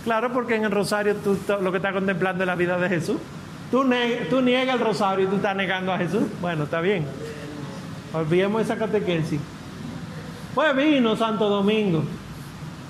Claro, 0.03 0.31
porque 0.31 0.55
en 0.55 0.63
el 0.63 0.71
rosario 0.71 1.15
tú 1.17 1.37
lo 1.61 1.71
que 1.71 1.77
estás 1.77 1.93
contemplando 1.93 2.43
es 2.43 2.47
la 2.47 2.55
vida 2.55 2.77
de 2.77 2.87
Jesús. 2.87 3.17
Tú, 3.71 3.83
niegas 3.83 4.75
el 4.75 4.79
rosario 4.79 5.25
y 5.25 5.27
tú 5.27 5.35
estás 5.35 5.55
negando 5.55 5.91
a 5.91 5.97
Jesús. 5.97 6.23
Bueno, 6.39 6.63
está 6.63 6.79
bien. 6.79 7.05
Olvidemos 8.13 8.61
esa 8.61 8.77
catequesis. 8.77 9.41
Pues 10.55 10.75
vino 10.75 11.15
Santo 11.15 11.49
Domingo. 11.49 12.03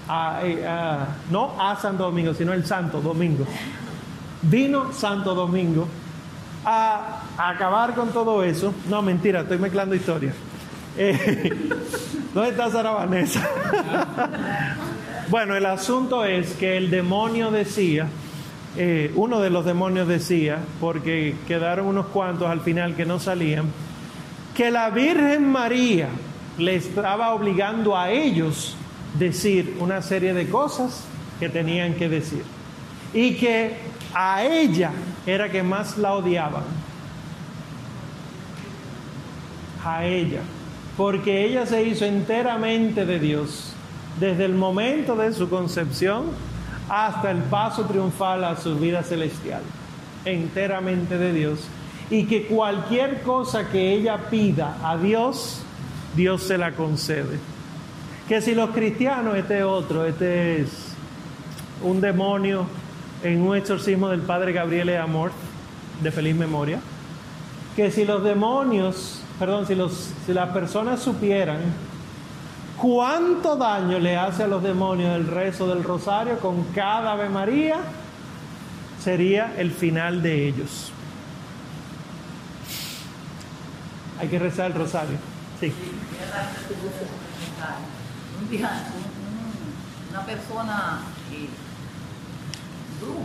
a- 0.09 0.39
eh, 0.45 0.65
a- 0.65 1.05
no 1.31 1.53
a 1.61 1.75
Santo 1.75 2.03
Domingo, 2.03 2.33
sino 2.33 2.53
el 2.53 2.65
Santo 2.65 3.01
Domingo. 3.01 3.45
Vino 4.43 4.93
Santo 4.93 5.35
Domingo 5.35 5.85
a, 6.69 7.21
acabar 7.37 7.95
con 7.95 8.09
todo 8.09 8.43
eso. 8.43 8.73
No, 8.89 9.01
mentira, 9.01 9.41
estoy 9.41 9.57
mezclando 9.57 9.95
historias. 9.95 10.35
Eh, 10.97 11.53
¿Dónde 12.33 12.49
está 12.49 12.69
Sara 12.69 12.91
Vanessa? 12.91 13.47
bueno, 15.29 15.55
el 15.55 15.65
asunto 15.65 16.25
es 16.25 16.53
que 16.53 16.75
el 16.75 16.89
demonio 16.89 17.51
decía, 17.51 18.07
eh, 18.75 19.13
uno 19.15 19.39
de 19.39 19.49
los 19.49 19.63
demonios 19.63 20.09
decía, 20.09 20.59
porque 20.81 21.35
quedaron 21.47 21.87
unos 21.87 22.07
cuantos 22.07 22.49
al 22.49 22.59
final 22.59 22.95
que 22.95 23.05
no 23.05 23.17
salían, 23.19 23.65
que 24.53 24.69
la 24.69 24.89
Virgen 24.89 25.49
María 25.49 26.09
le 26.57 26.75
estaba 26.75 27.33
obligando 27.33 27.95
a 27.95 28.09
ellos 28.11 28.75
decir 29.17 29.77
una 29.79 30.01
serie 30.01 30.33
de 30.33 30.49
cosas 30.49 31.05
que 31.39 31.47
tenían 31.47 31.93
que 31.93 32.09
decir 32.09 32.43
y 33.13 33.35
que 33.35 33.77
a 34.19 34.43
ella 34.43 34.91
era 35.27 35.51
que 35.51 35.61
más 35.61 35.95
la 35.99 36.13
odiaban. 36.13 36.63
A 39.85 40.05
ella, 40.05 40.41
porque 40.97 41.45
ella 41.45 41.67
se 41.67 41.83
hizo 41.83 42.03
enteramente 42.03 43.05
de 43.05 43.19
Dios 43.19 43.73
desde 44.19 44.45
el 44.45 44.55
momento 44.55 45.15
de 45.15 45.31
su 45.33 45.47
concepción 45.49 46.31
hasta 46.89 47.29
el 47.29 47.37
paso 47.43 47.85
triunfal 47.85 48.43
a 48.43 48.55
su 48.57 48.75
vida 48.79 49.03
celestial, 49.03 49.61
enteramente 50.25 51.19
de 51.19 51.31
Dios, 51.31 51.59
y 52.09 52.25
que 52.25 52.47
cualquier 52.47 53.21
cosa 53.21 53.69
que 53.69 53.93
ella 53.93 54.17
pida 54.31 54.77
a 54.83 54.97
Dios, 54.97 55.61
Dios 56.15 56.41
se 56.41 56.57
la 56.57 56.71
concede. 56.71 57.37
Que 58.27 58.41
si 58.41 58.55
los 58.55 58.71
cristianos, 58.71 59.35
este 59.37 59.59
es 59.59 59.63
otro, 59.63 60.05
este 60.05 60.61
es 60.61 60.69
un 61.83 62.01
demonio 62.01 62.65
en 63.27 63.41
un 63.41 63.55
exorcismo 63.55 64.09
del 64.09 64.21
padre 64.21 64.53
Gabriele 64.53 64.97
Amor, 64.97 65.31
de 66.01 66.11
feliz 66.11 66.35
memoria, 66.35 66.79
que 67.75 67.91
si 67.91 68.05
los 68.05 68.23
demonios, 68.23 69.21
perdón, 69.37 69.67
si, 69.67 69.75
las 70.33 70.49
personas 70.49 71.01
supieran 71.01 71.59
cuánto 72.77 73.55
daño 73.55 73.99
le 73.99 74.15
hace 74.15 74.43
a 74.43 74.47
los 74.47 74.63
demonios 74.63 75.15
el 75.15 75.27
rezo 75.27 75.67
del 75.67 75.83
rosario 75.83 76.39
con 76.39 76.63
cada 76.73 77.13
Ave 77.13 77.29
María, 77.29 77.77
sería 79.03 79.53
el 79.57 79.71
final 79.71 80.21
de 80.21 80.47
ellos. 80.47 80.91
Hay 84.19 84.27
que 84.27 84.39
rezar 84.39 84.67
el 84.67 84.73
rosario. 84.73 85.17
Sí. 85.59 85.73
Una 90.11 90.25
persona, 90.25 91.01
tú, 92.99 93.23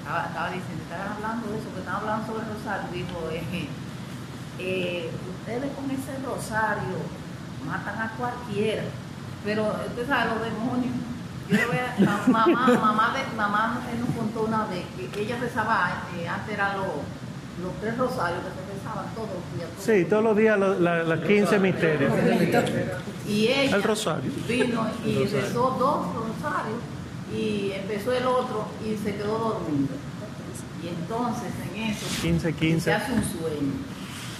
estaba, 0.00 0.26
estaba 0.26 0.46
diciendo, 0.50 0.82
estaban 0.84 1.12
hablando 1.16 1.48
de 1.50 1.58
eso, 1.58 1.68
que 1.74 1.80
estaban 1.80 2.00
hablando 2.02 2.26
sobre 2.26 2.42
el 2.46 2.50
rosario, 2.54 2.86
dijo, 2.92 3.16
eh, 3.32 3.68
eh, 4.58 5.10
ustedes 5.40 5.70
con 5.76 5.90
ese 5.90 6.12
rosario 6.24 6.96
matan 7.66 7.98
a 8.00 8.10
cualquiera, 8.16 8.82
pero 9.44 9.62
usted 9.86 10.06
sabe, 10.06 10.30
los 10.34 10.42
demonios, 10.44 10.94
yo 11.48 11.56
le 11.56 11.66
voy 11.66 11.76
a, 11.78 11.94
la 12.00 12.16
mamá, 12.26 12.66
mamá, 12.80 13.14
de, 13.16 13.36
mamá 13.36 13.80
nos 13.98 14.14
contó 14.16 14.42
una 14.44 14.64
vez 14.66 14.84
que 15.12 15.20
ella 15.22 15.36
rezaba, 15.40 16.02
eh, 16.18 16.28
antes 16.28 16.54
eran 16.54 16.76
los, 16.76 16.86
los 17.62 17.72
tres 17.80 17.96
rosarios 17.98 18.40
que 18.42 18.50
se 18.50 18.78
rezaban 18.78 19.06
todos 19.14 19.28
los 19.32 19.56
días. 19.56 19.68
todos 19.70 19.84
Sí, 19.84 20.04
todos 20.04 20.24
los 20.24 20.36
días 20.36 20.58
los 20.58 20.80
la- 20.80 21.02
las 21.04 21.20
15 21.20 21.58
misterios. 21.58 22.12
y 23.26 23.46
ella 23.48 23.76
El 23.76 23.82
rosario. 23.82 24.30
vino 24.46 24.86
y 25.04 25.24
rezó 25.26 25.76
dos 25.78 26.06
rosarios 26.14 26.78
y 27.34 27.72
empezó 27.72 28.12
el 28.12 28.26
otro 28.26 28.66
y 28.84 28.96
se 28.96 29.16
quedó 29.16 29.38
dormido. 29.38 29.94
Y 30.82 30.88
entonces 30.88 31.52
en 31.74 31.82
eso 31.82 32.06
15, 32.22 32.52
15. 32.54 32.80
se 32.80 32.94
hace 32.94 33.12
un 33.12 33.24
sueño 33.24 33.72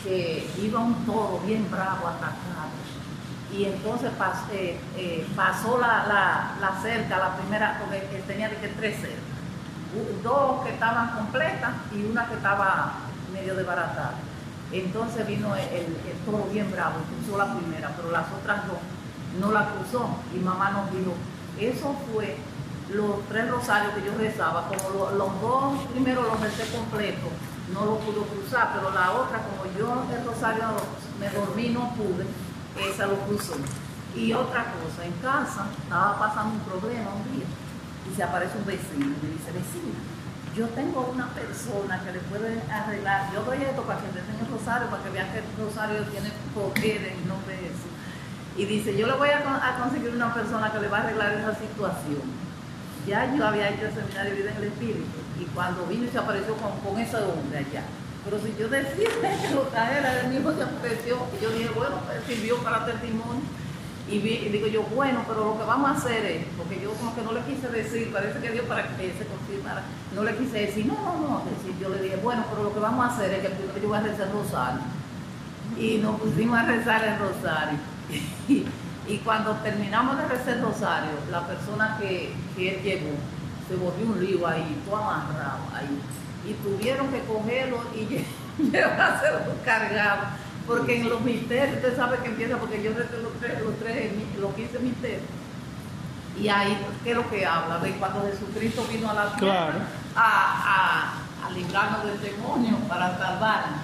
que 0.05 0.49
iba 0.63 0.81
un 0.81 0.95
toro 1.05 1.41
bien 1.47 1.67
bravo 1.71 2.07
a 2.07 2.11
atacar. 2.13 2.69
Y 3.53 3.65
entonces 3.65 4.11
pas- 4.19 4.49
eh, 4.53 4.79
eh, 4.97 5.27
pasó 5.35 5.79
la, 5.79 6.07
la, 6.07 6.53
la 6.61 6.81
cerca, 6.83 7.19
la 7.19 7.37
primera, 7.37 7.79
porque 7.81 7.99
tenía 8.27 8.49
de 8.49 8.57
que 8.57 8.69
tres 8.69 8.97
cercas. 9.01 9.19
Dos 10.23 10.65
que 10.65 10.73
estaban 10.75 11.11
completas 11.13 11.71
y 11.97 12.05
una 12.05 12.27
que 12.29 12.35
estaba 12.35 12.93
medio 13.33 13.55
desbaratada. 13.55 14.13
Entonces 14.71 15.27
vino 15.27 15.57
el, 15.57 15.63
el- 15.63 15.97
el 16.11 16.19
toro 16.27 16.47
bien 16.53 16.71
bravo, 16.71 16.97
y 17.01 17.25
cruzó 17.25 17.39
la 17.39 17.55
primera, 17.57 17.91
pero 17.97 18.11
las 18.11 18.27
otras 18.39 18.67
dos 18.67 18.77
no 19.41 19.51
la 19.51 19.71
cruzó. 19.71 20.09
Y 20.37 20.39
mamá 20.41 20.71
nos 20.71 20.91
dijo, 20.93 21.15
eso 21.59 21.97
fue 22.13 22.37
los 22.93 23.27
tres 23.29 23.51
rosarios 23.51 23.93
que 23.95 24.05
yo 24.07 24.13
rezaba, 24.17 24.69
como 24.69 24.91
lo- 24.91 25.11
los 25.17 25.41
dos 25.43 25.85
primeros 25.93 26.25
los 26.27 26.41
recé 26.41 26.65
completos, 26.75 27.31
no 27.73 27.85
lo 27.85 27.99
pudo 27.99 28.23
cruzar, 28.25 28.71
pero 28.75 28.91
la 28.91 29.13
otra, 29.13 29.41
como 29.45 29.71
yo 29.77 30.05
el 30.17 30.25
rosario 30.25 30.65
me 31.21 31.29
dormí, 31.29 31.69
no 31.69 31.93
pude, 31.95 32.25
esa 32.91 33.07
lo 33.07 33.17
cruzó. 33.27 33.55
Y 34.17 34.33
otra 34.33 34.65
cosa, 34.73 35.05
en 35.05 35.13
casa 35.21 35.67
estaba 35.83 36.19
pasando 36.19 36.55
un 36.55 36.61
problema 36.61 37.11
un 37.13 37.25
día 37.37 37.45
y 38.11 38.17
se 38.17 38.23
aparece 38.23 38.57
un 38.57 38.65
vecino 38.65 39.05
y 39.05 39.27
me 39.27 39.33
dice, 39.37 39.53
vecina, 39.53 40.01
yo 40.57 40.67
tengo 40.71 41.03
una 41.13 41.29
persona 41.29 42.01
que 42.03 42.13
le 42.13 42.19
puede 42.21 42.63
arreglar, 42.73 43.31
yo 43.35 43.43
doy 43.45 43.63
esto 43.63 43.83
para 43.83 44.01
que 44.01 44.09
te 44.09 44.19
enseñe 44.21 44.41
el 44.49 44.51
rosario, 44.51 44.89
para 44.89 45.03
que 45.05 45.11
vean 45.11 45.31
que 45.31 45.39
el 45.39 45.45
rosario 45.61 46.03
tiene 46.11 46.33
poder 46.55 47.13
en 47.15 47.29
nombre 47.29 47.53
de 47.55 47.63
Jesús. 47.69 47.93
Y 48.57 48.65
dice, 48.65 48.97
yo 48.97 49.07
le 49.07 49.13
voy 49.13 49.29
a 49.29 49.77
conseguir 49.79 50.11
una 50.17 50.33
persona 50.35 50.73
que 50.73 50.81
le 50.81 50.89
va 50.89 50.99
a 50.99 51.01
arreglar 51.03 51.33
esa 51.35 51.55
situación. 51.55 52.48
Ya 53.09 53.35
yo 53.35 53.47
había 53.47 53.71
hecho 53.71 53.87
el 53.87 53.95
seminario 53.95 54.35
de 54.35 54.43
vida 54.43 54.51
en 54.51 54.57
el 54.59 54.65
Espíritu 54.65 55.19
y 55.41 55.45
cuando 55.55 55.87
vino 55.87 56.11
se 56.13 56.19
apareció 56.19 56.55
con, 56.57 56.79
con 56.81 57.01
ese 57.01 57.17
hombre 57.17 57.59
allá. 57.59 57.83
Pero 58.23 58.39
si 58.39 58.55
yo 58.61 58.69
decía 58.69 59.09
que 59.43 59.55
lo 59.55 59.63
trajera, 59.63 60.21
el 60.21 60.29
mismo 60.29 60.53
se 60.53 60.63
apareció 60.63 61.17
y 61.33 61.43
yo 61.43 61.51
dije, 61.51 61.71
bueno, 61.75 61.97
pues 62.05 62.19
sirvió 62.27 62.59
para 62.59 62.85
testimonio. 62.85 63.41
Y 64.11 64.19
digo 64.21 64.67
yo, 64.67 64.83
bueno, 64.95 65.23
pero 65.27 65.45
lo 65.45 65.59
que 65.59 65.65
vamos 65.65 65.91
a 65.91 65.95
hacer 65.95 66.25
es, 66.25 66.45
porque 66.57 66.81
yo 66.81 66.93
como 66.93 67.15
que 67.15 67.23
no 67.23 67.33
le 67.33 67.43
quise 67.43 67.69
decir, 67.69 68.11
parece 68.11 68.41
que 68.41 68.53
Dios 68.53 68.65
para 68.67 68.83
que 68.97 69.13
se 69.13 69.27
confirmara, 69.27 69.83
no 70.15 70.25
le 70.25 70.35
quise 70.35 70.61
decir, 70.61 70.87
no, 70.87 70.95
no, 70.95 71.29
no, 71.29 71.43
decir, 71.45 71.79
yo 71.79 71.91
le 71.91 72.01
dije, 72.03 72.17
bueno, 72.17 72.45
pero 72.51 72.65
lo 72.65 72.73
que 72.73 72.81
vamos 72.81 73.05
a 73.05 73.15
hacer 73.15 73.33
es 73.33 73.41
que 73.41 73.49
primero 73.51 73.79
yo 73.79 73.89
voy 73.89 73.99
a 73.99 74.01
rezar 74.01 74.29
el 74.29 74.33
rosario. 74.33 74.81
Y 75.79 75.99
nos 75.99 76.21
pusimos 76.21 76.59
a 76.59 76.63
rezar 76.63 77.05
el 77.05 77.19
rosario. 77.19 77.79
Y, 79.09 79.19
cuando 79.19 79.53
terminamos 79.57 80.17
de 80.19 80.27
rezar 80.27 80.55
el 80.55 80.63
rosario, 80.63 81.11
la 81.31 81.47
persona 81.47 81.97
que, 81.99 82.33
que 82.57 82.75
él 82.77 82.83
llevó 82.83 83.17
se 83.69 83.77
volvió 83.77 84.07
un 84.07 84.25
lío 84.25 84.47
ahí, 84.47 84.83
todo 84.87 84.97
amarrado 84.97 85.61
ahí. 85.75 85.99
Y 86.49 86.55
tuvieron 86.55 87.09
que 87.09 87.21
cogerlo 87.25 87.79
y 87.95 88.01
lle- 88.07 88.25
llevárselo 88.73 89.41
cargado. 89.65 90.23
Porque 90.67 91.01
en 91.01 91.09
los 91.09 91.21
misterios, 91.23 91.77
usted 91.77 91.97
sabe 91.97 92.19
que 92.19 92.29
empieza, 92.29 92.57
porque 92.59 92.83
yo 92.83 92.93
recé 92.93 93.19
los 93.23 93.33
tres, 93.41 93.61
los, 93.63 93.75
tres, 93.79 94.13
los 94.39 94.55
15 94.55 94.79
misterios. 94.81 95.23
Y 96.39 96.49
ahí, 96.49 96.79
¿qué 97.03 97.11
es 97.11 97.17
lo 97.17 97.29
que 97.31 97.45
habla? 97.47 97.79
De 97.79 97.93
cuando 97.93 98.23
Jesucristo 98.23 98.85
vino 98.91 99.11
a 99.11 99.15
la 99.15 99.33
tierra 99.37 99.39
Claro. 99.73 99.79
a, 100.15 101.15
a, 101.43 101.47
a 101.47 101.51
librarnos 101.51 102.05
del 102.05 102.21
demonio 102.21 102.77
para 102.89 103.17
salvarnos. 103.19 103.81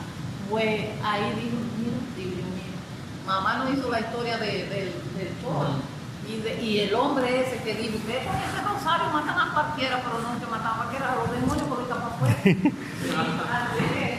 Pues 0.50 0.68
ahí 1.02 1.22
dijo, 1.40 1.56
mira, 1.78 1.96
Dios 2.16 2.28
mío, 2.36 2.74
mamá 3.26 3.56
nos 3.56 3.72
hizo 3.74 3.90
la 3.90 4.00
historia 4.00 4.36
de- 4.38 4.66
del, 4.68 4.92
Y, 6.26 6.40
de- 6.40 6.62
y 6.62 6.80
el 6.80 6.94
hombre 6.94 7.40
ese 7.46 7.62
que 7.62 7.74
dijo, 7.74 7.98
con 8.00 8.34
ese 8.36 8.60
rosario, 8.66 9.10
matan 9.12 9.38
a 9.38 9.52
cualquiera, 9.52 10.00
pero 10.02 10.18
no 10.20 10.40
que 10.40 10.46
matan 10.46 10.72
a 10.72 10.76
cualquiera, 10.76 11.12
a 11.12 11.16
los 11.16 11.30
demonios 11.30 11.68
por 11.68 11.86
para 11.86 12.06
afuera. 12.06 12.34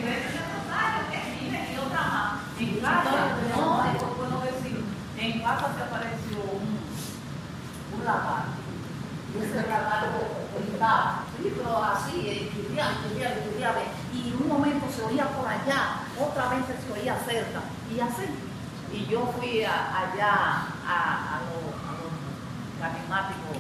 Rosario, 0.05 1.01
que 1.09 1.17
mire, 1.49 1.73
y 1.73 1.77
otra 1.77 2.01
más. 2.13 2.31
En 2.59 2.79
casa, 2.79 3.11
no, 3.55 3.85
es 3.85 4.17
bueno 4.17 4.39
decir, 4.41 4.83
en 5.17 5.41
casa 5.41 5.67
se 5.75 5.81
apareció 5.83 6.37
un, 6.53 6.79
un 7.97 8.05
lagarto. 8.05 8.53
Y 9.33 9.43
ese 9.43 9.67
lagarto 9.67 10.19
gritaba, 10.57 11.23
pero 11.41 11.83
así, 11.83 12.21
eh, 12.27 12.49
estudiaba, 12.53 12.91
estudiaba, 12.91 13.35
estudiaba. 13.35 13.79
Y 14.13 14.33
un 14.41 14.47
momento 14.47 14.85
se 14.95 15.03
oía 15.03 15.27
por 15.29 15.47
allá, 15.47 16.05
otra 16.19 16.49
vez 16.49 16.63
se 16.69 16.93
oía 16.93 17.17
cerca, 17.25 17.61
y 17.91 17.99
así. 17.99 18.25
Y 18.95 19.05
yo 19.11 19.31
fui 19.37 19.63
a- 19.63 19.99
allá 19.99 20.31
a, 20.87 21.35
a 21.35 21.39
los, 21.45 21.75
a 22.81 22.89
carismáticos 22.89 23.57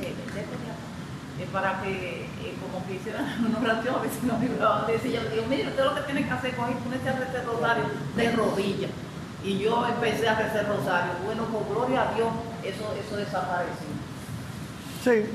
de, 0.00 0.06
de, 0.08 0.14
de 0.14 0.40
día, 0.42 1.46
para 1.52 1.80
que, 1.82 2.22
eh, 2.42 2.54
como 2.60 2.84
que 2.86 2.94
hicieran 2.94 3.24
una 3.46 3.58
oración, 3.58 3.94
a 3.96 3.98
ver 4.02 4.10
si 4.10 4.26
nos 4.26 4.40
libraban 4.40 4.86
de 4.86 4.96
eso. 4.96 5.06
Y 5.06 5.12
yo 5.12 5.22
le 5.22 5.30
digo, 5.30 5.44
mire, 5.48 5.68
usted 5.68 5.84
lo 5.84 5.94
que 5.94 6.00
tiene 6.02 6.24
que 6.24 6.30
hacer 6.30 6.50
es 6.50 6.56
coger, 6.56 6.76
ponerse 6.76 7.08
a 7.08 7.12
rezar 7.12 7.44
rosario 7.46 7.84
de 8.16 8.32
rodillas. 8.32 8.90
Y 9.44 9.58
yo 9.58 9.86
empecé 9.86 10.28
a 10.28 10.34
rezar 10.36 10.66
rosario. 10.68 11.12
Bueno, 11.24 11.44
por 11.44 11.68
gloria 11.68 12.08
a 12.08 12.14
Dios, 12.14 12.28
eso, 12.64 12.94
eso 12.98 13.16
desapareció. 13.16 13.86
Sí. 15.04 15.26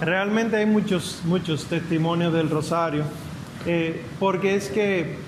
Realmente 0.00 0.56
hay 0.56 0.64
muchos, 0.66 1.22
muchos 1.24 1.66
testimonios 1.66 2.32
del 2.32 2.48
rosario, 2.50 3.02
eh, 3.66 4.06
porque 4.20 4.54
es 4.54 4.68
que 4.68 5.18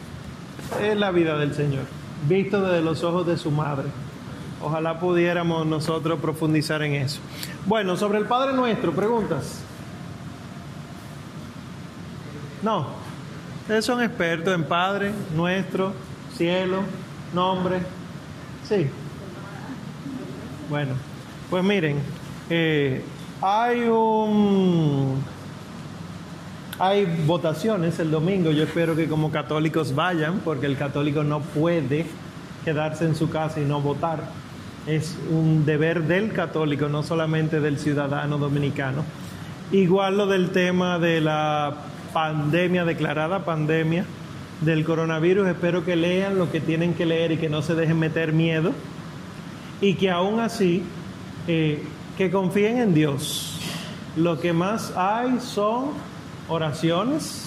es 0.80 0.96
la 0.96 1.10
vida 1.10 1.36
del 1.36 1.52
Señor, 1.54 1.82
visto 2.28 2.60
desde 2.62 2.82
los 2.82 3.02
ojos 3.04 3.26
de 3.26 3.36
su 3.36 3.50
madre. 3.50 3.88
Ojalá 4.62 5.00
pudiéramos 5.00 5.66
nosotros 5.66 6.20
profundizar 6.20 6.82
en 6.82 6.94
eso. 6.94 7.20
Bueno, 7.66 7.96
sobre 7.96 8.18
el 8.18 8.26
Padre 8.26 8.52
Nuestro, 8.52 8.92
preguntas. 8.92 9.62
No, 12.62 12.88
ustedes 13.62 13.84
son 13.84 14.02
expertos 14.02 14.54
en 14.54 14.64
Padre, 14.64 15.12
Nuestro, 15.34 15.92
Cielo, 16.36 16.82
Nombre. 17.32 17.80
Sí. 18.68 18.88
Bueno, 20.68 20.92
pues 21.48 21.64
miren, 21.64 21.98
eh, 22.50 23.02
hay 23.40 23.80
un 23.88 25.22
hay 26.80 27.04
votaciones 27.26 27.98
el 27.98 28.10
domingo. 28.10 28.50
Yo 28.50 28.64
espero 28.64 28.96
que 28.96 29.06
como 29.06 29.30
católicos 29.30 29.94
vayan, 29.94 30.40
porque 30.42 30.64
el 30.64 30.78
católico 30.78 31.22
no 31.22 31.40
puede 31.40 32.06
quedarse 32.64 33.04
en 33.04 33.14
su 33.14 33.28
casa 33.28 33.60
y 33.60 33.66
no 33.66 33.82
votar. 33.82 34.20
Es 34.86 35.18
un 35.30 35.66
deber 35.66 36.04
del 36.04 36.32
católico, 36.32 36.88
no 36.88 37.02
solamente 37.02 37.60
del 37.60 37.78
ciudadano 37.78 38.38
dominicano. 38.38 39.04
Igual 39.72 40.16
lo 40.16 40.26
del 40.26 40.50
tema 40.50 40.98
de 40.98 41.20
la 41.20 41.74
pandemia, 42.14 42.86
declarada 42.86 43.44
pandemia 43.44 44.06
del 44.62 44.82
coronavirus. 44.82 45.48
Espero 45.48 45.84
que 45.84 45.96
lean 45.96 46.38
lo 46.38 46.50
que 46.50 46.60
tienen 46.60 46.94
que 46.94 47.04
leer 47.04 47.32
y 47.32 47.36
que 47.36 47.50
no 47.50 47.60
se 47.60 47.74
dejen 47.74 47.98
meter 47.98 48.32
miedo. 48.32 48.72
Y 49.82 49.94
que 49.94 50.10
aún 50.10 50.40
así, 50.40 50.82
eh, 51.46 51.82
que 52.16 52.30
confíen 52.30 52.78
en 52.78 52.94
Dios. 52.94 53.58
Lo 54.16 54.40
que 54.40 54.54
más 54.54 54.96
hay 54.96 55.40
son 55.40 55.90
oraciones. 56.50 57.46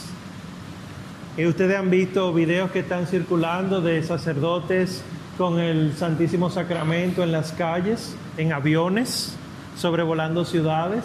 Y 1.37 1.45
ustedes 1.45 1.77
han 1.77 1.89
visto 1.89 2.33
videos 2.33 2.71
que 2.71 2.79
están 2.79 3.05
circulando 3.05 3.81
de 3.81 4.01
sacerdotes 4.03 5.03
con 5.37 5.59
el 5.59 5.93
Santísimo 5.95 6.49
Sacramento 6.49 7.23
en 7.23 7.31
las 7.31 7.51
calles, 7.51 8.15
en 8.37 8.53
aviones, 8.53 9.35
sobrevolando 9.77 10.45
ciudades. 10.45 11.03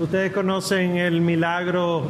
Ustedes 0.00 0.32
conocen 0.32 0.96
el 0.96 1.20
milagro 1.20 2.08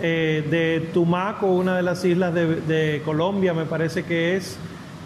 eh, 0.00 0.46
de 0.50 0.90
Tumaco, 0.92 1.46
una 1.46 1.76
de 1.76 1.82
las 1.82 2.04
islas 2.04 2.32
de, 2.32 2.60
de 2.62 3.02
Colombia, 3.04 3.54
me 3.54 3.66
parece 3.66 4.04
que 4.04 4.36
es, 4.36 4.56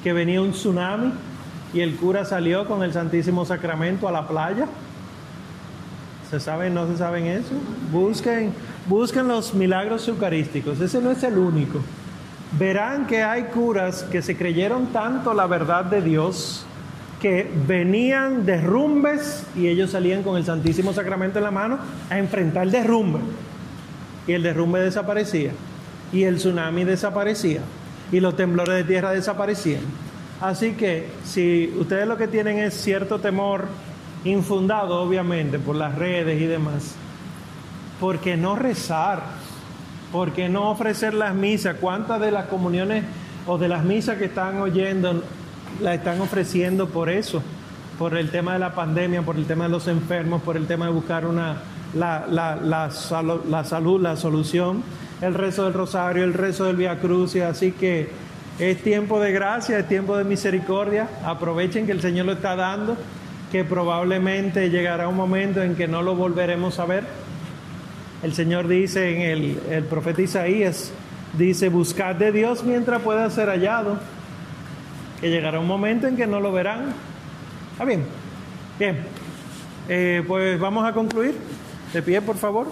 que 0.02 0.12
venía 0.12 0.40
un 0.40 0.52
tsunami 0.52 1.12
y 1.72 1.80
el 1.80 1.96
cura 1.96 2.24
salió 2.24 2.66
con 2.66 2.82
el 2.82 2.92
Santísimo 2.92 3.44
Sacramento 3.44 4.06
a 4.06 4.12
la 4.12 4.28
playa. 4.28 4.66
¿Se 6.30 6.38
saben? 6.38 6.74
¿No 6.74 6.86
se 6.86 6.96
saben 6.96 7.26
eso? 7.26 7.54
Busquen, 7.90 8.52
busquen 8.86 9.28
los 9.28 9.54
milagros 9.54 10.06
eucarísticos. 10.08 10.80
Ese 10.80 11.00
no 11.00 11.10
es 11.10 11.22
el 11.22 11.38
único. 11.38 11.80
Verán 12.58 13.06
que 13.06 13.22
hay 13.22 13.44
curas 13.44 14.04
que 14.04 14.22
se 14.22 14.36
creyeron 14.36 14.88
tanto 14.88 15.34
la 15.34 15.46
verdad 15.46 15.84
de 15.84 16.02
Dios 16.02 16.66
que 17.20 17.50
venían 17.66 18.44
derrumbes 18.44 19.46
y 19.56 19.68
ellos 19.68 19.90
salían 19.90 20.22
con 20.22 20.36
el 20.36 20.44
Santísimo 20.44 20.92
Sacramento 20.92 21.38
en 21.38 21.44
la 21.44 21.50
mano 21.50 21.78
a 22.10 22.18
enfrentar 22.18 22.64
el 22.64 22.70
derrumbe. 22.70 23.20
Y 24.26 24.32
el 24.32 24.42
derrumbe 24.42 24.80
desaparecía. 24.80 25.52
Y 26.12 26.24
el 26.24 26.36
tsunami 26.36 26.84
desaparecía. 26.84 27.62
Y 28.12 28.20
los 28.20 28.36
temblores 28.36 28.76
de 28.76 28.84
tierra 28.84 29.10
desaparecían. 29.10 29.82
Así 30.40 30.72
que 30.72 31.08
si 31.24 31.74
ustedes 31.78 32.06
lo 32.06 32.18
que 32.18 32.28
tienen 32.28 32.58
es 32.58 32.74
cierto 32.74 33.18
temor 33.18 33.68
infundado, 34.24 35.00
obviamente, 35.00 35.58
por 35.58 35.76
las 35.76 35.94
redes 35.94 36.40
y 36.40 36.46
demás, 36.46 36.94
¿por 38.04 38.18
qué 38.18 38.36
no 38.36 38.54
rezar? 38.54 39.22
¿Por 40.12 40.32
qué 40.32 40.50
no 40.50 40.68
ofrecer 40.70 41.14
las 41.14 41.34
misas? 41.34 41.76
¿Cuántas 41.80 42.20
de 42.20 42.30
las 42.30 42.48
comuniones 42.48 43.02
o 43.46 43.56
de 43.56 43.66
las 43.66 43.82
misas 43.82 44.18
que 44.18 44.26
están 44.26 44.60
oyendo 44.60 45.22
la 45.80 45.94
están 45.94 46.20
ofreciendo 46.20 46.86
por 46.86 47.08
eso? 47.08 47.42
Por 47.98 48.14
el 48.18 48.30
tema 48.30 48.52
de 48.52 48.58
la 48.58 48.74
pandemia, 48.74 49.22
por 49.22 49.36
el 49.36 49.46
tema 49.46 49.64
de 49.64 49.70
los 49.70 49.88
enfermos, 49.88 50.42
por 50.42 50.58
el 50.58 50.66
tema 50.66 50.84
de 50.84 50.92
buscar 50.92 51.24
una, 51.24 51.62
la, 51.94 52.26
la, 52.28 52.56
la, 52.56 52.90
la 53.48 53.64
salud, 53.64 54.02
la 54.02 54.16
solución, 54.16 54.82
el 55.22 55.32
rezo 55.32 55.64
del 55.64 55.72
rosario, 55.72 56.24
el 56.24 56.34
rezo 56.34 56.64
del 56.64 56.76
Via 56.76 57.00
Crucis. 57.00 57.40
Así 57.40 57.72
que 57.72 58.10
es 58.58 58.82
tiempo 58.82 59.18
de 59.18 59.32
gracia, 59.32 59.78
es 59.78 59.88
tiempo 59.88 60.14
de 60.18 60.24
misericordia. 60.24 61.08
Aprovechen 61.24 61.86
que 61.86 61.92
el 61.92 62.02
Señor 62.02 62.26
lo 62.26 62.32
está 62.32 62.54
dando, 62.54 62.98
que 63.50 63.64
probablemente 63.64 64.68
llegará 64.68 65.08
un 65.08 65.16
momento 65.16 65.62
en 65.62 65.74
que 65.74 65.88
no 65.88 66.02
lo 66.02 66.14
volveremos 66.14 66.78
a 66.78 66.84
ver. 66.84 67.24
El 68.24 68.32
Señor 68.32 68.68
dice 68.68 69.14
en 69.14 69.20
el, 69.20 69.60
el 69.70 69.84
profeta 69.84 70.22
Isaías, 70.22 70.90
dice, 71.36 71.68
buscad 71.68 72.14
de 72.14 72.32
Dios 72.32 72.64
mientras 72.64 73.02
pueda 73.02 73.28
ser 73.28 73.50
hallado, 73.50 73.98
que 75.20 75.28
llegará 75.28 75.60
un 75.60 75.66
momento 75.66 76.06
en 76.06 76.16
que 76.16 76.26
no 76.26 76.40
lo 76.40 76.50
verán. 76.50 76.94
¿Está 77.72 77.84
bien? 77.84 78.06
Bien. 78.78 79.04
Eh, 79.90 80.24
pues 80.26 80.58
vamos 80.58 80.88
a 80.88 80.94
concluir. 80.94 81.34
De 81.92 82.00
pie, 82.00 82.22
por 82.22 82.38
favor. 82.38 82.68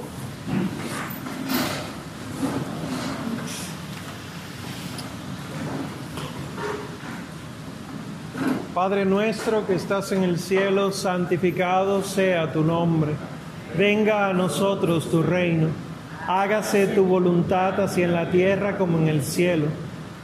Padre 8.72 9.04
nuestro 9.04 9.66
que 9.66 9.74
estás 9.74 10.12
en 10.12 10.22
el 10.22 10.38
cielo, 10.38 10.92
santificado 10.92 12.02
sea 12.02 12.50
tu 12.50 12.64
nombre. 12.64 13.12
Venga 13.76 14.28
a 14.28 14.32
nosotros 14.34 15.10
tu 15.10 15.22
reino. 15.22 15.68
Hágase 16.28 16.88
tu 16.88 17.04
voluntad 17.04 17.80
así 17.80 18.02
en 18.02 18.12
la 18.12 18.30
tierra 18.30 18.76
como 18.76 18.98
en 18.98 19.08
el 19.08 19.22
cielo. 19.22 19.66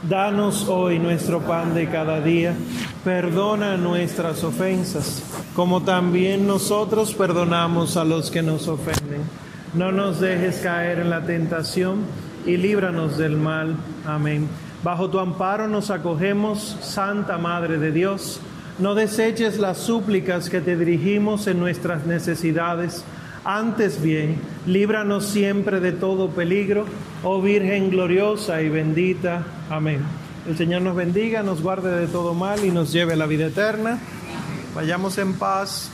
Danos 0.07 0.69
hoy 0.69 0.99
nuestro 0.99 1.41
pan 1.41 1.73
de 1.73 1.89
cada 1.89 2.21
día. 2.21 2.53
Perdona 3.03 3.75
nuestras 3.75 4.43
ofensas, 4.43 5.23
como 5.55 5.81
también 5.81 6.47
nosotros 6.47 7.13
perdonamos 7.13 7.97
a 7.97 8.05
los 8.05 8.29
que 8.29 8.43
nos 8.43 8.67
ofenden. 8.67 9.21
No 9.73 9.91
nos 9.91 10.19
dejes 10.19 10.59
caer 10.59 10.99
en 10.99 11.09
la 11.09 11.25
tentación 11.25 12.03
y 12.45 12.55
líbranos 12.55 13.17
del 13.17 13.35
mal. 13.35 13.75
Amén. 14.05 14.47
Bajo 14.83 15.09
tu 15.09 15.19
amparo 15.19 15.67
nos 15.67 15.89
acogemos, 15.89 16.77
Santa 16.81 17.37
Madre 17.37 17.79
de 17.79 17.91
Dios. 17.91 18.39
No 18.77 18.95
deseches 18.95 19.59
las 19.59 19.77
súplicas 19.77 20.49
que 20.49 20.61
te 20.61 20.77
dirigimos 20.77 21.47
en 21.47 21.59
nuestras 21.59 22.05
necesidades. 22.05 23.03
Antes 23.45 24.01
bien, 24.01 24.37
líbranos 24.65 25.25
siempre 25.25 25.79
de 25.79 25.91
todo 25.91 26.29
peligro, 26.29 26.85
oh 27.23 27.41
Virgen 27.41 27.89
gloriosa 27.89 28.61
y 28.61 28.69
bendita. 28.69 29.45
Amén. 29.69 30.01
El 30.47 30.57
Señor 30.57 30.81
nos 30.81 30.95
bendiga, 30.95 31.43
nos 31.43 31.61
guarde 31.61 31.99
de 31.99 32.07
todo 32.07 32.33
mal 32.33 32.63
y 32.65 32.71
nos 32.71 32.91
lleve 32.91 33.13
a 33.13 33.15
la 33.15 33.27
vida 33.27 33.47
eterna. 33.47 33.99
Vayamos 34.75 35.17
en 35.17 35.33
paz. 35.33 35.91